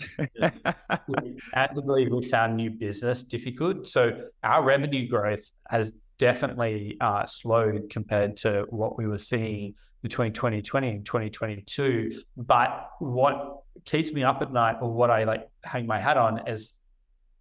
actively 1.54 2.08
we 2.08 2.22
found 2.22 2.56
new 2.56 2.70
business 2.70 3.22
difficult. 3.22 3.88
So 3.88 4.26
our 4.42 4.62
revenue 4.62 5.08
growth 5.08 5.50
has 5.68 5.92
definitely 6.18 6.96
uh, 7.00 7.26
slowed 7.26 7.90
compared 7.90 8.36
to 8.38 8.66
what 8.68 8.96
we 8.98 9.06
were 9.06 9.18
seeing 9.18 9.74
between 10.02 10.32
2020 10.32 10.88
and 10.88 11.04
2022. 11.04 12.12
But 12.36 12.90
what 13.00 13.62
keeps 13.84 14.12
me 14.12 14.22
up 14.22 14.42
at 14.42 14.52
night, 14.52 14.76
or 14.80 14.92
what 14.92 15.10
I 15.10 15.24
like 15.24 15.48
hang 15.64 15.86
my 15.86 15.98
hat 15.98 16.16
on, 16.16 16.46
is 16.46 16.74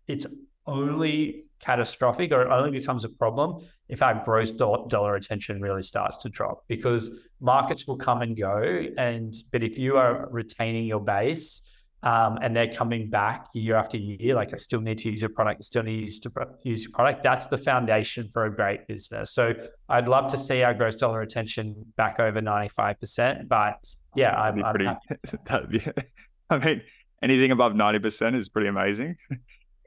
it's 0.08 0.26
only 0.66 1.46
catastrophic 1.64 2.32
or 2.32 2.42
it 2.44 2.52
only 2.52 2.72
becomes 2.72 3.06
a 3.06 3.10
problem 3.10 3.66
if 3.90 4.02
our 4.02 4.22
gross 4.26 4.52
do- 4.52 4.86
dollar 4.90 5.14
retention 5.14 5.62
really 5.62 5.82
starts 5.82 6.18
to 6.18 6.30
drop 6.30 6.64
because 6.68 7.12
markets 7.40 7.88
will 7.88 7.98
come 7.98 8.22
and 8.22 8.38
go 8.38 8.58
and 8.98 9.34
but 9.52 9.64
if 9.64 9.78
you 9.78 9.98
are 9.98 10.28
retaining 10.32 10.86
your 10.86 11.00
base 11.00 11.62
um, 12.04 12.38
and 12.42 12.54
they're 12.56 12.72
coming 12.72 13.10
back 13.10 13.48
year 13.54 13.76
after 13.76 13.98
year 13.98 14.36
like 14.36 14.54
i 14.54 14.58
still 14.58 14.82
need 14.82 14.98
to 14.98 15.10
use 15.10 15.22
your 15.22 15.30
product 15.30 15.60
I 15.62 15.64
still 15.64 15.84
need 15.84 15.98
to 15.98 16.04
use, 16.04 16.20
to 16.20 16.30
use 16.64 16.84
your 16.84 16.92
product 16.92 17.24
that's 17.24 17.48
the 17.48 17.58
foundation 17.58 18.30
for 18.34 18.46
a 18.46 18.54
great 18.54 18.86
business 18.88 19.32
so 19.32 19.54
i'd 19.90 20.08
love 20.08 20.30
to 20.32 20.38
see 20.38 20.64
our 20.64 20.74
gross 20.74 20.96
dollar 20.96 21.20
retention 21.20 21.76
back 21.96 22.20
over 22.20 22.42
95% 22.42 23.48
but 23.48 23.78
yeah 24.16 24.32
i'm, 24.40 24.60
That'd 24.60 24.66
I'm 24.66 24.74
pretty. 24.74 24.86
happy. 24.86 25.38
that'd 25.48 25.70
be, 25.70 26.04
I 26.50 26.58
mean, 26.58 26.82
anything 27.24 27.52
above 27.52 27.74
ninety 27.76 28.00
percent 28.00 28.36
is 28.36 28.50
pretty 28.50 28.68
amazing. 28.68 29.16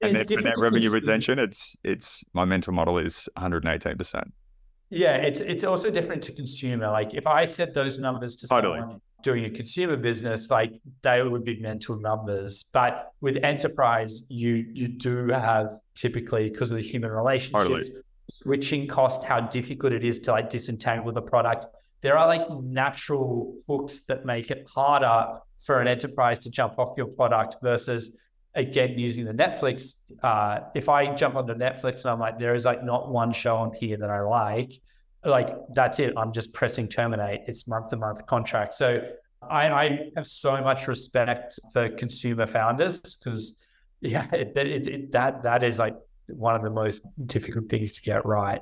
And 0.02 0.16
then 0.16 0.26
for 0.26 0.40
net 0.40 0.58
revenue 0.58 0.90
retention, 0.90 1.38
it's 1.38 1.76
it's 1.82 2.24
my 2.34 2.44
mental 2.44 2.72
model 2.72 2.98
is 2.98 3.28
one 3.34 3.42
hundred 3.42 3.64
and 3.64 3.74
eighteen 3.74 3.96
percent. 3.96 4.32
Yeah, 4.90 5.16
it's 5.16 5.40
it's 5.40 5.64
also 5.64 5.90
different 5.90 6.22
to 6.24 6.32
consumer. 6.32 6.88
Like 6.90 7.14
if 7.14 7.26
I 7.26 7.44
said 7.44 7.74
those 7.74 7.98
numbers 7.98 8.36
to 8.36 8.48
Totally. 8.48 8.78
someone 8.78 9.00
doing 9.22 9.44
a 9.46 9.50
consumer 9.50 9.96
business, 9.96 10.50
like 10.50 10.72
they 11.02 11.22
would 11.22 11.44
be 11.44 11.58
mental 11.60 11.98
numbers. 11.98 12.66
But 12.72 13.12
with 13.20 13.38
enterprise, 13.42 14.22
you 14.28 14.66
you 14.72 14.88
do 14.88 15.28
have 15.28 15.78
typically 15.94 16.50
because 16.50 16.70
of 16.70 16.76
the 16.76 16.82
human 16.82 17.10
relationships, 17.10 17.90
switching 18.30 18.86
cost, 18.86 19.24
how 19.24 19.40
difficult 19.40 19.92
it 19.92 20.04
is 20.04 20.20
to 20.20 20.32
like 20.32 20.50
disentangle 20.50 21.12
the 21.12 21.22
product. 21.22 21.66
There 22.02 22.16
are 22.16 22.26
like 22.26 22.48
natural 22.62 23.56
hooks 23.66 24.02
that 24.02 24.24
make 24.24 24.50
it 24.50 24.68
harder 24.72 25.38
for 25.64 25.80
an 25.80 25.88
enterprise 25.88 26.38
to 26.40 26.50
jump 26.50 26.78
off 26.78 26.96
your 26.96 27.06
product 27.06 27.56
versus 27.62 28.14
again 28.56 28.98
using 28.98 29.24
the 29.24 29.32
Netflix. 29.32 29.94
Uh, 30.22 30.60
if 30.74 30.88
I 30.88 31.14
jump 31.14 31.36
onto 31.36 31.54
Netflix 31.54 32.04
and 32.04 32.12
I'm 32.12 32.18
like, 32.18 32.38
there 32.38 32.54
is 32.54 32.64
like 32.64 32.82
not 32.82 33.10
one 33.10 33.32
show 33.32 33.56
on 33.56 33.72
here 33.72 33.96
that 33.98 34.10
I 34.10 34.22
like, 34.22 34.72
like 35.24 35.54
that's 35.74 36.00
it. 36.00 36.14
I'm 36.16 36.32
just 36.32 36.52
pressing 36.52 36.88
terminate. 36.88 37.42
It's 37.46 37.68
month 37.68 37.90
to 37.90 37.96
month 37.96 38.26
contract. 38.26 38.74
So 38.74 39.06
I, 39.48 39.70
I 39.70 40.10
have 40.16 40.26
so 40.26 40.60
much 40.62 40.88
respect 40.88 41.60
for 41.72 41.88
consumer 41.90 42.46
founders 42.46 43.00
because 43.00 43.54
yeah, 44.00 44.26
it, 44.32 44.56
it, 44.56 44.86
it, 44.86 45.12
that 45.12 45.42
that 45.44 45.62
is 45.62 45.78
like 45.78 45.96
one 46.28 46.56
of 46.56 46.62
the 46.62 46.70
most 46.70 47.02
difficult 47.26 47.68
things 47.68 47.92
to 47.92 48.02
get 48.02 48.24
right. 48.24 48.60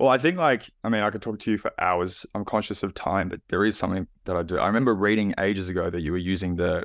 Well, 0.00 0.08
I 0.08 0.18
think 0.18 0.38
like 0.38 0.70
I 0.84 0.88
mean, 0.88 1.02
I 1.02 1.10
could 1.10 1.22
talk 1.22 1.38
to 1.40 1.50
you 1.50 1.58
for 1.58 1.72
hours. 1.78 2.24
I'm 2.34 2.44
conscious 2.44 2.82
of 2.82 2.94
time, 2.94 3.28
but 3.28 3.40
there 3.48 3.64
is 3.64 3.76
something 3.76 4.06
that 4.24 4.36
I 4.36 4.42
do. 4.42 4.58
I 4.58 4.66
remember 4.66 4.94
reading 4.94 5.34
ages 5.38 5.68
ago 5.68 5.90
that 5.90 6.00
you 6.00 6.12
were 6.12 6.18
using 6.18 6.56
the 6.56 6.84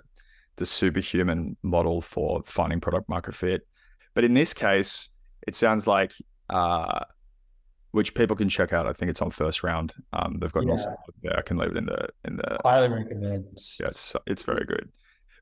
the 0.58 0.66
superhuman 0.66 1.58
model 1.64 2.02
for 2.02 2.42
finding 2.46 2.80
product 2.80 3.10
market 3.10 3.34
fit, 3.34 3.68
but 4.14 4.24
in 4.24 4.34
this 4.34 4.54
case, 4.54 5.10
it 5.48 5.56
sounds 5.56 5.88
like 5.88 6.14
uh, 6.50 7.00
which 7.92 8.14
people 8.14 8.36
can 8.36 8.50
check 8.50 8.74
out. 8.74 8.88
I 8.88 8.94
think 8.94 9.10
it's 9.10 9.22
on 9.22 9.32
first 9.32 9.64
round. 9.64 9.94
Um, 10.14 10.38
they've 10.40 10.52
got 10.52 10.64
an 10.64 10.72
awesome 10.72 10.96
yeah. 11.22 11.38
I 11.38 11.42
can 11.42 11.58
leave 11.58 11.72
it 11.72 11.78
in 11.78 11.86
the 11.86 12.08
in 12.26 12.38
the 12.38 12.58
Highly 12.64 12.90
recommend. 12.90 13.46
yeah, 13.80 13.88
it's 13.88 14.16
it's 14.28 14.44
very 14.44 14.66
good. 14.66 14.92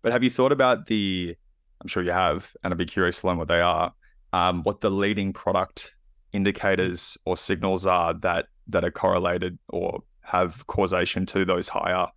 But 0.02 0.12
have 0.14 0.24
you 0.24 0.30
thought 0.30 0.52
about 0.52 0.88
the? 0.88 1.36
I'm 1.82 1.88
sure 1.88 2.04
you 2.04 2.12
have, 2.12 2.52
and 2.64 2.74
I'd 2.74 2.78
be 2.78 2.86
curious 2.86 3.22
to 3.22 3.28
learn 3.28 3.38
what 3.38 3.48
they 3.48 3.62
are. 3.62 3.94
Um, 4.34 4.64
what 4.64 4.82
the 4.82 4.92
leading 4.92 5.34
product 5.34 5.94
indicators 6.34 7.18
or 7.26 7.36
signals 7.36 7.86
are 7.86 8.14
that 8.20 8.46
that 8.68 8.84
are 8.84 8.92
correlated 8.92 9.58
or 9.70 10.04
have 10.22 10.66
causation 10.68 11.26
to 11.26 11.44
those 11.44 11.68
higher 11.68 12.08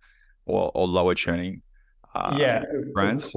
or, 0.45 0.71
or 0.73 0.87
lower 0.87 1.15
churning 1.15 1.61
uh, 2.15 2.37
yeah, 2.39 2.63
brands. 2.93 3.35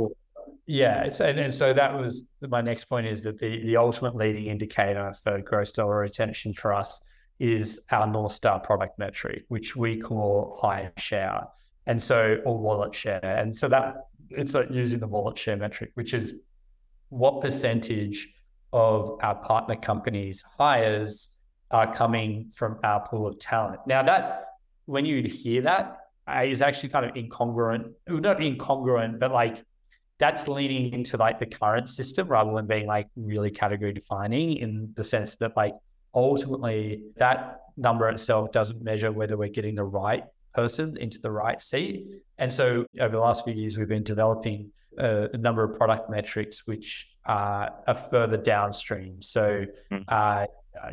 Yeah, 0.67 1.05
it's, 1.05 1.21
and, 1.21 1.39
and 1.39 1.53
so 1.53 1.73
that 1.73 1.97
was 1.99 2.25
my 2.47 2.61
next 2.61 2.85
point 2.85 3.07
is 3.07 3.23
that 3.23 3.39
the, 3.39 3.63
the 3.65 3.77
ultimate 3.77 4.15
leading 4.15 4.47
indicator 4.47 5.15
for 5.23 5.41
gross 5.41 5.73
dollar 5.73 5.97
retention 6.01 6.53
for 6.53 6.75
us 6.75 7.01
is 7.39 7.81
our 7.91 8.07
North 8.07 8.33
Star 8.33 8.61
product 8.61 8.99
metric, 8.99 9.45
which 9.49 9.77
we 9.77 9.99
call 9.99 10.59
hire 10.61 10.93
share. 10.99 11.47
And 11.87 12.03
so, 12.03 12.39
or 12.45 12.59
wallet 12.59 12.95
share. 12.95 13.25
And 13.25 13.57
so 13.57 13.69
that 13.69 14.09
it's 14.31 14.55
like 14.55 14.71
using 14.71 14.99
the 14.99 15.07
wallet 15.07 15.39
share 15.39 15.57
metric, 15.57 15.91
which 15.95 16.13
is 16.13 16.35
what 17.09 17.41
percentage 17.41 18.29
of 18.75 19.19
our 19.23 19.37
partner 19.37 19.77
companies' 19.77 20.45
hires 20.59 21.31
are 21.71 21.95
coming 21.95 22.51
from 22.53 22.79
our 22.85 23.07
pool 23.09 23.27
of 23.27 23.39
talent. 23.39 23.81
Now, 23.87 24.03
that 24.03 24.45
when 24.85 25.07
you 25.07 25.23
hear 25.23 25.63
that, 25.63 25.98
is 26.45 26.63
actually 26.63 26.91
kind 26.91 27.07
of 27.07 27.15
incongruent, 27.15 27.93
not 28.09 28.39
incongruent, 28.39 29.19
but 29.19 29.33
like 29.33 29.65
that's 30.19 30.49
leaning 30.49 30.93
into 30.93 31.17
like 31.17 31.39
the 31.39 31.47
current 31.47 31.89
system 31.89 32.29
rather 32.29 32.53
than 32.53 32.67
being 32.67 32.87
like 32.87 33.09
really 33.17 33.51
category 33.51 33.93
defining 33.93 34.57
in 34.57 34.93
the 34.97 35.05
sense 35.05 35.37
that 35.37 35.57
like 35.57 35.75
ultimately 36.15 37.03
that 37.17 37.61
number 37.77 38.09
itself 38.09 38.51
doesn't 38.51 38.83
measure 38.83 39.13
whether 39.13 39.37
we're 39.37 39.49
getting 39.49 39.77
the 39.77 39.85
right 39.85 40.25
person 40.55 40.97
into 40.99 41.21
the 41.21 41.31
right 41.31 41.63
seat. 41.63 42.09
And 42.39 42.53
so 42.53 42.85
over 43.01 43.13
the 43.13 43.21
last 43.21 43.45
few 43.45 43.55
years, 43.55 43.79
we've 43.79 43.89
been 43.89 44.03
developing 44.03 44.71
a, 44.99 45.29
a 45.33 45.37
number 45.37 45.63
of 45.63 45.77
product 45.79 46.11
metrics 46.11 46.67
which 46.67 47.09
uh, 47.27 47.69
are 47.87 47.95
further 48.11 48.37
downstream. 48.37 49.23
So, 49.23 49.67
uh, 50.09 50.47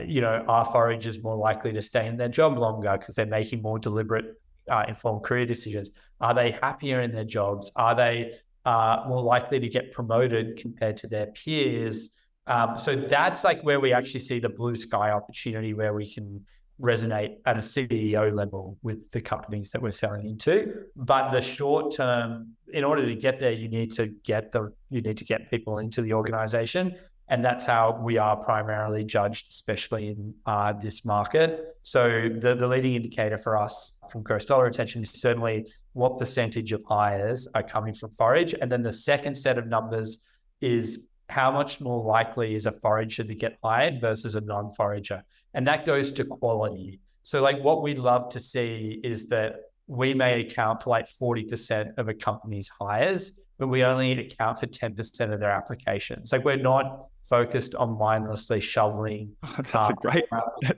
you 0.05 0.21
know, 0.21 0.43
our 0.47 0.65
forage 0.65 1.07
is 1.07 1.23
more 1.23 1.35
likely 1.35 1.73
to 1.73 1.81
stay 1.81 2.07
in 2.07 2.17
their 2.17 2.29
job 2.29 2.57
longer 2.57 2.97
because 2.99 3.15
they're 3.15 3.25
making 3.25 3.61
more 3.61 3.79
deliberate, 3.79 4.39
uh, 4.69 4.83
informed 4.87 5.23
career 5.23 5.45
decisions. 5.45 5.91
Are 6.21 6.33
they 6.33 6.51
happier 6.51 7.01
in 7.01 7.11
their 7.11 7.23
jobs? 7.23 7.71
Are 7.75 7.95
they 7.95 8.33
uh, 8.65 9.03
more 9.07 9.21
likely 9.21 9.59
to 9.59 9.69
get 9.69 9.91
promoted 9.91 10.57
compared 10.57 10.97
to 10.97 11.07
their 11.07 11.27
peers? 11.27 12.09
Um, 12.47 12.77
so 12.77 12.95
that's 12.95 13.43
like 13.43 13.61
where 13.63 13.79
we 13.79 13.93
actually 13.93 14.19
see 14.19 14.39
the 14.39 14.49
blue 14.49 14.75
sky 14.75 15.11
opportunity 15.11 15.73
where 15.73 15.93
we 15.93 16.11
can 16.11 16.45
resonate 16.81 17.37
at 17.45 17.57
a 17.57 17.61
CEO 17.61 18.33
level 18.33 18.77
with 18.83 19.09
the 19.11 19.21
companies 19.21 19.71
that 19.71 19.81
we're 19.81 19.91
selling 19.91 20.27
into. 20.27 20.83
But 20.95 21.31
the 21.31 21.41
short 21.41 21.93
term, 21.93 22.55
in 22.73 22.83
order 22.83 23.05
to 23.05 23.15
get 23.15 23.39
there, 23.39 23.53
you 23.53 23.69
need 23.69 23.91
to 23.93 24.07
get 24.07 24.51
the 24.51 24.73
you 24.89 25.01
need 25.01 25.17
to 25.17 25.25
get 25.25 25.49
people 25.49 25.79
into 25.79 26.01
the 26.01 26.13
organization. 26.13 26.95
And 27.27 27.43
that's 27.43 27.65
how 27.65 27.99
we 28.03 28.19
are 28.19 28.35
primarily 28.35 29.03
judged, 29.03 29.47
especially 29.49 30.09
in 30.09 30.35
uh, 30.45 30.73
this 30.73 31.03
market. 31.03 31.75
So 31.81 32.29
the, 32.29 32.53
the 32.53 32.67
leading 32.67 32.93
indicator 32.93 33.39
for 33.39 33.57
us 33.57 33.93
from 34.11 34.23
gross 34.23 34.45
dollar 34.45 34.65
retention 34.65 35.03
is 35.03 35.11
certainly 35.11 35.71
what 35.93 36.17
percentage 36.17 36.71
of 36.71 36.83
hires 36.87 37.47
are 37.55 37.63
coming 37.63 37.93
from 37.93 38.11
forage. 38.11 38.53
And 38.59 38.71
then 38.71 38.83
the 38.83 38.93
second 38.93 39.35
set 39.35 39.57
of 39.57 39.67
numbers 39.67 40.19
is 40.61 41.01
how 41.29 41.51
much 41.51 41.81
more 41.81 42.03
likely 42.03 42.55
is 42.55 42.65
a 42.65 42.71
forager 42.71 43.23
to 43.23 43.35
get 43.35 43.57
hired 43.63 43.99
versus 43.99 44.35
a 44.35 44.41
non-forager? 44.41 45.23
And 45.53 45.65
that 45.67 45.85
goes 45.85 46.11
to 46.13 46.25
quality. 46.25 46.99
So 47.23 47.41
like 47.41 47.63
what 47.63 47.81
we 47.81 47.95
love 47.95 48.29
to 48.29 48.39
see 48.39 48.99
is 49.03 49.27
that 49.27 49.55
we 49.87 50.13
may 50.13 50.41
account 50.41 50.83
for 50.83 50.89
like 50.91 51.07
40% 51.21 51.97
of 51.97 52.07
a 52.09 52.13
company's 52.13 52.69
hires, 52.69 53.33
but 53.57 53.67
we 53.67 53.83
only 53.83 54.11
account 54.19 54.59
for 54.59 54.67
10% 54.67 55.33
of 55.33 55.39
their 55.39 55.51
applications. 55.51 56.31
Like 56.31 56.43
we're 56.43 56.57
not 56.57 57.07
focused 57.29 57.75
on 57.75 57.97
mindlessly 57.97 58.59
shoveling. 58.59 59.35
that's 59.71 59.89
a 59.89 59.93
great 59.93 60.25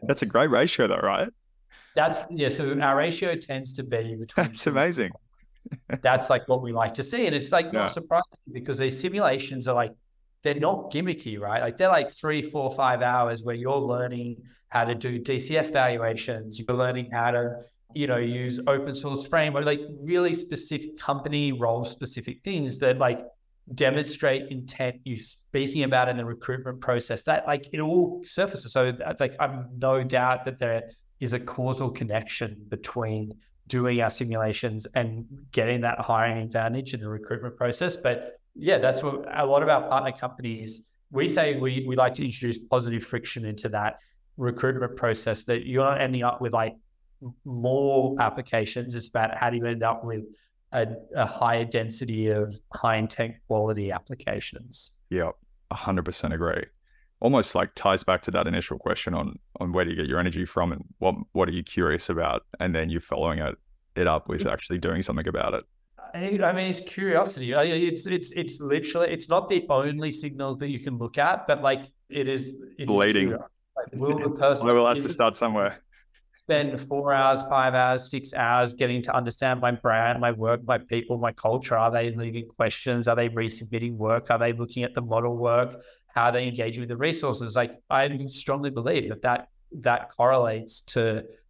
that's 0.03 0.21
a 0.21 0.25
great 0.25 0.49
ratio 0.49 0.87
though, 0.87 0.97
right? 0.97 1.29
That's 1.97 2.25
yeah. 2.29 2.49
So 2.49 2.79
our 2.79 2.95
ratio 2.95 3.35
tends 3.35 3.73
to 3.73 3.83
be 3.83 4.15
between 4.15 4.45
That's 4.49 4.67
amazing. 4.67 5.11
that's 6.01 6.29
like 6.29 6.47
what 6.47 6.61
we 6.61 6.71
like 6.71 6.93
to 6.93 7.03
see. 7.03 7.25
And 7.25 7.35
it's 7.35 7.51
like 7.51 7.73
not 7.73 7.89
surprising 7.89 8.37
because 8.53 8.77
these 8.77 8.97
simulations 8.97 9.67
are 9.67 9.73
like 9.73 9.93
they're 10.43 10.53
not 10.53 10.91
gimmicky, 10.91 11.39
right? 11.39 11.59
Like 11.59 11.77
they're 11.77 11.89
like 11.89 12.11
three, 12.11 12.43
four, 12.43 12.69
five 12.69 13.01
hours 13.01 13.43
where 13.43 13.55
you're 13.55 13.79
learning 13.79 14.37
how 14.69 14.85
to 14.85 14.93
do 14.93 15.19
DCF 15.19 15.73
valuations, 15.73 16.59
you're 16.59 16.77
learning 16.77 17.09
how 17.11 17.31
to, 17.31 17.61
you 17.95 18.05
know, 18.05 18.17
use 18.17 18.59
open 18.67 18.93
source 18.93 19.25
framework, 19.25 19.65
like 19.65 19.81
really 19.99 20.35
specific 20.35 20.99
company 20.99 21.51
role 21.51 21.83
specific 21.83 22.43
things 22.43 22.77
that 22.77 22.99
like 22.99 23.21
demonstrate 23.73 24.51
intent 24.51 24.97
you 25.03 25.15
speaking 25.15 25.81
about 25.83 26.09
in 26.09 26.15
the 26.15 26.23
recruitment 26.23 26.79
process. 26.79 27.23
That 27.23 27.47
like 27.47 27.69
it 27.73 27.79
all 27.79 28.21
surfaces. 28.23 28.71
So 28.71 28.93
like 29.19 29.35
I'm 29.39 29.69
no 29.79 30.03
doubt 30.03 30.45
that 30.45 30.59
there 30.59 30.83
is 31.19 31.33
a 31.33 31.39
causal 31.39 31.89
connection 31.89 32.57
between 32.69 33.33
doing 33.67 34.01
our 34.01 34.09
simulations 34.09 34.87
and 34.95 35.25
getting 35.51 35.81
that 35.81 35.99
hiring 35.99 36.37
advantage 36.37 36.93
in 36.93 37.01
the 37.01 37.09
recruitment 37.09 37.57
process. 37.57 37.95
But 37.95 38.39
yeah, 38.55 38.77
that's 38.77 39.03
what 39.03 39.25
a 39.33 39.45
lot 39.45 39.61
of 39.61 39.69
our 39.69 39.87
partner 39.87 40.11
companies 40.11 40.81
we 41.11 41.27
say 41.27 41.57
we 41.57 41.85
we 41.87 41.95
like 41.95 42.13
to 42.15 42.25
introduce 42.25 42.57
positive 42.57 43.03
friction 43.03 43.45
into 43.45 43.69
that 43.69 43.99
recruitment 44.35 44.95
process 44.95 45.43
that 45.43 45.65
you're 45.65 45.83
not 45.83 46.01
ending 46.01 46.23
up 46.23 46.41
with 46.41 46.53
like 46.53 46.75
more 47.45 48.15
applications. 48.19 48.93
It's 48.93 49.07
about 49.07 49.37
how 49.37 49.49
do 49.49 49.57
you 49.57 49.65
end 49.65 49.83
up 49.83 50.03
with 50.03 50.25
a, 50.73 50.87
a 51.15 51.25
higher 51.25 51.65
density 51.65 52.27
of 52.27 52.55
high 52.73 52.97
intent 52.97 53.35
quality 53.47 53.91
applications. 53.91 54.91
Hundred 55.71 56.05
percent 56.05 56.33
agree. 56.33 56.63
Almost 57.19 57.55
like 57.55 57.71
ties 57.75 58.03
back 58.03 58.21
to 58.23 58.31
that 58.31 58.47
initial 58.47 58.77
question 58.77 59.13
on 59.13 59.39
on 59.59 59.71
where 59.71 59.83
do 59.83 59.91
you 59.91 59.97
get 59.97 60.07
your 60.07 60.19
energy 60.19 60.45
from 60.45 60.71
and 60.71 60.83
what 60.99 61.15
what 61.31 61.49
are 61.49 61.53
you 61.53 61.63
curious 61.63 62.09
about, 62.09 62.43
and 62.59 62.75
then 62.75 62.89
you're 62.89 63.01
following 63.01 63.39
it 63.39 63.55
it 63.95 64.07
up 64.07 64.29
with 64.29 64.45
actually 64.45 64.77
doing 64.77 65.01
something 65.01 65.27
about 65.27 65.53
it. 65.53 65.63
I 66.13 66.53
mean, 66.53 66.67
it's 66.67 66.79
curiosity. 66.79 67.51
It's 67.53 68.07
it's 68.07 68.31
it's 68.31 68.59
literally 68.61 69.09
it's 69.09 69.29
not 69.29 69.49
the 69.49 69.65
only 69.69 70.11
signals 70.11 70.57
that 70.57 70.69
you 70.69 70.79
can 70.79 70.97
look 70.97 71.17
at, 71.17 71.47
but 71.47 71.61
like 71.61 71.91
it 72.09 72.27
is 72.27 72.55
it 72.77 72.87
bleeding. 72.87 73.31
Is 73.31 73.39
like, 73.75 73.99
will 73.99 74.17
the 74.17 74.29
person? 74.29 74.65
well, 74.65 74.87
has 74.87 75.01
to 75.01 75.09
start 75.09 75.35
somewhere. 75.35 75.81
Spend 76.35 76.79
four 76.79 77.13
hours, 77.13 77.41
five 77.49 77.73
hours, 77.73 78.09
six 78.09 78.33
hours 78.33 78.73
getting 78.73 79.01
to 79.01 79.15
understand 79.15 79.59
my 79.59 79.71
brand, 79.71 80.21
my 80.21 80.31
work, 80.31 80.61
my 80.65 80.77
people, 80.77 81.17
my 81.17 81.31
culture. 81.31 81.75
Are 81.75 81.91
they 81.91 82.11
leaving 82.11 82.47
questions? 82.47 83.07
Are 83.07 83.15
they 83.15 83.27
resubmitting 83.27 83.93
work? 83.93 84.29
Are 84.29 84.37
they 84.37 84.53
looking 84.53 84.83
at 84.83 84.93
the 84.93 85.01
model 85.01 85.35
work? 85.35 85.81
How 86.17 86.31
they 86.31 86.47
engage 86.47 86.79
with 86.79 86.89
the 86.89 86.97
resources? 86.97 87.55
Like 87.55 87.73
I 87.89 88.01
strongly 88.27 88.71
believe 88.79 89.09
that 89.09 89.21
that 89.21 89.49
that 89.89 90.01
correlates 90.17 90.81
to 90.93 91.03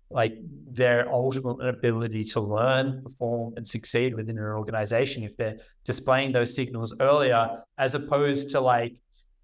like 0.10 0.38
their 0.72 1.12
ultimate 1.12 1.60
ability 1.76 2.24
to 2.24 2.40
learn, 2.40 3.02
perform, 3.04 3.54
and 3.58 3.68
succeed 3.68 4.16
within 4.16 4.38
an 4.38 4.46
organization 4.46 5.24
if 5.24 5.36
they're 5.38 5.58
displaying 5.84 6.32
those 6.32 6.56
signals 6.56 6.94
earlier, 7.00 7.62
as 7.78 7.96
opposed 7.96 8.50
to 8.52 8.62
like, 8.62 8.94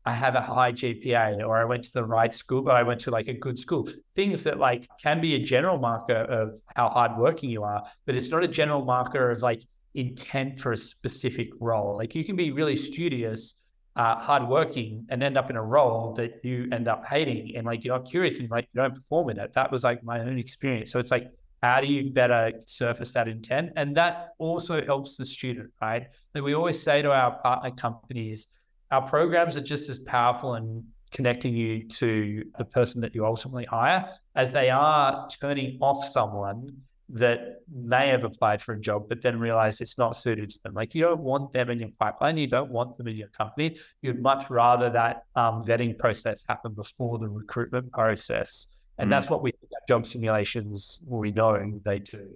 I 0.06 0.14
have 0.14 0.36
a 0.36 0.42
high 0.42 0.72
GPA 0.72 1.46
or 1.46 1.58
I 1.58 1.66
went 1.66 1.84
to 1.86 1.94
the 1.94 2.04
right 2.04 2.34
school, 2.34 2.62
but 2.62 2.76
I 2.76 2.84
went 2.84 3.00
to 3.02 3.12
like 3.12 3.28
a 3.28 3.34
good 3.34 3.58
school. 3.58 3.88
Things 4.16 4.44
that 4.44 4.58
like 4.58 4.88
can 5.02 5.22
be 5.22 5.36
a 5.36 5.40
general 5.40 5.78
marker 5.78 6.22
of 6.40 6.60
how 6.76 6.90
hardworking 6.90 7.50
you 7.50 7.64
are, 7.64 7.82
but 8.06 8.16
it's 8.16 8.30
not 8.30 8.44
a 8.44 8.48
general 8.48 8.84
marker 8.84 9.32
of 9.32 9.42
like 9.42 9.62
intent 9.96 10.60
for 10.60 10.72
a 10.74 10.78
specific 10.78 11.50
role. 11.60 11.98
Like 11.98 12.16
you 12.16 12.24
can 12.24 12.36
be 12.36 12.52
really 12.52 12.76
studious 12.76 13.56
uh, 13.96 14.16
hardworking 14.16 15.06
and 15.10 15.22
end 15.22 15.38
up 15.38 15.50
in 15.50 15.56
a 15.56 15.62
role 15.62 16.14
that 16.14 16.44
you 16.44 16.68
end 16.72 16.88
up 16.88 17.06
hating 17.06 17.56
and 17.56 17.66
like 17.66 17.86
you're 17.86 17.98
not 17.98 18.10
curious 18.10 18.40
and 18.40 18.50
like 18.50 18.68
you 18.74 18.82
don't 18.82 18.96
perform 18.96 19.30
in 19.30 19.40
it. 19.40 19.54
That 19.54 19.72
was 19.72 19.84
like 19.84 20.04
my 20.04 20.20
own 20.20 20.40
experience. 20.40 20.92
So 20.92 21.00
it's 21.00 21.12
like, 21.12 21.32
how 21.62 21.80
do 21.80 21.88
you 21.88 22.12
better 22.12 22.52
surface 22.66 23.14
that 23.14 23.28
intent? 23.28 23.72
And 23.76 23.96
that 23.96 24.30
also 24.38 24.84
helps 24.84 25.16
the 25.16 25.26
student, 25.26 25.72
right? 25.82 26.08
That 26.34 26.44
we 26.44 26.56
always 26.56 26.82
say 26.82 27.02
to 27.02 27.12
our 27.12 27.40
partner 27.40 27.72
companies, 27.72 28.48
our 28.92 29.02
programs 29.02 29.56
are 29.58 29.62
just 29.62 29.90
as 29.90 30.00
powerful 30.00 30.56
in 30.56 30.84
connecting 31.12 31.56
you 31.56 31.88
to 31.88 32.44
the 32.58 32.66
person 32.66 33.00
that 33.02 33.16
you 33.16 33.26
ultimately 33.26 33.66
hire 33.66 34.06
as 34.36 34.52
they 34.52 34.70
are 34.70 35.28
turning 35.40 35.78
off 35.80 36.04
someone 36.04 36.76
that 37.14 37.62
may 37.72 38.10
have 38.10 38.24
applied 38.24 38.62
for 38.62 38.74
a 38.74 38.80
job, 38.80 39.08
but 39.08 39.22
then 39.22 39.40
realized 39.40 39.82
it's 39.82 40.00
not 40.00 40.16
suited 40.16 40.50
to 40.50 40.60
them. 40.64 40.74
Like 40.74 40.96
you 40.96 41.04
don't 41.04 41.22
want 41.22 41.54
them 41.54 41.70
in 41.70 41.80
your 41.80 41.90
pipeline, 42.00 42.38
you 42.38 42.48
don't 42.48 42.72
want 42.72 42.98
them 42.98 43.08
in 43.08 43.16
your 43.16 43.28
company. 43.30 43.76
You'd 44.02 44.22
much 44.22 44.50
rather 44.50 44.90
that 44.90 45.24
um, 45.36 45.64
vetting 45.64 45.98
process 45.98 46.44
happen 46.50 46.74
before 46.74 47.20
the 47.20 47.30
recruitment 47.30 47.92
process. 47.92 48.68
And 48.98 49.08
mm. 49.08 49.12
that's 49.12 49.30
what 49.30 49.44
we 49.44 49.54
job 49.88 50.06
simulations 50.06 51.02
we 51.06 51.32
know 51.32 51.80
they 51.84 52.00
do. 52.00 52.30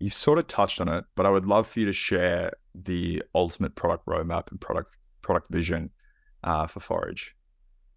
You've 0.00 0.14
sort 0.14 0.38
of 0.38 0.46
touched 0.46 0.80
on 0.80 0.88
it, 0.88 1.04
but 1.14 1.24
I 1.24 1.30
would 1.30 1.46
love 1.46 1.66
for 1.66 1.80
you 1.80 1.86
to 1.86 1.92
share 1.92 2.52
the 2.74 3.22
ultimate 3.34 3.74
product 3.74 4.06
roadmap 4.06 4.50
and 4.50 4.60
product 4.60 4.96
product 5.22 5.50
vision 5.50 5.90
uh, 6.44 6.66
for 6.66 6.80
Forage. 6.80 7.34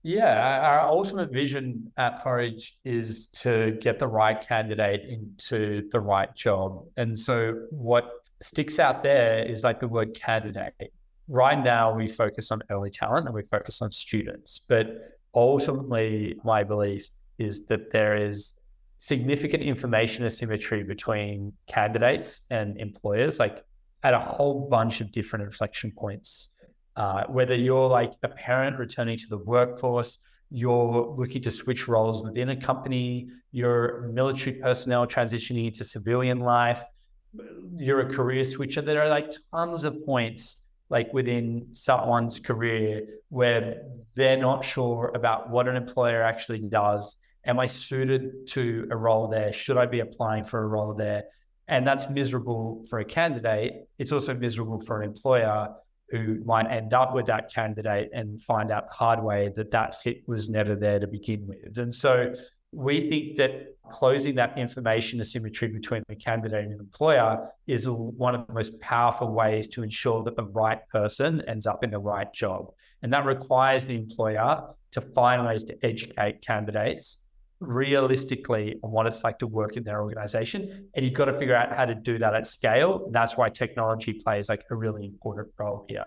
Yeah, 0.06 0.60
our 0.60 0.82
ultimate 0.82 1.32
vision 1.32 1.90
at 1.96 2.22
Forage 2.22 2.78
is 2.84 3.28
to 3.28 3.78
get 3.80 4.00
the 4.00 4.08
right 4.08 4.40
candidate 4.40 5.06
into 5.10 5.90
the 5.92 6.00
right 6.02 6.34
job. 6.36 6.86
And 6.98 7.18
so 7.18 7.68
what 7.72 8.12
sticks 8.42 8.80
out 8.80 9.02
there 9.02 9.46
is 9.46 9.64
like 9.64 9.80
the 9.80 9.88
word 9.88 10.14
candidate. 10.14 10.92
Right 11.30 11.62
now, 11.64 11.94
we 11.94 12.10
focus 12.10 12.52
on 12.52 12.62
early 12.70 12.90
talent 12.90 13.28
and 13.28 13.34
we 13.34 13.44
focus 13.44 13.82
on 13.82 13.94
students. 13.94 14.60
But 14.68 15.18
ultimately, 15.34 16.36
my 16.44 16.66
belief 16.66 17.10
is 17.40 17.64
that 17.68 17.92
there 17.92 18.18
is 18.18 18.54
significant 18.98 19.64
information 19.64 20.26
asymmetry 20.26 20.84
between 20.84 21.54
candidates 21.68 22.42
and 22.50 22.78
employers, 22.78 23.40
like 23.40 23.64
at 24.04 24.14
a 24.14 24.20
whole 24.20 24.68
bunch 24.70 25.00
of 25.00 25.14
different 25.14 25.46
inflection 25.46 25.92
points 25.92 26.50
uh, 26.96 27.24
whether 27.28 27.56
you're 27.56 27.88
like 27.88 28.14
a 28.24 28.30
parent 28.30 28.78
returning 28.78 29.18
to 29.18 29.28
the 29.28 29.38
workforce, 29.38 30.20
you're 30.52 31.16
looking 31.18 31.42
to 31.42 31.52
switch 31.52 31.88
roles 31.88 32.24
within 32.24 32.50
a 32.50 32.56
company, 32.56 33.30
you're 33.52 34.10
military 34.14 34.58
personnel 34.58 35.08
transitioning 35.08 35.68
into 35.68 35.84
civilian 35.84 36.40
life, 36.40 36.84
you're 37.76 38.02
a 38.02 38.14
career 38.14 38.44
switcher. 38.44 38.82
There 38.82 39.02
are 39.02 39.10
like 39.10 39.32
tons 39.52 39.84
of 39.84 40.06
points 40.06 40.62
like 40.90 41.12
within 41.12 41.68
someone's 41.72 42.40
career 42.40 43.02
where 43.30 43.82
they're 44.14 44.38
not 44.38 44.64
sure 44.64 45.12
about 45.16 45.50
what 45.50 45.68
an 45.68 45.76
employer 45.76 46.22
actually 46.22 46.60
does. 46.60 47.18
Am 47.46 47.60
I 47.60 47.66
suited 47.66 48.48
to 48.50 48.88
a 48.92 48.96
role 48.96 49.28
there? 49.28 49.52
Should 49.52 49.78
I 49.78 49.88
be 49.88 50.02
applying 50.02 50.44
for 50.44 50.62
a 50.62 50.68
role 50.68 50.94
there? 50.94 51.24
And 51.68 51.88
that's 51.88 52.10
miserable 52.10 52.86
for 52.90 53.00
a 53.00 53.06
candidate. 53.06 53.88
It's 53.98 54.12
also 54.12 54.36
miserable 54.36 54.80
for 54.82 55.02
an 55.02 55.10
employer 55.10 55.70
who 56.14 56.40
might 56.46 56.70
end 56.70 56.94
up 56.94 57.16
with 57.16 57.26
that 57.26 57.52
candidate 57.52 58.08
and 58.14 58.40
find 58.44 58.72
out 58.72 58.88
the 58.88 58.94
hard 58.94 59.24
way 59.24 59.50
that 59.56 59.72
that 59.72 60.00
fit 60.00 60.22
was 60.28 60.48
never 60.48 60.76
there 60.76 61.00
to 61.00 61.08
begin 61.08 61.48
with. 61.48 61.76
And 61.80 61.94
so 61.94 62.32
we 62.72 63.10
think 63.10 63.36
that 63.38 63.76
closing 63.92 64.36
that 64.36 64.56
information 64.56 65.20
asymmetry 65.20 65.70
between 65.70 66.04
the 66.08 66.16
candidate 66.16 66.66
and 66.66 66.80
employer 66.80 67.50
is 67.66 67.90
one 67.90 68.36
of 68.36 68.46
the 68.46 68.54
most 68.54 68.80
powerful 68.80 69.32
ways 69.32 69.68
to 69.70 69.82
ensure 69.82 70.22
that 70.22 70.36
the 70.36 70.44
right 70.44 70.88
person 70.90 71.42
ends 71.48 71.66
up 71.66 71.84
in 71.84 71.90
the 71.90 71.98
right 71.98 72.32
job. 72.32 72.68
And 73.02 73.12
that 73.12 73.26
requires 73.26 73.88
the 73.88 73.96
employer 73.96 74.68
to 74.92 75.02
ways 75.16 75.64
to 75.64 75.76
educate 75.84 76.46
candidates 76.46 77.18
realistically 77.66 78.80
on 78.84 78.92
what 78.92 79.08
it's 79.08 79.24
like 79.24 79.40
to 79.40 79.48
work 79.48 79.78
in 79.78 79.84
their 79.84 80.02
organization. 80.02 80.90
And 80.94 81.06
you've 81.06 81.14
got 81.14 81.26
to 81.26 81.38
figure 81.38 81.56
out 81.56 81.72
how 81.72 81.86
to 81.86 81.96
do 81.96 82.18
that 82.18 82.36
at 82.36 82.48
scale. 82.48 83.10
That's 83.12 83.38
why 83.38 83.50
technology 83.50 84.14
plays 84.14 84.50
like 84.50 84.64
a 84.70 84.76
really 84.76 85.06
important 85.06 85.50
role 85.58 85.86
here. 85.88 86.06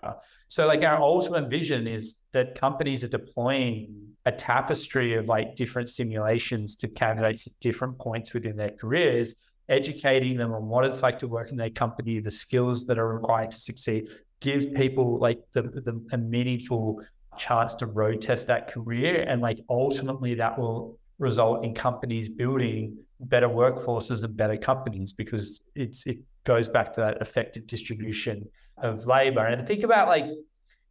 So 0.49 0.65
like 0.67 0.83
our 0.83 1.01
ultimate 1.01 1.49
vision 1.49 1.87
is 1.87 2.15
that 2.31 2.55
companies 2.55 3.03
are 3.03 3.09
deploying 3.09 4.13
a 4.25 4.31
tapestry 4.31 5.15
of 5.15 5.27
like 5.27 5.55
different 5.55 5.89
simulations 5.89 6.75
to 6.77 6.87
candidates 6.87 7.47
at 7.47 7.53
different 7.59 7.97
points 7.97 8.33
within 8.33 8.55
their 8.55 8.71
careers, 8.71 9.35
educating 9.69 10.37
them 10.37 10.53
on 10.53 10.67
what 10.67 10.85
it's 10.85 11.01
like 11.01 11.19
to 11.19 11.27
work 11.27 11.51
in 11.51 11.57
their 11.57 11.69
company, 11.69 12.19
the 12.19 12.31
skills 12.31 12.85
that 12.85 12.97
are 12.97 13.13
required 13.13 13.51
to 13.51 13.57
succeed, 13.57 14.07
give 14.39 14.73
people 14.73 15.17
like 15.19 15.39
the, 15.53 15.63
the 15.63 16.05
a 16.11 16.17
meaningful 16.17 17.01
chance 17.37 17.75
to 17.75 17.85
road 17.85 18.21
test 18.21 18.47
that 18.47 18.71
career. 18.71 19.23
And 19.27 19.41
like 19.41 19.59
ultimately 19.69 20.35
that 20.35 20.57
will 20.57 20.99
result 21.19 21.63
in 21.65 21.73
companies 21.73 22.29
building 22.29 22.97
better 23.19 23.49
workforces 23.49 24.23
and 24.23 24.37
better 24.37 24.57
companies 24.57 25.13
because 25.13 25.61
it's 25.75 26.05
it 26.05 26.19
goes 26.43 26.69
back 26.69 26.93
to 26.93 27.01
that 27.01 27.19
effective 27.21 27.65
distribution 27.67 28.47
of 28.77 29.07
labor. 29.07 29.45
And 29.45 29.65
think 29.67 29.83
about 29.83 30.07
like 30.07 30.25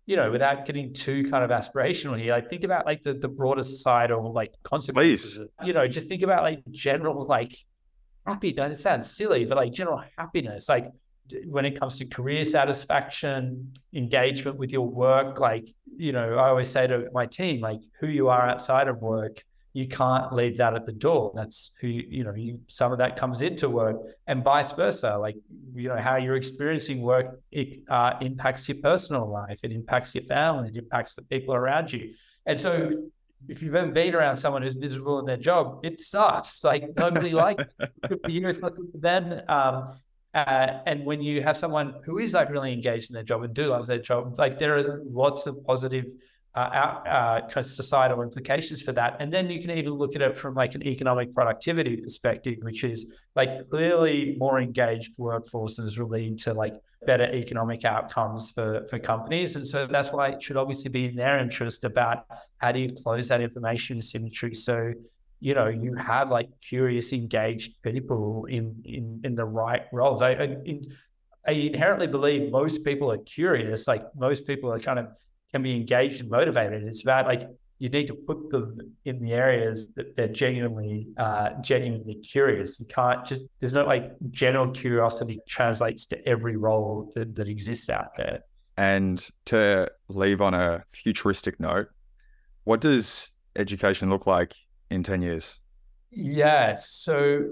you 0.06 0.14
know, 0.14 0.30
without 0.30 0.64
getting 0.64 0.92
too 0.92 1.28
kind 1.28 1.44
of 1.44 1.50
aspirational 1.50 2.18
here, 2.18 2.32
like 2.32 2.48
think 2.48 2.62
about 2.62 2.86
like 2.86 3.02
the, 3.02 3.12
the 3.12 3.28
broader 3.28 3.64
societal 3.64 4.32
like 4.32 4.54
consequences. 4.62 5.38
Please. 5.38 5.66
You 5.66 5.72
know, 5.72 5.86
just 5.88 6.08
think 6.08 6.22
about 6.22 6.44
like 6.44 6.62
general 6.70 7.26
like 7.26 7.56
happiness. 8.24 8.78
It 8.78 8.80
sounds 8.80 9.10
silly, 9.10 9.44
but 9.44 9.56
like 9.56 9.72
general 9.72 10.02
happiness, 10.16 10.68
like 10.68 10.92
when 11.46 11.64
it 11.64 11.78
comes 11.78 11.96
to 11.98 12.04
career 12.04 12.44
satisfaction, 12.44 13.74
engagement 13.94 14.58
with 14.58 14.72
your 14.72 14.88
work, 14.88 15.40
like, 15.40 15.68
you 15.96 16.12
know, 16.12 16.34
I 16.36 16.50
always 16.50 16.68
say 16.68 16.86
to 16.86 17.08
my 17.12 17.26
team, 17.26 17.60
like 17.60 17.80
who 17.98 18.06
you 18.06 18.28
are 18.28 18.48
outside 18.48 18.86
of 18.86 19.02
work, 19.02 19.42
you 19.76 19.86
can't 19.86 20.32
leave 20.32 20.56
that 20.56 20.72
at 20.72 20.86
the 20.86 20.92
door. 20.92 21.32
That's 21.34 21.70
who 21.82 21.88
you, 21.88 22.04
you 22.08 22.24
know, 22.24 22.32
you, 22.34 22.58
some 22.66 22.92
of 22.92 22.98
that 22.98 23.14
comes 23.14 23.42
into 23.42 23.68
work 23.68 23.98
and 24.26 24.42
vice 24.42 24.72
versa. 24.72 25.18
Like, 25.18 25.36
you 25.74 25.90
know, 25.90 25.98
how 25.98 26.16
you're 26.16 26.36
experiencing 26.36 27.02
work, 27.02 27.42
it 27.52 27.80
uh, 27.90 28.14
impacts 28.22 28.66
your 28.70 28.78
personal 28.78 29.28
life, 29.28 29.58
it 29.62 29.72
impacts 29.72 30.14
your 30.14 30.24
family, 30.24 30.70
it 30.70 30.76
impacts 30.76 31.14
the 31.14 31.20
people 31.20 31.54
around 31.54 31.92
you. 31.92 32.14
And 32.46 32.58
so 32.58 33.10
if 33.48 33.62
you've 33.62 33.74
ever 33.74 33.92
been 33.92 34.14
around 34.14 34.38
someone 34.38 34.62
who's 34.62 34.76
miserable 34.76 35.18
in 35.18 35.26
their 35.26 35.36
job, 35.36 35.80
it 35.82 36.00
sucks. 36.00 36.64
Like 36.64 36.96
nobody 36.96 37.32
likes 37.32 37.64
it. 37.78 38.20
for 38.22 38.30
you. 38.30 38.90
Then, 38.94 39.42
um, 39.46 39.98
uh, 40.32 40.78
and 40.86 41.04
when 41.04 41.20
you 41.20 41.42
have 41.42 41.58
someone 41.58 41.96
who 42.06 42.16
is 42.16 42.32
like 42.32 42.48
really 42.48 42.72
engaged 42.72 43.10
in 43.10 43.14
their 43.14 43.24
job 43.24 43.42
and 43.42 43.52
do 43.52 43.66
love 43.66 43.86
their 43.86 43.98
job, 43.98 44.38
like 44.38 44.58
there 44.58 44.78
are 44.78 45.02
lots 45.04 45.46
of 45.46 45.62
positive 45.66 46.06
uh, 46.56 47.46
uh, 47.50 47.62
societal 47.62 48.22
implications 48.22 48.82
for 48.82 48.92
that. 48.92 49.16
And 49.20 49.30
then 49.32 49.50
you 49.50 49.60
can 49.60 49.70
even 49.70 49.92
look 49.92 50.16
at 50.16 50.22
it 50.22 50.38
from 50.38 50.54
like 50.54 50.74
an 50.74 50.86
economic 50.86 51.34
productivity 51.34 51.98
perspective, 51.98 52.58
which 52.62 52.82
is 52.82 53.06
like 53.34 53.68
clearly 53.68 54.36
more 54.38 54.58
engaged 54.58 55.12
workforces 55.18 55.98
will 55.98 56.08
lead 56.08 56.38
to 56.40 56.54
like 56.54 56.74
better 57.04 57.24
economic 57.24 57.84
outcomes 57.84 58.52
for, 58.52 58.86
for 58.88 58.98
companies. 58.98 59.56
And 59.56 59.66
so 59.66 59.86
that's 59.86 60.12
why 60.12 60.30
it 60.30 60.42
should 60.42 60.56
obviously 60.56 60.88
be 60.88 61.04
in 61.04 61.14
their 61.14 61.38
interest 61.38 61.84
about 61.84 62.24
how 62.56 62.72
do 62.72 62.80
you 62.80 62.92
close 63.02 63.28
that 63.28 63.42
information 63.42 63.98
asymmetry 63.98 64.54
so 64.54 64.94
you 65.40 65.52
know 65.52 65.66
you 65.66 65.94
have 65.94 66.30
like 66.30 66.48
curious 66.62 67.12
engaged 67.12 67.82
people 67.82 68.46
in 68.46 68.74
in 68.86 69.20
in 69.22 69.34
the 69.34 69.44
right 69.44 69.82
roles 69.92 70.22
i 70.22 70.30
I, 70.30 70.56
in, 70.64 70.82
I 71.46 71.52
inherently 71.52 72.06
believe 72.06 72.50
most 72.50 72.84
people 72.84 73.12
are 73.12 73.18
curious 73.18 73.86
like 73.86 74.02
most 74.16 74.46
people 74.46 74.72
are 74.72 74.80
kind 74.80 74.98
of 74.98 75.08
can 75.52 75.62
be 75.62 75.74
engaged 75.74 76.20
and 76.20 76.30
motivated 76.30 76.82
it's 76.84 77.02
about 77.02 77.26
like 77.26 77.48
you 77.78 77.90
need 77.90 78.06
to 78.06 78.14
put 78.14 78.50
them 78.50 78.78
in 79.04 79.22
the 79.22 79.32
areas 79.32 79.90
that 79.96 80.16
they're 80.16 80.28
genuinely 80.28 81.06
uh, 81.18 81.50
genuinely 81.60 82.14
curious 82.16 82.80
you 82.80 82.86
can't 82.86 83.24
just 83.24 83.44
there's 83.60 83.72
no 83.72 83.84
like 83.84 84.12
general 84.30 84.70
curiosity 84.70 85.38
translates 85.48 86.06
to 86.06 86.28
every 86.28 86.56
role 86.56 87.12
that, 87.14 87.34
that 87.34 87.48
exists 87.48 87.90
out 87.90 88.16
there 88.16 88.40
and 88.78 89.28
to 89.44 89.90
leave 90.08 90.40
on 90.40 90.54
a 90.54 90.82
futuristic 90.90 91.60
note 91.60 91.88
what 92.66 92.80
does 92.80 93.30
education 93.54 94.10
look 94.10 94.26
like 94.26 94.54
in 94.90 95.02
10 95.02 95.22
years? 95.22 95.60
Yeah. 96.10 96.74
So 96.74 97.44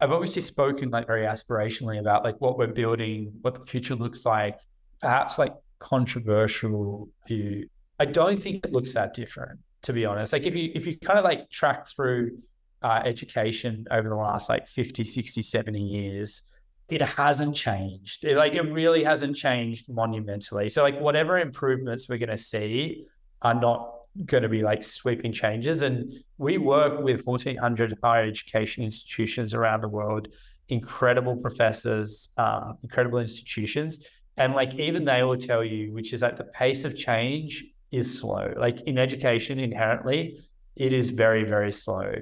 I've 0.00 0.12
obviously 0.12 0.42
spoken 0.42 0.88
like 0.88 1.06
very 1.06 1.26
aspirationally 1.26 2.00
about 2.00 2.24
like 2.24 2.40
what 2.40 2.56
we're 2.56 2.66
building, 2.66 3.32
what 3.42 3.54
the 3.54 3.64
future 3.64 3.94
looks 3.94 4.24
like, 4.24 4.58
perhaps 5.00 5.38
like 5.38 5.52
controversial 5.78 7.08
view. 7.26 7.68
I 7.98 8.04
don't 8.04 8.40
think 8.40 8.64
it 8.64 8.72
looks 8.72 8.92
that 8.94 9.14
different, 9.14 9.60
to 9.82 9.92
be 9.92 10.04
honest. 10.04 10.32
Like 10.32 10.46
if 10.46 10.54
you 10.54 10.70
if 10.74 10.86
you 10.86 10.98
kind 10.98 11.18
of 11.18 11.24
like 11.24 11.50
track 11.50 11.88
through 11.88 12.38
uh, 12.82 13.02
education 13.04 13.86
over 13.90 14.08
the 14.08 14.14
last 14.14 14.48
like 14.48 14.68
50, 14.68 15.04
60, 15.04 15.42
70 15.42 15.80
years, 15.80 16.42
it 16.88 17.00
hasn't 17.00 17.56
changed. 17.56 18.24
It, 18.24 18.36
like 18.36 18.54
it 18.54 18.62
really 18.62 19.02
hasn't 19.02 19.36
changed 19.36 19.88
monumentally. 19.88 20.68
So 20.68 20.82
like 20.82 21.00
whatever 21.00 21.38
improvements 21.38 22.08
we're 22.08 22.18
going 22.18 22.28
to 22.28 22.36
see 22.36 23.06
are 23.42 23.54
not 23.54 23.92
going 24.24 24.42
to 24.42 24.48
be 24.48 24.62
like 24.62 24.84
sweeping 24.84 25.32
changes. 25.32 25.82
And 25.82 26.14
we 26.38 26.58
work 26.58 27.02
with 27.02 27.26
1,400 27.26 27.98
higher 28.02 28.24
education 28.24 28.84
institutions 28.84 29.52
around 29.52 29.82
the 29.82 29.88
world, 29.88 30.28
incredible 30.68 31.36
professors, 31.36 32.30
um, 32.36 32.78
incredible 32.82 33.18
institutions. 33.18 34.06
And 34.36 34.54
like 34.54 34.74
even 34.74 35.04
they 35.04 35.22
will 35.22 35.36
tell 35.36 35.64
you, 35.64 35.92
which 35.92 36.12
is 36.12 36.20
that 36.20 36.36
the 36.36 36.44
pace 36.44 36.84
of 36.84 36.96
change 36.96 37.64
is 37.90 38.18
slow. 38.18 38.52
Like 38.56 38.82
in 38.82 38.98
education 38.98 39.58
inherently, 39.58 40.40
it 40.76 40.92
is 40.92 41.10
very, 41.10 41.44
very 41.44 41.72
slow. 41.72 42.12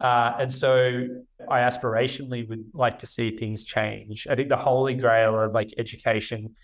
Uh, 0.00 0.32
and 0.38 0.52
so 0.52 1.06
I 1.48 1.60
aspirationally 1.60 2.48
would 2.48 2.64
like 2.72 2.98
to 3.00 3.06
see 3.06 3.36
things 3.36 3.64
change. 3.64 4.26
I 4.28 4.34
think 4.34 4.48
the 4.48 4.56
holy 4.56 4.94
grail 4.94 5.38
of 5.38 5.52
like 5.52 5.74
education 5.78 6.54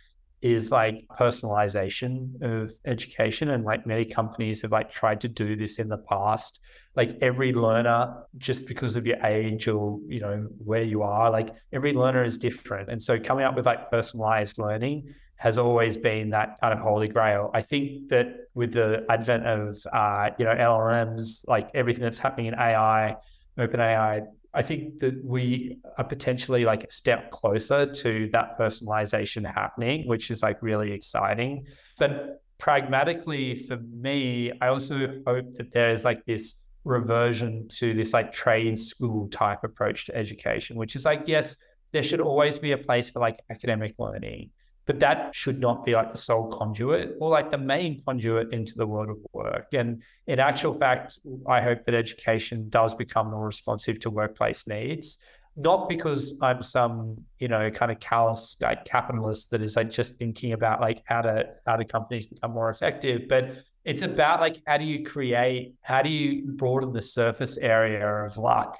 is 0.43 0.71
like 0.71 1.05
personalization 1.19 2.41
of 2.43 2.73
education 2.85 3.51
and 3.51 3.65
like 3.65 3.87
many 3.87 4.05
companies 4.05 4.63
have 4.63 4.73
like 4.73 4.91
tried 4.91 5.21
to 5.21 5.29
do 5.29 5.57
this 5.57 5.79
in 5.79 5.89
the 5.89 5.99
past 5.99 6.61
like 6.97 7.19
every 7.21 7.53
learner 7.53 8.25
just 8.39 8.67
because 8.67 8.97
of 8.97 9.07
your 9.07 9.19
age 9.25 9.69
or 9.69 10.01
you 10.07 10.21
know 10.21 10.49
where 10.65 10.83
you 10.83 11.03
are 11.03 11.31
like 11.31 11.55
every 11.73 11.93
learner 11.93 12.25
is 12.25 12.39
different 12.39 12.89
and 12.89 13.01
so 13.01 13.19
coming 13.21 13.45
up 13.45 13.55
with 13.55 13.67
like 13.67 13.91
personalized 13.91 14.59
learning 14.59 15.15
has 15.37 15.59
always 15.59 15.99
been 15.99 16.31
that 16.31 16.59
kind 16.61 16.73
of 16.73 16.81
holy 16.81 17.09
grail 17.09 17.51
i 17.55 17.61
think 17.61 18.09
that 18.09 18.49
with 18.55 18.73
the 18.73 19.05
advent 19.11 19.47
of 19.47 19.77
uh, 19.93 20.31
you 20.39 20.45
know 20.45 20.55
llms 20.55 21.47
like 21.47 21.71
everything 21.75 22.03
that's 22.03 22.19
happening 22.19 22.47
in 22.47 22.55
ai 22.55 23.15
open 23.59 23.79
ai 23.81 24.23
I 24.55 24.63
think 24.63 25.01
that 25.01 25.23
we 25.23 25.77
are 25.99 26.05
potentially 26.05 26.65
like 26.65 26.85
a 26.85 26.91
step 26.91 27.31
closer 27.31 27.85
to 27.85 28.31
that 28.33 28.59
personalization 28.59 29.45
happening, 29.45 30.09
which 30.09 30.31
is 30.31 30.43
like 30.43 30.63
really 30.63 30.93
exciting. 30.93 31.67
But 31.99 32.43
pragmatically, 32.57 33.55
for 33.55 33.77
me, 33.77 34.53
I 34.63 34.69
also 34.69 35.21
hope 35.27 35.45
that 35.59 35.73
there's 35.73 36.07
like 36.07 36.25
this 36.25 36.55
reversion 36.87 37.69
to 37.69 37.93
this 37.93 38.13
like 38.13 38.33
trade 38.33 38.79
school 38.81 39.29
type 39.29 39.65
approach 39.65 40.07
to 40.07 40.17
education, 40.17 40.77
which 40.77 40.97
is 40.97 41.05
like, 41.05 41.23
yes, 41.27 41.57
there 41.93 42.03
should 42.03 42.21
always 42.21 42.59
be 42.59 42.73
a 42.73 42.79
place 42.79 43.11
for 43.11 43.21
like 43.21 43.41
academic 43.51 43.95
learning 43.99 44.51
but 44.87 45.01
that 45.01 45.35
should 45.35 45.59
not 45.59 45.85
be 45.85 45.95
like 45.95 46.13
the 46.13 46.19
sole 46.19 46.49
conduit 46.49 47.17
or 47.21 47.29
like 47.29 47.51
the 47.51 47.59
main 47.59 48.03
conduit 48.05 48.53
into 48.53 48.75
the 48.77 48.87
world 48.87 49.11
of 49.11 49.19
work. 49.33 49.67
And 49.73 50.03
in 50.29 50.39
actual 50.39 50.73
fact, 50.73 51.19
I 51.49 51.61
hope 51.61 51.85
that 51.85 51.95
education 51.95 52.69
does 52.69 52.95
become 52.95 53.33
more 53.33 53.45
responsive 53.45 53.99
to 54.01 54.11
workplace 54.11 54.67
needs, 54.69 55.19
not 55.57 55.89
because 55.89 56.35
I'm 56.43 56.63
some, 56.63 57.17
you 57.39 57.49
know, 57.49 57.71
kind 57.71 57.91
of 57.91 57.99
callous 57.99 58.57
like 58.61 58.85
capitalist 58.85 59.51
that 59.51 59.63
is 59.63 59.77
like 59.77 59.91
just 59.91 60.17
thinking 60.17 60.53
about 60.53 60.81
like 60.81 61.03
how 61.07 61.23
to 61.23 61.49
how 61.67 61.77
do 61.77 61.85
companies 61.85 62.27
become 62.27 62.53
more 62.53 62.71
effective, 62.71 63.23
but 63.29 63.63
it's 63.85 64.03
about 64.03 64.41
like 64.41 64.61
how 64.67 64.77
do 64.77 64.85
you 64.85 65.03
create, 65.03 65.75
how 65.83 66.03
do 66.03 66.11
you 66.11 66.43
broaden 66.47 66.93
the 66.93 67.01
surface 67.01 67.57
area 67.57 68.07
of 68.07 68.37
luck 68.37 68.77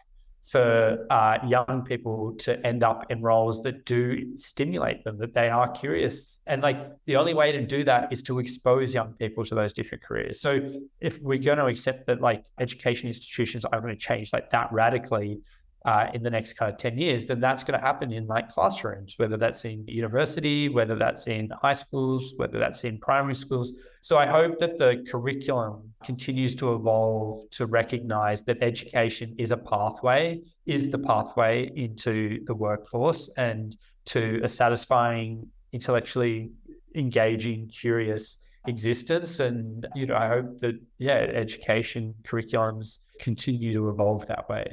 for 0.47 1.07
uh, 1.11 1.39
young 1.47 1.85
people 1.85 2.33
to 2.39 2.65
end 2.65 2.85
up 2.85 3.11
in 3.11 3.21
roles 3.21 3.63
that 3.63 3.85
do 3.85 4.39
stimulate 4.39 5.03
them, 5.03 5.19
that 5.19 5.35
they 5.35 5.49
are 5.49 5.69
curious. 5.73 6.39
And 6.47 6.63
like 6.63 6.93
the 7.07 7.17
only 7.17 7.35
way 7.35 7.51
to 7.51 7.67
do 7.67 7.83
that 7.85 8.13
is 8.13 8.23
to 8.25 8.39
expose 8.39 8.95
young 8.95 9.13
people 9.15 9.45
to 9.45 9.57
those 9.57 9.73
different 9.73 10.05
careers. 10.05 10.41
So 10.41 10.71
if 11.01 11.21
we're 11.21 11.39
going 11.39 11.59
to 11.59 11.67
accept 11.67 12.07
that 12.07 12.21
like 12.21 12.45
education 12.61 13.09
institutions 13.09 13.65
are 13.65 13.81
going 13.81 13.93
to 13.93 14.01
change 14.01 14.33
like 14.33 14.51
that 14.51 14.73
radically, 14.73 15.41
uh, 15.87 16.09
in 16.15 16.23
the 16.23 16.31
next 16.31 16.55
kind 16.55 16.73
of 16.73 16.79
10 16.79 16.99
years, 16.99 17.27
then 17.27 17.39
that's 17.39 17.63
going 17.63 17.79
to 17.79 17.85
happen 17.85 18.13
in 18.13 18.27
like 18.27 18.49
classrooms, 18.49 19.15
whether 19.19 19.37
that's 19.37 19.65
in 19.65 19.87
university, 19.87 20.69
whether 20.69 20.97
that's 20.97 21.29
in 21.29 21.49
high 21.63 21.73
schools, 21.73 22.35
whether 22.37 22.59
that's 22.59 22.83
in 22.83 22.99
primary 22.99 23.37
schools. 23.37 23.73
So 24.03 24.19
I 24.19 24.27
hope 24.27 24.59
that 24.59 24.79
the 24.79 25.07
curriculum 25.09 25.93
continues 26.05 26.57
to 26.57 26.75
evolve 26.75 27.49
to 27.53 27.67
recognize 27.67 28.43
that 28.47 28.59
education 28.63 29.37
is 29.39 29.53
a 29.53 29.57
pathway, 29.57 30.41
is 30.67 30.91
the 30.91 30.99
pathway 30.99 31.71
into 31.77 32.45
the 32.47 32.55
workforce 32.55 33.31
and 33.37 33.77
to 34.07 34.41
a 34.43 34.49
satisfying, 34.49 35.47
intellectually 35.73 36.51
engaging, 36.97 37.69
curious 37.69 38.39
existence. 38.67 39.39
And, 39.39 39.87
you 39.95 40.07
know, 40.07 40.17
I 40.17 40.27
hope 40.27 40.61
that, 40.63 40.81
yeah, 40.99 41.15
education 41.15 42.13
curriculums 42.25 42.99
continue 43.21 43.73
to 43.73 43.89
evolve 43.89 44.27
that 44.27 44.49
way. 44.49 44.67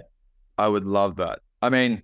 I 0.57 0.67
would 0.67 0.85
love 0.85 1.15
that. 1.17 1.39
I 1.61 1.69
mean, 1.69 2.03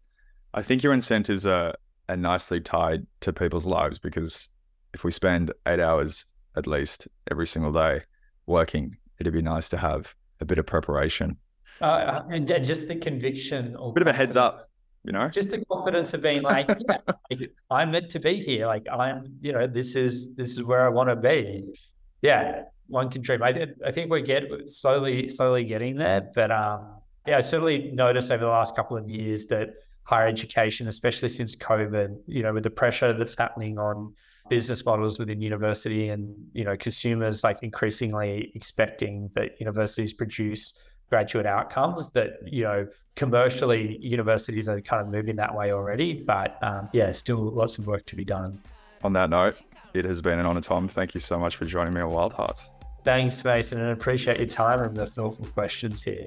I 0.53 0.61
think 0.61 0.83
your 0.83 0.93
incentives 0.93 1.45
are, 1.45 1.75
are 2.07 2.17
nicely 2.17 2.59
tied 2.59 3.05
to 3.21 3.33
people's 3.33 3.67
lives 3.67 3.99
because 3.99 4.49
if 4.93 5.03
we 5.03 5.11
spend 5.11 5.53
eight 5.67 5.79
hours 5.79 6.25
at 6.55 6.65
least 6.65 7.07
every 7.29 7.45
single 7.45 7.71
day 7.71 8.01
working, 8.45 8.97
it'd 9.19 9.33
be 9.33 9.41
nice 9.41 9.69
to 9.69 9.77
have 9.77 10.15
a 10.41 10.45
bit 10.45 10.57
of 10.57 10.65
preparation. 10.65 11.37
Uh, 11.81 12.21
and 12.29 12.47
just 12.47 12.87
the 12.87 12.95
conviction, 12.95 13.75
a 13.79 13.91
bit 13.91 14.01
of 14.01 14.07
a 14.07 14.13
heads 14.13 14.35
up, 14.35 14.69
you 15.03 15.13
know, 15.13 15.29
just 15.29 15.49
the 15.49 15.63
confidence 15.65 16.13
of 16.13 16.21
being 16.21 16.41
like, 16.41 16.69
yeah, 17.29 17.47
I'm 17.71 17.91
meant 17.91 18.09
to 18.09 18.19
be 18.19 18.39
here. 18.39 18.65
Like 18.65 18.85
I'm, 18.91 19.37
you 19.41 19.53
know, 19.53 19.65
this 19.65 19.95
is 19.95 20.35
this 20.35 20.51
is 20.51 20.63
where 20.63 20.85
I 20.85 20.89
want 20.89 21.09
to 21.09 21.15
be. 21.15 21.71
Yeah, 22.21 22.63
one 22.87 23.09
can 23.09 23.21
dream. 23.21 23.41
I, 23.41 23.67
I 23.85 23.91
think 23.91 24.11
we're 24.11 24.19
get 24.19 24.43
slowly 24.67 25.29
slowly 25.29 25.63
getting 25.63 25.95
there, 25.95 26.29
but 26.35 26.51
um, 26.51 26.95
yeah, 27.29 27.37
I 27.37 27.41
certainly 27.41 27.91
noticed 27.93 28.31
over 28.31 28.43
the 28.43 28.49
last 28.49 28.75
couple 28.75 28.97
of 28.97 29.09
years 29.09 29.45
that 29.47 29.75
higher 30.03 30.27
education, 30.27 30.87
especially 30.87 31.29
since 31.29 31.55
COVID, 31.55 32.17
you 32.25 32.41
know, 32.41 32.53
with 32.53 32.63
the 32.63 32.69
pressure 32.69 33.13
that's 33.13 33.37
happening 33.37 33.77
on 33.77 34.13
business 34.49 34.83
models 34.83 35.19
within 35.19 35.39
university 35.41 36.09
and 36.09 36.35
you 36.53 36.63
know 36.63 36.75
consumers 36.75 37.43
like 37.43 37.59
increasingly 37.61 38.51
expecting 38.55 39.29
that 39.35 39.51
universities 39.59 40.11
produce 40.11 40.73
graduate 41.09 41.45
outcomes 41.45 42.09
that 42.09 42.39
you 42.45 42.63
know 42.63 42.87
commercially 43.15 43.97
universities 44.01 44.67
are 44.67 44.81
kind 44.81 45.01
of 45.03 45.07
moving 45.07 45.35
that 45.35 45.53
way 45.53 45.71
already 45.71 46.13
but 46.13 46.57
um, 46.63 46.89
yeah 46.93 47.11
still 47.11 47.51
lots 47.51 47.77
of 47.77 47.85
work 47.85 48.03
to 48.07 48.15
be 48.15 48.25
done. 48.25 48.59
On 49.03 49.13
that 49.13 49.29
note 49.29 49.55
it 49.93 50.05
has 50.05 50.19
been 50.19 50.39
an 50.39 50.47
honor 50.47 50.61
tom. 50.61 50.87
Thank 50.87 51.13
you 51.13 51.19
so 51.19 51.37
much 51.37 51.55
for 51.55 51.65
joining 51.65 51.93
me 51.93 52.01
on 52.01 52.09
wild 52.09 52.33
hearts. 52.33 52.71
Thanks 53.03 53.43
mason 53.43 53.79
and 53.79 53.89
I 53.89 53.91
appreciate 53.91 54.39
your 54.39 54.47
time 54.47 54.81
and 54.81 54.97
the 54.97 55.05
thoughtful 55.05 55.45
questions 55.45 56.01
here 56.01 56.25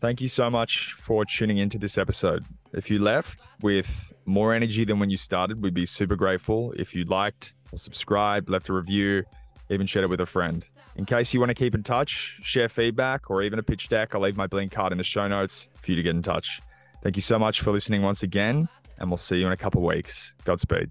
Thank 0.00 0.20
you 0.20 0.28
so 0.28 0.50
much 0.50 0.94
for 0.98 1.24
tuning 1.24 1.58
into 1.58 1.78
this 1.78 1.98
episode. 1.98 2.44
If 2.72 2.90
you 2.90 2.98
left 2.98 3.48
with 3.62 4.12
more 4.26 4.52
energy 4.52 4.84
than 4.84 4.98
when 4.98 5.10
you 5.10 5.16
started, 5.16 5.62
we'd 5.62 5.74
be 5.74 5.86
super 5.86 6.16
grateful 6.16 6.72
if 6.76 6.94
you 6.94 7.04
liked 7.04 7.54
or 7.72 7.78
subscribed, 7.78 8.50
left 8.50 8.68
a 8.68 8.72
review, 8.72 9.24
even 9.70 9.86
shared 9.86 10.04
it 10.04 10.08
with 10.08 10.20
a 10.20 10.26
friend. 10.26 10.64
In 10.96 11.04
case 11.04 11.34
you 11.34 11.40
want 11.40 11.50
to 11.50 11.54
keep 11.54 11.74
in 11.74 11.82
touch, 11.82 12.36
share 12.42 12.68
feedback, 12.68 13.30
or 13.30 13.42
even 13.42 13.58
a 13.58 13.62
pitch 13.62 13.88
deck, 13.88 14.14
I'll 14.14 14.20
leave 14.20 14.36
my 14.36 14.46
Blinq 14.46 14.70
card 14.70 14.92
in 14.92 14.98
the 14.98 15.04
show 15.04 15.26
notes 15.26 15.68
for 15.80 15.90
you 15.90 15.96
to 15.96 16.02
get 16.02 16.14
in 16.14 16.22
touch. 16.22 16.60
Thank 17.02 17.16
you 17.16 17.22
so 17.22 17.38
much 17.38 17.60
for 17.60 17.70
listening 17.70 18.02
once 18.02 18.22
again, 18.22 18.68
and 18.98 19.10
we'll 19.10 19.18
see 19.18 19.36
you 19.36 19.46
in 19.46 19.52
a 19.52 19.56
couple 19.56 19.82
weeks. 19.82 20.34
Godspeed. 20.44 20.90